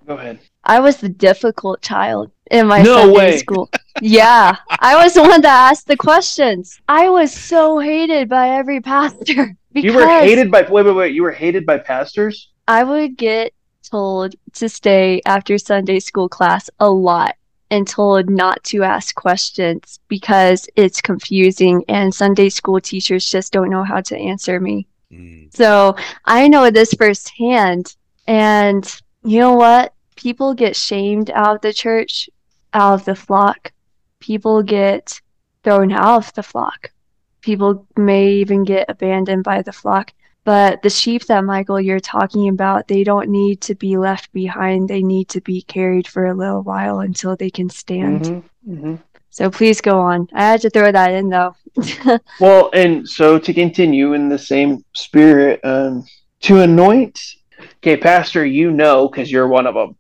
Go 0.07 0.15
ahead. 0.15 0.39
I 0.69 0.79
was 0.79 0.97
the 0.97 1.09
difficult 1.09 1.81
child 1.81 2.31
in 2.51 2.67
my 2.67 2.83
No 2.83 2.97
Sunday 2.97 3.17
way. 3.17 3.37
school. 3.37 3.71
Yeah, 4.01 4.55
I 4.69 5.03
was 5.03 5.15
the 5.15 5.23
one 5.23 5.41
that 5.41 5.71
asked 5.71 5.87
the 5.87 5.97
questions. 5.97 6.79
I 6.87 7.09
was 7.09 7.33
so 7.33 7.79
hated 7.79 8.29
by 8.29 8.49
every 8.49 8.79
pastor 8.79 9.57
because 9.73 9.93
You 9.93 9.93
were 9.93 10.07
hated 10.07 10.51
by 10.51 10.61
wait, 10.61 10.85
wait, 10.85 10.95
wait. 10.95 11.15
You 11.15 11.23
were 11.23 11.31
hated 11.31 11.65
by 11.65 11.79
pastors. 11.79 12.51
I 12.67 12.83
would 12.83 13.17
get 13.17 13.51
told 13.81 14.35
to 14.53 14.69
stay 14.69 15.21
after 15.25 15.57
Sunday 15.57 15.99
school 15.99 16.29
class 16.29 16.69
a 16.79 16.89
lot 16.89 17.35
and 17.71 17.87
told 17.87 18.29
not 18.29 18.63
to 18.65 18.83
ask 18.83 19.15
questions 19.15 19.99
because 20.07 20.67
it's 20.75 21.01
confusing 21.01 21.83
and 21.87 22.13
Sunday 22.13 22.49
school 22.49 22.79
teachers 22.79 23.27
just 23.27 23.51
don't 23.51 23.71
know 23.71 23.83
how 23.83 24.01
to 24.01 24.15
answer 24.15 24.59
me. 24.59 24.87
Mm. 25.11 25.53
So 25.55 25.95
I 26.25 26.47
know 26.47 26.69
this 26.69 26.93
firsthand. 26.93 27.95
And 28.27 28.85
you 29.23 29.39
know 29.39 29.53
what? 29.53 29.93
People 30.19 30.53
get 30.53 30.75
shamed 30.75 31.31
out 31.31 31.55
of 31.55 31.61
the 31.61 31.71
church, 31.71 32.29
out 32.73 32.95
of 32.95 33.05
the 33.05 33.15
flock. 33.15 33.71
People 34.19 34.61
get 34.61 35.21
thrown 35.63 35.93
out 35.93 36.27
of 36.27 36.33
the 36.33 36.43
flock. 36.43 36.91
People 37.39 37.87
may 37.95 38.27
even 38.33 38.65
get 38.65 38.89
abandoned 38.89 39.45
by 39.45 39.61
the 39.61 39.71
flock. 39.71 40.11
But 40.43 40.81
the 40.81 40.89
sheep 40.89 41.25
that 41.27 41.45
Michael 41.45 41.79
you're 41.79 42.01
talking 42.01 42.49
about, 42.49 42.89
they 42.89 43.05
don't 43.05 43.29
need 43.29 43.61
to 43.61 43.75
be 43.75 43.97
left 43.97 44.29
behind. 44.33 44.89
They 44.89 45.03
need 45.03 45.29
to 45.29 45.39
be 45.39 45.61
carried 45.61 46.05
for 46.05 46.25
a 46.25 46.33
little 46.33 46.63
while 46.63 46.99
until 46.99 47.37
they 47.37 47.49
can 47.49 47.69
stand. 47.69 48.25
Mm-hmm, 48.25 48.73
mm-hmm. 48.73 48.95
So 49.29 49.49
please 49.49 49.79
go 49.79 50.01
on. 50.01 50.27
I 50.33 50.41
had 50.41 50.61
to 50.61 50.69
throw 50.69 50.91
that 50.91 51.13
in 51.13 51.29
though. 51.29 51.55
Well, 52.41 52.71
and 52.73 53.07
so 53.07 53.39
to 53.39 53.53
continue 53.53 54.13
in 54.13 54.27
the 54.27 54.37
same 54.37 54.83
spirit, 54.93 55.61
um, 55.63 56.03
to 56.41 56.59
anoint, 56.59 57.17
okay, 57.77 57.95
Pastor, 57.95 58.45
you 58.45 58.71
know, 58.71 59.07
because 59.07 59.31
you're 59.31 59.47
one 59.47 59.65
of 59.65 59.75
them, 59.75 59.95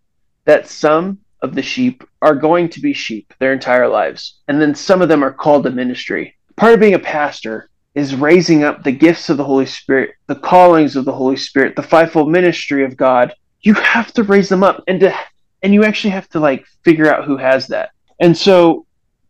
that 0.49 0.67
some 0.67 1.19
of 1.43 1.53
the 1.53 1.61
sheep 1.61 2.03
are 2.23 2.33
going 2.33 2.67
to 2.67 2.81
be 2.81 2.91
sheep 2.91 3.35
their 3.37 3.53
entire 3.53 3.87
lives. 3.87 4.39
And 4.47 4.59
then 4.59 4.73
some 4.73 4.99
of 4.99 5.07
them 5.07 5.23
are 5.23 5.31
called 5.31 5.63
to 5.65 5.69
ministry. 5.69 6.35
Part 6.55 6.73
of 6.73 6.79
being 6.79 6.95
a 6.95 6.99
pastor 6.99 7.69
is 7.93 8.15
raising 8.15 8.63
up 8.63 8.83
the 8.83 8.91
gifts 8.91 9.29
of 9.29 9.37
the 9.37 9.43
Holy 9.43 9.67
Spirit, 9.67 10.15
the 10.25 10.33
callings 10.33 10.95
of 10.95 11.05
the 11.05 11.11
Holy 11.11 11.37
Spirit, 11.37 11.75
the 11.75 11.83
fivefold 11.83 12.31
ministry 12.31 12.83
of 12.83 12.97
God. 12.97 13.31
You 13.61 13.75
have 13.75 14.11
to 14.13 14.23
raise 14.23 14.49
them 14.49 14.63
up 14.63 14.83
and 14.87 14.99
to 15.01 15.15
and 15.61 15.71
you 15.71 15.83
actually 15.83 16.11
have 16.11 16.27
to 16.29 16.39
like 16.39 16.65
figure 16.83 17.13
out 17.13 17.25
who 17.25 17.37
has 17.37 17.67
that. 17.67 17.91
And 18.19 18.35
so 18.35 18.87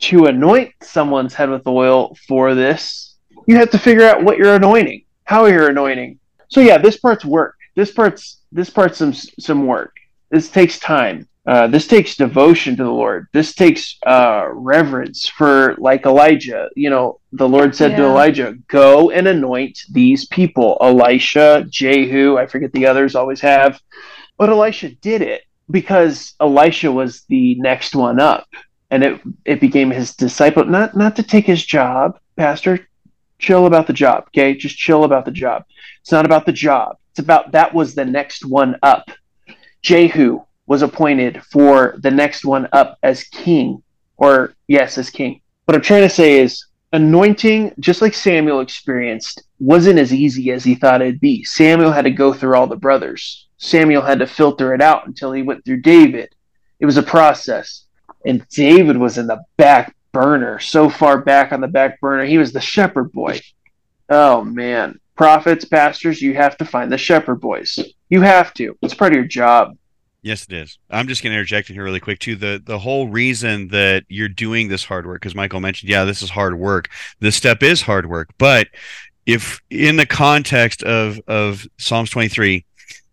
to 0.08 0.28
anoint 0.28 0.72
someone's 0.82 1.34
head 1.34 1.50
with 1.50 1.68
oil 1.68 2.16
for 2.30 2.56
this, 2.56 3.16
you 3.46 3.58
have 3.58 3.72
to 3.72 3.78
figure 3.78 4.06
out 4.06 4.24
what 4.24 4.38
you're 4.38 4.56
anointing, 4.56 5.04
how 5.26 5.48
you're 5.48 5.70
anointing. 5.70 6.18
So 6.48 6.62
yeah, 6.62 6.78
this 6.78 6.96
part's 6.96 7.26
work. 7.26 7.58
This 7.76 7.92
part's 7.92 8.38
this 8.54 8.70
part's 8.70 9.00
some 9.00 9.12
some 9.12 9.68
work. 9.68 10.00
This 10.32 10.50
takes 10.50 10.80
time. 10.80 11.28
Uh, 11.48 11.68
this 11.68 11.88
takes 11.88 12.16
devotion 12.16 12.76
to 12.76 12.84
the 12.84 12.92
Lord. 12.92 13.28
This 13.34 13.56
takes 13.56 13.98
uh, 14.06 14.46
reverence 14.52 15.28
for, 15.28 15.76
like 15.80 16.06
Elijah. 16.06 16.70
You 16.76 16.92
know, 16.92 17.20
the 17.32 17.50
Lord 17.50 17.76
said 17.76 17.96
to 17.96 18.04
Elijah, 18.04 18.56
"Go 18.68 19.10
and 19.10 19.28
anoint 19.28 19.80
these 19.90 20.28
people." 20.28 20.78
Elisha, 20.82 21.66
Jehu, 21.70 22.38
I 22.38 22.46
forget 22.46 22.72
the 22.74 22.86
others. 22.86 23.16
Always 23.16 23.42
have, 23.42 23.82
but 24.38 24.50
Elisha 24.50 24.90
did 24.90 25.22
it 25.22 25.44
because 25.72 26.36
Elisha 26.40 26.92
was 26.92 27.24
the 27.30 27.56
next 27.56 27.96
one 27.96 28.20
up 28.20 28.48
and 28.92 29.04
it 29.04 29.22
it 29.46 29.60
became 29.60 29.90
his 29.90 30.16
disciple 30.16 30.66
not 30.66 30.96
not 30.96 31.16
to 31.16 31.24
take 31.24 31.46
his 31.46 31.66
job 31.66 32.20
pastor 32.36 32.88
chill 33.38 33.66
about 33.66 33.88
the 33.88 33.94
job 33.94 34.26
okay 34.28 34.54
just 34.54 34.78
chill 34.78 35.04
about 35.04 35.26
the 35.26 35.32
job 35.32 35.64
it's 36.02 36.12
not 36.12 36.26
about 36.26 36.46
the 36.46 36.52
job 36.52 36.98
it's 37.12 37.20
about 37.20 37.52
that 37.52 37.74
was 37.74 37.96
the 37.96 38.06
next 38.06 38.46
one 38.46 38.76
up 38.84 39.10
jehu 39.82 40.42
was 40.68 40.82
appointed 40.82 41.44
for 41.46 41.96
the 42.00 42.12
next 42.12 42.46
one 42.46 42.68
up 42.74 42.98
as 43.04 43.24
king 43.24 43.82
or 44.18 44.54
yes 44.68 44.98
as 44.98 45.10
king 45.10 45.42
what 45.66 45.76
i'm 45.76 45.82
trying 45.82 46.02
to 46.02 46.10
say 46.10 46.40
is 46.40 46.66
anointing 46.94 47.74
just 47.80 48.02
like 48.02 48.14
samuel 48.14 48.60
experienced 48.60 49.44
wasn't 49.60 50.00
as 50.00 50.14
easy 50.14 50.52
as 50.52 50.64
he 50.64 50.76
thought 50.76 51.02
it'd 51.02 51.20
be 51.20 51.44
samuel 51.44 51.92
had 51.92 52.06
to 52.06 52.12
go 52.12 52.34
through 52.34 52.56
all 52.56 52.68
the 52.68 52.76
brothers 52.76 53.48
samuel 53.58 54.02
had 54.02 54.20
to 54.20 54.28
filter 54.28 54.74
it 54.74 54.82
out 54.82 55.06
until 55.08 55.32
he 55.32 55.42
went 55.42 55.64
through 55.64 55.82
david 55.82 56.34
it 56.80 56.86
was 56.86 56.98
a 56.98 57.04
process 57.04 57.86
and 58.26 58.48
David 58.50 58.98
was 58.98 59.18
in 59.18 59.28
the 59.28 59.44
back 59.58 59.96
burner, 60.12 60.60
so 60.60 60.90
far 60.90 61.22
back 61.22 61.52
on 61.52 61.62
the 61.62 61.68
back 61.68 62.00
burner. 62.02 62.26
He 62.26 62.38
was 62.38 62.52
the 62.52 62.62
shepherd 62.62 63.12
boy. 63.12 63.40
Oh 64.10 64.44
man, 64.44 65.00
prophets, 65.16 65.66
pastors, 65.66 66.22
you 66.22 66.34
have 66.34 66.58
to 66.58 66.66
find 66.66 66.92
the 66.92 66.98
shepherd 66.98 67.40
boys. 67.42 67.80
You 68.10 68.22
have 68.22 68.54
to. 68.56 68.78
It's 68.82 68.94
part 68.94 69.14
of 69.14 69.18
your 69.18 69.26
job. 69.26 69.78
Yes, 70.22 70.46
it 70.50 70.54
is. 70.54 70.78
I'm 70.90 71.08
just 71.08 71.24
going 71.24 71.32
to 71.32 71.38
interject 71.38 71.70
in 71.70 71.76
here 71.76 71.84
really 71.84 72.02
quick 72.02 72.20
too. 72.20 72.36
The 72.36 72.62
the 72.64 72.80
whole 72.80 73.08
reason 73.08 73.70
that 73.70 74.04
you're 74.10 74.28
doing 74.28 74.68
this 74.68 74.84
hard 74.84 75.06
work, 75.06 75.22
because 75.22 75.36
Michael 75.36 75.62
mentioned, 75.62 75.90
yeah, 75.90 76.04
this 76.04 76.22
is 76.22 76.30
hard 76.30 76.60
work. 76.60 76.90
This 77.20 77.36
step 77.38 77.64
is 77.64 77.82
hard 77.82 78.10
work, 78.10 78.30
but 78.38 78.68
if 79.26 79.62
in 79.70 79.96
the 79.96 80.06
context 80.06 80.84
of 80.84 81.22
of 81.28 81.66
Psalms 81.78 82.10
23, 82.10 82.66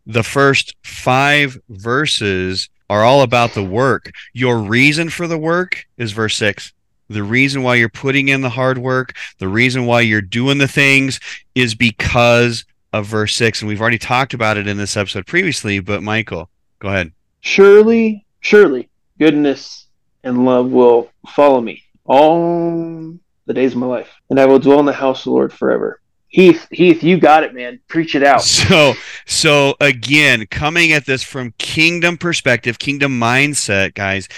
the 0.07 0.23
first 0.25 0.75
five 0.83 1.59
verses 1.69 2.69
are 2.91 3.05
all 3.05 3.23
about 3.23 3.55
the 3.55 3.65
work. 3.65 4.11
Your 4.33 4.59
reason 4.59 5.11
for 5.11 5.27
the 5.29 5.39
work 5.39 5.85
is 5.99 6.13
verse 6.13 6.35
six. 6.35 6.73
The 7.09 7.23
reason 7.23 7.63
why 7.63 7.77
you're 7.77 7.89
putting 7.89 8.29
in 8.29 8.41
the 8.41 8.51
hard 8.51 8.79
work, 8.79 9.15
the 9.39 9.47
reason 9.47 9.87
why 9.87 10.01
you're 10.01 10.21
doing 10.21 10.59
the 10.59 10.67
things 10.67 11.21
is 11.55 11.77
because 11.77 12.65
of 12.93 13.07
verse 13.07 13.35
six. 13.35 13.61
And 13.61 13.69
we've 13.69 13.81
already 13.81 13.99
talked 13.99 14.35
about 14.35 14.57
it 14.57 14.67
in 14.67 14.77
this 14.77 14.97
episode 14.97 15.27
previously, 15.27 15.81
but 15.81 16.03
Michael, 16.03 16.51
go 16.79 16.89
ahead. 16.89 17.13
Surely, 17.41 18.25
surely, 18.41 18.89
goodness 19.19 19.87
and 20.25 20.45
love 20.45 20.71
will 20.71 21.11
follow 21.29 21.61
me 21.61 21.83
all 22.05 23.17
the 23.47 23.55
days 23.55 23.73
of 23.73 23.79
my 23.79 23.87
life, 23.87 24.11
and 24.31 24.41
I 24.41 24.47
will 24.47 24.59
dwell 24.59 24.81
in 24.81 24.87
the 24.87 24.93
house 24.93 25.21
of 25.21 25.25
the 25.25 25.31
Lord 25.31 25.53
forever. 25.53 26.01
Heath, 26.29 26.67
Heath, 26.71 27.03
you 27.03 27.19
got 27.19 27.45
it, 27.45 27.55
man. 27.55 27.81
Preach 27.89 28.15
it 28.15 28.23
out. 28.23 28.43
So, 28.47 28.95
so 29.25 29.75
again, 29.81 30.47
coming 30.51 30.93
at 30.93 31.07
this 31.07 31.23
from 31.23 31.55
kingdom 31.59 32.19
perspective, 32.19 32.79
kingdom 32.79 33.19
mindset, 33.19 33.95
guys, 33.95 34.29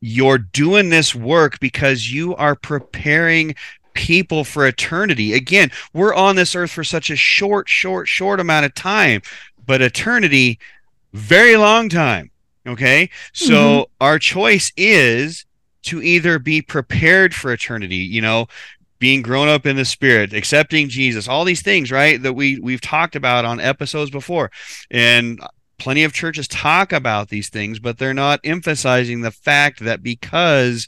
you're 0.00 0.38
doing 0.38 0.90
this 0.90 1.14
work 1.14 1.58
because 1.60 2.12
you 2.12 2.36
are 2.36 2.54
preparing 2.54 3.54
people 3.94 4.44
for 4.44 4.66
eternity. 4.66 5.32
Again, 5.34 5.70
we're 5.92 6.14
on 6.14 6.36
this 6.36 6.54
earth 6.54 6.70
for 6.70 6.84
such 6.84 7.10
a 7.10 7.16
short, 7.16 7.68
short, 7.68 8.08
short 8.08 8.40
amount 8.40 8.66
of 8.66 8.74
time, 8.74 9.22
but 9.66 9.82
eternity 9.82 10.58
very 11.12 11.56
long 11.56 11.88
time. 11.88 12.30
Okay. 12.66 13.10
So 13.32 13.54
Mhm. 13.54 13.86
our 14.00 14.18
choice 14.18 14.72
is 14.76 15.44
to 15.84 16.02
either 16.02 16.38
be 16.38 16.62
prepared 16.62 17.34
for 17.34 17.52
eternity, 17.52 17.96
you 17.96 18.20
know, 18.20 18.46
being 19.00 19.20
grown 19.20 19.48
up 19.48 19.66
in 19.66 19.74
the 19.74 19.84
spirit, 19.84 20.32
accepting 20.32 20.88
Jesus, 20.88 21.26
all 21.26 21.44
these 21.44 21.60
things, 21.62 21.90
right? 21.90 22.22
That 22.22 22.34
we 22.34 22.60
we've 22.60 22.80
talked 22.80 23.16
about 23.16 23.44
on 23.44 23.58
episodes 23.60 24.10
before. 24.10 24.52
And 24.92 25.40
plenty 25.78 26.04
of 26.04 26.12
churches 26.12 26.46
talk 26.46 26.92
about 26.92 27.28
these 27.28 27.48
things, 27.48 27.80
but 27.80 27.98
they're 27.98 28.14
not 28.14 28.38
emphasizing 28.44 29.20
the 29.22 29.32
fact 29.32 29.80
that 29.80 30.02
because 30.04 30.86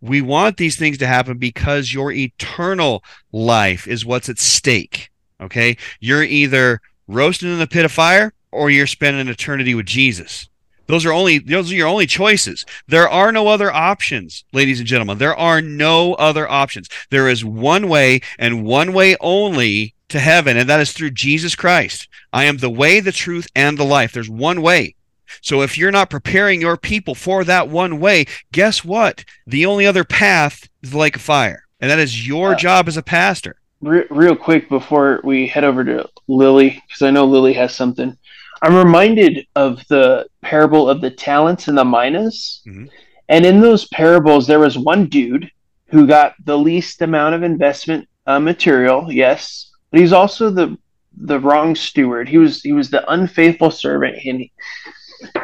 we 0.00 0.20
want 0.20 0.56
these 0.56 0.76
things 0.76 0.98
to 0.98 1.06
happen 1.06 1.38
because 1.38 1.92
your 1.92 2.12
eternal 2.12 3.02
life 3.32 3.86
is 3.86 4.04
what's 4.04 4.28
at 4.28 4.38
stake. 4.38 5.10
Okay. 5.40 5.76
You're 6.00 6.24
either 6.24 6.80
roasting 7.06 7.52
in 7.52 7.58
the 7.58 7.66
pit 7.66 7.84
of 7.84 7.92
fire 7.92 8.32
or 8.52 8.70
you're 8.70 8.86
spending 8.86 9.28
eternity 9.28 9.74
with 9.74 9.86
Jesus. 9.86 10.48
Those 10.86 11.04
are 11.04 11.12
only 11.12 11.38
those 11.38 11.70
are 11.70 11.74
your 11.74 11.86
only 11.86 12.06
choices. 12.06 12.64
There 12.86 13.08
are 13.08 13.30
no 13.30 13.48
other 13.48 13.70
options, 13.70 14.44
ladies 14.54 14.78
and 14.78 14.88
gentlemen. 14.88 15.18
There 15.18 15.36
are 15.36 15.60
no 15.60 16.14
other 16.14 16.48
options. 16.48 16.88
There 17.10 17.28
is 17.28 17.44
one 17.44 17.88
way 17.88 18.20
and 18.38 18.64
one 18.64 18.94
way 18.94 19.14
only 19.20 19.94
to 20.08 20.18
heaven, 20.18 20.56
and 20.56 20.66
that 20.68 20.80
is 20.80 20.92
through 20.92 21.10
Jesus 21.10 21.54
Christ. 21.54 22.08
I 22.32 22.44
am 22.44 22.56
the 22.56 22.70
way, 22.70 23.00
the 23.00 23.12
truth, 23.12 23.46
and 23.54 23.76
the 23.76 23.84
life. 23.84 24.12
There's 24.12 24.30
one 24.30 24.62
way. 24.62 24.94
So 25.42 25.62
if 25.62 25.76
you're 25.78 25.90
not 25.90 26.10
preparing 26.10 26.60
your 26.60 26.76
people 26.76 27.14
for 27.14 27.44
that 27.44 27.68
one 27.68 28.00
way, 28.00 28.26
guess 28.52 28.84
what? 28.84 29.24
The 29.46 29.66
only 29.66 29.86
other 29.86 30.04
path 30.04 30.68
is 30.82 30.90
the 30.90 30.98
lake 30.98 31.16
of 31.16 31.22
fire. 31.22 31.64
And 31.80 31.90
that 31.90 31.98
is 31.98 32.26
your 32.26 32.52
Uh, 32.52 32.56
job 32.56 32.88
as 32.88 32.96
a 32.96 33.02
pastor. 33.02 33.56
Re- 33.80 34.06
real 34.10 34.34
quick 34.34 34.68
before 34.68 35.20
we 35.22 35.46
head 35.46 35.64
over 35.64 35.84
to 35.84 36.08
Lily, 36.26 36.82
because 36.88 37.02
I 37.02 37.10
know 37.10 37.24
Lily 37.24 37.52
has 37.52 37.74
something. 37.74 38.16
I'm 38.60 38.74
reminded 38.74 39.46
of 39.54 39.86
the 39.88 40.26
parable 40.42 40.90
of 40.90 41.00
the 41.00 41.10
talents 41.12 41.68
and 41.68 41.78
the 41.78 41.84
minas. 41.84 42.60
Mhm. 42.66 42.88
And 43.28 43.46
in 43.46 43.60
those 43.60 43.86
parables, 43.88 44.46
there 44.46 44.58
was 44.58 44.76
one 44.76 45.06
dude 45.06 45.50
who 45.90 46.06
got 46.06 46.34
the 46.44 46.58
least 46.58 47.00
amount 47.02 47.34
of 47.36 47.42
investment 47.42 48.08
uh, 48.26 48.40
material, 48.40 49.06
yes, 49.10 49.70
but 49.90 50.00
he's 50.00 50.12
also 50.12 50.50
the 50.50 50.76
the 51.20 51.38
wrong 51.40 51.74
steward. 51.74 52.28
He 52.28 52.38
was 52.38 52.62
he 52.62 52.72
was 52.72 52.90
the 52.90 53.08
unfaithful 53.10 53.70
servant, 53.70 54.16
and 54.24 54.40
he, 54.40 54.52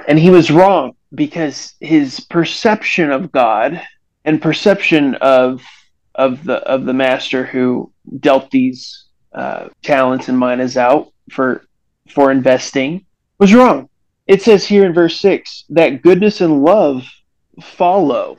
and 0.08 0.18
he 0.18 0.30
was 0.30 0.50
wrong 0.50 0.94
because 1.14 1.74
his 1.80 2.20
perception 2.20 3.10
of 3.10 3.32
God 3.32 3.80
and 4.24 4.40
perception 4.40 5.14
of 5.16 5.62
of 6.14 6.44
the 6.44 6.56
of 6.58 6.84
the 6.84 6.92
master 6.92 7.44
who 7.44 7.92
dealt 8.20 8.50
these 8.50 9.06
uh, 9.34 9.68
talents 9.82 10.28
and 10.28 10.38
minas 10.38 10.76
out 10.76 11.12
for 11.30 11.64
for 12.08 12.30
investing 12.30 13.04
was 13.38 13.54
wrong. 13.54 13.88
It 14.26 14.42
says 14.42 14.66
here 14.66 14.86
in 14.86 14.94
verse 14.94 15.18
six 15.18 15.64
that 15.70 16.02
goodness 16.02 16.40
and 16.40 16.62
love 16.62 17.06
follow. 17.62 18.38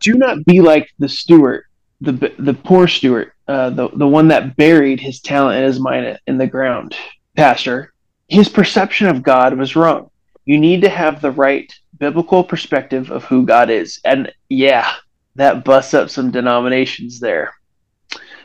Do, 0.00 0.14
not 0.14 0.44
be 0.44 0.60
like 0.60 0.88
the 0.98 1.08
steward, 1.08 1.64
the 2.00 2.12
the 2.38 2.54
poor 2.54 2.86
steward, 2.86 3.32
uh, 3.48 3.70
the 3.70 3.88
the 3.88 4.06
one 4.06 4.28
that 4.28 4.56
buried 4.56 5.00
his 5.00 5.20
talent 5.20 5.56
and 5.56 5.66
his 5.66 5.80
mina 5.80 6.18
in 6.26 6.38
the 6.38 6.46
ground. 6.46 6.94
Pastor, 7.36 7.92
his 8.28 8.48
perception 8.48 9.08
of 9.08 9.22
God 9.22 9.58
was 9.58 9.76
wrong. 9.76 10.10
You 10.44 10.58
need 10.58 10.82
to 10.82 10.88
have 10.88 11.20
the 11.20 11.30
right 11.30 11.72
biblical 11.98 12.44
perspective 12.44 13.10
of 13.10 13.24
who 13.24 13.46
God 13.46 13.70
is, 13.70 14.00
and 14.04 14.32
yeah, 14.48 14.92
that 15.36 15.64
busts 15.64 15.94
up 15.94 16.10
some 16.10 16.30
denominations 16.30 17.20
there. 17.20 17.54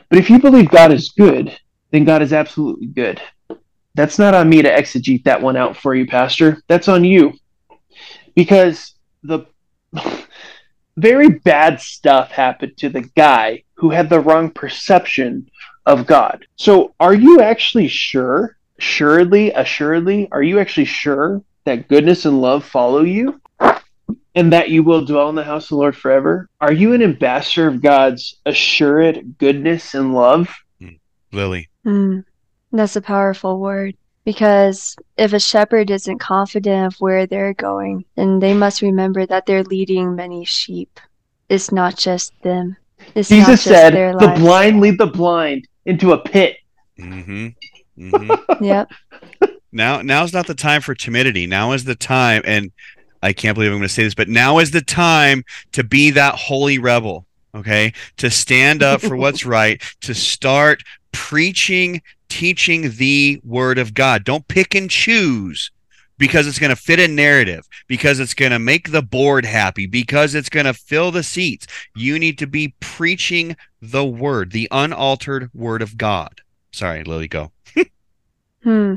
But 0.10 0.20
if 0.20 0.30
you 0.30 0.40
believe 0.40 0.70
God 0.70 0.92
is 0.92 1.10
good, 1.10 1.58
then 1.92 2.04
God 2.04 2.22
is 2.22 2.34
absolutely 2.34 2.88
good. 2.88 3.22
That's 3.96 4.20
not 4.20 4.34
on 4.34 4.50
me 4.50 4.62
to 4.62 4.70
exegete 4.70 5.24
that 5.26 5.42
one 5.42 5.58
out 5.58 5.76
for 5.76 5.94
you, 5.94 6.08
Pastor. 6.08 6.62
That's 6.68 6.88
on 6.88 7.04
you. 7.04 7.34
Because 8.36 8.94
the 9.24 9.46
very 10.98 11.30
bad 11.30 11.82
stuff 11.82 12.32
happened 12.32 12.78
to 12.78 12.90
the 12.90 13.02
guy 13.16 13.64
who 13.76 13.90
had 13.90 14.10
the 14.10 14.20
wrong 14.20 14.52
perception 14.52 15.50
of 15.86 16.06
God. 16.06 16.46
So, 16.56 16.94
are 17.00 17.14
you 17.14 17.42
actually 17.42 17.88
sure, 17.88 18.58
assuredly, 18.78 19.52
assuredly, 19.52 20.30
are 20.32 20.44
you 20.44 20.60
actually 20.60 20.86
sure 20.86 21.42
that 21.70 21.88
goodness 21.88 22.26
and 22.26 22.42
love 22.42 22.66
follow 22.66 23.02
you? 23.02 23.40
and 24.36 24.54
that 24.54 24.70
you 24.70 24.84
will 24.84 25.04
dwell 25.06 25.30
in 25.30 25.36
the 25.36 25.44
house 25.44 25.66
of 25.66 25.70
the 25.70 25.76
Lord 25.76 25.98
forever? 25.98 26.48
Are 26.62 26.72
you 26.72 26.94
an 26.94 27.02
ambassador 27.02 27.68
of 27.68 27.82
God's 27.82 28.38
assured 28.46 29.38
goodness 29.38 29.94
and 29.94 30.14
love? 30.14 30.56
Lily. 31.32 31.70
Mm, 31.86 32.24
that's 32.72 32.96
a 32.96 33.02
powerful 33.02 33.60
word. 33.60 33.96
Because 34.26 34.96
if 35.18 35.34
a 35.34 35.40
shepherd 35.40 35.90
isn't 35.90 36.20
confident 36.20 36.88
of 36.94 37.02
where 37.02 37.26
they're 37.26 37.54
going, 37.54 38.06
then 38.16 38.40
they 38.40 38.54
must 38.54 38.82
remember 38.82 39.26
that 39.26 39.46
they're 39.46 39.64
leading 39.64 40.16
many 40.16 40.46
sheep. 40.46 41.00
It's 41.48 41.72
not 41.72 41.98
just 41.98 42.32
them. 42.44 42.78
It's 43.16 43.32
not 43.32 43.38
Jesus 43.38 43.64
just 43.64 43.64
said, 43.64 43.94
their 43.94 44.14
"The 44.14 44.36
blind 44.40 44.82
lead 44.82 45.00
the 45.00 45.08
blind 45.08 45.68
into 45.86 46.14
a 46.14 46.18
pit." 46.18 46.58
Mm-hmm. 47.00 47.48
Mm-hmm. 47.98 48.64
Yep. 48.64 48.92
Now 49.72 50.02
now's 50.02 50.34
not 50.34 50.48
the 50.48 50.56
time 50.56 50.82
for 50.82 50.96
timidity. 50.96 51.46
Now 51.46 51.72
is 51.72 51.84
the 51.84 51.96
time, 51.96 52.42
and 52.46 52.72
I 53.22 53.34
can't 53.34 53.56
believe 53.56 53.72
I'm 53.72 53.78
going 53.78 53.88
to 53.88 53.94
say 53.94 54.04
this, 54.04 54.16
but 54.16 54.30
now 54.30 54.60
is 54.60 54.72
the 54.72 54.82
time 54.82 55.44
to 55.74 55.84
be 55.84 56.12
that 56.12 56.36
holy 56.36 56.80
rebel. 56.80 57.26
Okay, 57.56 57.94
to 58.18 58.30
stand 58.30 58.84
up 58.84 59.02
for 59.02 59.16
what's 59.16 59.46
right, 59.46 59.82
to 60.02 60.14
start 60.14 60.84
preaching, 61.12 62.02
teaching 62.30 62.92
the 62.92 63.42
word 63.44 63.80
of 63.80 63.94
God. 63.94 64.24
Don't 64.24 64.48
pick 64.48 64.76
and 64.76 64.90
choose 64.90 65.72
because 66.20 66.46
it's 66.46 66.60
going 66.60 66.70
to 66.70 66.76
fit 66.76 67.00
a 67.00 67.08
narrative, 67.08 67.68
because 67.88 68.20
it's 68.20 68.36
going 68.36 68.52
to 68.52 68.60
make 68.60 68.92
the 68.92 69.02
board 69.02 69.46
happy, 69.46 69.88
because 69.88 70.36
it's 70.36 70.50
going 70.50 70.66
to 70.68 70.74
fill 70.74 71.12
the 71.12 71.24
seats. 71.24 71.66
You 71.96 72.20
need 72.20 72.38
to 72.38 72.46
be 72.46 72.76
preaching 72.82 73.56
the 73.82 74.06
word, 74.06 74.52
the 74.52 74.68
unaltered 74.70 75.50
word 75.56 75.82
of 75.82 75.98
God. 75.98 76.42
Sorry, 76.72 77.04
Lily, 77.04 77.28
go. 77.28 77.52
Hmm. 78.64 78.96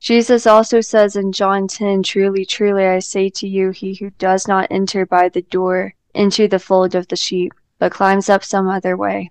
Jesus 0.00 0.46
also 0.46 0.80
says 0.80 1.16
in 1.16 1.32
John 1.32 1.66
10, 1.66 2.02
Truly, 2.02 2.44
truly, 2.44 2.86
I 2.86 3.00
say 3.00 3.28
to 3.30 3.48
you, 3.48 3.70
he 3.70 3.94
who 3.94 4.10
does 4.10 4.46
not 4.46 4.68
enter 4.70 5.04
by 5.04 5.28
the 5.28 5.42
door 5.42 5.94
into 6.14 6.48
the 6.48 6.58
fold 6.58 6.94
of 6.94 7.08
the 7.08 7.16
sheep, 7.16 7.52
but 7.78 7.92
climbs 7.92 8.28
up 8.28 8.42
some 8.42 8.68
other 8.68 8.96
way, 8.96 9.30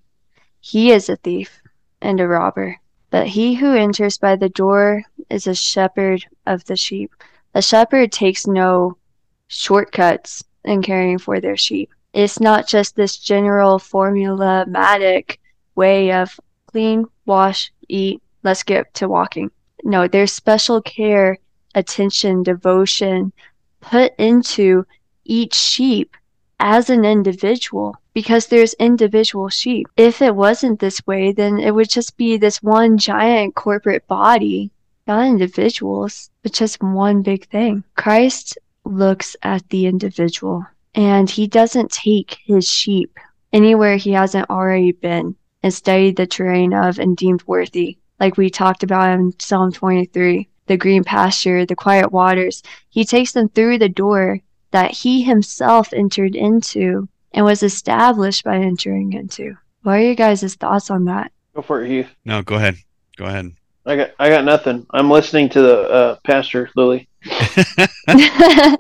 he 0.60 0.92
is 0.92 1.10
a 1.10 1.16
thief 1.16 1.62
and 2.02 2.20
a 2.20 2.28
robber. 2.28 2.80
But 3.10 3.28
he 3.28 3.56
who 3.56 3.74
enters 3.74 4.18
by 4.18 4.36
the 4.36 4.50
door 4.50 5.04
is 5.30 5.48
a 5.48 5.56
shepherd 5.56 6.26
of 6.46 6.66
the 6.66 6.76
sheep. 6.76 7.12
A 7.54 7.62
shepherd 7.62 8.12
takes 8.12 8.46
no 8.46 8.98
shortcuts 9.48 10.44
in 10.66 10.82
caring 10.82 11.18
for 11.18 11.40
their 11.40 11.58
sheep. 11.58 11.90
It's 12.14 12.40
not 12.40 12.68
just 12.68 12.96
this 12.96 13.18
general 13.18 13.80
formulaic 13.80 15.38
way 15.76 16.12
of 16.12 16.40
clean, 16.68 17.06
wash, 17.26 17.72
eat, 17.88 18.22
let's 18.48 18.64
get 18.64 18.94
to 18.94 19.10
walking. 19.10 19.52
No, 19.84 20.08
there's 20.08 20.32
special 20.32 20.82
care, 20.82 21.38
attention, 21.76 22.44
devotion 22.44 23.34
put 23.82 24.14
into 24.18 24.86
each 25.26 25.54
sheep 25.54 26.16
as 26.62 26.90
an 26.90 27.04
individual 27.04 27.98
because 28.14 28.48
there's 28.48 28.74
individual 28.76 29.50
sheep. 29.50 29.88
If 29.98 30.22
it 30.22 30.34
wasn't 30.34 30.80
this 30.80 31.06
way, 31.06 31.34
then 31.34 31.60
it 31.60 31.76
would 31.76 31.90
just 31.90 32.16
be 32.16 32.38
this 32.38 32.64
one 32.64 32.98
giant 32.98 33.56
corporate 33.56 34.08
body, 34.08 34.72
not 35.08 35.28
individuals, 35.28 36.30
but 36.42 36.54
just 36.54 36.82
one 36.82 37.22
big 37.22 37.50
thing. 37.50 37.84
Christ 37.96 38.58
looks 38.86 39.36
at 39.44 39.68
the 39.70 39.88
individual 39.88 40.66
and 40.96 41.30
he 41.30 41.48
doesn't 41.48 41.92
take 41.92 42.38
his 42.46 42.66
sheep 42.66 43.20
anywhere 43.52 43.98
he 43.98 44.12
hasn't 44.12 44.50
already 44.50 44.94
been 44.94 45.36
and 45.64 45.74
studied 45.74 46.16
the 46.16 46.26
terrain 46.26 46.74
of 46.74 46.98
and 46.98 47.18
deemed 47.18 47.44
worthy 47.46 47.98
like 48.20 48.38
we 48.38 48.50
talked 48.50 48.84
about 48.84 49.12
in 49.12 49.34
Psalm 49.40 49.72
23, 49.72 50.48
the 50.68 50.78
green 50.78 51.04
pasture, 51.04 51.66
the 51.66 51.76
quiet 51.76 52.12
waters. 52.12 52.64
He 52.90 53.06
takes 53.06 53.32
them 53.32 53.50
through 53.50 53.80
the 53.80 53.90
door 53.90 54.40
that 54.72 54.92
he 54.92 55.24
himself 55.24 55.94
entered 55.94 56.36
into 56.36 57.08
and 57.32 57.46
was 57.46 57.64
established 57.64 58.44
by 58.44 58.58
entering 58.58 59.14
into. 59.14 59.56
What 59.84 59.94
are 59.94 60.02
you 60.02 60.16
guys' 60.16 60.56
thoughts 60.56 60.90
on 60.90 61.06
that? 61.06 61.32
Go 61.56 61.62
for 61.62 61.84
it, 61.84 61.90
Heath. 61.90 62.10
No, 62.26 62.42
go 62.42 62.56
ahead. 62.56 62.78
Go 63.16 63.26
ahead. 63.26 63.54
I 63.86 63.96
got 63.96 64.12
I 64.20 64.30
got 64.30 64.44
nothing. 64.44 64.86
I'm 64.92 65.10
listening 65.10 65.48
to 65.50 65.62
the 65.62 65.80
uh, 65.90 66.16
pastor 66.26 66.70
Lily. 66.76 67.08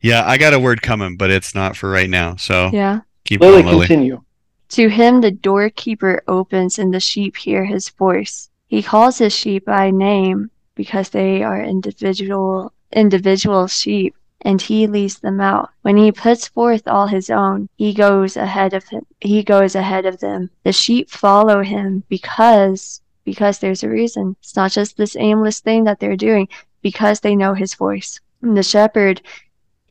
Yeah, 0.00 0.26
I 0.26 0.38
got 0.38 0.54
a 0.54 0.58
word 0.58 0.82
coming, 0.82 1.16
but 1.16 1.30
it's 1.30 1.54
not 1.54 1.76
for 1.76 1.90
right 1.90 2.08
now. 2.08 2.36
So 2.36 2.70
yeah. 2.72 3.00
keep 3.24 3.40
Lily, 3.40 3.62
going, 3.62 3.74
Lily. 3.74 3.86
continue. 3.86 4.22
To 4.70 4.88
him 4.88 5.20
the 5.20 5.32
doorkeeper 5.32 6.22
opens, 6.28 6.78
and 6.78 6.94
the 6.94 7.00
sheep 7.00 7.36
hear 7.36 7.64
his 7.64 7.88
voice. 7.88 8.50
He 8.68 8.84
calls 8.84 9.18
his 9.18 9.32
sheep 9.32 9.64
by 9.64 9.90
name 9.90 10.50
because 10.76 11.10
they 11.10 11.42
are 11.42 11.60
individual 11.60 12.72
individual 12.92 13.66
sheep, 13.66 14.14
and 14.42 14.62
he 14.62 14.86
leads 14.86 15.18
them 15.18 15.40
out. 15.40 15.70
When 15.82 15.96
he 15.96 16.12
puts 16.12 16.46
forth 16.46 16.86
all 16.86 17.08
his 17.08 17.30
own, 17.30 17.68
he 17.76 17.92
goes 17.92 18.36
ahead 18.36 18.72
of 18.72 18.86
him. 18.88 19.06
He 19.20 19.42
goes 19.42 19.74
ahead 19.74 20.06
of 20.06 20.20
them. 20.20 20.50
The 20.62 20.72
sheep 20.72 21.10
follow 21.10 21.62
him 21.62 22.04
because 22.08 23.00
because 23.24 23.58
there's 23.58 23.82
a 23.82 23.88
reason. 23.88 24.36
It's 24.40 24.54
not 24.54 24.70
just 24.70 24.96
this 24.96 25.16
aimless 25.16 25.58
thing 25.58 25.82
that 25.84 25.98
they're 25.98 26.16
doing 26.16 26.48
because 26.80 27.20
they 27.20 27.34
know 27.34 27.54
his 27.54 27.74
voice. 27.74 28.20
And 28.40 28.56
the 28.56 28.62
shepherd 28.62 29.20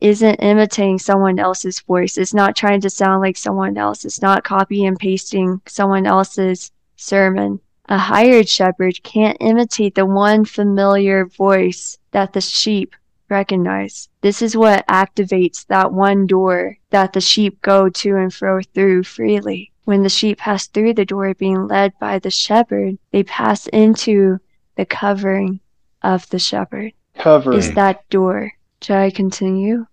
isn't 0.00 0.36
imitating 0.36 0.98
someone 0.98 1.38
else's 1.38 1.80
voice. 1.80 2.16
It's 2.16 2.34
not 2.34 2.56
trying 2.56 2.80
to 2.82 2.90
sound 2.90 3.20
like 3.20 3.36
someone 3.36 3.76
else. 3.76 4.04
It's 4.04 4.22
not 4.22 4.44
copy 4.44 4.84
and 4.84 4.98
pasting 4.98 5.60
someone 5.66 6.06
else's 6.06 6.70
sermon. 6.96 7.60
A 7.88 7.98
hired 7.98 8.48
shepherd 8.48 9.02
can't 9.02 9.36
imitate 9.40 9.94
the 9.94 10.06
one 10.06 10.44
familiar 10.44 11.26
voice 11.26 11.98
that 12.12 12.32
the 12.32 12.40
sheep 12.40 12.94
recognize. 13.28 14.08
This 14.20 14.42
is 14.42 14.56
what 14.56 14.86
activates 14.86 15.66
that 15.66 15.92
one 15.92 16.26
door 16.26 16.78
that 16.90 17.12
the 17.12 17.20
sheep 17.20 17.60
go 17.62 17.88
to 17.88 18.16
and 18.16 18.32
fro 18.32 18.60
through 18.74 19.04
freely. 19.04 19.72
When 19.84 20.02
the 20.02 20.08
sheep 20.08 20.38
pass 20.38 20.66
through 20.66 20.94
the 20.94 21.04
door 21.04 21.34
being 21.34 21.66
led 21.66 21.92
by 21.98 22.18
the 22.18 22.30
shepherd, 22.30 22.98
they 23.12 23.22
pass 23.22 23.66
into 23.68 24.38
the 24.76 24.84
covering 24.84 25.60
of 26.02 26.28
the 26.30 26.38
shepherd. 26.38 26.92
Covering. 27.18 27.58
Is 27.58 27.74
that 27.74 28.08
door. 28.08 28.52
Should 28.82 28.96
I 28.96 29.10
continue? 29.10 29.86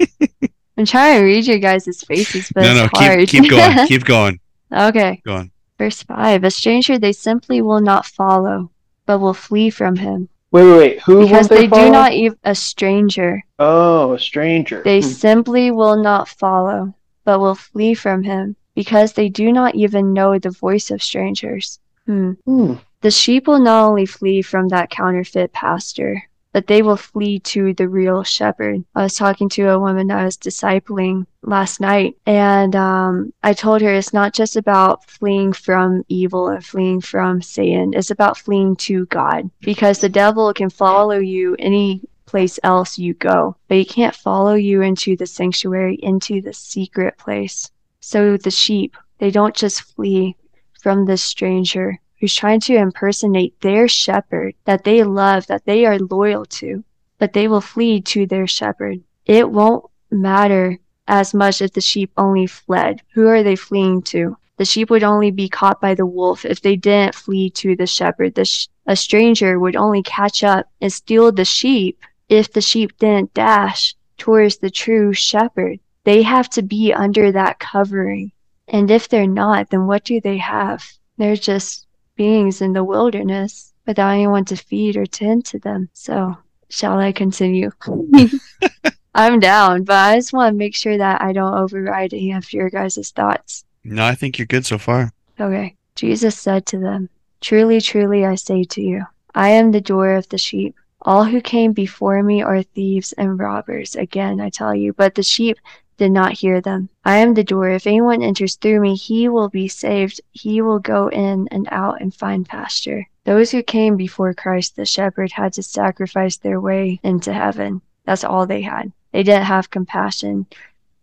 I'm 0.76 0.86
trying 0.86 1.18
to 1.18 1.24
read 1.24 1.46
your 1.46 1.58
guys' 1.58 2.02
faces, 2.06 2.50
but 2.54 2.62
no, 2.62 2.84
it's 2.84 2.92
no, 2.94 2.98
hard. 2.98 3.28
keep 3.28 3.42
keep 3.42 3.50
going, 3.50 3.86
keep 3.88 4.04
going, 4.04 4.40
okay. 4.72 5.20
go 5.24 5.34
on. 5.36 5.50
Verse 5.78 6.02
5 6.02 6.44
A 6.44 6.50
stranger 6.50 6.98
they 6.98 7.12
simply 7.12 7.62
will 7.62 7.80
not 7.80 8.06
follow, 8.06 8.70
but 9.06 9.18
will 9.18 9.34
flee 9.34 9.70
from 9.70 9.96
him. 9.96 10.28
Wait, 10.52 10.64
wait, 10.64 10.76
wait. 10.78 11.00
Who 11.02 11.20
Because 11.20 11.32
won't 11.32 11.48
they, 11.50 11.56
they 11.62 11.68
follow? 11.68 11.84
do 11.86 11.90
not 11.90 12.12
even 12.12 12.38
a 12.44 12.54
stranger. 12.54 13.42
Oh, 13.58 14.12
a 14.14 14.18
stranger. 14.18 14.82
They 14.84 15.00
Hmm. 15.00 15.06
simply 15.06 15.70
will 15.70 16.02
not 16.02 16.28
follow, 16.28 16.94
but 17.24 17.40
will 17.40 17.54
flee 17.54 17.94
from 17.94 18.22
him, 18.24 18.56
because 18.74 19.12
they 19.12 19.28
do 19.28 19.52
not 19.52 19.74
even 19.74 20.12
know 20.12 20.38
the 20.38 20.50
voice 20.50 20.90
of 20.90 21.02
strangers. 21.02 21.78
Hmm. 22.06 22.32
Hmm. 22.46 22.74
The 23.02 23.10
sheep 23.10 23.46
will 23.46 23.60
not 23.60 23.86
only 23.88 24.04
flee 24.06 24.42
from 24.42 24.68
that 24.68 24.90
counterfeit 24.90 25.52
pastor, 25.52 26.22
but 26.52 26.66
they 26.66 26.82
will 26.82 26.96
flee 26.96 27.38
to 27.38 27.74
the 27.74 27.88
real 27.88 28.22
shepherd. 28.22 28.84
I 28.94 29.02
was 29.04 29.14
talking 29.14 29.48
to 29.50 29.68
a 29.68 29.78
woman 29.78 30.10
I 30.10 30.24
was 30.24 30.36
discipling 30.36 31.26
last 31.42 31.80
night, 31.80 32.16
and 32.26 32.74
um, 32.74 33.32
I 33.42 33.52
told 33.52 33.82
her 33.82 33.92
it's 33.92 34.12
not 34.12 34.34
just 34.34 34.56
about 34.56 35.08
fleeing 35.08 35.52
from 35.52 36.04
evil 36.08 36.48
and 36.48 36.64
fleeing 36.64 37.00
from 37.00 37.40
Satan, 37.40 37.94
it's 37.94 38.10
about 38.10 38.38
fleeing 38.38 38.76
to 38.76 39.06
God, 39.06 39.50
because 39.60 40.00
the 40.00 40.08
devil 40.08 40.52
can 40.52 40.70
follow 40.70 41.18
you 41.18 41.56
any 41.58 42.02
place 42.26 42.58
else 42.62 42.98
you 42.98 43.14
go, 43.14 43.56
but 43.68 43.76
he 43.76 43.84
can't 43.84 44.14
follow 44.14 44.54
you 44.54 44.82
into 44.82 45.16
the 45.16 45.26
sanctuary, 45.26 45.98
into 46.02 46.40
the 46.40 46.52
secret 46.52 47.18
place. 47.18 47.70
So 48.00 48.36
the 48.36 48.50
sheep, 48.50 48.96
they 49.18 49.30
don't 49.30 49.54
just 49.54 49.82
flee 49.82 50.36
from 50.80 51.04
this 51.04 51.22
stranger 51.22 52.00
who's 52.20 52.34
trying 52.34 52.60
to 52.60 52.76
impersonate 52.76 53.58
their 53.60 53.88
shepherd 53.88 54.54
that 54.66 54.84
they 54.84 55.02
love, 55.02 55.46
that 55.46 55.64
they 55.64 55.86
are 55.86 55.98
loyal 55.98 56.44
to, 56.44 56.84
but 57.18 57.32
they 57.32 57.48
will 57.48 57.60
flee 57.60 58.00
to 58.00 58.26
their 58.26 58.46
shepherd. 58.46 59.00
It 59.26 59.50
won't 59.50 59.84
matter 60.10 60.78
as 61.08 61.32
much 61.34 61.62
if 61.62 61.72
the 61.72 61.80
sheep 61.80 62.12
only 62.16 62.46
fled. 62.46 63.02
Who 63.14 63.26
are 63.26 63.42
they 63.42 63.56
fleeing 63.56 64.02
to? 64.02 64.36
The 64.58 64.64
sheep 64.66 64.90
would 64.90 65.02
only 65.02 65.30
be 65.30 65.48
caught 65.48 65.80
by 65.80 65.94
the 65.94 66.04
wolf 66.04 66.44
if 66.44 66.60
they 66.60 66.76
didn't 66.76 67.14
flee 67.14 67.48
to 67.50 67.74
the 67.74 67.86
shepherd. 67.86 68.34
The 68.34 68.44
sh- 68.44 68.68
a 68.86 68.94
stranger 68.94 69.58
would 69.58 69.76
only 69.76 70.02
catch 70.02 70.44
up 70.44 70.66
and 70.80 70.92
steal 70.92 71.32
the 71.32 71.46
sheep 71.46 71.98
if 72.28 72.52
the 72.52 72.60
sheep 72.60 72.98
didn't 72.98 73.32
dash 73.32 73.94
towards 74.18 74.58
the 74.58 74.70
true 74.70 75.14
shepherd. 75.14 75.80
They 76.04 76.22
have 76.22 76.50
to 76.50 76.62
be 76.62 76.92
under 76.92 77.32
that 77.32 77.58
covering. 77.58 78.32
And 78.68 78.90
if 78.90 79.08
they're 79.08 79.26
not, 79.26 79.70
then 79.70 79.86
what 79.86 80.04
do 80.04 80.20
they 80.20 80.36
have? 80.36 80.84
They're 81.16 81.36
just 81.36 81.86
beings 82.20 82.60
in 82.60 82.74
the 82.74 82.84
wilderness 82.84 83.72
without 83.86 84.10
anyone 84.10 84.44
to 84.44 84.54
feed 84.54 84.94
or 84.94 85.06
tend 85.06 85.42
to 85.42 85.58
them. 85.58 85.88
So, 85.94 86.36
shall 86.68 86.98
I 86.98 87.12
continue? 87.12 87.70
I'm 89.14 89.40
down, 89.40 89.84
but 89.84 89.96
I 89.96 90.16
just 90.16 90.34
want 90.34 90.52
to 90.52 90.58
make 90.58 90.76
sure 90.76 90.98
that 90.98 91.22
I 91.22 91.32
don't 91.32 91.54
override 91.54 92.12
any 92.12 92.32
of 92.32 92.52
your 92.52 92.68
guys' 92.68 93.10
thoughts. 93.16 93.64
No, 93.84 94.04
I 94.04 94.14
think 94.14 94.36
you're 94.36 94.44
good 94.54 94.66
so 94.66 94.76
far. 94.76 95.14
Okay. 95.40 95.76
Jesus 95.94 96.38
said 96.38 96.66
to 96.66 96.78
them, 96.78 97.08
Truly, 97.40 97.80
truly, 97.80 98.26
I 98.26 98.34
say 98.34 98.64
to 98.64 98.82
you, 98.82 99.06
I 99.34 99.48
am 99.48 99.70
the 99.70 99.80
door 99.80 100.12
of 100.12 100.28
the 100.28 100.36
sheep. 100.36 100.74
All 101.00 101.24
who 101.24 101.40
came 101.40 101.72
before 101.72 102.22
me 102.22 102.42
are 102.42 102.62
thieves 102.62 103.14
and 103.14 103.38
robbers. 103.38 103.96
Again, 103.96 104.42
I 104.42 104.50
tell 104.50 104.74
you, 104.74 104.92
but 104.92 105.14
the 105.14 105.22
sheep 105.22 105.56
did 106.00 106.12
not 106.12 106.32
hear 106.32 106.62
them. 106.62 106.88
I 107.04 107.18
am 107.18 107.34
the 107.34 107.44
door. 107.44 107.68
If 107.68 107.86
anyone 107.86 108.22
enters 108.22 108.56
through 108.56 108.80
me, 108.80 108.94
he 108.94 109.28
will 109.28 109.50
be 109.50 109.68
saved. 109.68 110.18
He 110.32 110.62
will 110.62 110.78
go 110.78 111.08
in 111.08 111.46
and 111.50 111.68
out 111.70 112.00
and 112.00 112.14
find 112.14 112.48
pasture. 112.48 113.06
Those 113.24 113.50
who 113.50 113.62
came 113.62 113.98
before 113.98 114.32
Christ 114.32 114.76
the 114.76 114.86
shepherd 114.86 115.30
had 115.30 115.52
to 115.52 115.62
sacrifice 115.62 116.38
their 116.38 116.58
way 116.58 117.00
into 117.02 117.34
heaven. 117.34 117.82
That's 118.06 118.24
all 118.24 118.46
they 118.46 118.62
had. 118.62 118.92
They 119.12 119.22
didn't 119.22 119.44
have 119.44 119.68
compassion. 119.68 120.46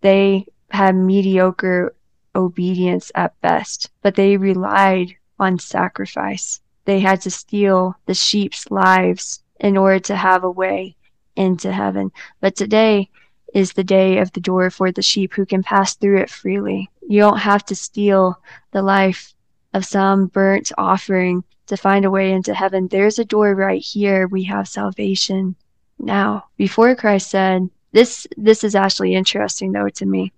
They 0.02 0.48
had 0.72 0.96
mediocre 0.96 1.94
obedience 2.34 3.12
at 3.14 3.40
best, 3.42 3.92
but 4.02 4.16
they 4.16 4.36
relied 4.36 5.16
on 5.38 5.60
sacrifice. 5.60 6.60
They 6.86 7.02
had 7.02 7.22
to 7.22 7.30
steal 7.30 7.96
the 8.08 8.16
sheep's 8.16 8.72
lives 8.72 9.44
in 9.60 9.78
order 9.78 10.00
to 10.00 10.16
have 10.16 10.44
a 10.44 10.50
way 10.50 10.96
into 11.36 11.72
heaven. 11.72 12.12
But 12.42 12.56
today 12.56 13.12
is 13.54 13.74
the 13.74 13.84
day 13.84 14.20
of 14.20 14.32
the 14.34 14.40
door 14.40 14.70
for 14.70 14.92
the 14.92 15.02
sheep 15.02 15.34
who 15.34 15.46
can 15.46 15.64
pass 15.64 15.96
through 15.96 16.20
it 16.20 16.30
freely. 16.30 16.90
You 17.08 17.20
don't 17.22 17.38
have 17.38 17.66
to 17.66 17.76
steal 17.76 18.42
the 18.72 18.82
life 18.82 19.34
of 19.74 19.86
some 19.86 20.28
burnt 20.28 20.72
offering 20.78 21.44
to 21.68 21.78
find 21.78 22.06
a 22.06 22.12
way 22.12 22.32
into 22.32 22.54
heaven. 22.54 22.88
There's 22.88 23.20
a 23.20 23.26
door 23.26 23.56
right 23.56 23.82
here. 23.82 24.28
We 24.28 24.44
have 24.44 24.68
salvation 24.68 25.56
now. 26.00 26.46
Before 26.58 26.96
Christ 26.96 27.30
said, 27.30 27.70
this 27.92 28.28
this 28.38 28.64
is 28.64 28.76
actually 28.76 29.16
interesting 29.16 29.72
though 29.72 29.90
to 29.90 30.06
me 30.06 30.32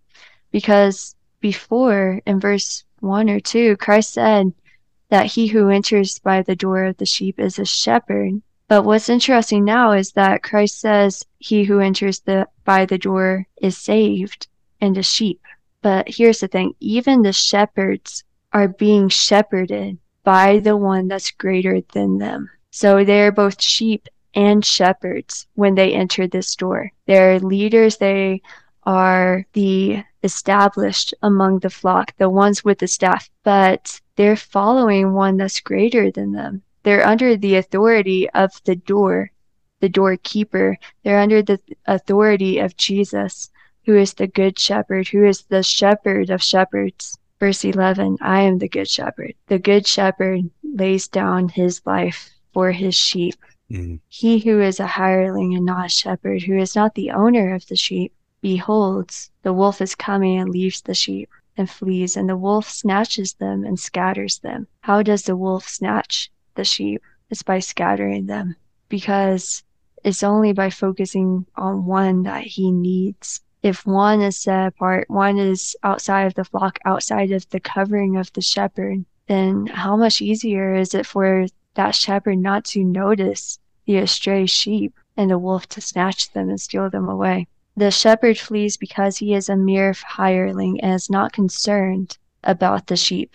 because 0.52 1.16
before 1.40 2.22
in 2.26 2.40
verse 2.40 2.84
1 3.00 3.30
or 3.30 3.40
2 3.40 3.78
Christ 3.78 4.14
said 4.14 4.54
that 5.10 5.26
he 5.26 5.48
who 5.48 5.70
enters 5.70 6.20
by 6.20 6.42
the 6.42 6.56
door 6.56 6.86
of 6.86 6.98
the 6.98 7.06
sheep 7.06 7.40
is 7.40 7.60
a 7.60 7.66
shepherd 7.66 8.42
but 8.68 8.84
what's 8.84 9.10
interesting 9.10 9.66
now 9.66 9.94
is 9.94 10.12
that 10.12 10.44
Christ 10.44 10.80
says 10.80 11.26
he 11.40 11.64
who 11.64 11.80
enters 11.80 12.20
the 12.20 12.48
by 12.72 12.82
the 12.86 13.02
door 13.10 13.30
is 13.68 13.78
saved 13.92 14.42
and 14.80 14.98
a 14.98 15.04
sheep 15.16 15.42
but 15.82 16.04
here's 16.18 16.40
the 16.42 16.48
thing 16.48 16.70
even 16.80 17.22
the 17.22 17.34
shepherds 17.34 18.24
are 18.58 18.68
being 18.86 19.10
shepherded 19.10 19.98
by 20.24 20.60
the 20.60 20.78
one 20.92 21.08
that's 21.08 21.32
greater 21.32 21.76
than 21.94 22.12
them 22.18 22.42
so 22.72 23.04
they're 23.04 23.32
both 23.32 23.62
sheep 23.62 24.08
and 24.36 24.64
shepherds 24.64 25.48
when 25.56 25.76
they 25.76 25.94
enter 25.94 26.28
this 26.28 26.56
door. 26.56 26.92
They're 27.08 27.40
leaders, 27.40 27.98
they 27.98 28.42
are 28.84 29.46
the 29.54 30.04
established 30.24 31.14
among 31.22 31.60
the 31.60 31.70
flock, 31.70 32.16
the 32.18 32.30
ones 32.30 32.64
with 32.64 32.80
the 32.80 32.88
staff, 32.88 33.30
but 33.44 34.00
they're 34.16 34.36
following 34.36 35.14
one 35.14 35.38
that's 35.38 35.60
greater 35.60 36.12
than 36.12 36.32
them. 36.32 36.62
They're 36.84 37.06
under 37.06 37.36
the 37.36 37.56
authority 37.56 38.30
of 38.32 38.52
the 38.66 38.76
door, 38.76 39.32
the 39.80 39.90
doorkeeper. 39.90 40.78
They're 41.04 41.20
under 41.20 41.42
the 41.42 41.60
authority 41.86 42.60
of 42.60 42.78
Jesus, 42.78 43.50
who 43.86 43.96
is 43.96 44.14
the 44.14 44.28
good 44.28 44.60
shepherd, 44.60 45.08
who 45.08 45.26
is 45.26 45.44
the 45.44 45.64
shepherd 45.64 46.30
of 46.30 46.44
shepherds. 46.44 47.18
Verse 47.40 47.64
11 47.64 48.18
I 48.22 48.42
am 48.42 48.58
the 48.58 48.68
good 48.68 48.90
shepherd. 48.90 49.34
The 49.48 49.60
good 49.60 49.88
shepherd 49.88 50.50
lays 50.64 51.08
down 51.08 51.50
his 51.50 51.82
life 51.86 52.30
for 52.54 52.72
his 52.72 52.96
sheep. 52.96 53.36
Mm. 53.72 54.00
He 54.10 54.40
who 54.40 54.62
is 54.62 54.80
a 54.80 54.88
hireling 54.88 55.56
and 55.56 55.66
not 55.66 55.86
a 55.86 55.90
shepherd, 55.90 56.44
who 56.44 56.58
is 56.58 56.76
not 56.76 56.96
the 56.96 57.12
owner 57.12 57.54
of 57.54 57.68
the 57.68 57.76
sheep, 57.76 58.14
beholds, 58.42 59.32
the 59.44 59.54
wolf 59.54 59.82
is 59.82 59.96
coming 59.96 60.40
and 60.40 60.50
leaves 60.50 60.82
the 60.82 60.94
sheep 60.94 61.30
and 61.58 61.70
flees, 61.70 62.16
and 62.18 62.30
the 62.30 62.38
wolf 62.38 62.70
snatches 62.70 63.34
them 63.34 63.66
and 63.66 63.80
scatters 63.80 64.40
them. 64.40 64.68
How 64.82 65.04
does 65.04 65.24
the 65.24 65.36
wolf 65.36 65.68
snatch 65.68 66.32
the 66.56 66.64
sheep? 66.64 67.02
It's 67.30 67.44
by 67.44 67.60
scattering 67.60 68.26
them, 68.26 68.56
because 68.88 69.64
it's 70.04 70.24
only 70.24 70.54
by 70.54 70.70
focusing 70.70 71.46
on 71.56 71.86
one 71.86 72.24
that 72.24 72.44
he 72.44 72.72
needs. 72.72 73.42
If 73.62 73.86
one 73.86 74.22
is 74.22 74.38
set 74.38 74.68
apart, 74.68 75.10
one 75.10 75.38
is 75.38 75.76
outside 75.84 76.28
of 76.28 76.36
the 76.36 76.46
flock, 76.46 76.80
outside 76.86 77.32
of 77.32 77.50
the 77.50 77.60
covering 77.60 78.16
of 78.16 78.32
the 78.34 78.42
shepherd, 78.42 79.06
then 79.28 79.68
how 79.68 79.98
much 79.98 80.22
easier 80.22 80.74
is 80.76 80.94
it 80.94 81.06
for 81.06 81.46
that 81.76 81.96
shepherd 81.96 82.38
not 82.38 82.66
to 82.66 82.84
notice 82.84 83.60
the 83.86 83.98
astray 83.98 84.46
sheep 84.46 84.94
and 85.18 85.30
the 85.30 85.38
wolf 85.38 85.68
to 85.68 85.82
snatch 85.82 86.32
them 86.32 86.50
and 86.50 86.62
steal 86.62 86.90
them 86.90 87.10
away. 87.10 87.48
The 87.76 87.92
shepherd 87.92 88.38
flees 88.38 88.78
because 88.78 89.18
he 89.18 89.34
is 89.34 89.50
a 89.50 89.56
mere 89.56 89.94
hireling 89.94 90.82
and 90.82 90.94
is 90.94 91.10
not 91.10 91.34
concerned 91.34 92.18
about 92.44 92.88
the 92.88 92.98
sheep. 92.98 93.34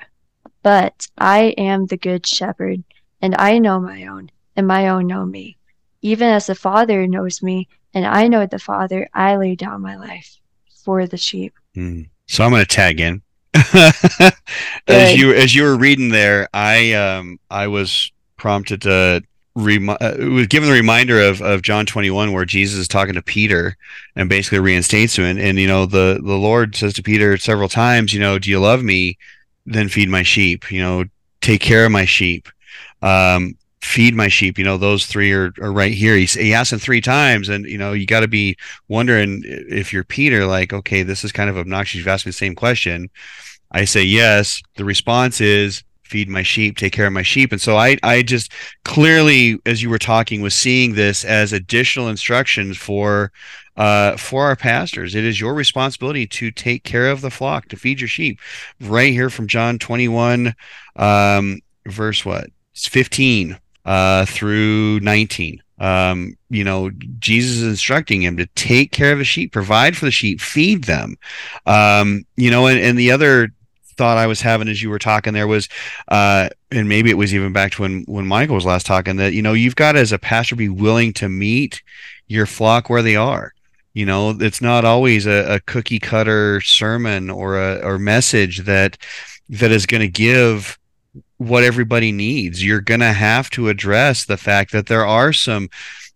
But 0.62 1.08
I 1.18 1.54
am 1.58 1.86
the 1.86 1.96
good 1.96 2.26
shepherd, 2.26 2.84
and 3.20 3.34
I 3.38 3.58
know 3.58 3.78
my 3.80 4.06
own, 4.06 4.30
and 4.56 4.66
my 4.66 4.88
own 4.88 5.06
know 5.06 5.26
me. 5.26 5.58
Even 6.04 6.28
as 6.28 6.46
the 6.46 6.54
Father 6.54 7.06
knows 7.06 7.42
me, 7.42 7.66
and 7.94 8.04
I 8.04 8.28
know 8.28 8.44
the 8.44 8.58
Father, 8.58 9.08
I 9.14 9.36
lay 9.36 9.54
down 9.54 9.80
my 9.80 9.96
life 9.96 10.36
for 10.84 11.06
the 11.06 11.16
sheep. 11.16 11.54
Mm. 11.74 12.10
So 12.26 12.44
I'm 12.44 12.50
going 12.50 12.60
to 12.60 12.68
tag 12.68 13.00
in. 13.00 13.22
as 14.86 15.16
you 15.16 15.32
as 15.32 15.54
you 15.54 15.62
were 15.62 15.76
reading 15.76 16.10
there, 16.10 16.46
I 16.52 16.92
um 16.92 17.38
I 17.50 17.68
was 17.68 18.12
prompted 18.36 18.82
to 18.82 19.22
remi- 19.54 19.96
uh, 19.98 20.16
was 20.28 20.48
given 20.48 20.68
the 20.68 20.74
reminder 20.74 21.20
of, 21.20 21.40
of 21.40 21.62
John 21.62 21.86
21 21.86 22.32
where 22.32 22.44
Jesus 22.44 22.80
is 22.80 22.88
talking 22.88 23.14
to 23.14 23.22
Peter 23.22 23.76
and 24.14 24.28
basically 24.28 24.58
reinstates 24.58 25.16
him 25.16 25.24
and, 25.24 25.38
and 25.38 25.58
you 25.58 25.68
know 25.68 25.86
the 25.86 26.20
the 26.22 26.36
Lord 26.36 26.76
says 26.76 26.92
to 26.94 27.02
Peter 27.02 27.38
several 27.38 27.68
times, 27.70 28.12
you 28.12 28.20
know, 28.20 28.38
do 28.38 28.50
you 28.50 28.60
love 28.60 28.82
me? 28.82 29.16
Then 29.64 29.88
feed 29.88 30.10
my 30.10 30.22
sheep, 30.22 30.70
you 30.70 30.82
know, 30.82 31.04
take 31.40 31.62
care 31.62 31.86
of 31.86 31.92
my 31.92 32.04
sheep. 32.04 32.48
Um, 33.00 33.56
feed 33.84 34.14
my 34.14 34.28
sheep. 34.28 34.58
You 34.58 34.64
know, 34.64 34.78
those 34.78 35.06
three 35.06 35.32
are, 35.32 35.52
are 35.60 35.72
right 35.72 35.92
here. 35.92 36.16
He, 36.16 36.24
he 36.24 36.54
asked 36.54 36.72
him 36.72 36.78
three 36.78 37.00
times, 37.00 37.48
and 37.48 37.66
you 37.66 37.78
know, 37.78 37.92
you 37.92 38.06
got 38.06 38.20
to 38.20 38.28
be 38.28 38.56
wondering 38.88 39.42
if 39.44 39.92
you're 39.92 40.04
Peter, 40.04 40.46
like, 40.46 40.72
okay, 40.72 41.02
this 41.02 41.24
is 41.24 41.32
kind 41.32 41.50
of 41.50 41.58
obnoxious. 41.58 41.98
You've 41.98 42.08
asked 42.08 42.26
me 42.26 42.30
the 42.30 42.34
same 42.34 42.54
question. 42.54 43.10
I 43.70 43.84
say 43.84 44.02
yes. 44.02 44.62
The 44.76 44.84
response 44.84 45.40
is 45.40 45.82
feed 46.04 46.28
my 46.28 46.42
sheep, 46.42 46.76
take 46.76 46.92
care 46.92 47.06
of 47.06 47.12
my 47.12 47.22
sheep. 47.22 47.50
And 47.50 47.60
so 47.60 47.76
I, 47.76 47.96
I 48.02 48.22
just 48.22 48.52
clearly, 48.84 49.58
as 49.66 49.82
you 49.82 49.90
were 49.90 49.98
talking, 49.98 50.42
was 50.42 50.54
seeing 50.54 50.94
this 50.94 51.24
as 51.24 51.52
additional 51.52 52.08
instructions 52.08 52.76
for, 52.76 53.32
uh, 53.76 54.16
for 54.16 54.44
our 54.44 54.54
pastors. 54.54 55.14
It 55.14 55.24
is 55.24 55.40
your 55.40 55.54
responsibility 55.54 56.26
to 56.28 56.50
take 56.50 56.84
care 56.84 57.10
of 57.10 57.20
the 57.20 57.30
flock, 57.30 57.68
to 57.68 57.76
feed 57.76 58.00
your 58.00 58.08
sheep. 58.08 58.38
Right 58.80 59.12
here 59.12 59.30
from 59.30 59.48
John 59.48 59.78
21, 59.78 60.54
um, 60.96 61.60
verse 61.86 62.24
what? 62.24 62.50
It's 62.74 62.86
15 62.86 63.58
uh, 63.84 64.24
through 64.26 65.00
19. 65.00 65.62
Um, 65.78 66.36
you 66.50 66.64
know, 66.64 66.90
Jesus 67.18 67.58
is 67.58 67.68
instructing 67.68 68.22
him 68.22 68.36
to 68.36 68.46
take 68.54 68.92
care 68.92 69.12
of 69.12 69.18
the 69.18 69.24
sheep, 69.24 69.52
provide 69.52 69.96
for 69.96 70.04
the 70.04 70.10
sheep, 70.10 70.40
feed 70.40 70.84
them. 70.84 71.16
Um, 71.66 72.24
you 72.36 72.50
know, 72.50 72.66
and, 72.66 72.78
and 72.78 72.98
the 72.98 73.10
other 73.10 73.48
thought 73.96 74.18
I 74.18 74.26
was 74.26 74.40
having 74.40 74.68
as 74.68 74.82
you 74.82 74.90
were 74.90 74.98
talking 74.98 75.32
there 75.32 75.46
was, 75.46 75.68
uh, 76.08 76.48
and 76.70 76.88
maybe 76.88 77.10
it 77.10 77.18
was 77.18 77.34
even 77.34 77.52
back 77.52 77.72
to 77.72 77.82
when 77.82 78.04
when 78.06 78.26
Michael 78.26 78.54
was 78.54 78.64
last 78.64 78.86
talking 78.86 79.16
that 79.16 79.34
you 79.34 79.42
know 79.42 79.52
you've 79.52 79.76
got 79.76 79.96
as 79.96 80.12
a 80.12 80.18
pastor 80.18 80.56
be 80.56 80.68
willing 80.68 81.12
to 81.14 81.28
meet 81.28 81.82
your 82.26 82.46
flock 82.46 82.88
where 82.88 83.02
they 83.02 83.16
are. 83.16 83.52
You 83.92 84.06
know, 84.06 84.30
it's 84.30 84.60
not 84.60 84.84
always 84.84 85.26
a, 85.26 85.54
a 85.54 85.60
cookie 85.60 86.00
cutter 86.00 86.60
sermon 86.60 87.30
or 87.30 87.60
a 87.60 87.80
or 87.84 87.98
message 87.98 88.60
that 88.64 88.98
that 89.48 89.70
is 89.70 89.86
going 89.86 90.00
to 90.00 90.08
give 90.08 90.78
what 91.38 91.64
everybody 91.64 92.12
needs. 92.12 92.64
You're 92.64 92.80
going 92.80 93.00
to 93.00 93.12
have 93.12 93.50
to 93.50 93.68
address 93.68 94.24
the 94.24 94.36
fact 94.36 94.72
that 94.72 94.86
there 94.86 95.06
are 95.06 95.32
some 95.32 95.68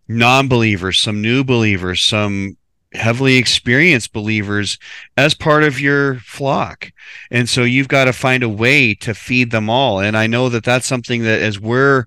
non-believers, 0.06 1.00
some 1.00 1.20
new 1.20 1.44
believers, 1.44 2.02
some 2.02 2.56
heavily 2.94 3.36
experienced 3.36 4.12
believers 4.12 4.78
as 5.16 5.34
part 5.34 5.62
of 5.62 5.80
your 5.80 6.16
flock. 6.20 6.90
And 7.30 7.48
so 7.48 7.62
you've 7.62 7.88
got 7.88 8.04
to 8.04 8.12
find 8.12 8.42
a 8.42 8.48
way 8.48 8.94
to 8.94 9.12
feed 9.12 9.50
them 9.50 9.68
all. 9.68 10.00
And 10.00 10.16
I 10.16 10.26
know 10.26 10.48
that 10.48 10.64
that's 10.64 10.86
something 10.86 11.22
that 11.24 11.42
as 11.42 11.60
we're 11.60 12.06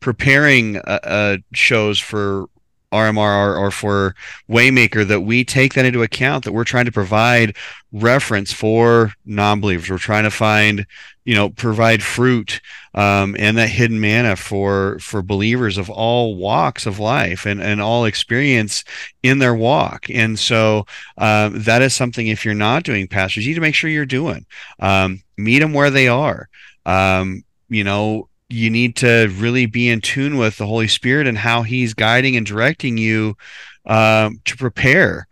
preparing 0.00 0.76
uh, 0.78 1.00
uh, 1.02 1.36
shows 1.54 1.98
for 1.98 2.46
RMRR 2.92 3.58
or 3.58 3.70
for 3.70 4.14
Waymaker 4.48 5.06
that 5.06 5.20
we 5.20 5.44
take 5.44 5.74
that 5.74 5.84
into 5.84 6.02
account 6.02 6.44
that 6.44 6.52
we're 6.52 6.64
trying 6.64 6.86
to 6.86 6.92
provide 6.92 7.56
reference 7.92 8.52
for 8.52 9.12
non-believers. 9.26 9.90
We're 9.90 9.98
trying 9.98 10.24
to 10.24 10.30
find, 10.30 10.86
you 11.24 11.34
know, 11.34 11.50
provide 11.50 12.02
fruit 12.02 12.60
um, 12.94 13.36
and 13.38 13.56
that 13.58 13.68
hidden 13.68 14.00
manna 14.00 14.36
for 14.36 14.98
for 15.00 15.22
believers 15.22 15.76
of 15.76 15.90
all 15.90 16.36
walks 16.36 16.86
of 16.86 16.98
life 16.98 17.46
and 17.46 17.62
and 17.62 17.80
all 17.80 18.06
experience 18.06 18.84
in 19.22 19.38
their 19.38 19.54
walk. 19.54 20.08
And 20.10 20.38
so 20.38 20.86
um, 21.18 21.62
that 21.62 21.82
is 21.82 21.94
something 21.94 22.26
if 22.28 22.44
you're 22.44 22.54
not 22.54 22.84
doing 22.84 23.06
pastors, 23.06 23.44
you 23.44 23.50
need 23.50 23.56
to 23.56 23.60
make 23.60 23.74
sure 23.74 23.90
you're 23.90 24.06
doing. 24.06 24.46
Um, 24.80 25.22
meet 25.36 25.58
them 25.58 25.74
where 25.74 25.90
they 25.90 26.08
are. 26.08 26.48
Um, 26.86 27.44
you 27.68 27.84
know, 27.84 28.28
you 28.48 28.70
need 28.70 28.96
to 28.96 29.28
really 29.36 29.66
be 29.66 29.88
in 29.88 30.00
tune 30.00 30.36
with 30.38 30.56
the 30.56 30.66
Holy 30.66 30.88
Spirit 30.88 31.26
and 31.26 31.38
how 31.38 31.62
He's 31.62 31.94
guiding 31.94 32.36
and 32.36 32.46
directing 32.46 32.96
you 32.96 33.36
um, 33.86 34.40
to 34.44 34.56
prepare 34.56 35.28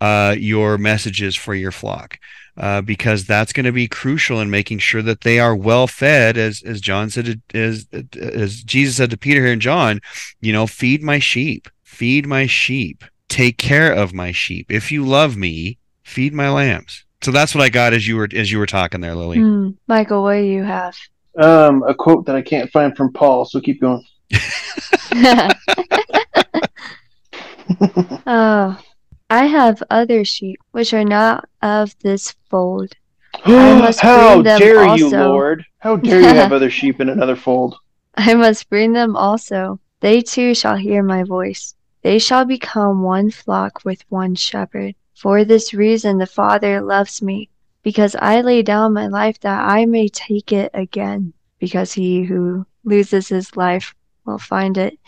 uh, 0.00 0.34
your 0.38 0.78
messages 0.78 1.36
for 1.36 1.54
your 1.54 1.72
flock. 1.72 2.18
Uh, 2.56 2.82
because 2.82 3.24
that's 3.24 3.54
going 3.54 3.64
to 3.64 3.72
be 3.72 3.88
crucial 3.88 4.40
in 4.40 4.50
making 4.50 4.78
sure 4.78 5.00
that 5.00 5.22
they 5.22 5.38
are 5.38 5.56
well 5.56 5.86
fed, 5.86 6.36
as 6.36 6.62
as 6.62 6.80
John 6.80 7.08
said, 7.08 7.40
as 7.54 7.86
as 8.20 8.62
Jesus 8.62 8.96
said 8.96 9.10
to 9.10 9.16
Peter 9.16 9.40
here 9.40 9.52
in 9.52 9.60
John, 9.60 10.00
you 10.42 10.52
know, 10.52 10.66
feed 10.66 11.02
my 11.02 11.20
sheep, 11.20 11.68
feed 11.84 12.26
my 12.26 12.46
sheep, 12.46 13.02
take 13.28 13.56
care 13.56 13.90
of 13.90 14.12
my 14.12 14.32
sheep. 14.32 14.70
If 14.70 14.92
you 14.92 15.06
love 15.06 15.38
me, 15.38 15.78
feed 16.02 16.34
my 16.34 16.50
lambs. 16.50 17.04
So 17.22 17.30
that's 17.30 17.54
what 17.54 17.64
I 17.64 17.70
got 17.70 17.94
as 17.94 18.06
you 18.06 18.16
were 18.16 18.28
as 18.34 18.50
you 18.50 18.58
were 18.58 18.66
talking 18.66 19.00
there, 19.00 19.14
Lily. 19.14 19.38
Hmm. 19.38 19.70
Michael, 19.86 20.22
what 20.22 20.34
do 20.34 20.42
you 20.42 20.64
have? 20.64 20.98
Um, 21.38 21.82
a 21.84 21.94
quote 21.94 22.26
that 22.26 22.36
I 22.36 22.42
can't 22.42 22.70
find 22.70 22.96
from 22.96 23.12
Paul, 23.12 23.44
so 23.44 23.60
keep 23.60 23.80
going. 23.80 24.04
oh, 28.26 28.80
I 29.30 29.46
have 29.46 29.82
other 29.90 30.24
sheep 30.24 30.58
which 30.72 30.92
are 30.92 31.04
not 31.04 31.48
of 31.62 31.96
this 32.00 32.34
fold. 32.48 32.94
How 33.32 34.34
bring 34.34 34.42
them 34.42 34.58
dare 34.58 34.96
you. 34.96 35.10
Lord? 35.10 35.64
How 35.78 35.96
dare 35.98 36.20
you 36.20 36.26
have 36.26 36.52
other 36.52 36.70
sheep 36.70 37.00
in 37.00 37.08
another 37.08 37.36
fold? 37.36 37.76
I 38.16 38.34
must 38.34 38.68
bring 38.68 38.92
them 38.92 39.16
also. 39.16 39.78
They 40.00 40.20
too 40.20 40.54
shall 40.54 40.76
hear 40.76 41.02
my 41.02 41.22
voice. 41.22 41.74
They 42.02 42.18
shall 42.18 42.44
become 42.44 43.02
one 43.02 43.30
flock 43.30 43.84
with 43.84 44.04
one 44.08 44.34
shepherd. 44.34 44.94
For 45.14 45.44
this 45.44 45.74
reason 45.74 46.18
the 46.18 46.26
Father 46.26 46.80
loves 46.80 47.22
me, 47.22 47.50
because 47.82 48.14
I 48.16 48.40
lay 48.42 48.62
down 48.62 48.92
my 48.92 49.06
life 49.06 49.40
that 49.40 49.68
I 49.68 49.86
may 49.86 50.08
take 50.08 50.52
it 50.52 50.70
again. 50.74 51.32
Because 51.58 51.92
he 51.92 52.24
who 52.24 52.66
loses 52.84 53.28
his 53.28 53.56
life 53.56 53.94
will 54.24 54.38
find 54.38 54.78
it. 54.78 54.98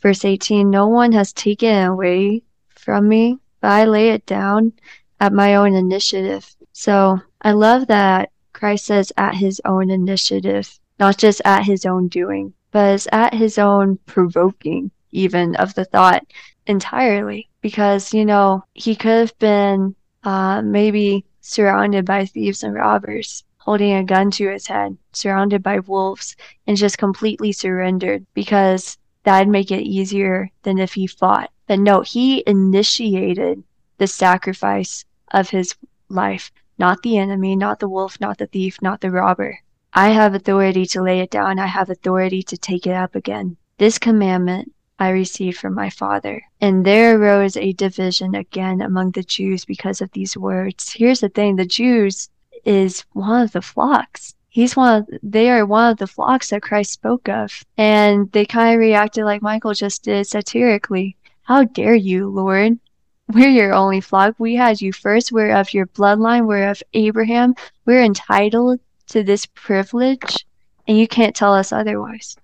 Verse 0.00 0.24
18 0.24 0.68
No 0.68 0.88
one 0.88 1.12
has 1.12 1.32
taken 1.32 1.70
it 1.70 1.86
away 1.86 2.42
from 2.68 3.08
me, 3.08 3.38
but 3.60 3.70
I 3.70 3.84
lay 3.84 4.10
it 4.10 4.26
down 4.26 4.72
at 5.20 5.32
my 5.32 5.54
own 5.54 5.74
initiative. 5.74 6.54
So 6.72 7.20
I 7.40 7.52
love 7.52 7.86
that 7.86 8.30
Christ 8.52 8.86
says 8.86 9.12
at 9.16 9.34
his 9.34 9.60
own 9.64 9.90
initiative, 9.90 10.78
not 10.98 11.16
just 11.16 11.40
at 11.44 11.64
his 11.64 11.86
own 11.86 12.08
doing, 12.08 12.52
but 12.70 13.06
at 13.12 13.34
his 13.34 13.58
own 13.58 13.98
provoking, 14.06 14.90
even 15.12 15.56
of 15.56 15.74
the 15.74 15.84
thought 15.84 16.24
entirely. 16.66 17.48
Because, 17.60 18.12
you 18.12 18.24
know, 18.24 18.64
he 18.74 18.96
could 18.96 19.10
have 19.10 19.38
been 19.38 19.94
uh, 20.24 20.62
maybe 20.62 21.24
surrounded 21.42 22.06
by 22.06 22.24
thieves 22.24 22.62
and 22.62 22.74
robbers, 22.74 23.44
holding 23.58 23.92
a 23.92 24.02
gun 24.02 24.30
to 24.30 24.48
his 24.48 24.66
head, 24.66 24.96
surrounded 25.12 25.62
by 25.62 25.78
wolves, 25.80 26.34
and 26.66 26.76
just 26.76 26.96
completely 26.96 27.52
surrendered 27.52 28.24
because 28.32 28.96
that'd 29.24 29.48
make 29.48 29.70
it 29.70 29.82
easier 29.82 30.50
than 30.62 30.78
if 30.78 30.94
he 30.94 31.06
fought. 31.06 31.50
But 31.66 31.78
no, 31.78 32.00
he 32.00 32.42
initiated 32.46 33.62
the 33.98 34.06
sacrifice 34.06 35.04
of 35.32 35.50
his 35.50 35.74
life, 36.08 36.50
not 36.78 37.02
the 37.02 37.18
enemy, 37.18 37.54
not 37.54 37.78
the 37.78 37.88
wolf, 37.88 38.20
not 38.20 38.38
the 38.38 38.46
thief, 38.46 38.80
not 38.80 39.00
the 39.00 39.10
robber. 39.10 39.58
I 39.94 40.08
have 40.08 40.34
authority 40.34 40.86
to 40.86 41.02
lay 41.02 41.20
it 41.20 41.30
down, 41.30 41.58
I 41.58 41.66
have 41.66 41.90
authority 41.90 42.42
to 42.44 42.56
take 42.56 42.86
it 42.86 42.94
up 42.94 43.14
again. 43.14 43.56
This 43.78 43.98
commandment 43.98 44.71
I 45.02 45.08
received 45.08 45.58
from 45.58 45.74
my 45.74 45.90
Father. 45.90 46.40
And 46.60 46.86
there 46.86 47.18
arose 47.18 47.56
a 47.56 47.72
division 47.72 48.36
again 48.36 48.80
among 48.80 49.10
the 49.10 49.24
Jews 49.24 49.64
because 49.64 50.00
of 50.00 50.12
these 50.12 50.36
words. 50.36 50.92
Here's 50.92 51.18
the 51.18 51.28
thing 51.28 51.56
the 51.56 51.66
Jews 51.66 52.28
is 52.64 53.04
one 53.12 53.42
of 53.42 53.50
the 53.50 53.62
flocks. 53.62 54.36
He's 54.48 54.76
one 54.76 55.02
of, 55.02 55.08
they 55.20 55.50
are 55.50 55.66
one 55.66 55.90
of 55.90 55.98
the 55.98 56.06
flocks 56.06 56.50
that 56.50 56.62
Christ 56.62 56.92
spoke 56.92 57.28
of. 57.28 57.64
And 57.76 58.30
they 58.30 58.46
kind 58.46 58.74
of 58.74 58.78
reacted 58.78 59.24
like 59.24 59.42
Michael 59.42 59.74
just 59.74 60.04
did 60.04 60.28
satirically. 60.28 61.16
How 61.42 61.64
dare 61.64 61.96
you, 61.96 62.28
Lord? 62.28 62.78
We're 63.26 63.48
your 63.48 63.74
only 63.74 64.00
flock. 64.00 64.36
We 64.38 64.54
had 64.54 64.80
you 64.80 64.92
first. 64.92 65.32
We're 65.32 65.56
of 65.56 65.74
your 65.74 65.86
bloodline. 65.88 66.46
We're 66.46 66.70
of 66.70 66.80
Abraham. 66.94 67.56
We're 67.86 68.04
entitled 68.04 68.78
to 69.08 69.24
this 69.24 69.46
privilege, 69.46 70.46
and 70.86 70.96
you 70.96 71.08
can't 71.08 71.34
tell 71.34 71.54
us 71.54 71.72
otherwise. 71.72 72.36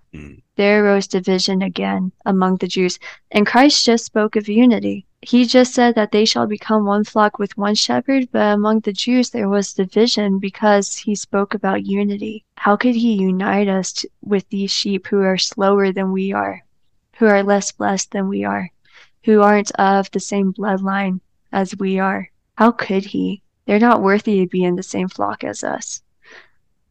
There 0.57 0.85
arose 0.85 1.07
division 1.07 1.63
again 1.63 2.13
among 2.27 2.57
the 2.57 2.67
Jews, 2.67 2.99
and 3.31 3.47
Christ 3.47 3.85
just 3.85 4.05
spoke 4.05 4.35
of 4.35 4.49
unity. 4.49 5.07
He 5.23 5.45
just 5.45 5.75
said 5.75 5.95
that 5.95 6.13
they 6.13 6.25
shall 6.25 6.47
become 6.47 6.85
one 6.85 7.05
flock 7.05 7.39
with 7.39 7.57
one 7.57 7.75
shepherd, 7.75 8.29
but 8.33 8.55
among 8.55 8.81
the 8.81 8.93
Jews 8.93 9.31
there 9.31 9.49
was 9.49 9.73
division 9.73 10.39
because 10.39 10.97
he 10.97 11.15
spoke 11.15 11.55
about 11.55 11.87
unity. 11.87 12.45
How 12.57 12.77
could 12.77 12.95
he 12.95 13.15
unite 13.15 13.69
us 13.69 14.05
with 14.21 14.49
these 14.49 14.71
sheep 14.71 15.07
who 15.07 15.21
are 15.23 15.39
slower 15.39 15.93
than 15.93 16.13
we 16.13 16.33
are, 16.33 16.65
who 17.19 17.27
are 17.27 17.43
less 17.43 17.71
blessed 17.73 18.13
than 18.13 18.29
we 18.29 18.45
are, 18.45 18.71
who 19.25 19.43
aren't 19.43 19.71
of 19.73 20.11
the 20.11 20.21
same 20.21 20.53
bloodline 20.53 21.21
as 21.53 21.77
we 21.79 21.99
are? 21.99 22.31
How 22.57 22.73
could 22.73 23.05
he? 23.05 23.43
They're 23.67 23.79
not 23.79 24.03
worthy 24.03 24.41
to 24.41 24.47
be 24.47 24.65
in 24.65 24.77
the 24.77 24.83
same 24.83 25.09
flock 25.09 25.45
as 25.45 25.63
us. 25.63 26.03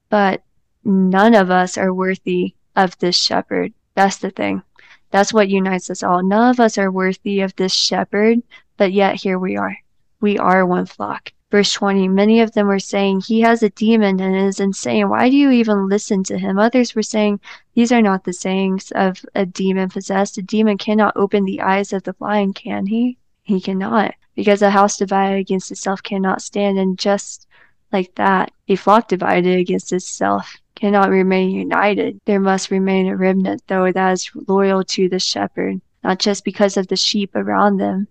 But 0.09 0.43
none 0.83 1.33
of 1.33 1.49
us 1.49 1.77
are 1.77 1.93
worthy 1.93 2.55
of 2.77 2.97
this 2.99 3.17
shepherd. 3.17 3.73
That's 3.95 4.17
the 4.17 4.29
thing. 4.29 4.61
That's 5.09 5.33
what 5.33 5.49
unites 5.49 5.89
us 5.89 6.03
all. 6.03 6.21
None 6.21 6.51
of 6.51 6.59
us 6.59 6.77
are 6.77 6.91
worthy 6.91 7.41
of 7.41 7.55
this 7.55 7.73
shepherd, 7.73 8.43
but 8.77 8.93
yet 8.93 9.15
here 9.15 9.39
we 9.39 9.57
are. 9.57 9.75
We 10.21 10.37
are 10.37 10.65
one 10.65 10.85
flock. 10.85 11.31
Verse 11.49 11.73
20 11.73 12.07
Many 12.09 12.41
of 12.41 12.51
them 12.51 12.67
were 12.67 12.79
saying, 12.79 13.21
He 13.21 13.41
has 13.41 13.63
a 13.63 13.69
demon 13.69 14.19
and 14.19 14.35
is 14.35 14.59
insane. 14.59 15.09
Why 15.09 15.29
do 15.29 15.35
you 15.35 15.49
even 15.49 15.89
listen 15.89 16.23
to 16.25 16.37
him? 16.37 16.59
Others 16.59 16.93
were 16.93 17.03
saying, 17.03 17.39
These 17.73 17.91
are 17.91 18.01
not 18.01 18.25
the 18.25 18.33
sayings 18.33 18.91
of 18.91 19.25
a 19.33 19.45
demon 19.45 19.89
possessed. 19.89 20.37
A 20.37 20.41
demon 20.41 20.77
cannot 20.77 21.15
open 21.15 21.45
the 21.45 21.61
eyes 21.61 21.93
of 21.93 22.03
the 22.03 22.13
blind, 22.13 22.55
can 22.55 22.85
he? 22.85 23.17
He 23.43 23.61
cannot, 23.61 24.13
because 24.35 24.61
a 24.61 24.69
house 24.69 24.97
divided 24.97 25.39
against 25.39 25.71
itself 25.71 26.03
cannot 26.03 26.41
stand. 26.41 26.77
And 26.77 26.99
just 26.99 27.47
like 27.91 28.13
that, 28.15 28.51
a 28.67 28.75
flock 28.75 29.07
divided 29.07 29.57
against 29.57 29.93
itself 29.93 30.57
cannot 30.77 31.09
remain 31.09 31.49
united. 31.49 32.21
There 32.25 32.39
must 32.39 32.69
remain 32.69 33.07
a 33.07 33.17
remnant, 33.17 33.63
though, 33.67 33.91
that 33.91 34.11
is 34.11 34.29
loyal 34.47 34.83
to 34.83 35.09
the 35.09 35.19
shepherd, 35.19 35.81
not 36.03 36.19
just 36.19 36.45
because 36.45 36.77
of 36.77 36.87
the 36.87 36.95
sheep 36.95 37.35
around 37.35 37.77
them, 37.77 38.07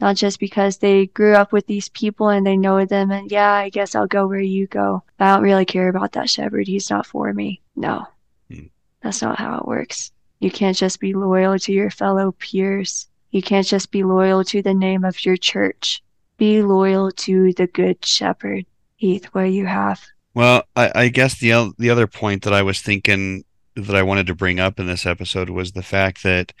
not 0.00 0.14
just 0.16 0.38
because 0.38 0.78
they 0.78 1.06
grew 1.06 1.34
up 1.34 1.52
with 1.52 1.66
these 1.66 1.88
people 1.88 2.28
and 2.28 2.46
they 2.46 2.56
know 2.56 2.84
them 2.84 3.10
and 3.10 3.30
yeah, 3.30 3.52
I 3.52 3.68
guess 3.68 3.94
I'll 3.94 4.06
go 4.06 4.28
where 4.28 4.38
you 4.40 4.66
go. 4.68 5.02
I 5.18 5.34
don't 5.34 5.42
really 5.42 5.64
care 5.64 5.88
about 5.88 6.12
that 6.12 6.30
shepherd. 6.30 6.68
He's 6.68 6.88
not 6.88 7.06
for 7.06 7.32
me. 7.32 7.60
No. 7.74 8.06
Hmm. 8.50 8.66
That's 9.02 9.20
not 9.20 9.38
how 9.38 9.58
it 9.58 9.66
works. 9.66 10.12
You 10.38 10.50
can't 10.50 10.76
just 10.76 11.00
be 11.00 11.14
loyal 11.14 11.58
to 11.58 11.72
your 11.72 11.90
fellow 11.90 12.32
peers. 12.32 13.08
You 13.32 13.42
can't 13.42 13.66
just 13.66 13.90
be 13.90 14.04
loyal 14.04 14.44
to 14.44 14.62
the 14.62 14.74
name 14.74 15.04
of 15.04 15.24
your 15.24 15.36
church. 15.36 16.02
Be 16.36 16.62
loyal 16.62 17.10
to 17.10 17.52
the 17.54 17.66
good 17.66 18.04
shepherd. 18.04 18.66
Heath, 18.96 19.26
what 19.32 19.50
you 19.50 19.66
have? 19.66 20.00
Well, 20.34 20.64
I, 20.74 20.90
I 20.94 21.08
guess 21.08 21.38
the 21.38 21.72
the 21.78 21.90
other 21.90 22.06
point 22.06 22.42
that 22.42 22.52
I 22.52 22.62
was 22.62 22.80
thinking 22.80 23.44
that 23.76 23.96
I 23.96 24.02
wanted 24.02 24.26
to 24.28 24.34
bring 24.34 24.60
up 24.60 24.78
in 24.78 24.86
this 24.86 25.06
episode 25.06 25.50
was 25.50 25.72
the 25.72 25.82
fact 25.82 26.22
that 26.24 26.52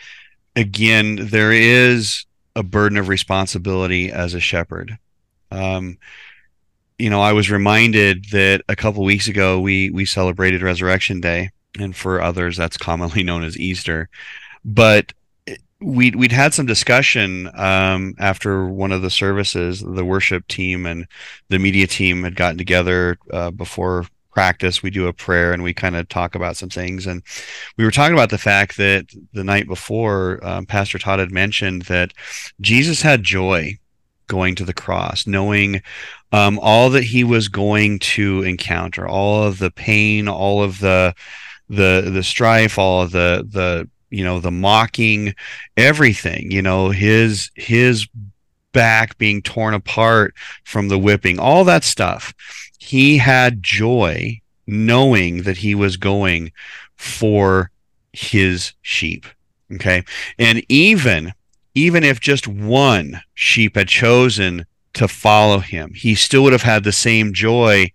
again 0.56 1.18
there 1.20 1.52
is 1.52 2.24
a 2.56 2.62
burden 2.62 2.98
of 2.98 3.08
responsibility 3.08 4.10
as 4.10 4.34
a 4.34 4.40
shepherd. 4.40 4.98
Um, 5.50 5.98
you 6.98 7.10
know, 7.10 7.20
I 7.20 7.32
was 7.32 7.50
reminded 7.50 8.26
that 8.30 8.62
a 8.68 8.76
couple 8.76 9.04
weeks 9.04 9.26
ago 9.28 9.60
we 9.60 9.90
we 9.90 10.04
celebrated 10.04 10.62
Resurrection 10.62 11.20
Day, 11.20 11.50
and 11.78 11.94
for 11.96 12.22
others 12.22 12.56
that's 12.56 12.76
commonly 12.76 13.22
known 13.24 13.42
as 13.42 13.58
Easter. 13.58 14.08
But 14.64 15.12
we'd 15.84 16.16
we'd 16.16 16.32
had 16.32 16.54
some 16.54 16.66
discussion 16.66 17.50
um, 17.54 18.14
after 18.18 18.66
one 18.66 18.92
of 18.92 19.02
the 19.02 19.10
services. 19.10 19.80
The 19.80 20.04
worship 20.04 20.46
team 20.48 20.86
and 20.86 21.06
the 21.48 21.58
media 21.58 21.86
team 21.86 22.24
had 22.24 22.36
gotten 22.36 22.58
together 22.58 23.18
uh, 23.30 23.50
before 23.50 24.06
practice 24.32 24.82
we 24.82 24.90
do 24.90 25.06
a 25.06 25.12
prayer 25.12 25.52
and 25.52 25.62
we 25.62 25.72
kind 25.72 25.94
of 25.94 26.08
talk 26.08 26.34
about 26.34 26.56
some 26.56 26.68
things 26.68 27.06
and 27.06 27.22
we 27.78 27.84
were 27.84 27.92
talking 27.92 28.14
about 28.14 28.30
the 28.30 28.36
fact 28.36 28.76
that 28.76 29.06
the 29.32 29.44
night 29.44 29.68
before 29.68 30.40
um, 30.42 30.66
pastor 30.66 30.98
todd 30.98 31.20
had 31.20 31.30
mentioned 31.30 31.82
that 31.82 32.12
jesus 32.60 33.00
had 33.00 33.22
joy 33.22 33.72
going 34.26 34.56
to 34.56 34.64
the 34.64 34.74
cross 34.74 35.24
knowing 35.24 35.80
um, 36.32 36.58
all 36.60 36.90
that 36.90 37.04
he 37.04 37.22
was 37.22 37.46
going 37.46 37.96
to 38.00 38.42
encounter 38.42 39.06
all 39.06 39.44
of 39.44 39.60
the 39.60 39.70
pain 39.70 40.26
all 40.26 40.64
of 40.64 40.80
the 40.80 41.14
the 41.68 42.10
the 42.12 42.24
strife 42.24 42.76
all 42.76 43.02
of 43.02 43.12
the 43.12 43.46
the 43.48 43.88
you 44.10 44.24
know 44.24 44.40
the 44.40 44.50
mocking 44.50 45.34
everything 45.76 46.50
you 46.50 46.62
know 46.62 46.90
his 46.90 47.50
his 47.54 48.06
back 48.72 49.16
being 49.18 49.40
torn 49.40 49.72
apart 49.72 50.34
from 50.64 50.88
the 50.88 50.98
whipping 50.98 51.38
all 51.38 51.64
that 51.64 51.84
stuff 51.84 52.34
he 52.78 53.16
had 53.16 53.62
joy 53.62 54.40
knowing 54.66 55.42
that 55.44 55.58
he 55.58 55.74
was 55.74 55.96
going 55.96 56.52
for 56.96 57.70
his 58.12 58.72
sheep. 58.82 59.26
Okay. 59.72 60.04
And 60.38 60.62
even, 60.68 61.32
even 61.74 62.04
if 62.04 62.20
just 62.20 62.46
one 62.46 63.22
sheep 63.34 63.76
had 63.76 63.88
chosen 63.88 64.66
to 64.94 65.08
follow 65.08 65.58
him, 65.58 65.92
he 65.94 66.14
still 66.14 66.42
would 66.44 66.52
have 66.52 66.62
had 66.62 66.84
the 66.84 66.92
same 66.92 67.32
joy 67.32 67.90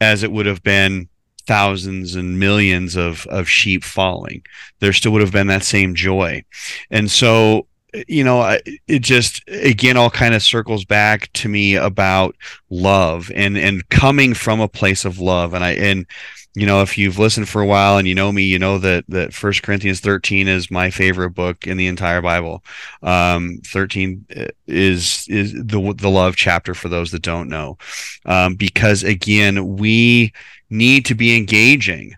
as 0.00 0.22
it 0.22 0.32
would 0.32 0.46
have 0.46 0.62
been 0.62 1.08
thousands 1.46 2.14
and 2.14 2.38
millions 2.38 2.96
of, 2.96 3.26
of 3.26 3.48
sheep 3.48 3.84
following. 3.84 4.42
There 4.80 4.92
still 4.92 5.12
would 5.12 5.22
have 5.22 5.32
been 5.32 5.48
that 5.48 5.64
same 5.64 5.94
joy. 5.94 6.44
And 6.90 7.10
so 7.10 7.66
you 8.08 8.24
know 8.24 8.58
it 8.86 9.00
just 9.00 9.42
again 9.48 9.96
all 9.96 10.10
kind 10.10 10.34
of 10.34 10.42
circles 10.42 10.84
back 10.84 11.32
to 11.32 11.48
me 11.48 11.74
about 11.74 12.36
love 12.70 13.30
and 13.34 13.56
and 13.58 13.88
coming 13.88 14.34
from 14.34 14.60
a 14.60 14.68
place 14.68 15.04
of 15.04 15.18
love. 15.18 15.54
And 15.54 15.64
i 15.64 15.72
and 15.72 16.06
you 16.54 16.66
know 16.66 16.82
if 16.82 16.98
you've 16.98 17.18
listened 17.18 17.48
for 17.48 17.62
a 17.62 17.66
while 17.66 17.96
and 17.96 18.08
you 18.08 18.14
know 18.14 18.32
me 18.32 18.42
you 18.42 18.58
know 18.58 18.78
that 18.78 19.04
that 19.08 19.32
first 19.32 19.62
corinthians 19.62 20.00
13 20.00 20.48
is 20.48 20.70
my 20.70 20.90
favorite 20.90 21.30
book 21.30 21.66
in 21.66 21.76
the 21.76 21.86
entire 21.86 22.22
bible. 22.22 22.64
Um 23.02 23.60
13 23.66 24.26
is 24.66 25.26
is 25.28 25.52
the 25.52 25.94
the 25.96 26.10
love 26.10 26.36
chapter 26.36 26.74
for 26.74 26.88
those 26.88 27.10
that 27.12 27.22
don't 27.22 27.48
know. 27.48 27.78
Um 28.26 28.54
because 28.54 29.02
again 29.02 29.76
we 29.76 30.32
need 30.70 31.04
to 31.06 31.14
be 31.14 31.36
engaging 31.36 32.14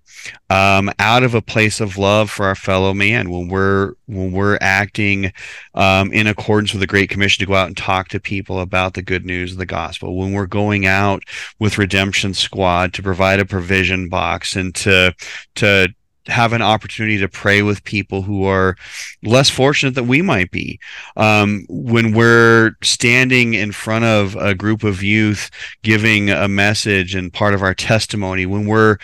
um, 0.51 0.91
out 0.99 1.23
of 1.23 1.35
a 1.35 1.43
place 1.43 1.81
of 1.81 1.99
love 1.99 2.31
for 2.31 2.47
our 2.47 2.55
fellow 2.55 2.95
man 2.95 3.31
when 3.31 3.49
we're 3.49 3.95
when 4.07 4.33
we're 4.33 4.59
acting 4.61 5.33
um, 5.75 6.13
in 6.13 6.27
accordance 6.27 6.73
with 6.73 6.81
the 6.81 6.87
great 6.87 7.11
commission 7.11 7.41
to 7.41 7.47
go 7.47 7.55
out 7.55 7.69
and 7.69 7.77
talk 7.77 8.09
to 8.09 8.21
people 8.21 8.61
about 8.61 8.95
the 8.95 9.03
good 9.03 9.25
news 9.25 9.53
of 9.53 9.59
the 9.59 9.67
gospel 9.67 10.17
when 10.17 10.33
we're 10.33 10.47
going 10.47 10.87
out 10.87 11.23
with 11.59 11.79
redemption 11.79 12.35
squad 12.35 12.93
to 12.93 13.03
provide 13.03 13.41
a 13.41 13.47
provision 13.47 14.09
box 14.09 14.57
and 14.57 14.75
to 14.75 15.15
to 15.55 15.89
have 16.27 16.53
an 16.53 16.63
opportunity 16.63 17.19
to 17.19 17.29
pray 17.29 17.63
with 17.63 17.83
people 17.85 18.23
who 18.23 18.45
are 18.45 18.77
less 19.23 19.51
fortunate 19.51 19.95
than 19.95 20.07
we 20.07 20.23
might 20.23 20.51
be. 20.51 20.79
Um, 21.17 21.67
when 21.69 22.13
we're 22.13 22.77
standing 22.83 23.55
in 23.55 23.73
front 23.73 24.05
of 24.05 24.37
a 24.37 24.55
group 24.55 24.85
of 24.85 25.03
youth 25.03 25.51
giving 25.83 26.31
a 26.31 26.49
message 26.49 27.15
and 27.15 27.33
part 27.33 27.55
of 27.55 27.63
our 27.63 27.75
testimony, 27.75 28.47
when 28.47 28.67
we're 28.67 28.99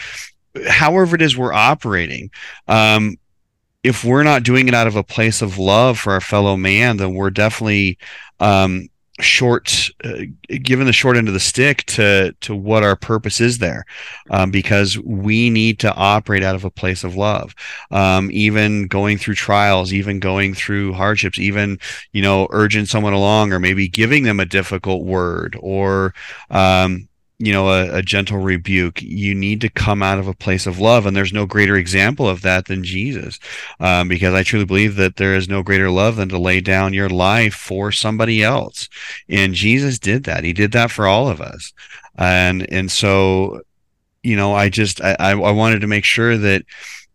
however 0.67 1.17
it 1.17 1.23
is 1.23 1.37
we're 1.37 1.53
operating, 1.53 2.31
um, 2.67 3.17
if 3.85 4.05
we're 4.05 4.25
not 4.25 4.43
doing 4.43 4.69
it 4.69 4.75
out 4.75 4.87
of 4.87 4.97
a 4.97 5.05
place 5.05 5.43
of 5.43 5.59
love 5.59 5.99
for 5.99 6.13
our 6.13 6.21
fellow 6.21 6.57
man, 6.57 6.97
then 6.97 7.15
we're 7.15 7.31
definitely 7.31 7.99
um, 8.41 8.89
short, 9.21 9.89
uh, 10.05 10.23
given 10.63 10.87
the 10.87 10.93
short 10.93 11.17
end 11.17 11.29
of 11.29 11.35
the 11.35 11.41
stick 11.41 11.85
to 11.87 12.33
to 12.41 12.55
what 12.55 12.83
our 12.83 12.97
purpose 12.97 13.41
is 13.41 13.59
there, 13.59 13.85
um, 14.31 14.51
because 14.51 14.99
we 14.99 15.51
need 15.51 15.79
to 15.81 15.95
operate 15.95 16.43
out 16.43 16.55
of 16.55 16.65
a 16.65 16.71
place 16.71 17.05
of 17.05 17.17
love. 17.17 17.55
Um, 17.91 18.31
even 18.33 18.87
going 18.87 19.19
through 19.19 19.35
trials, 19.35 19.93
even 19.93 20.21
going 20.21 20.55
through 20.55 20.93
hardships, 20.93 21.39
even 21.39 21.79
you 22.13 22.23
know 22.23 22.49
urging 22.51 22.87
someone 22.87 23.13
along, 23.13 23.53
or 23.53 23.61
maybe 23.61 23.89
giving 23.89 24.25
them 24.25 24.41
a 24.41 24.47
difficult 24.47 25.05
word, 25.05 25.57
or 25.61 26.15
um, 26.51 27.08
you 27.39 27.52
know 27.52 27.69
a, 27.69 27.98
a, 27.98 28.02
gentle 28.02 28.39
rebuke. 28.39 29.01
You 29.01 29.35
need 29.35 29.60
to 29.60 29.69
come 29.69 30.02
out 30.02 30.19
of 30.19 30.27
a 30.27 30.35
place 30.35 30.66
of 30.66 30.81
love 30.81 31.06
and 31.06 31.16
there's 31.16 31.32
no 31.32 31.47
greater 31.47 31.77
example 31.77 32.28
of 32.28 32.43
that 32.43 32.66
than 32.66 32.82
jesus. 32.82 33.39
Um, 33.81 34.09
because 34.09 34.35
i 34.35 34.43
truly 34.43 34.65
believe 34.65 34.97
that 34.97 35.16
there 35.16 35.35
is 35.35 35.48
no 35.48 35.62
greater 35.62 35.90
love 35.90 36.16
than 36.16 36.28
to 36.31 36.39
lay 36.39 36.60
down 36.60 36.93
your 36.93 37.09
life 37.09 37.55
for 37.55 37.93
somebody 37.93 38.43
else. 38.43 38.89
And 39.28 39.55
jesus 39.55 39.98
did 39.98 40.24
that. 40.24 40.44
He 40.44 40.52
did 40.52 40.73
that 40.73 40.90
for 40.90 41.06
all 41.06 41.28
of 41.28 41.40
us. 41.40 41.73
And 42.16 42.66
and 42.73 42.90
so 42.90 43.60
you 44.23 44.36
know 44.36 44.55
i 44.55 44.69
just 44.69 45.01
i 45.01 45.15
i 45.20 45.51
wanted 45.52 45.81
to 45.81 45.86
make 45.86 46.05
sure 46.05 46.36
that 46.36 46.65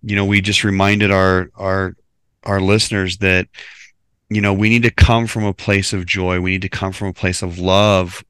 you 0.04 0.16
know 0.16 0.26
we 0.26 0.40
just 0.40 0.64
reminded 0.64 1.12
our 1.12 1.50
our 1.56 1.96
our 2.44 2.62
listeners 2.62 3.18
that 3.18 3.48
you 4.30 4.42
know 4.42 4.54
we 4.54 4.70
need 4.70 4.84
to 4.84 4.92
come 4.92 5.28
from 5.28 5.44
a 5.44 5.54
place 5.54 5.92
of 5.92 6.06
joy. 6.06 6.40
We 6.40 6.52
need 6.52 6.62
to 6.62 6.70
come 6.70 6.94
from 6.94 7.10
a 7.10 7.14
place 7.14 7.42
of 7.42 7.60
love 7.60 8.24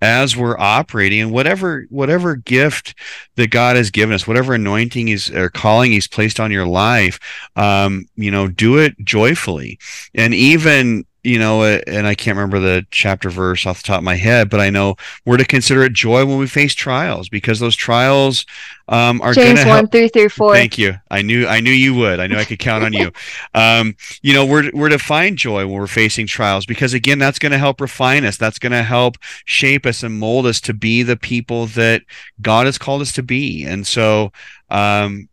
as 0.00 0.36
we're 0.36 0.58
operating 0.58 1.20
and 1.20 1.32
whatever 1.32 1.86
whatever 1.90 2.36
gift 2.36 2.94
that 3.36 3.50
God 3.50 3.76
has 3.76 3.90
given 3.90 4.14
us, 4.14 4.26
whatever 4.26 4.54
anointing 4.54 5.08
is 5.08 5.30
or 5.30 5.50
calling 5.50 5.92
He's 5.92 6.08
placed 6.08 6.40
on 6.40 6.50
your 6.50 6.66
life, 6.66 7.18
um, 7.56 8.06
you 8.16 8.30
know, 8.30 8.48
do 8.48 8.78
it 8.78 8.98
joyfully. 9.04 9.78
And 10.14 10.34
even 10.34 11.04
you 11.28 11.38
know, 11.38 11.62
and 11.62 12.06
I 12.06 12.14
can't 12.14 12.36
remember 12.36 12.58
the 12.58 12.86
chapter 12.90 13.28
verse 13.28 13.66
off 13.66 13.82
the 13.82 13.86
top 13.86 13.98
of 13.98 14.04
my 14.04 14.14
head, 14.14 14.48
but 14.48 14.60
I 14.60 14.70
know 14.70 14.96
we're 15.26 15.36
to 15.36 15.44
consider 15.44 15.82
it 15.82 15.92
joy 15.92 16.24
when 16.24 16.38
we 16.38 16.46
face 16.46 16.74
trials 16.74 17.28
because 17.28 17.60
those 17.60 17.76
trials 17.76 18.46
um, 18.88 19.20
are 19.20 19.34
James 19.34 19.58
one 19.58 19.66
help. 19.66 19.92
three 19.92 20.08
through 20.08 20.30
four. 20.30 20.54
Thank 20.54 20.78
you. 20.78 20.94
I 21.10 21.20
knew 21.20 21.46
I 21.46 21.60
knew 21.60 21.70
you 21.70 21.94
would. 21.96 22.18
I 22.18 22.26
knew 22.26 22.36
I 22.36 22.44
could 22.44 22.58
count 22.58 22.82
on 22.82 22.94
you. 22.94 23.12
Um, 23.54 23.94
you 24.22 24.32
know, 24.32 24.46
we're 24.46 24.70
we're 24.72 24.88
to 24.88 24.98
find 24.98 25.36
joy 25.36 25.66
when 25.66 25.78
we're 25.78 25.86
facing 25.86 26.26
trials 26.26 26.64
because 26.64 26.94
again, 26.94 27.18
that's 27.18 27.38
going 27.38 27.52
to 27.52 27.58
help 27.58 27.80
refine 27.80 28.24
us. 28.24 28.38
That's 28.38 28.58
going 28.58 28.72
to 28.72 28.82
help 28.82 29.18
shape 29.44 29.84
us 29.84 30.02
and 30.02 30.18
mold 30.18 30.46
us 30.46 30.62
to 30.62 30.72
be 30.72 31.02
the 31.02 31.16
people 31.16 31.66
that 31.68 32.02
God 32.40 32.64
has 32.64 32.78
called 32.78 33.02
us 33.02 33.12
to 33.12 33.22
be. 33.22 33.64
And 33.64 33.86
so, 33.86 34.32
um, 34.70 35.27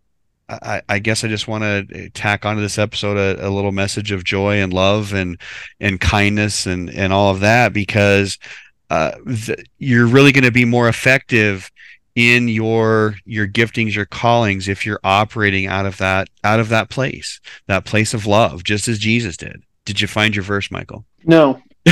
I, 0.47 0.81
I, 0.87 0.99
guess 0.99 1.23
I 1.23 1.27
just 1.27 1.47
want 1.47 1.63
to 1.63 2.09
tack 2.11 2.45
onto 2.45 2.61
this 2.61 2.77
episode 2.77 3.17
a, 3.17 3.47
a, 3.47 3.49
little 3.49 3.71
message 3.71 4.11
of 4.11 4.23
joy 4.23 4.57
and 4.57 4.71
love 4.71 5.11
and 5.13 5.39
and 5.79 5.99
kindness 5.99 6.67
and 6.67 6.89
and 6.89 7.11
all 7.11 7.31
of 7.31 7.39
that 7.39 7.73
because 7.73 8.37
uh, 8.91 9.13
th- 9.25 9.65
you're 9.79 10.05
really 10.05 10.31
going 10.31 10.43
to 10.43 10.51
be 10.51 10.65
more 10.65 10.87
effective 10.87 11.71
in 12.13 12.47
your 12.47 13.15
your 13.25 13.47
giftings 13.47 13.95
your 13.95 14.05
callings 14.05 14.67
if 14.67 14.85
you're 14.85 14.99
operating 15.03 15.65
out 15.65 15.87
of 15.87 15.97
that 15.97 16.29
out 16.43 16.59
of 16.59 16.69
that 16.69 16.89
place 16.89 17.41
that 17.67 17.83
place 17.83 18.13
of 18.13 18.27
love 18.27 18.63
just 18.63 18.87
as 18.87 18.99
Jesus 18.99 19.37
did. 19.37 19.63
Did 19.83 19.99
you 19.99 20.07
find 20.07 20.35
your 20.35 20.43
verse 20.43 20.69
Michael? 20.69 21.05
No. 21.23 21.59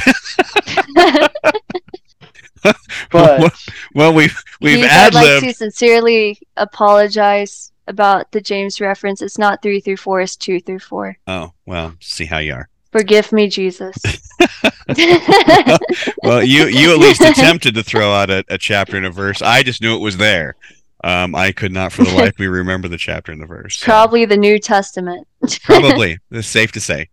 But 3.11 3.53
well, 3.93 4.13
we've 4.13 4.41
we've 4.61 4.77
Heath, 4.77 4.89
ad 4.89 5.15
I'd 5.15 5.41
like 5.41 5.43
to 5.43 5.53
sincerely 5.53 6.39
apologize 6.57 7.72
about 7.87 8.31
the 8.31 8.41
James 8.41 8.79
reference. 8.81 9.21
It's 9.21 9.37
not 9.37 9.61
three 9.61 9.79
through 9.79 9.97
four; 9.97 10.21
it's 10.21 10.35
two 10.35 10.59
through 10.59 10.79
four. 10.79 11.17
Oh 11.27 11.53
well, 11.65 11.95
see 11.99 12.25
how 12.25 12.39
you 12.39 12.53
are. 12.53 12.69
Forgive 12.91 13.31
me, 13.31 13.47
Jesus. 13.47 13.95
Well, 16.23 16.43
you 16.43 16.65
you 16.67 16.93
at 16.93 16.99
least 16.99 17.21
attempted 17.21 17.75
to 17.75 17.83
throw 17.83 18.11
out 18.13 18.29
a, 18.29 18.43
a 18.49 18.57
chapter 18.57 18.95
and 18.97 19.05
a 19.05 19.09
verse. 19.11 19.41
I 19.41 19.61
just 19.63 19.81
knew 19.81 19.95
it 19.95 19.99
was 20.01 20.17
there. 20.17 20.55
Um, 21.03 21.35
I 21.35 21.51
could 21.51 21.71
not 21.73 21.91
for 21.91 22.03
the 22.05 22.11
life 22.13 22.29
of 22.33 22.39
me 22.39 22.45
remember 22.47 22.87
the 22.87 22.97
chapter 22.97 23.31
and 23.33 23.41
the 23.41 23.45
verse. 23.45 23.77
so- 23.77 23.85
Probably 23.85 24.23
the 24.25 24.37
New 24.37 24.57
Testament. 24.57 25.27
Probably. 25.63 26.17
It's 26.31 26.47
safe 26.47 26.71
to 26.73 26.79
say. 26.79 27.09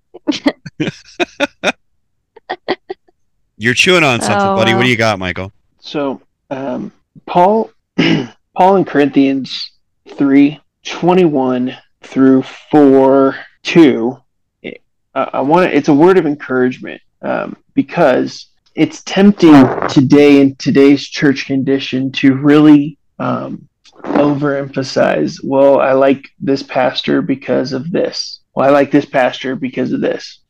You're 3.57 3.75
chewing 3.75 4.05
on 4.05 4.21
something, 4.21 4.49
Oh, 4.49 4.57
buddy. 4.57 4.75
What 4.75 4.85
do 4.85 4.89
you 4.89 4.97
got, 4.97 5.19
Michael? 5.19 5.53
so 5.81 6.21
um, 6.51 6.93
Paul 7.27 7.71
Paul 8.57 8.77
in 8.77 8.85
Corinthians 8.85 9.73
3 10.11 10.61
21 10.85 11.77
through 12.03 12.43
4 12.43 13.37
2 13.63 14.17
it- 14.63 14.83
uh, 15.15 15.31
I 15.33 15.41
want 15.41 15.73
it's 15.73 15.89
a 15.89 15.95
word 15.95 16.19
of 16.19 16.27
encouragement 16.27 17.01
um, 17.23 17.57
because 17.75 18.47
it's 18.75 19.03
tempting 19.03 19.67
today 19.89 20.41
in 20.41 20.55
today's 20.57 21.07
church 21.07 21.47
condition 21.47 22.13
to 22.13 22.35
really 22.35 22.99
um, 23.19 23.69
overemphasize 24.03 25.39
well 25.45 25.81
I 25.81 25.93
like 25.93 26.29
this 26.41 26.63
pastor 26.63 27.23
because 27.23 27.73
of 27.73 27.91
this 27.91 28.41
well 28.55 28.69
I 28.69 28.73
like 28.73 28.91
this 28.91 29.07
pastor 29.07 29.57
because 29.57 29.93
of 29.93 30.01
this 30.01 30.41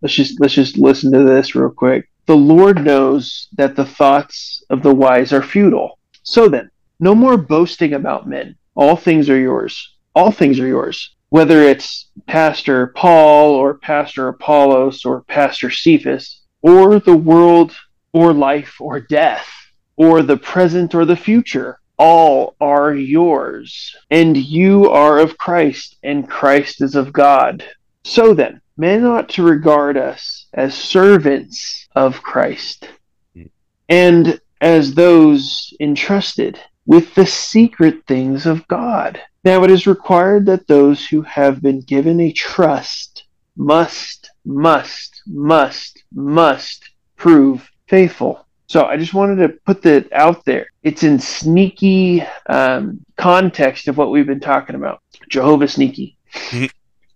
let's 0.00 0.14
just 0.14 0.40
let's 0.40 0.54
just 0.54 0.76
listen 0.76 1.12
to 1.12 1.22
this 1.22 1.54
real 1.54 1.70
quick 1.70 2.08
the 2.26 2.36
Lord 2.36 2.84
knows 2.84 3.48
that 3.56 3.74
the 3.74 3.84
thoughts 3.84 4.62
of 4.70 4.82
the 4.82 4.94
wise 4.94 5.32
are 5.32 5.42
futile. 5.42 5.98
So 6.22 6.48
then, 6.48 6.70
no 7.00 7.14
more 7.14 7.36
boasting 7.36 7.94
about 7.94 8.28
men. 8.28 8.56
All 8.74 8.96
things 8.96 9.28
are 9.28 9.38
yours. 9.38 9.94
All 10.14 10.30
things 10.30 10.58
are 10.60 10.66
yours. 10.66 11.14
Whether 11.28 11.62
it's 11.62 12.10
Pastor 12.26 12.88
Paul 12.88 13.54
or 13.54 13.74
Pastor 13.74 14.28
Apollos 14.28 15.04
or 15.04 15.22
Pastor 15.22 15.70
Cephas, 15.70 16.42
or 16.60 17.00
the 17.00 17.16
world 17.16 17.74
or 18.12 18.32
life 18.32 18.80
or 18.80 19.00
death, 19.00 19.48
or 19.96 20.22
the 20.22 20.36
present 20.36 20.94
or 20.94 21.04
the 21.04 21.16
future, 21.16 21.78
all 21.98 22.54
are 22.60 22.94
yours. 22.94 23.94
And 24.10 24.36
you 24.36 24.90
are 24.90 25.18
of 25.18 25.38
Christ, 25.38 25.96
and 26.02 26.28
Christ 26.28 26.82
is 26.82 26.94
of 26.94 27.12
God. 27.12 27.64
So 28.04 28.34
then, 28.34 28.60
men 28.76 29.04
ought 29.04 29.28
to 29.30 29.42
regard 29.42 29.96
us 29.96 30.46
as 30.52 30.74
servants 30.74 31.88
of 31.94 32.22
Christ 32.22 32.88
hmm. 33.34 33.44
and 33.88 34.40
as 34.60 34.94
those 34.94 35.72
entrusted 35.80 36.58
with 36.86 37.14
the 37.14 37.26
secret 37.26 38.04
things 38.06 38.46
of 38.46 38.66
God. 38.68 39.20
Now 39.44 39.64
it 39.64 39.70
is 39.70 39.86
required 39.86 40.46
that 40.46 40.66
those 40.66 41.06
who 41.06 41.22
have 41.22 41.62
been 41.62 41.80
given 41.80 42.20
a 42.20 42.32
trust 42.32 43.24
must, 43.56 44.30
must, 44.44 45.22
must, 45.26 46.02
must 46.14 46.90
prove 47.16 47.68
faithful. 47.88 48.46
So 48.66 48.86
I 48.86 48.96
just 48.96 49.12
wanted 49.14 49.36
to 49.36 49.58
put 49.66 49.82
that 49.82 50.10
out 50.12 50.44
there. 50.44 50.66
It's 50.82 51.02
in 51.02 51.18
sneaky 51.18 52.22
um, 52.48 53.04
context 53.16 53.88
of 53.88 53.98
what 53.98 54.10
we've 54.10 54.26
been 54.26 54.40
talking 54.40 54.76
about. 54.76 55.00
Jehovah 55.28 55.68
Sneaky, 55.68 56.16
Mhm. 56.32 56.70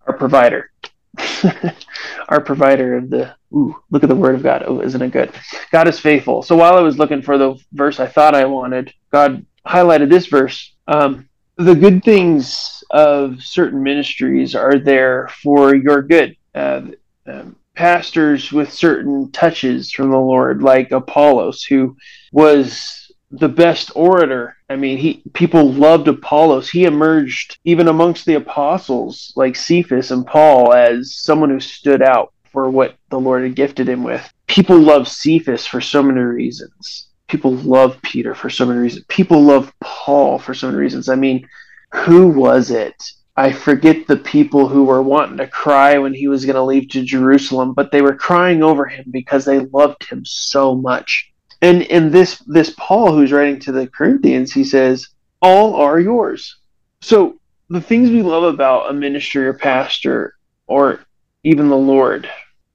our 0.07 0.13
provider. 0.17 0.71
our 2.29 2.43
provider 2.43 2.99
of 2.99 3.09
the 3.09 3.35
ooh, 3.55 3.75
look 3.91 4.03
at 4.03 4.11
the 4.11 4.15
word 4.15 4.35
of 4.35 4.43
God. 4.43 4.65
Oh, 4.67 4.81
isn't 4.81 5.01
it 5.01 5.13
good? 5.13 5.33
God 5.73 5.89
is 5.89 5.99
faithful. 5.99 6.43
So 6.43 6.57
while 6.57 6.75
I 6.75 6.81
was 6.83 6.99
looking 6.99 7.23
for 7.23 7.39
the 7.39 7.55
verse 7.73 8.01
I 8.01 8.07
thought 8.07 8.35
I 8.35 8.45
wanted, 8.45 8.93
God 9.11 9.47
highlighted 9.67 10.11
this 10.11 10.27
verse. 10.27 10.75
Um, 10.87 11.29
the 11.57 11.75
good 11.75 12.05
things 12.05 12.85
of 12.91 13.43
certain 13.43 13.83
ministries 13.83 14.55
are 14.55 14.79
there 14.79 15.29
for 15.43 15.75
your 15.75 16.03
good. 16.03 16.37
Uh, 16.55 16.83
um, 17.27 17.57
pastors 17.75 18.53
with 18.53 18.73
certain 18.73 19.31
touches 19.33 19.91
from 19.93 20.11
the 20.11 20.19
Lord, 20.19 20.63
like 20.63 20.91
Apollos, 20.93 21.63
who 21.63 21.97
was 22.33 23.13
the 23.31 23.49
best 23.49 23.91
orator. 23.95 24.57
I 24.71 24.77
mean, 24.77 24.99
he 24.99 25.23
people 25.33 25.73
loved 25.73 26.09
Apollos. 26.09 26.71
He 26.71 26.85
emerged 26.85 27.59
even 27.65 27.89
amongst 27.89 28.25
the 28.25 28.35
apostles, 28.35 29.33
like 29.37 29.57
Cephas 29.57 30.11
and 30.11 30.27
Paul, 30.27 30.73
as 30.73 31.15
someone 31.15 31.51
who 31.51 31.61
stood 31.61 32.03
out 32.03 32.33
for 32.53 32.71
what 32.71 32.97
the 33.11 33.21
Lord 33.21 33.43
had 33.43 33.55
gifted 33.55 33.89
him 33.89 34.03
with. 34.03 34.27
People 34.47 34.79
love 34.79 35.09
Cephas 35.09 35.67
for 35.67 35.81
so 35.81 36.03
many 36.03 36.21
reasons. 36.21 37.06
People 37.29 37.53
love 37.53 38.01
Peter 38.03 38.35
for 38.35 38.51
so 38.51 38.67
many 38.67 38.81
reasons. 38.81 39.05
People 39.09 39.43
love 39.43 39.73
Paul 39.81 40.39
for 40.39 40.55
so 40.55 40.69
many 40.69 40.79
reasons. 40.79 41.09
I 41.09 41.17
mean, 41.17 41.49
who 41.93 42.29
was 42.29 42.71
it? 42.71 42.95
I 43.37 43.53
forget 43.53 44.07
the 44.07 44.17
people 44.17 44.67
who 44.67 44.85
were 44.85 45.03
wanting 45.03 45.37
to 45.39 45.47
cry 45.47 45.99
when 45.99 46.15
he 46.15 46.27
was 46.29 46.45
going 46.45 46.57
to 46.57 46.63
leave 46.63 46.89
to 46.91 47.05
Jerusalem, 47.05 47.75
but 47.75 47.93
they 47.93 48.01
were 48.01 48.15
crying 48.15 48.63
over 48.63 48.87
him 48.87 49.07
because 49.11 49.45
they 49.45 49.61
loved 49.61 50.09
him 50.09 50.25
so 50.25 50.75
much. 50.75 51.31
And 51.61 51.83
in 51.83 52.11
this 52.11 52.39
this 52.47 52.75
Paul 52.79 53.13
who's 53.13 53.33
writing 53.33 53.61
to 53.61 53.73
the 53.73 53.87
Corinthians, 53.87 54.53
he 54.53 54.65
says, 54.65 55.09
"All 55.43 55.75
are 55.75 56.01
yours." 56.01 56.57
So 57.01 57.39
the 57.69 57.81
things 57.81 58.11
we 58.11 58.23
love 58.23 58.45
about 58.45 58.91
a 58.91 58.95
ministry 58.95 59.47
or 59.47 59.55
pastor, 59.55 60.35
or 60.67 61.01
even 61.45 61.69
the 61.69 61.77
Lord, 61.77 62.29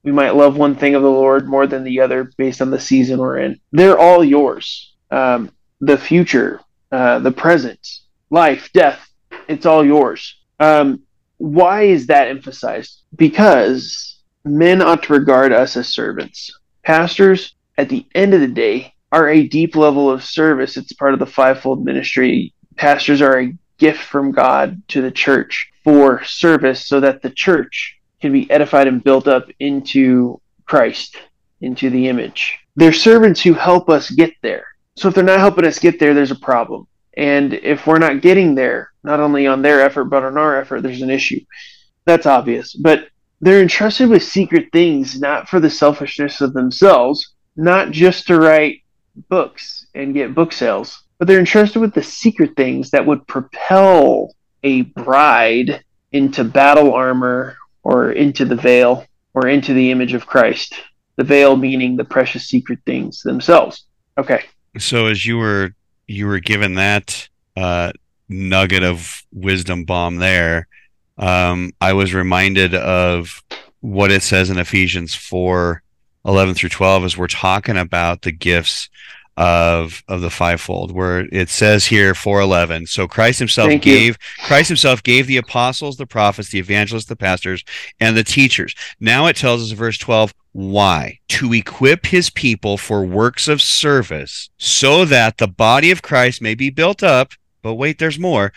we 0.04 0.12
might 0.12 0.36
love 0.36 0.58
one 0.58 0.76
thing 0.76 0.96
of 0.96 1.04
the 1.04 1.10
Lord 1.10 1.48
more 1.48 1.68
than 1.68 1.84
the 1.84 2.00
other 2.00 2.32
based 2.38 2.62
on 2.62 2.72
the 2.72 2.80
season 2.80 3.20
we're 3.20 3.40
in. 3.40 3.60
They're 3.72 4.00
all 4.00 4.24
yours. 4.24 4.94
Um, 5.12 5.52
the 5.80 5.98
future, 5.98 6.62
uh, 6.92 7.20
the 7.20 7.32
present, 7.32 7.88
life, 8.30 8.70
death, 8.74 9.08
it's 9.48 9.66
all 9.66 9.86
yours. 9.86 10.38
Um, 10.60 11.04
why 11.38 11.84
is 11.84 12.08
that 12.08 12.28
emphasized? 12.28 13.02
Because 13.16 14.20
men 14.46 14.82
ought 14.82 15.04
to 15.04 15.14
regard 15.14 15.52
us 15.52 15.76
as 15.76 15.94
servants. 15.94 16.52
Pastors, 16.84 17.56
at 17.78 17.90
the 17.90 18.06
end 18.16 18.34
of 18.34 18.42
the 18.42 18.48
day, 18.48 18.94
are 19.12 19.30
a 19.30 19.48
deep 19.48 19.76
level 19.76 20.10
of 20.10 20.24
service. 20.24 20.78
It's 20.78 20.94
part 20.94 21.14
of 21.14 21.20
the 21.20 21.26
fivefold 21.26 21.84
ministry. 21.84 22.54
Pastors 22.76 23.22
are 23.22 23.40
a 23.40 23.54
gift 23.78 24.00
from 24.00 24.32
God 24.32 24.82
to 24.90 25.02
the 25.02 25.12
church 25.12 25.72
for 25.84 26.24
service 26.24 26.88
so 26.88 27.00
that 27.00 27.22
the 27.22 27.30
church 27.30 28.00
can 28.22 28.32
be 28.32 28.50
edified 28.52 28.88
and 28.88 29.04
built 29.04 29.28
up 29.28 29.48
into 29.60 30.40
Christ, 30.66 31.18
into 31.62 31.90
the 31.90 32.08
image. 32.08 32.60
They're 32.76 32.94
servants 32.94 33.42
who 33.42 33.54
help 33.54 33.90
us 33.90 34.10
get 34.10 34.34
there. 34.42 34.66
So 34.96 35.08
if 35.08 35.16
they're 35.16 35.24
not 35.24 35.40
helping 35.40 35.66
us 35.66 35.80
get 35.80 36.00
there, 36.00 36.14
there's 36.14 36.32
a 36.32 36.36
problem. 36.36 36.88
And 37.18 37.54
if 37.54 37.88
we're 37.88 38.00
not 38.00 38.22
getting 38.22 38.56
there, 38.56 38.92
not 39.04 39.20
only 39.20 39.48
on 39.48 39.62
their 39.62 39.82
effort, 39.82 40.06
but 40.06 40.24
on 40.24 40.38
our 40.38 40.60
effort, 40.60 40.82
there's 40.82 41.02
an 41.02 41.10
issue. 41.10 41.42
That's 42.06 42.26
obvious. 42.26 42.74
But 42.74 43.10
they're 43.42 43.62
entrusted 43.62 44.10
with 44.10 44.24
secret 44.24 44.70
things, 44.72 45.20
not 45.20 45.50
for 45.50 45.60
the 45.60 45.70
selfishness 45.70 46.42
of 46.42 46.54
themselves, 46.54 47.34
not 47.56 47.92
just 47.92 48.28
to 48.28 48.40
write 48.40 48.84
books 49.30 49.88
and 49.94 50.14
get 50.14 50.36
book 50.36 50.54
sales, 50.54 51.04
but 51.18 51.28
they're 51.28 51.40
entrusted 51.40 51.82
with 51.82 51.94
the 51.94 52.04
secret 52.04 52.56
things 52.56 52.92
that 52.92 53.06
would 53.06 53.28
propel 53.28 54.34
a 54.64 54.82
bride 54.82 55.84
into 56.12 56.44
battle 56.44 56.94
armor 56.94 57.58
or 57.84 58.12
into 58.12 58.46
the 58.46 58.56
veil 58.56 59.06
or 59.34 59.48
into 59.48 59.74
the 59.74 59.92
image 59.92 60.14
of 60.14 60.28
Christ. 60.28 60.76
The 61.16 61.24
veil 61.24 61.56
meaning 61.56 61.98
the 61.98 62.06
precious 62.06 62.48
secret 62.48 62.80
things 62.86 63.22
themselves. 63.22 63.86
Okay. 64.18 64.44
So 64.78 65.08
as 65.08 65.26
you 65.26 65.38
were 65.38 65.74
you 66.08 66.28
were 66.28 66.40
given 66.40 66.76
that 66.76 67.28
uh, 67.56 67.92
nugget 68.28 68.84
of 68.84 69.24
wisdom 69.32 69.86
bomb 69.86 70.18
there, 70.18 70.68
um, 71.18 71.72
I 71.80 71.94
was 71.94 72.14
reminded 72.14 72.74
of 72.76 73.44
what 73.82 74.12
it 74.12 74.24
says 74.24 74.50
in 74.50 74.58
Ephesians 74.58 75.16
4, 75.16 75.82
11 76.26 76.56
through 76.56 76.70
12 76.70 77.04
as 77.04 77.18
we're 77.18 77.28
talking 77.28 77.78
about 77.78 78.22
the 78.22 78.32
gifts 78.32 78.90
of 79.38 80.04
of 80.08 80.22
the 80.22 80.30
fivefold 80.30 80.92
where 80.92 81.22
it 81.32 81.50
says 81.50 81.86
here 81.86 82.14
411 82.14 82.86
so 82.86 83.08
christ 83.08 83.40
himself 83.40 83.70
Thank 83.70 83.86
you. 83.86 83.94
gave 83.94 84.18
christ 84.46 84.68
himself 84.68 85.02
gave 85.04 85.26
the 85.26 85.38
apostles 85.38 85.96
the 85.96 86.06
prophets 86.06 86.50
the 86.50 86.60
evangelists 86.60 87.06
the 87.06 87.16
pastors 87.16 87.64
and 88.00 88.16
the 88.18 88.24
teachers. 88.24 88.76
Now 89.00 89.28
it 89.28 89.36
tells 89.36 89.62
us 89.64 89.72
in 89.72 89.78
verse 89.78 89.98
12 89.98 90.34
why. 90.54 91.20
To 91.30 91.54
equip 91.54 92.06
his 92.06 92.30
people 92.30 92.78
for 92.78 93.06
works 93.06 93.48
of 93.48 93.62
service 93.62 94.50
so 94.58 95.06
that 95.06 95.38
the 95.38 95.48
body 95.48 95.92
of 95.92 96.02
christ 96.02 96.42
may 96.42 96.56
be 96.56 96.70
built 96.70 97.04
up. 97.04 97.32
But 97.62 97.76
wait 97.76 98.00
there's 98.00 98.20
more. 98.20 98.52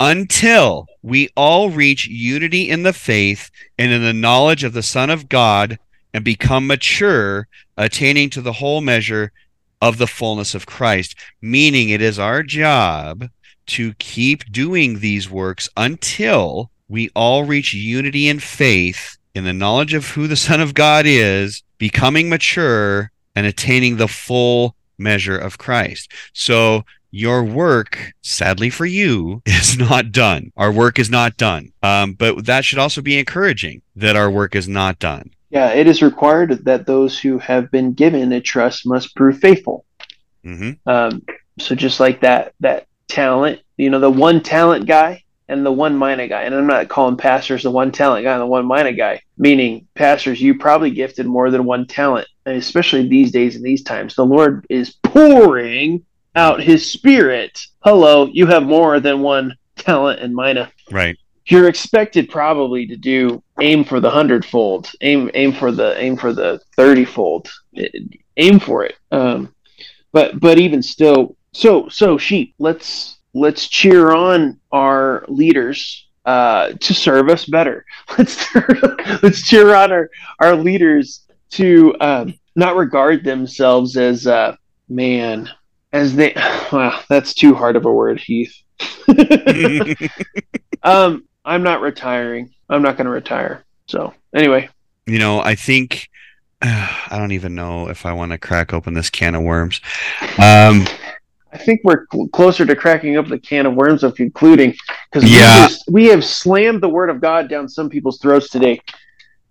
Until 0.00 0.86
we 1.02 1.28
all 1.36 1.70
reach 1.70 2.06
unity 2.06 2.70
in 2.70 2.82
the 2.82 2.92
faith 2.92 3.50
and 3.78 3.92
in 3.92 4.02
the 4.02 4.12
knowledge 4.12 4.64
of 4.64 4.72
the 4.72 4.82
son 4.82 5.10
of 5.10 5.28
god 5.28 5.78
and 6.14 6.24
become 6.24 6.66
mature 6.66 7.48
attaining 7.76 8.30
to 8.30 8.40
the 8.40 8.54
whole 8.54 8.80
measure 8.80 9.32
of 9.80 9.98
the 9.98 10.06
fullness 10.06 10.54
of 10.54 10.66
Christ, 10.66 11.14
meaning 11.40 11.90
it 11.90 12.02
is 12.02 12.18
our 12.18 12.42
job 12.42 13.28
to 13.66 13.94
keep 13.94 14.50
doing 14.50 14.98
these 15.00 15.30
works 15.30 15.68
until 15.76 16.70
we 16.88 17.10
all 17.14 17.44
reach 17.44 17.74
unity 17.74 18.28
in 18.28 18.40
faith 18.40 19.16
in 19.34 19.44
the 19.44 19.52
knowledge 19.52 19.94
of 19.94 20.10
who 20.10 20.26
the 20.26 20.36
Son 20.36 20.60
of 20.60 20.74
God 20.74 21.04
is, 21.06 21.62
becoming 21.76 22.28
mature 22.28 23.12
and 23.36 23.46
attaining 23.46 23.96
the 23.96 24.08
full 24.08 24.74
measure 24.98 25.38
of 25.38 25.58
Christ. 25.58 26.10
So 26.32 26.84
your 27.10 27.44
work, 27.44 28.12
sadly 28.22 28.70
for 28.70 28.86
you, 28.86 29.42
is 29.46 29.78
not 29.78 30.12
done. 30.12 30.52
Our 30.56 30.72
work 30.72 30.98
is 30.98 31.10
not 31.10 31.36
done. 31.36 31.72
Um, 31.82 32.14
but 32.14 32.46
that 32.46 32.64
should 32.64 32.78
also 32.78 33.00
be 33.00 33.18
encouraging 33.18 33.82
that 33.96 34.16
our 34.16 34.30
work 34.30 34.54
is 34.54 34.68
not 34.68 34.98
done. 34.98 35.30
Yeah, 35.50 35.72
it 35.72 35.86
is 35.86 36.02
required 36.02 36.64
that 36.64 36.86
those 36.86 37.18
who 37.18 37.38
have 37.38 37.70
been 37.70 37.94
given 37.94 38.32
a 38.32 38.40
trust 38.40 38.86
must 38.86 39.16
prove 39.16 39.38
faithful. 39.38 39.84
Mm-hmm. 40.44 40.88
Um, 40.88 41.22
so 41.58 41.74
just 41.74 42.00
like 42.00 42.20
that, 42.20 42.54
that 42.60 42.86
talent, 43.08 43.60
you 43.76 43.90
know, 43.90 44.00
the 44.00 44.10
one 44.10 44.42
talent 44.42 44.86
guy 44.86 45.24
and 45.48 45.64
the 45.64 45.72
one 45.72 45.98
mina 45.98 46.28
guy. 46.28 46.42
And 46.42 46.54
I'm 46.54 46.66
not 46.66 46.88
calling 46.88 47.16
pastors 47.16 47.62
the 47.62 47.70
one 47.70 47.90
talent 47.90 48.24
guy 48.24 48.32
and 48.32 48.42
the 48.42 48.46
one 48.46 48.68
mina 48.68 48.92
guy, 48.92 49.22
meaning 49.38 49.86
pastors, 49.94 50.40
you 50.40 50.58
probably 50.58 50.90
gifted 50.90 51.26
more 51.26 51.50
than 51.50 51.64
one 51.64 51.86
talent, 51.86 52.28
and 52.44 52.56
especially 52.56 53.08
these 53.08 53.32
days 53.32 53.56
and 53.56 53.64
these 53.64 53.82
times. 53.82 54.14
The 54.14 54.26
Lord 54.26 54.66
is 54.68 54.96
pouring 55.02 56.04
out 56.36 56.62
his 56.62 56.90
spirit. 56.90 57.66
Hello, 57.80 58.26
you 58.26 58.46
have 58.46 58.62
more 58.62 59.00
than 59.00 59.20
one 59.20 59.56
talent 59.76 60.20
and 60.20 60.34
mina. 60.34 60.70
Right. 60.90 61.16
You're 61.48 61.68
expected 61.68 62.28
probably 62.28 62.86
to 62.86 62.96
do 62.96 63.42
aim 63.60 63.84
for 63.84 64.00
the 64.00 64.10
hundredfold, 64.10 64.90
aim 65.00 65.30
aim 65.34 65.52
for 65.52 65.72
the 65.72 65.98
aim 65.98 66.16
for 66.16 66.32
the 66.32 66.60
thirtyfold, 66.76 67.48
aim 68.36 68.60
for 68.60 68.84
it. 68.84 68.96
Um, 69.10 69.54
but 70.12 70.38
but 70.40 70.58
even 70.58 70.82
still, 70.82 71.36
so 71.52 71.88
so 71.88 72.18
sheep. 72.18 72.54
Let's 72.58 73.18
let's 73.34 73.68
cheer 73.68 74.12
on 74.12 74.60
our 74.72 75.24
leaders 75.28 76.06
uh, 76.24 76.72
to 76.80 76.94
serve 76.94 77.30
us 77.30 77.46
better. 77.46 77.86
Let's 78.18 78.54
let's 79.22 79.42
cheer 79.42 79.74
on 79.74 79.92
our 79.92 80.10
our 80.40 80.54
leaders 80.54 81.26
to 81.52 81.94
um, 82.00 82.34
not 82.56 82.76
regard 82.76 83.24
themselves 83.24 83.96
as 83.96 84.26
uh, 84.26 84.56
man 84.88 85.48
as 85.92 86.14
they. 86.14 86.34
Well, 86.70 87.02
that's 87.08 87.32
too 87.32 87.54
hard 87.54 87.76
of 87.76 87.86
a 87.86 87.90
word, 87.90 88.20
Heath. 88.20 88.54
um, 90.82 91.24
I'm 91.48 91.62
not 91.62 91.80
retiring. 91.80 92.50
I'm 92.68 92.82
not 92.82 92.96
going 92.98 93.06
to 93.06 93.10
retire. 93.10 93.64
So 93.86 94.12
anyway, 94.34 94.68
you 95.06 95.18
know, 95.18 95.40
I 95.40 95.54
think 95.54 96.08
uh, 96.60 96.66
I 97.10 97.18
don't 97.18 97.32
even 97.32 97.54
know 97.54 97.88
if 97.88 98.04
I 98.04 98.12
want 98.12 98.32
to 98.32 98.38
crack 98.38 98.72
open 98.74 98.92
this 98.94 99.08
can 99.10 99.34
of 99.34 99.42
worms. 99.42 99.80
Um, 100.38 100.86
I 101.50 101.56
think 101.56 101.80
we're 101.82 102.04
cl- 102.12 102.28
closer 102.28 102.66
to 102.66 102.76
cracking 102.76 103.16
up 103.16 103.26
the 103.28 103.38
can 103.38 103.64
of 103.64 103.74
worms 103.74 104.04
of 104.04 104.14
concluding 104.14 104.74
because 105.10 105.28
Yeah. 105.32 105.68
we, 105.88 106.02
we 106.04 106.08
have 106.10 106.22
slammed 106.22 106.82
the 106.82 106.90
word 106.90 107.08
of 107.08 107.22
God 107.22 107.48
down 107.48 107.66
some 107.70 107.88
people's 107.88 108.18
throats 108.18 108.50
today, 108.50 108.82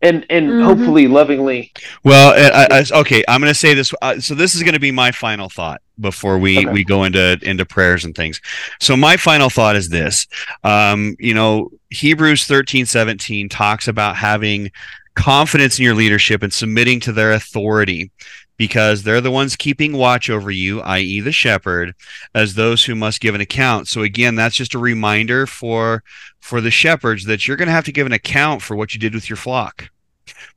and 0.01 0.25
and 0.29 0.49
Mhm. 0.49 0.63
hopefully 0.63 1.07
lovingly. 1.07 1.71
Well, 2.03 2.33
I, 2.35 2.67
I, 2.79 2.99
okay, 2.99 3.23
I'm 3.27 3.41
going 3.41 3.51
to 3.51 3.57
say 3.59 3.73
this. 3.73 3.93
Uh, 4.01 4.19
so 4.19 4.35
this 4.35 4.53
is 4.55 4.61
going 4.63 4.73
to 4.75 4.79
be 4.79 4.91
my 4.91 5.11
final 5.11 5.49
thought 5.49 5.81
before 5.99 6.37
we 6.37 6.59
Okay. 6.59 6.67
we 6.71 6.83
go 6.83 7.03
into 7.03 7.39
into 7.41 7.65
prayers 7.65 8.05
and 8.05 8.15
things. 8.15 8.39
So 8.79 8.95
my 8.95 9.17
final 9.17 9.49
thought 9.49 9.75
is 9.75 9.89
this. 9.89 10.27
Um, 10.63 11.15
you 11.19 11.33
know, 11.33 11.69
Hebrews 11.89 12.45
13, 12.45 12.85
17 12.85 13.49
talks 13.49 13.87
about 13.87 14.15
having 14.15 14.71
confidence 15.15 15.79
in 15.79 15.83
your 15.85 15.95
leadership 15.95 16.43
and 16.43 16.53
submitting 16.53 16.99
to 17.01 17.11
their 17.11 17.31
authority 17.31 18.11
because 18.57 19.03
they're 19.03 19.21
the 19.21 19.31
ones 19.31 19.55
keeping 19.55 19.93
watch 19.93 20.29
over 20.29 20.51
you, 20.51 20.81
i.e., 20.81 21.19
the 21.19 21.31
shepherd, 21.31 21.93
as 22.33 22.55
those 22.55 22.85
who 22.85 22.95
must 22.95 23.21
give 23.21 23.35
an 23.35 23.41
account. 23.41 23.87
So 23.87 24.01
again, 24.01 24.35
that's 24.35 24.55
just 24.55 24.73
a 24.73 24.79
reminder 24.79 25.47
for 25.47 26.03
for 26.39 26.61
the 26.61 26.71
shepherds 26.71 27.25
that 27.25 27.47
you're 27.47 27.57
going 27.57 27.67
to 27.67 27.73
have 27.73 27.85
to 27.85 27.91
give 27.91 28.05
an 28.05 28.13
account 28.13 28.61
for 28.61 28.75
what 28.75 28.93
you 28.93 28.99
did 28.99 29.13
with 29.13 29.29
your 29.29 29.37
flock. 29.37 29.89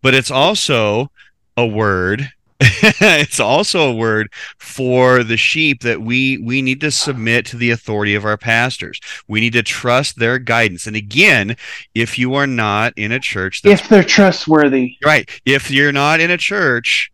But 0.02 0.14
it's 0.14 0.30
also 0.30 1.10
a 1.56 1.66
word 1.66 2.32
it's 2.60 3.40
also 3.40 3.90
a 3.90 3.94
word 3.94 4.30
for 4.58 5.24
the 5.24 5.36
sheep 5.38 5.80
that 5.80 6.02
we 6.02 6.36
we 6.38 6.60
need 6.60 6.78
to 6.78 6.90
submit 6.90 7.46
to 7.46 7.56
the 7.56 7.70
authority 7.70 8.14
of 8.14 8.26
our 8.26 8.36
pastors 8.36 9.00
we 9.26 9.40
need 9.40 9.54
to 9.54 9.62
trust 9.62 10.18
their 10.18 10.38
guidance 10.38 10.86
and 10.86 10.94
again 10.94 11.56
if 11.94 12.18
you 12.18 12.34
are 12.34 12.46
not 12.46 12.92
in 12.96 13.12
a 13.12 13.18
church 13.18 13.62
If 13.64 13.88
they're 13.88 14.04
trustworthy, 14.04 14.96
right 15.02 15.30
if 15.46 15.70
you're 15.70 15.92
not 15.92 16.20
in 16.20 16.30
a 16.30 16.36
church 16.36 17.10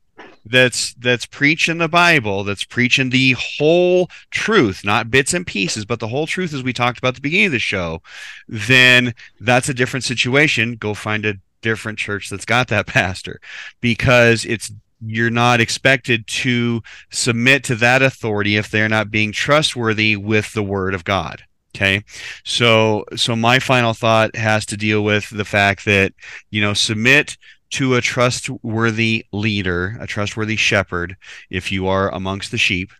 that's 0.48 0.94
that's 0.94 1.26
preaching 1.26 1.78
the 1.78 1.88
bible 1.88 2.44
that's 2.44 2.64
preaching 2.64 3.10
the 3.10 3.32
whole 3.32 4.08
truth 4.30 4.84
not 4.84 5.10
bits 5.10 5.34
and 5.34 5.46
pieces 5.46 5.84
but 5.84 5.98
the 5.98 6.08
whole 6.08 6.26
truth 6.26 6.54
as 6.54 6.62
we 6.62 6.72
talked 6.72 6.98
about 6.98 7.08
at 7.08 7.14
the 7.16 7.20
beginning 7.20 7.46
of 7.46 7.52
the 7.52 7.58
show 7.58 8.00
then 8.48 9.14
that's 9.40 9.68
a 9.68 9.74
different 9.74 10.04
situation. 10.04 10.76
Go 10.76 10.94
find 10.94 11.24
a 11.24 11.34
different 11.62 11.98
church 11.98 12.30
that's 12.30 12.44
got 12.44 12.68
that 12.68 12.86
pastor 12.86 13.40
because 13.80 14.44
it's 14.44 14.72
you're 15.04 15.30
not 15.30 15.60
expected 15.60 16.26
to 16.26 16.82
submit 17.10 17.62
to 17.64 17.74
that 17.74 18.00
authority 18.00 18.56
if 18.56 18.70
they're 18.70 18.88
not 18.88 19.10
being 19.10 19.30
trustworthy 19.30 20.16
with 20.16 20.54
the 20.54 20.62
word 20.62 20.94
of 20.94 21.04
god 21.04 21.42
okay? 21.74 22.02
So 22.42 23.04
so 23.16 23.36
my 23.36 23.58
final 23.58 23.92
thought 23.92 24.34
has 24.34 24.64
to 24.66 24.78
deal 24.78 25.04
with 25.04 25.28
the 25.28 25.44
fact 25.44 25.84
that 25.84 26.14
you 26.50 26.62
know 26.62 26.72
submit 26.72 27.36
to 27.70 27.94
a 27.94 28.00
trustworthy 28.00 29.26
leader, 29.32 29.96
a 30.00 30.06
trustworthy 30.06 30.56
shepherd, 30.56 31.16
if 31.50 31.72
you 31.72 31.86
are 31.88 32.12
amongst 32.12 32.50
the 32.50 32.58
sheep. 32.58 32.92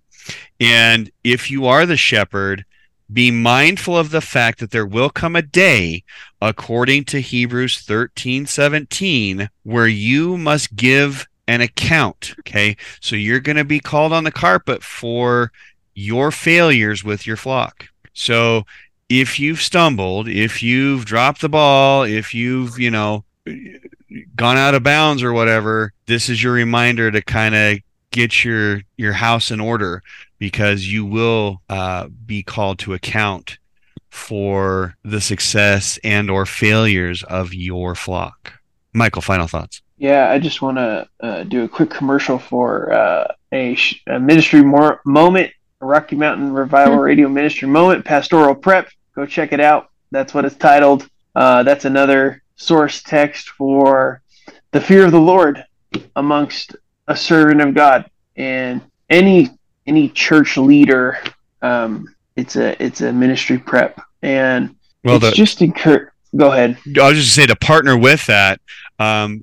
And 0.61 1.11
if 1.23 1.51
you 1.51 1.67
are 1.67 1.87
the 1.87 1.97
shepherd, 1.97 2.65
be 3.13 3.31
mindful 3.31 3.97
of 3.97 4.11
the 4.11 4.21
fact 4.21 4.59
that 4.59 4.73
there 4.73 4.87
will 4.87 5.11
come 5.11 5.37
a 5.37 5.43
day, 5.43 6.03
according 6.41 7.05
to 7.05 7.21
Hebrews 7.21 7.79
13 7.79 8.47
17, 8.47 9.49
where 9.63 9.87
you 9.87 10.37
must 10.37 10.75
give 10.75 11.29
an 11.47 11.61
account. 11.61 12.35
Okay. 12.41 12.77
So 13.01 13.15
you're 13.15 13.41
going 13.41 13.57
to 13.57 13.65
be 13.65 13.79
called 13.79 14.13
on 14.13 14.25
the 14.25 14.33
carpet 14.33 14.83
for 14.83 15.53
your 15.95 16.31
failures 16.31 17.05
with 17.05 17.27
your 17.27 17.37
flock. 17.37 17.87
So 18.13 18.65
if 19.09 19.39
you've 19.39 19.63
stumbled, 19.63 20.29
if 20.29 20.63
you've 20.63 21.05
dropped 21.05 21.41
the 21.41 21.49
ball, 21.49 22.03
if 22.03 22.35
you've, 22.35 22.79
you 22.79 22.91
know, 22.91 23.25
gone 24.37 24.57
out 24.57 24.75
of 24.75 24.83
bounds 24.83 25.23
or 25.23 25.33
whatever, 25.33 25.93
this 26.07 26.29
is 26.29 26.43
your 26.43 26.53
reminder 26.53 27.11
to 27.11 27.23
kind 27.23 27.55
of 27.55 27.79
get 28.11 28.45
your 28.45 28.83
your 28.97 29.13
house 29.13 29.51
in 29.51 29.61
order 29.61 30.03
because 30.39 30.91
you 30.91 31.05
will 31.05 31.61
uh, 31.69 32.09
be 32.27 32.43
called 32.43 32.79
to 32.79 32.95
account 32.95 33.59
for 34.11 34.97
the 35.05 35.21
success 35.21 35.99
and 36.03 36.31
or 36.31 36.47
failures 36.47 37.23
of 37.25 37.53
your 37.53 37.95
flock. 37.95 38.53
Michael, 38.95 39.23
final 39.23 39.47
thoughts. 39.47 39.83
yeah, 39.99 40.31
I 40.31 40.39
just 40.39 40.63
want 40.63 40.79
to 40.79 41.09
uh, 41.21 41.43
do 41.45 41.65
a 41.65 41.69
quick 41.69 41.91
commercial 41.91 42.39
for 42.39 42.93
uh, 42.93 43.35
a, 43.53 43.75
sh- 43.75 44.03
a 44.07 44.19
ministry 44.19 44.63
more 44.63 45.01
moment, 45.05 45.53
Rocky 45.81 46.17
Mountain 46.17 46.53
Revival 46.55 46.97
Radio 46.97 47.29
Ministry 47.29 47.69
Moment, 47.69 48.05
Pastoral 48.07 48.55
Prep. 48.55 48.89
Go 49.15 49.27
check 49.27 49.53
it 49.53 49.61
out. 49.61 49.91
That's 50.11 50.33
what 50.33 50.47
it's 50.47 50.57
titled. 50.57 51.09
Uh, 51.35 51.63
that's 51.63 51.85
another 51.85 52.43
source 52.57 53.03
text 53.03 53.51
for 53.51 54.23
the 54.73 54.81
fear 54.81 55.05
of 55.05 55.13
the 55.13 55.21
Lord 55.21 55.65
amongst 56.17 56.77
a 57.09 57.17
servant 57.17 57.61
of 57.61 57.75
God 57.75 58.11
and 58.37 58.81
any 59.09 59.51
any 59.87 60.09
church 60.09 60.57
leader. 60.57 61.19
Um, 61.63 62.15
it's 62.35 62.57
a 62.57 62.83
it's 62.83 63.01
a 63.01 63.13
ministry 63.13 63.59
prep, 63.59 64.01
and 64.23 64.75
Well, 65.05 65.17
it's 65.17 65.31
the, 65.31 65.33
just 65.33 65.63
encourage. 65.63 66.09
Go 66.35 66.53
ahead. 66.53 66.77
I 67.01 67.09
was 67.09 67.19
just 67.19 67.35
say 67.35 67.47
to 67.47 67.57
partner 67.57 67.97
with 67.97 68.27
that. 68.27 68.61
Um, 68.99 69.43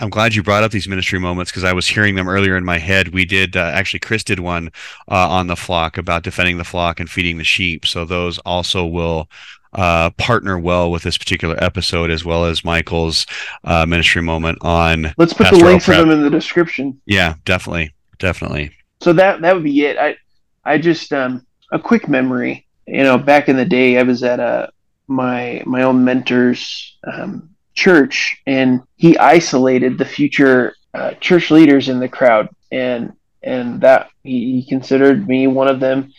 I'm 0.00 0.10
glad 0.10 0.34
you 0.34 0.42
brought 0.42 0.62
up 0.62 0.72
these 0.72 0.88
ministry 0.88 1.18
moments 1.18 1.50
because 1.50 1.64
I 1.64 1.72
was 1.72 1.86
hearing 1.86 2.14
them 2.14 2.28
earlier 2.28 2.56
in 2.56 2.64
my 2.64 2.78
head. 2.78 3.08
We 3.08 3.24
did 3.24 3.56
uh, 3.56 3.60
actually, 3.60 4.00
Chris 4.00 4.24
did 4.24 4.40
one 4.40 4.70
uh, 5.10 5.28
on 5.28 5.46
the 5.46 5.56
flock 5.56 5.98
about 5.98 6.22
defending 6.22 6.58
the 6.58 6.64
flock 6.64 7.00
and 7.00 7.08
feeding 7.08 7.38
the 7.38 7.44
sheep. 7.44 7.86
So 7.86 8.04
those 8.04 8.38
also 8.40 8.84
will 8.84 9.28
uh, 9.72 10.10
partner 10.10 10.58
well 10.58 10.90
with 10.90 11.02
this 11.02 11.18
particular 11.18 11.56
episode, 11.62 12.10
as 12.10 12.24
well 12.24 12.44
as 12.44 12.64
Michael's 12.64 13.26
uh, 13.64 13.86
ministry 13.86 14.22
moment 14.22 14.58
on. 14.62 15.12
Let's 15.16 15.32
put 15.32 15.50
the 15.50 15.56
links 15.56 15.84
prep. 15.84 16.00
of 16.00 16.08
them 16.08 16.18
in 16.18 16.22
the 16.22 16.30
description. 16.30 17.00
Yeah, 17.06 17.34
definitely, 17.44 17.94
definitely. 18.18 18.72
so 19.00 19.12
that 19.12 19.40
that 19.42 19.54
would 19.54 19.64
be 19.64 19.84
it. 19.84 19.98
I 19.98 20.16
I 20.64 20.78
just 20.78 21.12
um 21.12 21.46
a 21.72 21.78
quick 21.78 22.08
memory. 22.08 22.66
You 22.86 23.02
know, 23.02 23.18
back 23.18 23.48
in 23.48 23.56
the 23.56 23.64
day, 23.64 23.98
I 23.98 24.02
was 24.02 24.22
at 24.22 24.40
a 24.40 24.70
my 25.08 25.62
my 25.66 25.82
own 25.82 26.04
mentor's 26.04 26.96
um, 27.04 27.50
church, 27.74 28.40
and 28.46 28.82
he 28.96 29.16
isolated 29.18 29.98
the 29.98 30.04
future 30.04 30.74
uh, 30.94 31.12
church 31.14 31.50
leaders 31.50 31.88
in 31.88 31.98
the 31.98 32.08
crowd, 32.08 32.48
and 32.70 33.12
and 33.42 33.80
that 33.80 34.10
he, 34.24 34.60
he 34.60 34.68
considered 34.68 35.28
me 35.28 35.46
one 35.46 35.68
of 35.68 35.80
them, 35.80 36.12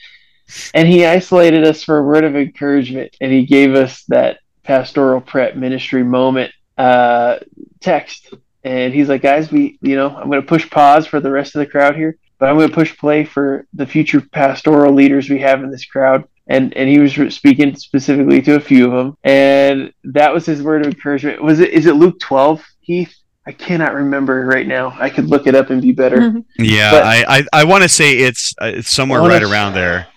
and 0.73 0.87
he 0.87 1.05
isolated 1.05 1.65
us 1.65 1.83
for 1.83 1.97
a 1.97 2.03
word 2.03 2.23
of 2.23 2.35
encouragement, 2.35 3.15
and 3.21 3.31
he 3.31 3.45
gave 3.45 3.75
us 3.75 4.03
that 4.05 4.39
pastoral 4.63 5.21
prep 5.21 5.55
ministry 5.55 6.03
moment 6.03 6.51
uh, 6.77 7.37
text, 7.79 8.33
and 8.63 8.93
he's 8.93 9.09
like, 9.09 9.21
guys, 9.21 9.51
we 9.51 9.77
you 9.81 9.95
know 9.95 10.09
I'm 10.09 10.29
going 10.29 10.41
to 10.41 10.47
push 10.47 10.69
pause 10.69 11.07
for 11.07 11.19
the 11.19 11.31
rest 11.31 11.55
of 11.55 11.59
the 11.59 11.65
crowd 11.65 11.95
here 11.95 12.17
but 12.39 12.47
I'm 12.49 12.55
going 12.55 12.69
to 12.69 12.73
push 12.73 12.97
play 12.97 13.25
for 13.25 13.67
the 13.73 13.85
future 13.85 14.21
pastoral 14.21 14.93
leaders 14.93 15.29
we 15.29 15.39
have 15.39 15.61
in 15.61 15.69
this 15.69 15.85
crowd. 15.85 16.27
And 16.47 16.75
and 16.75 16.89
he 16.89 16.97
was 16.97 17.13
speaking 17.35 17.75
specifically 17.75 18.41
to 18.41 18.55
a 18.55 18.59
few 18.59 18.85
of 18.87 18.91
them, 18.91 19.17
and 19.23 19.93
that 20.05 20.33
was 20.33 20.47
his 20.47 20.63
word 20.63 20.81
of 20.81 20.87
encouragement. 20.87 21.43
Was 21.43 21.59
it? 21.59 21.69
Is 21.69 21.85
it 21.85 21.93
Luke 21.93 22.19
12, 22.19 22.65
Heath? 22.79 23.13
I 23.45 23.51
cannot 23.51 23.93
remember 23.93 24.43
right 24.47 24.65
now. 24.65 24.97
I 24.99 25.11
could 25.11 25.25
look 25.25 25.45
it 25.45 25.53
up 25.53 25.69
and 25.69 25.79
be 25.79 25.91
better. 25.91 26.33
Yeah, 26.57 26.89
But- 26.89 27.03
I 27.03 27.37
I, 27.37 27.43
I 27.53 27.63
want 27.65 27.83
to 27.83 27.89
say 27.89 28.17
it's 28.17 28.55
uh, 28.59 28.71
it's 28.73 28.89
somewhere 28.89 29.21
right 29.21 29.43
around 29.43 29.73
there. 29.73 30.07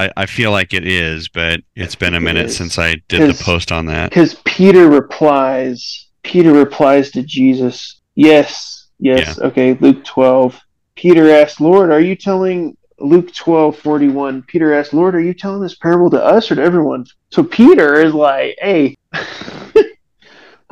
I, 0.00 0.10
I 0.16 0.26
feel 0.26 0.50
like 0.50 0.72
it 0.72 0.86
is, 0.86 1.28
but 1.28 1.60
it's 1.76 1.94
been 1.94 2.14
a 2.14 2.20
minute 2.20 2.50
since 2.50 2.78
I 2.78 2.94
did 3.08 3.30
the 3.30 3.42
post 3.44 3.70
on 3.70 3.86
that. 3.86 4.10
Because 4.10 4.34
Peter 4.44 4.88
replies, 4.88 6.08
Peter 6.22 6.52
replies 6.52 7.10
to 7.12 7.22
Jesus, 7.22 8.00
Yes, 8.14 8.88
yes, 8.98 9.38
okay, 9.38 9.74
Luke 9.74 10.02
12. 10.04 10.58
Peter 10.96 11.30
asked, 11.30 11.60
Lord, 11.60 11.90
are 11.90 12.00
you 12.00 12.16
telling 12.16 12.76
Luke 12.98 13.32
12, 13.34 13.78
41? 13.78 14.42
Peter 14.42 14.74
asked, 14.74 14.92
Lord, 14.94 15.14
are 15.14 15.20
you 15.20 15.34
telling 15.34 15.60
this 15.62 15.76
parable 15.76 16.10
to 16.10 16.22
us 16.22 16.50
or 16.50 16.54
to 16.56 16.62
everyone? 16.62 17.04
So 17.30 17.42
Peter 17.42 17.94
is 18.02 18.14
like, 18.14 18.56
Hey, 18.58 18.96
well, 19.12 19.24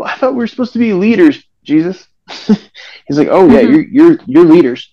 I 0.04 0.16
thought 0.16 0.32
we 0.32 0.38
were 0.38 0.46
supposed 0.46 0.72
to 0.72 0.78
be 0.78 0.92
leaders, 0.92 1.44
Jesus. 1.64 2.06
He's 2.28 3.18
like, 3.18 3.28
Oh, 3.30 3.48
yeah, 3.48 3.60
Mhm. 3.60 3.70
you're, 3.70 3.88
you're, 3.88 4.18
you're 4.26 4.44
leaders. 4.44 4.90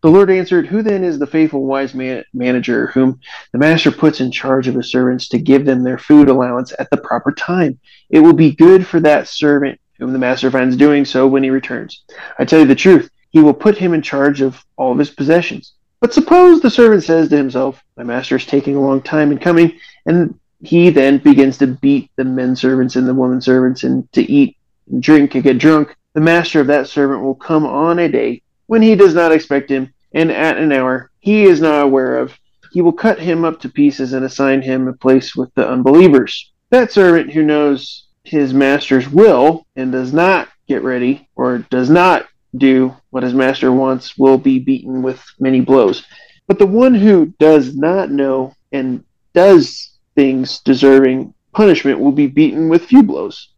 The 0.00 0.10
Lord 0.10 0.30
answered, 0.30 0.68
Who 0.68 0.82
then 0.82 1.02
is 1.02 1.18
the 1.18 1.26
faithful, 1.26 1.64
wise 1.64 1.92
man, 1.92 2.22
manager 2.32 2.86
whom 2.88 3.18
the 3.52 3.58
master 3.58 3.90
puts 3.90 4.20
in 4.20 4.30
charge 4.30 4.68
of 4.68 4.74
the 4.74 4.82
servants 4.82 5.28
to 5.30 5.38
give 5.38 5.64
them 5.64 5.82
their 5.82 5.98
food 5.98 6.28
allowance 6.28 6.72
at 6.78 6.88
the 6.90 6.96
proper 6.96 7.32
time? 7.32 7.80
It 8.08 8.20
will 8.20 8.32
be 8.32 8.54
good 8.54 8.86
for 8.86 9.00
that 9.00 9.26
servant 9.26 9.80
whom 9.98 10.12
the 10.12 10.18
master 10.18 10.52
finds 10.52 10.76
doing 10.76 11.04
so 11.04 11.26
when 11.26 11.42
he 11.42 11.50
returns. 11.50 12.04
I 12.38 12.44
tell 12.44 12.60
you 12.60 12.66
the 12.66 12.76
truth, 12.76 13.10
he 13.30 13.40
will 13.40 13.54
put 13.54 13.76
him 13.76 13.92
in 13.92 14.00
charge 14.00 14.40
of 14.40 14.64
all 14.76 14.92
of 14.92 14.98
his 14.98 15.10
possessions. 15.10 15.72
But 16.00 16.14
suppose 16.14 16.60
the 16.60 16.70
servant 16.70 17.02
says 17.02 17.28
to 17.30 17.36
himself, 17.36 17.82
My 17.96 18.04
master 18.04 18.36
is 18.36 18.46
taking 18.46 18.76
a 18.76 18.80
long 18.80 19.02
time 19.02 19.32
in 19.32 19.38
coming, 19.38 19.80
and 20.06 20.38
he 20.62 20.90
then 20.90 21.18
begins 21.18 21.58
to 21.58 21.66
beat 21.66 22.10
the 22.14 22.24
men 22.24 22.54
servants 22.54 22.94
and 22.94 23.08
the 23.08 23.14
women 23.14 23.40
servants 23.40 23.82
and 23.82 24.10
to 24.12 24.22
eat 24.22 24.56
and 24.88 25.02
drink 25.02 25.34
and 25.34 25.42
get 25.42 25.58
drunk. 25.58 25.96
The 26.14 26.20
master 26.20 26.60
of 26.60 26.68
that 26.68 26.86
servant 26.86 27.22
will 27.22 27.34
come 27.34 27.66
on 27.66 27.98
a 27.98 28.08
day 28.08 28.42
when 28.68 28.82
he 28.82 28.94
does 28.94 29.14
not 29.14 29.32
expect 29.32 29.68
him, 29.68 29.92
and 30.12 30.30
at 30.30 30.56
an 30.56 30.70
hour 30.72 31.10
he 31.18 31.44
is 31.44 31.60
not 31.60 31.82
aware 31.82 32.18
of. 32.18 32.32
He 32.70 32.80
will 32.80 32.92
cut 32.92 33.18
him 33.18 33.44
up 33.44 33.60
to 33.60 33.68
pieces 33.68 34.12
and 34.12 34.24
assign 34.24 34.62
him 34.62 34.86
a 34.86 34.92
place 34.92 35.34
with 35.34 35.52
the 35.54 35.68
unbelievers. 35.68 36.52
That 36.70 36.92
servant 36.92 37.32
who 37.32 37.42
knows 37.42 38.04
his 38.24 38.52
master's 38.54 39.08
will 39.08 39.66
and 39.74 39.90
does 39.90 40.12
not 40.12 40.48
get 40.68 40.84
ready 40.84 41.28
or 41.34 41.58
does 41.70 41.88
not 41.88 42.26
do 42.56 42.94
what 43.10 43.22
his 43.22 43.34
master 43.34 43.72
wants 43.72 44.18
will 44.18 44.38
be 44.38 44.58
beaten 44.58 45.02
with 45.02 45.22
many 45.40 45.60
blows. 45.60 46.04
But 46.46 46.58
the 46.58 46.66
one 46.66 46.94
who 46.94 47.32
does 47.38 47.74
not 47.74 48.10
know 48.10 48.54
and 48.72 49.02
does 49.32 49.90
things 50.14 50.60
deserving 50.60 51.32
punishment 51.52 52.00
will 52.00 52.12
be 52.12 52.26
beaten 52.26 52.68
with 52.68 52.84
few 52.84 53.02
blows. 53.02 53.48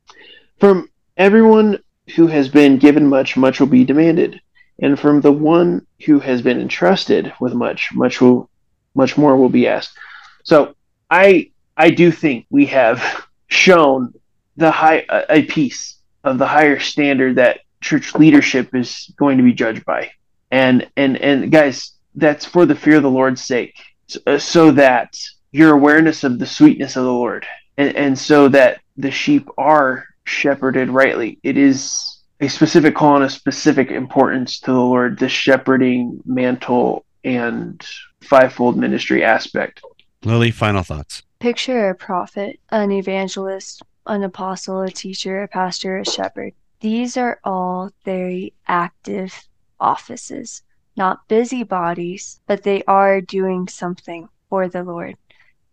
From 0.59 0.89
everyone 1.16 1.78
who 2.15 2.27
has 2.28 2.49
been 2.49 2.78
given 2.78 3.07
much, 3.09 3.37
much 3.37 3.61
will 3.61 3.66
be 3.66 3.85
demanded. 3.85 4.41
And 4.81 4.98
from 4.98 5.20
the 5.20 5.32
one 5.32 5.86
who 6.07 6.19
has 6.20 6.43
been 6.43 6.61
entrusted 6.61 7.32
with 7.40 7.55
much, 7.55 7.90
much 7.93 8.20
will 8.20 8.48
much 8.94 9.16
more 9.16 9.36
will 9.36 9.48
be 9.48 9.69
asked. 9.69 9.97
So 10.43 10.74
I 11.11 11.51
I 11.77 11.90
do 11.90 12.11
think 12.11 12.47
we 12.51 12.66
have 12.66 13.27
shown 13.48 14.15
the 14.57 14.70
high 14.70 15.05
a, 15.28 15.43
piece 15.43 15.97
of 16.24 16.39
the 16.39 16.47
higher 16.47 16.78
standard 16.78 17.36
that 17.36 17.61
church 17.81 18.15
leadership 18.15 18.74
is 18.74 19.11
going 19.16 19.39
to 19.39 19.44
be 19.44 19.52
judged 19.52 19.85
by. 19.85 20.11
And 20.51 20.89
and 20.97 21.16
and 21.16 21.51
guys, 21.51 21.93
that's 22.15 22.44
for 22.44 22.66
the 22.66 22.74
fear 22.74 22.97
of 22.97 23.02
the 23.02 23.11
Lord's 23.11 23.43
sake, 23.43 23.74
so, 24.07 24.20
uh, 24.27 24.39
so 24.39 24.73
that 24.73 25.16
your 25.52 25.73
awareness 25.73 26.24
of 26.24 26.39
the 26.39 26.47
sweetness 26.47 26.97
of 26.97 27.05
the 27.05 27.12
Lord, 27.12 27.47
and, 27.77 27.94
and 27.97 28.19
so 28.19 28.48
that 28.48 28.81
the 28.97 29.11
sheep 29.11 29.48
are 29.57 30.07
shepherded 30.24 30.90
rightly. 30.90 31.39
It 31.43 31.57
is 31.57 32.20
a 32.41 32.49
specific 32.49 32.95
call 32.95 33.17
and 33.17 33.25
a 33.25 33.31
specific 33.31 33.91
importance 33.91 34.59
to 34.61 34.73
the 34.73 34.79
Lord, 34.79 35.19
the 35.19 35.29
shepherding 35.29 36.23
mantle 36.25 37.05
and 37.23 37.87
fivefold 38.23 38.77
ministry 38.77 39.23
aspect. 39.23 39.83
Lily, 40.25 40.51
final 40.51 40.83
thoughts. 40.83 41.23
Picture 41.39 41.91
a 41.91 41.95
prophet, 41.95 42.59
an 42.71 42.93
evangelist, 42.93 43.83
an 44.07 44.23
apostle, 44.23 44.81
a 44.81 44.91
teacher, 44.91 45.43
a 45.43 45.49
pastor, 45.49 45.99
a 45.99 46.05
shepherd. 46.05 46.53
These 46.81 47.17
are 47.19 47.39
all 47.45 47.91
very 48.05 48.55
active 48.67 49.49
offices, 49.79 50.62
not 50.97 51.29
busybodies, 51.29 52.41
but 52.47 52.62
they 52.62 52.83
are 52.85 53.21
doing 53.21 53.69
something 53.69 54.29
for 54.49 54.69
the 54.69 54.83
Lord. 54.83 55.17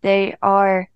They 0.02 0.36
are 0.42 0.90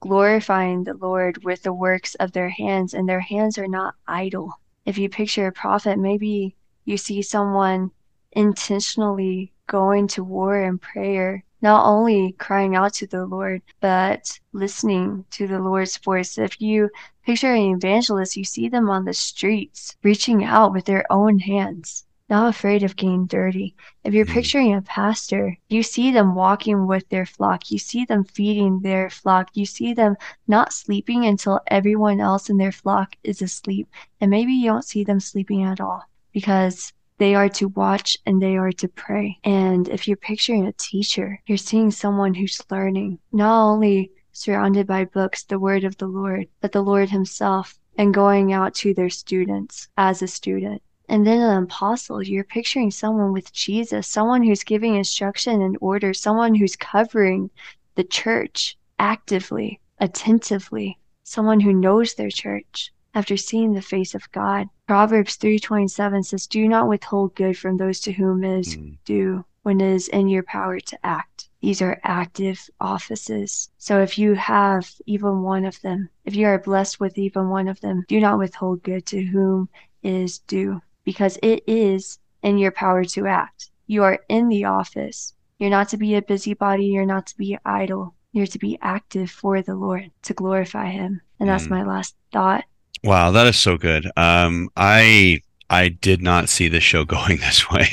glorifying 0.00 0.84
the 0.84 0.94
Lord 0.94 1.42
with 1.42 1.62
the 1.62 1.72
works 1.72 2.14
of 2.16 2.32
their 2.32 2.50
hands, 2.50 2.92
and 2.92 3.08
their 3.08 3.20
hands 3.20 3.56
are 3.56 3.68
not 3.68 3.94
idle. 4.06 4.60
If 4.86 4.98
you 4.98 5.08
picture 5.08 5.48
a 5.48 5.52
prophet, 5.52 5.98
maybe 5.98 6.54
you 6.84 6.96
see 6.96 7.20
someone 7.20 7.90
intentionally 8.30 9.52
going 9.66 10.06
to 10.06 10.22
war 10.22 10.62
in 10.62 10.78
prayer, 10.78 11.42
not 11.60 11.86
only 11.86 12.32
crying 12.38 12.76
out 12.76 12.94
to 12.94 13.06
the 13.08 13.26
Lord, 13.26 13.62
but 13.80 14.38
listening 14.52 15.24
to 15.32 15.48
the 15.48 15.58
Lord's 15.58 15.96
voice. 15.96 16.38
If 16.38 16.60
you 16.60 16.90
picture 17.24 17.52
an 17.52 17.74
evangelist, 17.74 18.36
you 18.36 18.44
see 18.44 18.68
them 18.68 18.88
on 18.88 19.04
the 19.04 19.12
streets 19.12 19.96
reaching 20.04 20.44
out 20.44 20.72
with 20.72 20.84
their 20.84 21.04
own 21.10 21.40
hands, 21.40 22.05
not 22.28 22.48
afraid 22.48 22.82
of 22.82 22.96
getting 22.96 23.26
dirty. 23.26 23.74
If 24.02 24.12
you're 24.12 24.26
Mhm. 24.26 24.32
picturing 24.32 24.74
a 24.74 24.82
pastor, 24.82 25.56
you 25.68 25.82
see 25.82 26.10
them 26.10 26.34
walking 26.34 26.86
with 26.86 27.08
their 27.08 27.26
flock, 27.26 27.70
you 27.70 27.78
see 27.78 28.04
them 28.04 28.24
feeding 28.24 28.80
their 28.80 29.10
flock, 29.10 29.50
you 29.54 29.64
see 29.66 29.94
them 29.94 30.16
not 30.48 30.72
sleeping 30.72 31.24
until 31.24 31.60
everyone 31.68 32.20
else 32.20 32.50
in 32.50 32.56
their 32.56 32.72
flock 32.72 33.16
is 33.22 33.42
asleep. 33.42 33.88
And 34.20 34.30
maybe 34.30 34.52
you 34.52 34.70
don't 34.70 34.84
see 34.84 35.04
them 35.04 35.20
sleeping 35.20 35.62
at 35.62 35.80
all 35.80 36.02
because 36.32 36.92
they 37.18 37.34
are 37.34 37.48
to 37.48 37.68
watch 37.68 38.18
and 38.26 38.42
they 38.42 38.56
are 38.56 38.72
to 38.72 38.88
pray. 38.88 39.38
And 39.44 39.88
if 39.88 40.06
you're 40.06 40.16
picturing 40.16 40.66
a 40.66 40.72
teacher, 40.72 41.40
you're 41.46 41.56
seeing 41.56 41.90
someone 41.90 42.34
who's 42.34 42.60
learning, 42.70 43.18
not 43.32 43.64
only 43.64 44.10
surrounded 44.32 44.86
by 44.86 45.04
books, 45.06 45.44
the 45.44 45.58
word 45.58 45.84
of 45.84 45.96
the 45.96 46.06
Lord, 46.06 46.48
but 46.60 46.72
the 46.72 46.82
Lord 46.82 47.08
Himself, 47.08 47.78
and 47.96 48.12
going 48.12 48.52
out 48.52 48.74
to 48.74 48.92
their 48.92 49.08
students 49.08 49.88
as 49.96 50.20
a 50.20 50.26
student. 50.26 50.82
And 51.08 51.26
then 51.26 51.40
an 51.40 51.64
apostle, 51.64 52.22
you're 52.22 52.44
picturing 52.44 52.90
someone 52.90 53.32
with 53.32 53.52
Jesus, 53.52 54.08
someone 54.08 54.42
who's 54.42 54.64
giving 54.64 54.96
instruction 54.96 55.62
and 55.62 55.78
order, 55.80 56.12
someone 56.12 56.54
who's 56.54 56.74
covering 56.74 57.50
the 57.94 58.04
church 58.04 58.76
actively, 58.98 59.80
attentively, 60.00 60.98
someone 61.22 61.60
who 61.60 61.72
knows 61.72 62.14
their 62.14 62.30
church 62.30 62.92
after 63.14 63.36
seeing 63.36 63.72
the 63.72 63.82
face 63.82 64.14
of 64.14 64.30
God. 64.32 64.68
Proverbs 64.86 65.36
3:27 65.36 66.22
says, 66.22 66.46
"Do 66.46 66.68
not 66.68 66.88
withhold 66.88 67.34
good 67.34 67.56
from 67.56 67.76
those 67.76 68.00
to 68.00 68.12
whom 68.12 68.44
it 68.44 68.58
is 68.58 68.76
Mm. 68.76 68.98
due 69.04 69.44
when 69.62 69.80
it 69.80 69.92
is 69.92 70.08
in 70.08 70.28
your 70.28 70.42
power 70.42 70.80
to 70.80 71.06
act." 71.06 71.48
These 71.60 71.80
are 71.82 72.00
active 72.04 72.68
offices. 72.80 73.70
So 73.78 74.02
if 74.02 74.18
you 74.18 74.34
have 74.34 74.92
even 75.06 75.42
one 75.42 75.64
of 75.64 75.80
them, 75.80 76.10
if 76.24 76.36
you 76.36 76.46
are 76.46 76.58
blessed 76.58 77.00
with 77.00 77.16
even 77.16 77.48
one 77.48 77.68
of 77.68 77.80
them, 77.80 78.04
do 78.08 78.20
not 78.20 78.38
withhold 78.38 78.82
good 78.82 79.06
to 79.06 79.22
whom 79.24 79.68
it 80.02 80.12
is 80.12 80.38
due, 80.40 80.80
because 81.06 81.38
it 81.42 81.62
is 81.66 82.18
in 82.42 82.58
your 82.58 82.70
power 82.72 83.02
to 83.04 83.26
act. 83.26 83.70
You 83.86 84.02
are 84.02 84.18
in 84.28 84.48
the 84.48 84.64
office. 84.64 85.32
You're 85.58 85.70
not 85.70 85.88
to 85.90 85.96
be 85.96 86.14
a 86.16 86.20
busybody, 86.20 86.84
you're 86.84 87.06
not 87.06 87.26
to 87.28 87.36
be 87.38 87.56
idle. 87.64 88.14
You're 88.32 88.46
to 88.48 88.58
be 88.58 88.78
active 88.82 89.30
for 89.30 89.62
the 89.62 89.74
Lord, 89.74 90.10
to 90.24 90.34
glorify 90.34 90.90
him. 90.90 91.22
And 91.40 91.48
that's 91.48 91.68
Mm. 91.68 91.70
my 91.70 91.84
last 91.84 92.14
thought. 92.32 92.64
Wow, 93.02 93.30
that 93.30 93.46
is 93.46 93.56
so 93.56 93.78
good. 93.78 94.10
Um, 94.18 94.68
I 94.76 95.40
I 95.70 95.88
did 95.88 96.22
not 96.22 96.48
see 96.48 96.68
the 96.68 96.80
show 96.80 97.04
going 97.16 97.38
this 97.38 97.70
way. 97.70 97.88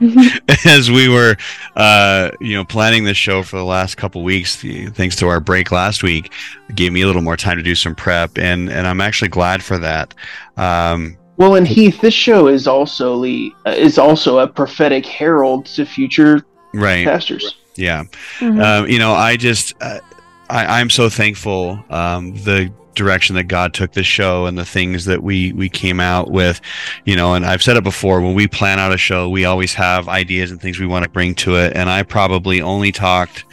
As 0.64 0.90
we 0.90 1.08
were, 1.08 1.36
uh, 1.76 2.30
you 2.40 2.54
know, 2.54 2.64
planning 2.64 3.04
this 3.04 3.16
show 3.16 3.42
for 3.42 3.56
the 3.56 3.64
last 3.64 3.96
couple 3.96 4.22
weeks, 4.24 4.56
thanks 4.56 5.16
to 5.16 5.28
our 5.28 5.40
break 5.40 5.70
last 5.70 6.02
week, 6.02 6.32
gave 6.74 6.92
me 6.92 7.02
a 7.02 7.06
little 7.06 7.22
more 7.22 7.36
time 7.36 7.56
to 7.56 7.62
do 7.62 7.74
some 7.74 7.94
prep, 7.94 8.36
and 8.38 8.68
and 8.70 8.86
I'm 8.86 9.00
actually 9.00 9.28
glad 9.28 9.62
for 9.62 9.78
that. 9.78 10.14
Um, 10.56 11.16
Well, 11.40 11.54
and 11.54 11.66
Heath, 11.66 12.02
this 12.02 12.12
show 12.12 12.48
is 12.48 12.66
also 12.66 13.14
Lee, 13.14 13.54
uh, 13.64 13.70
is 13.70 13.96
also 13.96 14.40
a 14.40 14.46
prophetic 14.46 15.06
herald 15.06 15.64
to 15.66 15.86
future 15.86 16.44
right? 16.74 17.06
pastors. 17.06 17.56
Yeah. 17.76 18.04
Mhm. 18.40 18.62
um, 18.62 18.86
you 18.86 18.98
know, 18.98 19.14
I 19.14 19.38
just, 19.38 19.74
uh, 19.80 20.00
I, 20.50 20.78
I'm 20.78 20.90
so 20.90 21.08
thankful 21.08 21.82
um, 21.88 22.34
the 22.44 22.70
direction 22.94 23.36
that 23.36 23.44
God 23.44 23.72
took 23.72 23.92
this 23.92 24.06
show 24.06 24.44
and 24.44 24.58
the 24.58 24.66
things 24.66 25.06
that 25.06 25.22
we 25.22 25.54
we 25.54 25.70
came 25.70 25.98
out 25.98 26.30
with, 26.30 26.60
you 27.06 27.16
know. 27.16 27.32
And 27.32 27.46
I've 27.46 27.62
said 27.62 27.78
it 27.78 27.84
before: 27.84 28.20
when 28.20 28.34
we 28.34 28.46
plan 28.46 28.78
out 28.78 28.92
a 28.92 28.98
show, 28.98 29.26
we 29.30 29.46
always 29.46 29.72
have 29.72 30.10
ideas 30.10 30.50
and 30.50 30.60
things 30.60 30.78
we 30.78 30.86
want 30.86 31.04
to 31.04 31.10
bring 31.10 31.34
to 31.36 31.56
it. 31.56 31.74
And 31.74 31.88
I 31.88 32.02
probably 32.02 32.60
only 32.60 32.92
talked 32.92 33.46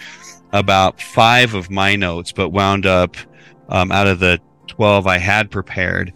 about 0.51 1.01
five 1.01 1.53
of 1.53 1.71
my 1.71 1.95
notes, 1.95 2.33
but 2.33 2.49
wound 2.49 2.85
up 2.85 3.15
um, 3.69 3.93
out 3.93 4.07
of 4.07 4.19
the 4.19 4.41
12 4.67 5.07
I 5.07 5.17
had 5.17 5.49
prepared 5.49 6.13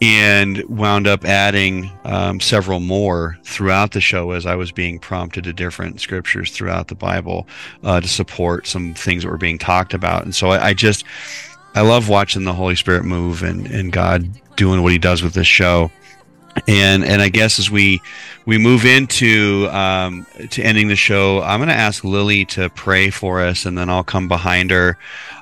and 0.00 0.62
wound 0.68 1.06
up 1.06 1.24
adding 1.24 1.90
um, 2.04 2.40
several 2.40 2.80
more 2.80 3.38
throughout 3.44 3.92
the 3.92 4.00
show 4.00 4.32
as 4.32 4.46
I 4.46 4.54
was 4.54 4.70
being 4.72 4.98
prompted 4.98 5.44
to 5.44 5.52
different 5.52 6.00
scriptures 6.00 6.50
throughout 6.50 6.88
the 6.88 6.94
Bible 6.94 7.46
uh, 7.82 8.00
to 8.00 8.08
support 8.08 8.66
some 8.66 8.94
things 8.94 9.22
that 9.22 9.30
were 9.30 9.38
being 9.38 9.58
talked 9.58 9.94
about. 9.94 10.24
And 10.24 10.34
so 10.34 10.50
I, 10.50 10.68
I 10.68 10.74
just, 10.74 11.04
I 11.74 11.80
love 11.80 12.08
watching 12.08 12.44
the 12.44 12.52
Holy 12.52 12.76
Spirit 12.76 13.04
move 13.04 13.42
and, 13.42 13.66
and 13.66 13.92
God 13.92 14.28
doing 14.56 14.82
what 14.82 14.92
he 14.92 14.98
does 14.98 15.22
with 15.22 15.34
this 15.34 15.46
show. 15.46 15.90
And 16.68 17.04
and 17.04 17.20
I 17.20 17.28
guess 17.28 17.58
as 17.58 17.70
we 17.70 18.00
we 18.46 18.58
move 18.58 18.84
into 18.84 19.68
um, 19.70 20.26
to 20.50 20.62
ending 20.62 20.88
the 20.88 20.96
show, 20.96 21.42
I'm 21.42 21.58
going 21.58 21.68
to 21.68 21.74
ask 21.74 22.04
Lily 22.04 22.44
to 22.46 22.68
pray 22.70 23.10
for 23.10 23.40
us, 23.40 23.66
and 23.66 23.76
then 23.76 23.90
I'll 23.90 24.04
come 24.04 24.28
behind 24.28 24.70
her 24.70 24.98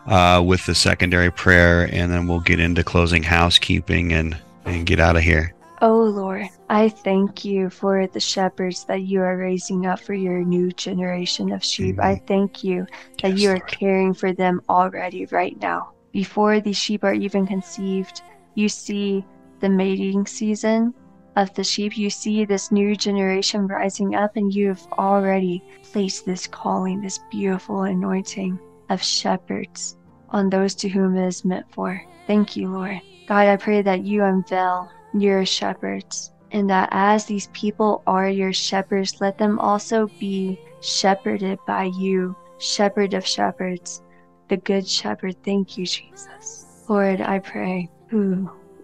uh, 0.06 0.43
with 0.44 0.66
the 0.66 0.74
secondary 0.74 1.30
prayer, 1.30 1.89
and 1.93 2.10
then 2.10 2.26
we'll 2.26 2.40
get 2.40 2.60
into 2.60 2.82
closing 2.84 3.22
housekeeping 3.22 4.12
and 4.12 4.36
and 4.64 4.86
get 4.86 5.01
out 5.01 5.16
of 5.16 5.22
here. 5.22 5.55
Oh 5.80 6.02
Lord, 6.02 6.47
I 6.70 6.89
thank 6.89 7.44
you 7.44 7.68
for 7.68 8.06
the 8.06 8.20
shepherds 8.20 8.84
that 8.84 9.02
you 9.02 9.20
are 9.20 9.36
raising 9.36 9.86
up 9.86 9.98
for 9.98 10.14
your 10.14 10.44
new 10.44 10.70
generation 10.70 11.51
of 11.51 11.64
sheep. 11.64 11.98
I 11.98 12.22
thank 12.26 12.62
you 12.62 12.86
that 13.20 13.32
Yes, 13.32 13.40
you 13.40 13.48
are 13.51 13.55
Lord. 13.59 13.66
caring 13.66 14.14
for 14.14 14.32
them 14.32 14.62
already 14.68 15.26
right 15.26 15.60
now. 15.60 15.90
Before 16.12 16.60
these 16.60 16.76
sheep 16.76 17.02
are 17.02 17.14
even 17.14 17.48
conceived, 17.48 18.22
you 18.55 18.68
see 18.68 19.24
the 19.59 19.68
mating 19.68 20.26
season 20.26 20.94
of 21.37 21.53
the 21.55 21.65
sheep. 21.65 21.97
You 21.97 22.11
see 22.11 22.45
this 22.45 22.73
new 22.73 22.95
generation 22.97 23.67
rising 23.67 24.15
up, 24.15 24.37
and 24.37 24.53
you 24.53 24.69
have 24.69 24.87
already 24.93 25.63
placed 25.83 26.27
this 26.27 26.47
calling, 26.47 27.01
this 27.01 27.21
beautiful 27.31 27.83
anointing 27.83 28.59
of 28.91 29.03
shepherds 29.03 29.97
on 30.31 30.51
those 30.51 30.75
to 30.77 30.89
whom 30.89 31.17
it 31.17 31.27
is 31.27 31.45
meant 31.45 31.67
for. 31.73 32.01
Thank 32.27 32.57
you, 32.57 32.69
Lord. 32.69 33.01
God, 33.29 33.47
I 33.47 33.57
pray 33.57 33.83
that 33.83 34.05
you 34.05 34.25
unveil 34.25 34.91
your 35.15 35.45
shepherds, 35.45 36.33
and 36.51 36.69
that 36.71 36.89
as 36.93 37.25
these 37.25 37.49
people 37.53 38.03
are 38.07 38.29
your 38.29 38.53
shepherds, 38.53 39.21
let 39.21 39.39
them 39.39 39.59
also 39.59 40.09
be 40.19 40.59
shepherded 40.81 41.59
by 41.67 41.85
you, 41.99 42.37
shepherd 42.59 43.15
of 43.15 43.27
shepherds, 43.27 44.03
the 44.49 44.57
good 44.57 44.87
shepherd. 44.87 45.37
Thank 45.45 45.79
you, 45.79 45.87
Jesus. 45.87 46.85
Lord, 46.89 47.21
I 47.21 47.39
pray. 47.39 47.89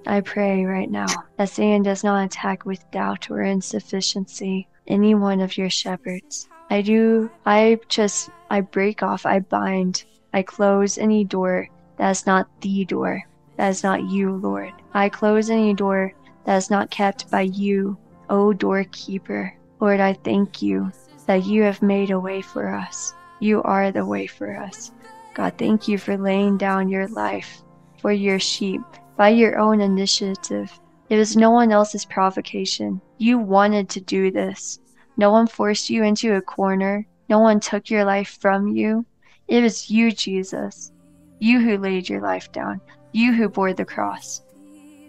I 0.06 0.20
pray 0.20 0.64
right 0.64 0.90
now 0.90 1.06
that 1.36 1.50
Satan 1.50 1.82
does 1.82 2.04
not 2.04 2.24
attack 2.24 2.64
with 2.64 2.90
doubt 2.90 3.30
or 3.30 3.42
insufficiency 3.42 4.68
any 4.86 5.14
one 5.14 5.40
of 5.40 5.56
your 5.56 5.70
shepherds. 5.70 6.48
I 6.70 6.82
do, 6.82 7.30
I 7.46 7.78
just, 7.88 8.30
I 8.50 8.60
break 8.60 9.02
off, 9.02 9.26
I 9.26 9.40
bind, 9.40 10.04
I 10.32 10.42
close 10.42 10.98
any 10.98 11.24
door 11.24 11.68
that 11.96 12.10
is 12.10 12.26
not 12.26 12.48
the 12.60 12.84
door, 12.84 13.22
that 13.56 13.68
is 13.68 13.82
not 13.82 14.04
you, 14.04 14.36
Lord. 14.36 14.72
I 14.94 15.08
close 15.08 15.50
any 15.50 15.74
door 15.74 16.12
that 16.44 16.56
is 16.56 16.70
not 16.70 16.90
kept 16.90 17.30
by 17.30 17.42
you, 17.42 17.96
O 18.30 18.52
doorkeeper. 18.52 19.54
Lord, 19.80 20.00
I 20.00 20.14
thank 20.14 20.62
you 20.62 20.90
that 21.26 21.44
you 21.44 21.62
have 21.62 21.82
made 21.82 22.10
a 22.10 22.20
way 22.20 22.40
for 22.40 22.74
us. 22.74 23.14
You 23.40 23.62
are 23.62 23.92
the 23.92 24.06
way 24.06 24.26
for 24.26 24.56
us. 24.56 24.92
God, 25.34 25.54
thank 25.58 25.86
you 25.86 25.98
for 25.98 26.16
laying 26.16 26.56
down 26.56 26.88
your 26.88 27.08
life 27.08 27.62
for 28.00 28.12
your 28.12 28.38
sheep 28.38 28.80
by 29.18 29.30
your 29.30 29.58
own 29.58 29.80
initiative. 29.80 30.80
It 31.10 31.16
was 31.16 31.36
no 31.36 31.50
one 31.50 31.72
else's 31.72 32.04
provocation. 32.04 33.00
You 33.18 33.36
wanted 33.38 33.88
to 33.90 34.00
do 34.00 34.30
this. 34.30 34.78
No 35.16 35.32
one 35.32 35.48
forced 35.48 35.90
you 35.90 36.04
into 36.04 36.36
a 36.36 36.40
corner. 36.40 37.04
No 37.28 37.40
one 37.40 37.58
took 37.58 37.90
your 37.90 38.04
life 38.04 38.38
from 38.40 38.68
you. 38.68 39.04
It 39.48 39.62
was 39.62 39.90
you, 39.90 40.12
Jesus. 40.12 40.92
You 41.40 41.60
who 41.60 41.78
laid 41.78 42.08
your 42.08 42.20
life 42.20 42.52
down. 42.52 42.80
You 43.10 43.32
who 43.32 43.48
bore 43.48 43.72
the 43.72 43.84
cross. 43.84 44.42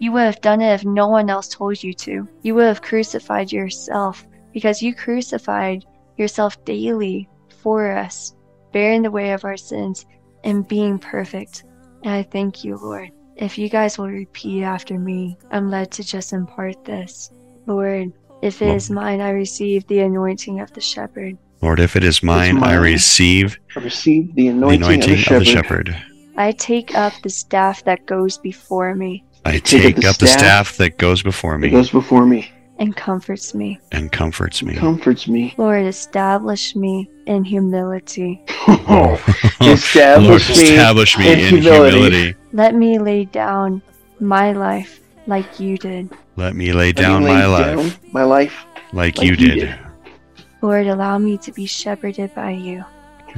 You 0.00 0.10
would 0.12 0.24
have 0.24 0.40
done 0.40 0.60
it 0.60 0.72
if 0.72 0.84
no 0.84 1.06
one 1.06 1.30
else 1.30 1.48
told 1.48 1.80
you 1.80 1.94
to. 1.94 2.28
You 2.42 2.56
would 2.56 2.66
have 2.66 2.82
crucified 2.82 3.52
yourself 3.52 4.26
because 4.52 4.82
you 4.82 4.92
crucified 4.92 5.84
yourself 6.16 6.64
daily 6.64 7.28
for 7.62 7.92
us, 7.92 8.34
bearing 8.72 9.02
the 9.02 9.10
weight 9.10 9.32
of 9.32 9.44
our 9.44 9.56
sins 9.56 10.04
and 10.42 10.66
being 10.66 10.98
perfect. 10.98 11.62
And 12.02 12.12
I 12.12 12.24
thank 12.24 12.64
you, 12.64 12.76
Lord. 12.76 13.10
If 13.40 13.56
you 13.56 13.68
guys 13.68 13.98
will 13.98 14.08
repeat 14.08 14.62
after 14.62 14.98
me, 14.98 15.36
I'm 15.50 15.70
led 15.70 15.90
to 15.92 16.04
just 16.04 16.32
impart 16.32 16.84
this. 16.84 17.30
Lord, 17.66 18.12
if 18.42 18.60
it 18.62 18.68
is 18.68 18.90
mine, 18.90 19.20
I 19.20 19.30
receive 19.30 19.86
the 19.86 20.00
anointing 20.00 20.60
of 20.60 20.72
the 20.72 20.80
shepherd. 20.80 21.38
Lord, 21.62 21.80
if 21.80 21.96
it 21.96 22.04
is 22.04 22.22
mine, 22.22 22.58
I 22.58 22.60
mine. 22.60 22.80
receive 22.80 23.58
I 23.76 23.80
receive 23.80 24.34
the 24.34 24.42
the 24.42 24.48
anointing, 24.48 24.92
anointing 25.02 25.34
of 25.34 25.38
the 25.40 25.44
shepherd. 25.44 25.96
I 26.36 26.52
take 26.52 26.94
up 26.94 27.12
the 27.22 27.30
staff 27.30 27.82
that 27.84 28.06
goes 28.06 28.38
before 28.38 28.94
me 28.94 29.24
I 29.44 29.52
Take 29.52 29.64
take 29.64 29.96
up 29.96 30.02
the 30.02 30.08
up 30.10 30.18
the 30.18 30.26
staff 30.26 30.38
staff 30.68 30.76
that 30.76 30.98
goes 30.98 31.22
before 31.22 31.54
It 31.54 31.58
me 31.58 31.70
goes 31.70 31.90
before 31.90 32.26
me, 32.26 32.50
and 32.78 32.94
comforts 32.94 33.54
me. 33.54 33.78
and 33.92 34.12
comforts 34.12 34.62
me. 34.62 34.74
comforts 34.74 35.26
me. 35.28 35.54
Lord, 35.56 35.86
establish 35.86 36.76
me 36.76 37.10
in 37.26 37.44
humility. 37.44 38.42
Establish 39.62 40.48
Lord, 40.48 40.58
me 40.58 40.64
establish 40.74 41.18
me 41.18 41.32
in 41.32 41.38
in 41.38 41.62
humility. 41.62 41.96
humility. 41.98 42.34
Let 42.52 42.74
me 42.74 42.98
lay 42.98 43.24
down 43.24 43.82
my 44.18 44.52
life 44.52 45.00
like 45.26 45.60
you 45.60 45.78
did. 45.78 46.10
Let 46.36 46.54
me 46.56 46.72
lay 46.72 46.92
Let 46.92 46.96
me 46.96 47.02
down 47.02 47.22
lay 47.24 47.32
my 47.34 47.40
down 47.42 47.76
life 47.76 48.12
my 48.12 48.24
life. 48.24 48.64
like, 48.92 49.16
like 49.16 49.22
you 49.22 49.30
you 49.30 49.36
did. 49.36 49.54
did. 49.60 49.78
Lord, 50.62 50.86
allow 50.88 51.18
me 51.18 51.38
to 51.38 51.52
be 51.52 51.64
shepherded 51.66 52.34
by 52.34 52.50
you 52.50 52.84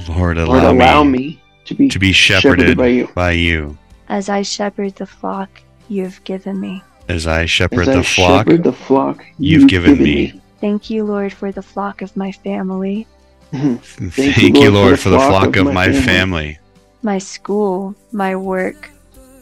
Lord, 0.09 0.39
allow, 0.39 0.55
Lord, 0.55 0.65
allow 0.65 1.05
me, 1.05 1.19
me 1.19 1.43
to 1.67 1.75
be 1.75 1.89
to 1.89 1.99
be 1.99 2.13
shepherded, 2.13 2.77
by 2.77 2.87
you. 2.89 3.09
by 3.15 3.33
you 3.33 3.79
as 4.09 4.29
I 4.29 4.43
shepherd 4.43 4.97
the 4.97 5.07
flock 5.07 5.49
you 5.89 6.05
have 6.05 6.23
given 6.25 6.59
me. 6.61 6.83
as 7.09 7.27
I 7.27 7.47
shepherd 7.47 7.81
As 7.81 7.89
I 7.89 7.97
the 7.97 8.03
flock 8.03 8.47
shepherd 8.47 8.65
the 8.65 8.73
flock 8.73 9.25
you've 9.39 9.69
given 9.69 10.03
me. 10.03 10.41
Thank 10.61 10.91
you, 10.91 11.05
Lord, 11.05 11.33
for 11.33 11.51
the 11.51 11.63
flock 11.63 12.03
of 12.03 12.17
my 12.17 12.31
family, 12.31 13.07
mm-hmm. 13.53 14.09
Thank, 14.09 14.57
you, 14.57 14.71
Lord, 14.71 14.99
for 15.01 15.11
the 15.11 15.19
flock 15.19 15.57
of 15.57 15.73
my 15.73 15.93
family, 15.93 16.59
my 17.03 17.19
school, 17.19 17.95
my 18.13 18.37
work, 18.37 18.89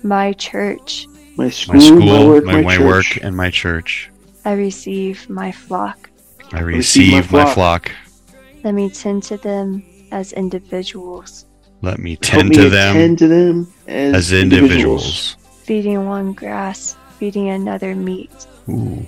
my 0.04 0.32
church. 0.34 1.06
My 1.36 1.48
school, 1.50 1.74
my 1.74 1.80
school, 1.80 2.00
my 2.00 2.24
work, 2.26 2.44
my, 2.44 2.52
my, 2.54 2.62
my 2.62 2.76
church. 2.76 3.16
work, 3.16 3.24
and 3.24 3.36
my 3.36 3.50
church. 3.50 4.10
I 4.44 4.52
receive 4.52 5.28
my 5.30 5.52
flock. 5.52 6.10
I 6.52 6.60
receive 6.60 7.12
my 7.12 7.18
receive 7.18 7.32
my 7.32 7.44
flock. 7.44 7.54
flock. 7.54 7.92
Let 8.64 8.74
me 8.74 8.90
tend 8.90 9.22
to 9.24 9.36
them 9.38 9.82
as 10.12 10.32
individuals, 10.32 11.46
Let 11.82 11.98
me 11.98 12.10
Help 12.10 12.20
tend 12.22 12.48
me 12.50 12.56
to 12.56 12.62
to 12.64 12.68
them 12.70 12.94
tend 12.94 13.18
to 13.20 13.28
them 13.28 13.72
as, 13.86 14.14
as 14.14 14.32
individuals. 14.32 15.02
individuals. 15.04 15.36
feeding 15.64 16.06
one 16.06 16.32
grass, 16.34 16.96
feeding 17.18 17.48
another 17.48 17.94
meat. 17.94 18.30
Ooh. 18.68 19.06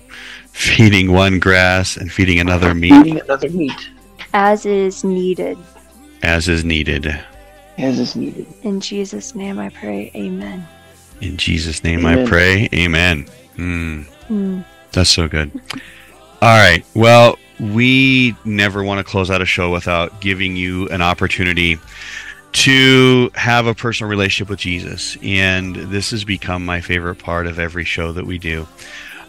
Feeding 0.52 1.12
one 1.12 1.38
grass 1.38 1.96
and 1.96 2.10
feeding 2.12 2.38
another 2.40 2.74
meat 2.74 2.92
Feeding 2.92 3.20
another 3.20 3.50
meat 3.50 3.90
as 4.32 4.64
is 4.64 5.02
needed. 5.04 5.58
as 6.22 6.48
is 6.48 6.64
needed. 6.64 7.18
as 7.78 7.98
is 7.98 8.14
needed. 8.16 8.46
In 8.62 8.80
Jesus' 8.80 9.34
name 9.34 9.58
I 9.58 9.68
pray, 9.70 10.10
amen. 10.14 10.66
In 11.22 11.36
Jesus' 11.36 11.84
name 11.84 12.04
I 12.04 12.26
pray. 12.26 12.68
Amen. 12.74 13.26
Mm. 13.56 14.04
Hmm. 14.04 14.60
That's 14.90 15.10
so 15.10 15.28
good. 15.28 15.50
All 16.42 16.58
right. 16.58 16.84
Well, 16.94 17.38
we 17.60 18.34
never 18.44 18.82
want 18.82 18.98
to 18.98 19.04
close 19.08 19.30
out 19.30 19.40
a 19.40 19.46
show 19.46 19.70
without 19.70 20.20
giving 20.20 20.56
you 20.56 20.88
an 20.88 21.00
opportunity 21.00 21.78
to 22.52 23.30
have 23.34 23.66
a 23.66 23.74
personal 23.74 24.10
relationship 24.10 24.50
with 24.50 24.58
Jesus. 24.58 25.16
And 25.22 25.76
this 25.76 26.10
has 26.10 26.24
become 26.24 26.66
my 26.66 26.80
favorite 26.80 27.16
part 27.16 27.46
of 27.46 27.58
every 27.60 27.84
show 27.84 28.12
that 28.12 28.26
we 28.26 28.38
do. 28.38 28.66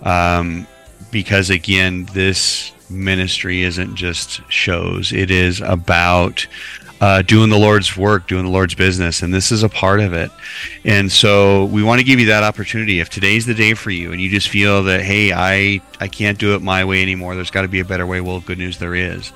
Um, 0.02 0.68
because, 1.11 1.52
again, 1.52 2.06
this 2.14 2.74
ministry 2.90 3.61
isn't 3.61 3.95
just 3.95 4.41
shows, 4.49 5.14
it 5.14 5.30
is 5.30 5.61
about 5.61 6.48
uh, 7.03 7.21
doing 7.21 7.49
the 7.49 7.59
Lord's 7.59 7.97
work, 7.97 8.27
doing 8.27 8.45
the 8.45 8.51
Lord's 8.51 8.75
business. 8.75 9.23
And 9.23 9.34
this 9.34 9.51
is 9.51 9.61
a 9.61 9.67
part 9.67 9.99
of 9.99 10.13
it. 10.13 10.31
And 10.85 11.11
so 11.11 11.65
we 11.65 11.84
want 11.84 11.99
to 11.99 12.05
give 12.05 12.17
you 12.17 12.27
that 12.27 12.43
opportunity. 12.43 13.01
If 13.01 13.09
today's 13.09 13.45
the 13.45 13.53
day 13.53 13.73
for 13.73 13.91
you 13.91 14.13
and 14.13 14.21
you 14.21 14.30
just 14.30 14.47
feel 14.47 14.84
that, 14.84 15.01
hey, 15.01 15.34
I, 15.34 15.81
I 15.99 16.07
can't 16.07 16.39
do 16.39 16.55
it 16.55 16.61
my 16.61 16.85
way 16.85 17.01
anymore, 17.01 17.35
there's 17.35 17.51
got 17.51 17.63
to 17.63 17.67
be 17.67 17.81
a 17.81 17.85
better 17.85 18.07
way. 18.07 18.21
Well, 18.21 18.39
good 18.39 18.57
news 18.57 18.77
there 18.77 18.95
is. 18.95 19.34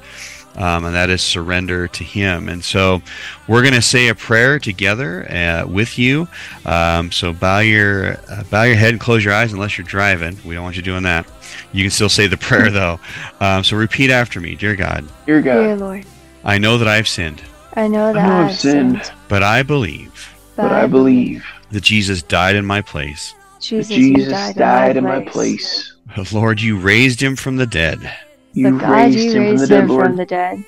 Um, 0.56 0.86
and 0.86 0.96
that 0.96 1.10
is 1.10 1.22
surrender 1.22 1.90
to 1.90 2.04
Him. 2.06 2.48
And 2.48 2.64
so 2.64 3.02
we're 3.50 3.64
going 3.64 3.74
to 3.74 3.82
say 3.82 4.08
a 4.08 4.16
prayer 4.16 4.60
together 4.60 5.30
uh, 5.30 5.68
with 5.68 6.00
you. 6.00 6.30
Um, 6.66 7.12
so 7.12 7.34
bow 7.34 7.60
your 7.60 8.14
uh, 8.30 8.44
bow 8.50 8.64
your 8.64 8.78
head 8.78 8.92
and 8.92 9.00
close 9.00 9.26
your 9.26 9.34
eyes 9.34 9.52
unless 9.52 9.78
you're 9.78 9.86
driving. 9.86 10.38
We 10.46 10.56
don't 10.56 10.64
want 10.64 10.78
you 10.78 10.84
doing 10.84 11.04
that. 11.04 11.28
You 11.74 11.84
can 11.84 11.92
still 11.92 12.08
say 12.08 12.28
the 12.28 12.38
prayer 12.38 12.72
though. 12.72 13.02
Um, 13.42 13.66
so 13.66 13.76
repeat 13.76 14.10
after 14.10 14.40
me, 14.40 14.56
dear 14.56 14.78
God. 14.78 15.06
Dear 15.26 15.42
God, 15.42 15.64
Dear 15.64 15.76
Lord, 15.76 16.06
I 16.46 16.58
know 16.60 16.78
that 16.78 16.88
I've 16.88 17.10
sinned, 17.10 17.42
I 17.78 17.88
know 17.88 18.12
that 18.12 18.26
I 18.26 18.28
know 18.28 18.36
I 18.36 18.46
I've 18.48 18.56
sinned, 18.56 19.04
sinned, 19.04 19.18
but 19.28 19.44
I 19.44 19.62
believe 19.62 20.34
but 20.56 20.72
I 20.72 20.88
believe 20.88 21.46
that 21.72 21.84
Jesus 21.84 22.24
died 22.24 22.56
in 22.56 22.66
my 22.66 22.82
place. 22.82 23.36
Jesus, 23.60 23.96
Jesus 23.96 24.32
died, 24.32 24.56
died 24.56 24.92
in 24.92 24.98
in 24.98 25.04
my 25.04 25.20
my 25.20 25.26
place. 25.26 25.94
place. 26.14 26.34
Lord, 26.34 26.60
you 26.60 26.80
raised 26.80 27.22
him 27.22 27.36
from 27.36 27.58
the 27.58 27.68
dead. 27.68 28.12
You 28.54 28.72
but 28.72 28.80
God, 28.82 28.92
raised 28.92 29.20
you 29.20 29.32
him 29.32 29.36
from 29.36 29.42
raised 29.44 29.64
the 29.64 29.68
dead, 29.68 29.84
him 29.84 29.90
Lord. 29.90 30.06
from 30.08 30.16
the 30.16 30.26
dead. 30.26 30.64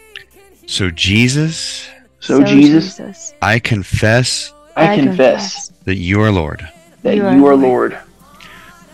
So, 0.68 0.92
Jesus, 0.92 1.90
so, 2.20 2.44
Jesus, 2.44 2.98
Jesus, 2.98 3.34
I 3.42 3.58
confess 3.58 4.54
I, 4.76 4.96
confess 4.96 5.70
that 5.86 5.96
you 5.96 6.22
are 6.22 6.32
Lord. 6.32 6.70
that 7.02 7.16
You 7.16 7.24
you 7.24 7.48
are 7.48 7.54
are 7.54 7.56
Lord. 7.56 7.92
Lord. 7.94 8.00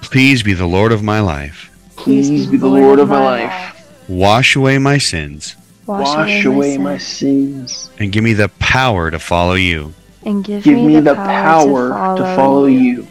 Please 0.02 0.42
be 0.42 0.54
the 0.54 0.68
Lord 0.68 0.94
of 0.94 1.04
my 1.04 1.20
life. 1.20 1.70
Please 1.98 2.48
be 2.48 2.56
the 2.56 2.68
Lord 2.68 3.00
of 3.00 3.10
my 3.10 3.20
life. 3.20 4.08
Wash 4.08 4.56
away 4.56 4.78
my 4.78 4.98
sins 5.00 5.58
Wash 5.86 6.46
away 6.46 6.78
my 6.78 6.98
sins, 6.98 7.72
sins. 7.72 7.92
and 8.00 8.12
give 8.12 8.24
me 8.24 8.34
the 8.34 8.50
power 8.60 9.12
to 9.12 9.20
follow 9.20 9.54
you. 9.54 9.94
and 10.24 10.44
give, 10.44 10.64
Give 10.64 10.80
me 10.80 11.00
the 11.00 11.16
power 11.16 12.18
to 12.18 12.24
follow 12.36 12.66
you. 12.66 13.08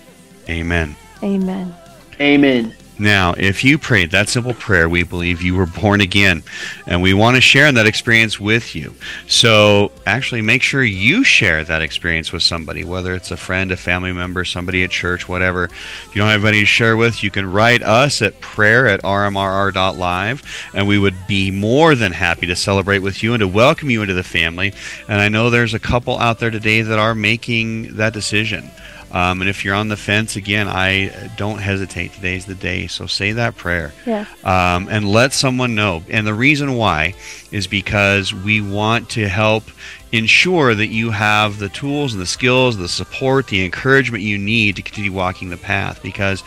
Amen. 0.48 0.96
Amen. 1.22 1.74
Amen. 2.20 2.74
Now, 2.98 3.34
if 3.36 3.64
you 3.64 3.76
prayed 3.76 4.12
that 4.12 4.28
simple 4.28 4.54
prayer, 4.54 4.88
we 4.88 5.02
believe 5.02 5.42
you 5.42 5.56
were 5.56 5.66
born 5.66 6.00
again, 6.00 6.44
and 6.86 7.02
we 7.02 7.12
want 7.12 7.34
to 7.34 7.40
share 7.40 7.70
that 7.72 7.86
experience 7.86 8.38
with 8.38 8.76
you. 8.76 8.94
So, 9.26 9.90
actually, 10.06 10.42
make 10.42 10.62
sure 10.62 10.84
you 10.84 11.24
share 11.24 11.64
that 11.64 11.82
experience 11.82 12.30
with 12.30 12.44
somebody, 12.44 12.84
whether 12.84 13.14
it's 13.14 13.32
a 13.32 13.36
friend, 13.36 13.72
a 13.72 13.76
family 13.76 14.12
member, 14.12 14.44
somebody 14.44 14.84
at 14.84 14.90
church, 14.90 15.28
whatever. 15.28 15.64
If 15.64 16.10
you 16.14 16.20
don't 16.20 16.30
have 16.30 16.44
anybody 16.44 16.60
to 16.60 16.66
share 16.66 16.96
with, 16.96 17.24
you 17.24 17.32
can 17.32 17.50
write 17.50 17.82
us 17.82 18.22
at 18.22 18.40
prayer 18.40 18.86
at 18.86 19.02
rmrr.live, 19.02 20.70
and 20.72 20.86
we 20.86 20.98
would 20.98 21.26
be 21.26 21.50
more 21.50 21.96
than 21.96 22.12
happy 22.12 22.46
to 22.46 22.54
celebrate 22.54 23.00
with 23.00 23.24
you 23.24 23.34
and 23.34 23.40
to 23.40 23.48
welcome 23.48 23.90
you 23.90 24.02
into 24.02 24.14
the 24.14 24.22
family. 24.22 24.72
And 25.08 25.20
I 25.20 25.28
know 25.28 25.50
there's 25.50 25.74
a 25.74 25.80
couple 25.80 26.18
out 26.20 26.38
there 26.38 26.50
today 26.50 26.82
that 26.82 26.98
are 26.98 27.14
making 27.14 27.96
that 27.96 28.12
decision. 28.12 28.70
Um, 29.14 29.40
and 29.40 29.48
if 29.48 29.64
you're 29.64 29.76
on 29.76 29.88
the 29.88 29.96
fence, 29.96 30.34
again, 30.34 30.66
I 30.68 31.30
don't 31.36 31.58
hesitate. 31.58 32.12
Today's 32.12 32.46
the 32.46 32.56
day. 32.56 32.88
So 32.88 33.06
say 33.06 33.30
that 33.32 33.56
prayer. 33.56 33.92
Yeah. 34.04 34.26
Um, 34.42 34.88
and 34.90 35.08
let 35.08 35.32
someone 35.32 35.76
know. 35.76 36.02
And 36.10 36.26
the 36.26 36.34
reason 36.34 36.74
why 36.74 37.14
is 37.52 37.68
because 37.68 38.34
we 38.34 38.60
want 38.60 39.08
to 39.10 39.28
help 39.28 39.62
ensure 40.10 40.74
that 40.74 40.88
you 40.88 41.10
have 41.10 41.60
the 41.60 41.68
tools 41.68 42.12
and 42.12 42.20
the 42.20 42.26
skills, 42.26 42.76
the 42.76 42.88
support, 42.88 43.46
the 43.46 43.64
encouragement 43.64 44.24
you 44.24 44.36
need 44.36 44.74
to 44.76 44.82
continue 44.82 45.12
walking 45.12 45.48
the 45.48 45.56
path. 45.56 46.02
Because 46.02 46.42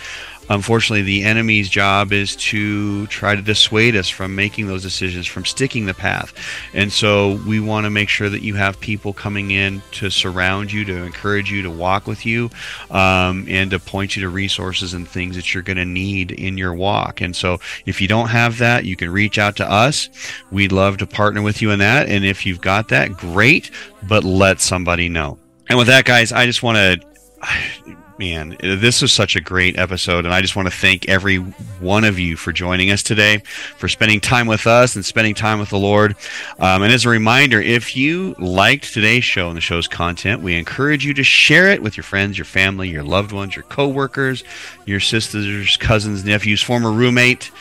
unfortunately, 0.50 1.02
the 1.02 1.24
enemy's 1.24 1.70
job 1.70 2.12
is 2.12 2.36
to 2.38 3.08
try 3.08 3.36
to 3.36 3.42
dissuade 3.42 3.96
us 3.96 4.10
from 4.10 4.36
making 4.36 4.68
those 4.68 4.84
decisions, 4.84 5.28
from 5.28 5.46
sticking 5.46 5.86
the 5.86 5.94
path. 5.94 6.34
And 6.74 6.92
so 6.92 7.40
we 7.48 7.60
want 7.60 7.86
to 7.86 7.90
make 7.90 8.10
sure 8.10 8.30
that 8.30 8.42
you 8.42 8.56
have 8.56 8.80
people 8.80 9.14
coming 9.14 9.52
in 9.52 9.82
to 9.94 10.10
surround 10.10 10.72
you, 10.72 10.86
to 10.86 11.04
encourage 11.04 11.52
you, 11.52 11.62
to 11.64 11.72
walk 11.72 12.08
with 12.08 12.26
you, 12.26 12.50
um, 12.92 13.46
and 13.48 13.72
to 13.72 13.80
point 13.80 14.16
you 14.16 14.22
to 14.24 14.30
resources 14.30 14.94
and 14.94 15.08
things 15.08 15.36
that 15.36 15.54
you're 15.54 15.64
going 15.64 15.78
to 15.78 15.86
need 15.86 16.32
in 16.32 16.58
your 16.58 16.74
walk. 16.74 17.22
And 17.22 17.36
so 17.36 17.60
if 17.86 18.02
you 18.02 18.08
don't 18.08 18.30
have 18.30 18.58
that, 18.60 18.86
you 18.86 18.96
can 18.96 19.10
reach 19.10 19.38
out 19.38 19.56
to 19.58 19.70
us. 19.70 20.10
We'd 20.52 20.72
love 20.72 20.98
to 20.98 21.08
partner 21.08 21.42
with 21.42 21.62
you 21.62 21.72
in 21.72 21.80
that. 21.80 22.08
And 22.08 22.26
if 22.26 22.46
you've 22.46 22.62
got 22.62 22.90
that, 22.90 23.12
great, 23.12 23.72
but 24.08 24.24
let 24.24 24.62
somebody 24.62 25.10
know. 25.10 25.38
And 25.70 25.78
with 25.78 25.88
that, 25.88 26.06
guys, 26.06 26.32
I 26.32 26.46
just 26.46 26.64
want 26.64 26.78
to 26.78 27.97
man, 28.18 28.58
this 28.62 29.04
is 29.04 29.12
such 29.12 29.36
a 29.36 29.42
great 29.42 29.78
episode, 29.78 30.26
and 30.26 30.34
I 30.34 30.42
just 30.42 30.56
want 30.56 30.68
to 30.68 30.76
thank 30.76 31.08
every 31.08 31.38
one 31.38 32.04
of 32.04 32.18
you 32.18 32.36
for 32.36 32.52
joining 32.52 32.90
us 32.92 33.04
today, 33.04 33.40
for 33.78 33.88
spending 33.88 34.20
time 34.20 34.48
with 34.48 34.66
us 34.66 34.96
and 34.96 35.06
spending 35.06 35.36
time 35.36 35.60
with 35.60 35.70
the 35.70 35.78
Lord. 35.78 36.16
Um, 36.60 36.84
and 36.84 36.92
as 36.92 37.06
a 37.06 37.10
reminder, 37.10 37.62
if 37.62 37.96
you 37.96 38.36
liked 38.40 38.94
today's 38.94 39.24
show 39.24 39.48
and 39.48 39.58
the 39.58 39.62
show's 39.62 39.88
content, 39.88 40.42
we 40.42 40.58
encourage 40.58 41.06
you 41.06 41.14
to 41.14 41.24
share 41.24 41.70
it 41.70 41.82
with 41.82 41.96
your 41.96 42.04
friends, 42.04 42.38
your 42.38 42.46
family, 42.46 42.90
your 42.90 43.04
loved 43.04 43.32
ones, 43.32 43.56
your 43.56 43.64
coworkers, 43.64 44.44
your 44.86 45.00
sisters, 45.00 45.78
cousins, 45.78 46.24
nephews, 46.26 46.62
former 46.62 46.92
roommate. 46.92 47.52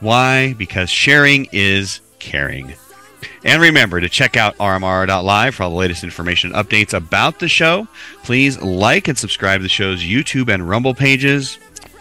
Why? 0.00 0.52
Because 0.54 0.90
sharing 0.90 1.48
is 1.52 2.00
caring. 2.18 2.74
And 3.44 3.62
remember 3.62 4.00
to 4.00 4.08
check 4.08 4.36
out 4.36 4.56
rmrr.live 4.58 5.54
for 5.54 5.62
all 5.62 5.70
the 5.70 5.76
latest 5.76 6.04
information 6.04 6.52
updates 6.52 6.92
about 6.94 7.38
the 7.38 7.48
show. 7.48 7.86
Please 8.22 8.60
like 8.60 9.08
and 9.08 9.18
subscribe 9.18 9.60
to 9.60 9.62
the 9.64 9.68
show's 9.68 10.02
YouTube 10.02 10.52
and 10.52 10.68
Rumble 10.68 10.94
pages. 10.94 11.56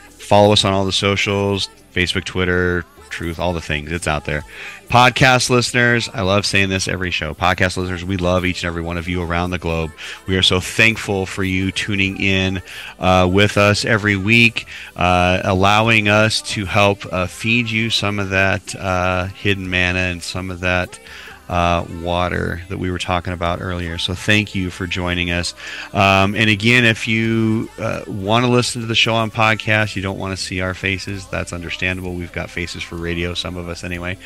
Follow 0.09 0.53
us 0.53 0.63
on 0.63 0.73
all 0.73 0.85
the 0.85 0.91
socials 0.91 1.69
Facebook, 1.93 2.23
Twitter, 2.23 2.85
Truth, 3.14 3.38
all 3.38 3.53
the 3.53 3.61
things. 3.61 3.91
It's 3.91 4.07
out 4.07 4.26
there. 4.26 4.44
Podcast 4.90 5.52
listeners, 5.52 6.10
I 6.15 6.22
love 6.22 6.48
saying 6.48 6.69
this 6.69 6.88
every 6.88 7.11
show. 7.11 7.35
Podcast 7.35 7.77
listeners, 7.77 8.03
we 8.03 8.18
love 8.18 8.44
each 8.44 8.64
and 8.64 8.68
every 8.68 8.81
one 8.81 8.98
of 8.98 9.07
you 9.07 9.22
around 9.22 9.52
the 9.52 9.60
globe. 9.60 9.91
We 10.26 10.35
are 10.35 10.41
so 10.41 10.60
thankful 10.60 11.27
for 11.27 11.44
you 11.44 11.72
tuning 11.72 12.19
in 12.19 12.60
uh, 12.98 13.30
with 13.31 13.56
us 13.56 13.85
every 13.85 14.15
week, 14.15 14.65
uh, 14.95 15.41
allowing 15.44 16.07
us 16.07 16.41
to 16.53 16.65
help 16.65 17.06
uh, 17.14 17.27
feed 17.27 17.69
you 17.69 17.91
some 17.91 18.18
of 18.18 18.31
that 18.31 18.76
uh, 18.76 19.26
hidden 19.27 19.69
manna 19.69 19.99
and 19.99 20.23
some 20.23 20.49
of 20.49 20.61
that 20.61 20.99
uh, 21.49 21.85
water 22.01 22.61
that 22.69 22.77
we 22.77 22.89
were 22.89 22.97
talking 22.97 23.33
about 23.33 23.61
earlier. 23.61 23.97
So 23.97 24.13
thank 24.13 24.55
you 24.55 24.69
for 24.69 24.87
joining 24.87 25.31
us. 25.31 25.53
Um, 25.93 26.35
and 26.35 26.49
again, 26.49 26.85
if 26.85 27.07
you 27.07 27.69
uh, 27.77 28.03
want 28.07 28.45
to 28.45 28.51
listen 28.51 28.81
to 28.81 28.87
the 28.87 28.95
show 28.95 29.13
on 29.13 29.29
podcast, 29.31 29.95
you 29.95 30.01
don't 30.01 30.17
want 30.17 30.37
to 30.37 30.43
see 30.43 30.61
our 30.61 30.73
faces, 30.73 31.27
that's 31.27 31.53
understandable. 31.53 32.13
We've 32.13 32.31
got 32.31 32.49
faces 32.49 32.83
for 32.83 32.95
radio, 32.95 33.33
some 33.33 33.57
of 33.57 33.67
us 33.67 33.83
anyway. 33.83 34.17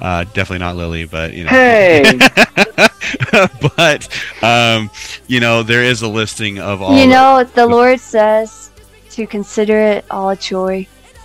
Uh, 0.00 0.24
definitely 0.24 0.58
not 0.58 0.76
Lily, 0.76 1.04
but 1.04 1.32
you 1.32 1.44
know. 1.44 1.50
Hey, 1.50 2.18
but 3.76 4.08
um, 4.42 4.90
you 5.26 5.40
know, 5.40 5.62
there 5.62 5.82
is 5.82 6.02
a 6.02 6.08
listing 6.08 6.58
of 6.58 6.82
all. 6.82 6.96
You 6.96 7.06
know, 7.06 7.44
the 7.44 7.66
Lord 7.66 8.00
says 8.00 8.70
to 9.10 9.26
consider 9.26 9.78
it 9.78 10.04
all 10.10 10.30
a 10.30 10.36
joy. 10.36 10.86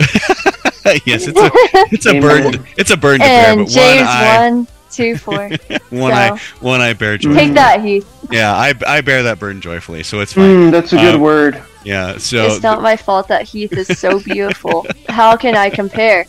yes, 1.04 1.26
it's 1.26 1.40
a 1.40 1.50
it's 1.92 2.06
a 2.06 2.10
Amen. 2.10 2.22
burden. 2.52 2.66
It's 2.76 2.90
a 2.90 2.96
burden 2.96 3.20
to 3.20 3.26
bear, 3.26 3.56
but 3.56 3.68
James 3.68 3.76
one 3.76 4.06
eye, 4.06 4.50
1, 4.50 4.68
2, 4.90 5.16
4. 5.16 5.36
one 5.48 5.50
so- 5.50 6.04
eye, 6.12 6.40
one 6.60 6.80
eye 6.80 6.92
bear 6.92 7.18
joy. 7.18 7.34
Take 7.34 7.54
that, 7.54 7.82
Heath. 7.84 8.06
Yeah, 8.30 8.54
I, 8.54 8.74
I 8.86 9.00
bear 9.00 9.22
that 9.24 9.38
burden 9.38 9.60
joyfully, 9.60 10.02
so 10.02 10.20
it's 10.20 10.32
fine. 10.32 10.68
Mm, 10.68 10.70
that's 10.70 10.92
a 10.92 10.96
good 10.96 11.16
Um, 11.16 11.20
word. 11.20 11.62
Yeah, 11.84 12.18
so 12.18 12.46
it's 12.46 12.62
not 12.62 12.82
my 12.82 12.96
fault 12.96 13.28
that 13.28 13.42
Heath 13.42 13.72
is 13.72 13.98
so 13.98 14.20
beautiful. 14.24 14.86
How 15.08 15.36
can 15.36 15.56
I 15.56 15.70
compare? 15.70 16.26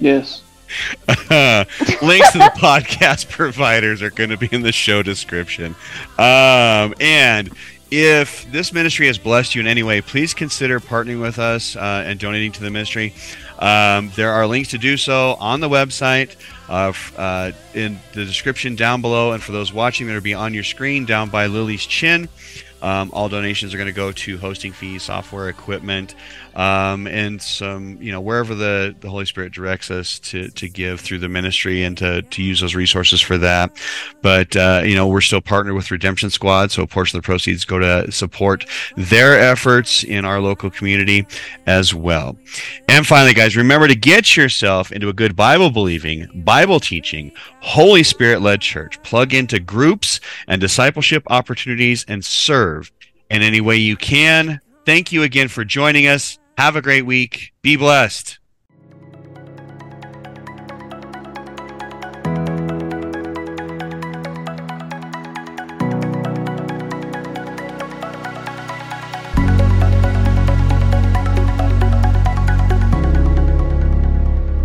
Yes. 0.00 0.42
links 1.08 2.30
to 2.32 2.38
the 2.38 2.52
podcast 2.56 3.28
providers 3.30 4.02
are 4.02 4.10
going 4.10 4.28
to 4.30 4.36
be 4.36 4.48
in 4.52 4.60
the 4.62 4.72
show 4.72 5.02
description. 5.02 5.74
Um, 6.18 6.94
and 7.00 7.50
if 7.90 8.50
this 8.52 8.70
ministry 8.72 9.06
has 9.06 9.16
blessed 9.16 9.54
you 9.54 9.62
in 9.62 9.66
any 9.66 9.82
way, 9.82 10.02
please 10.02 10.34
consider 10.34 10.78
partnering 10.78 11.22
with 11.22 11.38
us 11.38 11.74
uh, 11.74 12.04
and 12.06 12.18
donating 12.20 12.52
to 12.52 12.60
the 12.60 12.70
ministry. 12.70 13.14
Um, 13.58 14.12
there 14.14 14.30
are 14.30 14.46
links 14.46 14.68
to 14.70 14.78
do 14.78 14.96
so 14.98 15.36
on 15.40 15.60
the 15.60 15.68
website, 15.70 16.36
uh, 16.68 16.92
uh, 17.16 17.52
in 17.74 17.98
the 18.12 18.24
description 18.24 18.76
down 18.76 19.00
below, 19.00 19.32
and 19.32 19.42
for 19.42 19.52
those 19.52 19.72
watching, 19.72 20.06
that'll 20.06 20.22
be 20.22 20.34
on 20.34 20.54
your 20.54 20.64
screen 20.64 21.04
down 21.04 21.30
by 21.30 21.46
Lily's 21.46 21.84
chin. 21.84 22.28
Um, 22.80 23.10
all 23.12 23.28
donations 23.28 23.74
are 23.74 23.76
going 23.76 23.88
to 23.88 23.92
go 23.92 24.12
to 24.12 24.38
hosting 24.38 24.72
fees, 24.72 25.02
software, 25.02 25.48
equipment, 25.48 26.14
um, 26.58 27.06
and 27.06 27.40
some, 27.40 28.02
you 28.02 28.10
know, 28.10 28.20
wherever 28.20 28.52
the, 28.52 28.94
the 28.98 29.08
Holy 29.08 29.24
Spirit 29.24 29.52
directs 29.52 29.92
us 29.92 30.18
to, 30.18 30.48
to 30.50 30.68
give 30.68 31.00
through 31.00 31.20
the 31.20 31.28
ministry 31.28 31.84
and 31.84 31.96
to, 31.98 32.22
to 32.22 32.42
use 32.42 32.60
those 32.60 32.74
resources 32.74 33.20
for 33.20 33.38
that. 33.38 33.70
But, 34.22 34.56
uh, 34.56 34.82
you 34.84 34.96
know, 34.96 35.06
we're 35.06 35.20
still 35.20 35.40
partnered 35.40 35.76
with 35.76 35.92
Redemption 35.92 36.30
Squad, 36.30 36.72
so 36.72 36.82
a 36.82 36.86
portion 36.88 37.16
of 37.16 37.22
the 37.22 37.26
proceeds 37.26 37.64
go 37.64 37.78
to 37.78 38.10
support 38.10 38.66
their 38.96 39.38
efforts 39.38 40.02
in 40.02 40.24
our 40.24 40.40
local 40.40 40.68
community 40.68 41.24
as 41.66 41.94
well. 41.94 42.36
And 42.88 43.06
finally, 43.06 43.34
guys, 43.34 43.56
remember 43.56 43.86
to 43.86 43.94
get 43.94 44.36
yourself 44.36 44.90
into 44.90 45.08
a 45.08 45.12
good 45.12 45.36
Bible 45.36 45.70
believing, 45.70 46.26
Bible 46.44 46.80
teaching, 46.80 47.30
Holy 47.60 48.02
Spirit 48.02 48.42
led 48.42 48.60
church. 48.60 49.00
Plug 49.04 49.32
into 49.32 49.60
groups 49.60 50.18
and 50.48 50.60
discipleship 50.60 51.22
opportunities 51.28 52.04
and 52.08 52.24
serve 52.24 52.90
in 53.30 53.42
any 53.42 53.60
way 53.60 53.76
you 53.76 53.96
can. 53.96 54.60
Thank 54.84 55.12
you 55.12 55.22
again 55.22 55.46
for 55.46 55.64
joining 55.64 56.08
us. 56.08 56.38
Have 56.58 56.74
a 56.74 56.82
great 56.82 57.06
week. 57.06 57.52
Be 57.62 57.76
blessed. 57.76 58.40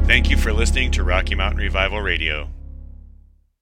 Thank 0.08 0.32
you 0.32 0.38
for 0.38 0.52
listening 0.52 0.90
to 0.94 1.04
Rocky 1.04 1.36
Mountain 1.36 1.60
Revival 1.60 2.02
Radio. 2.02 2.50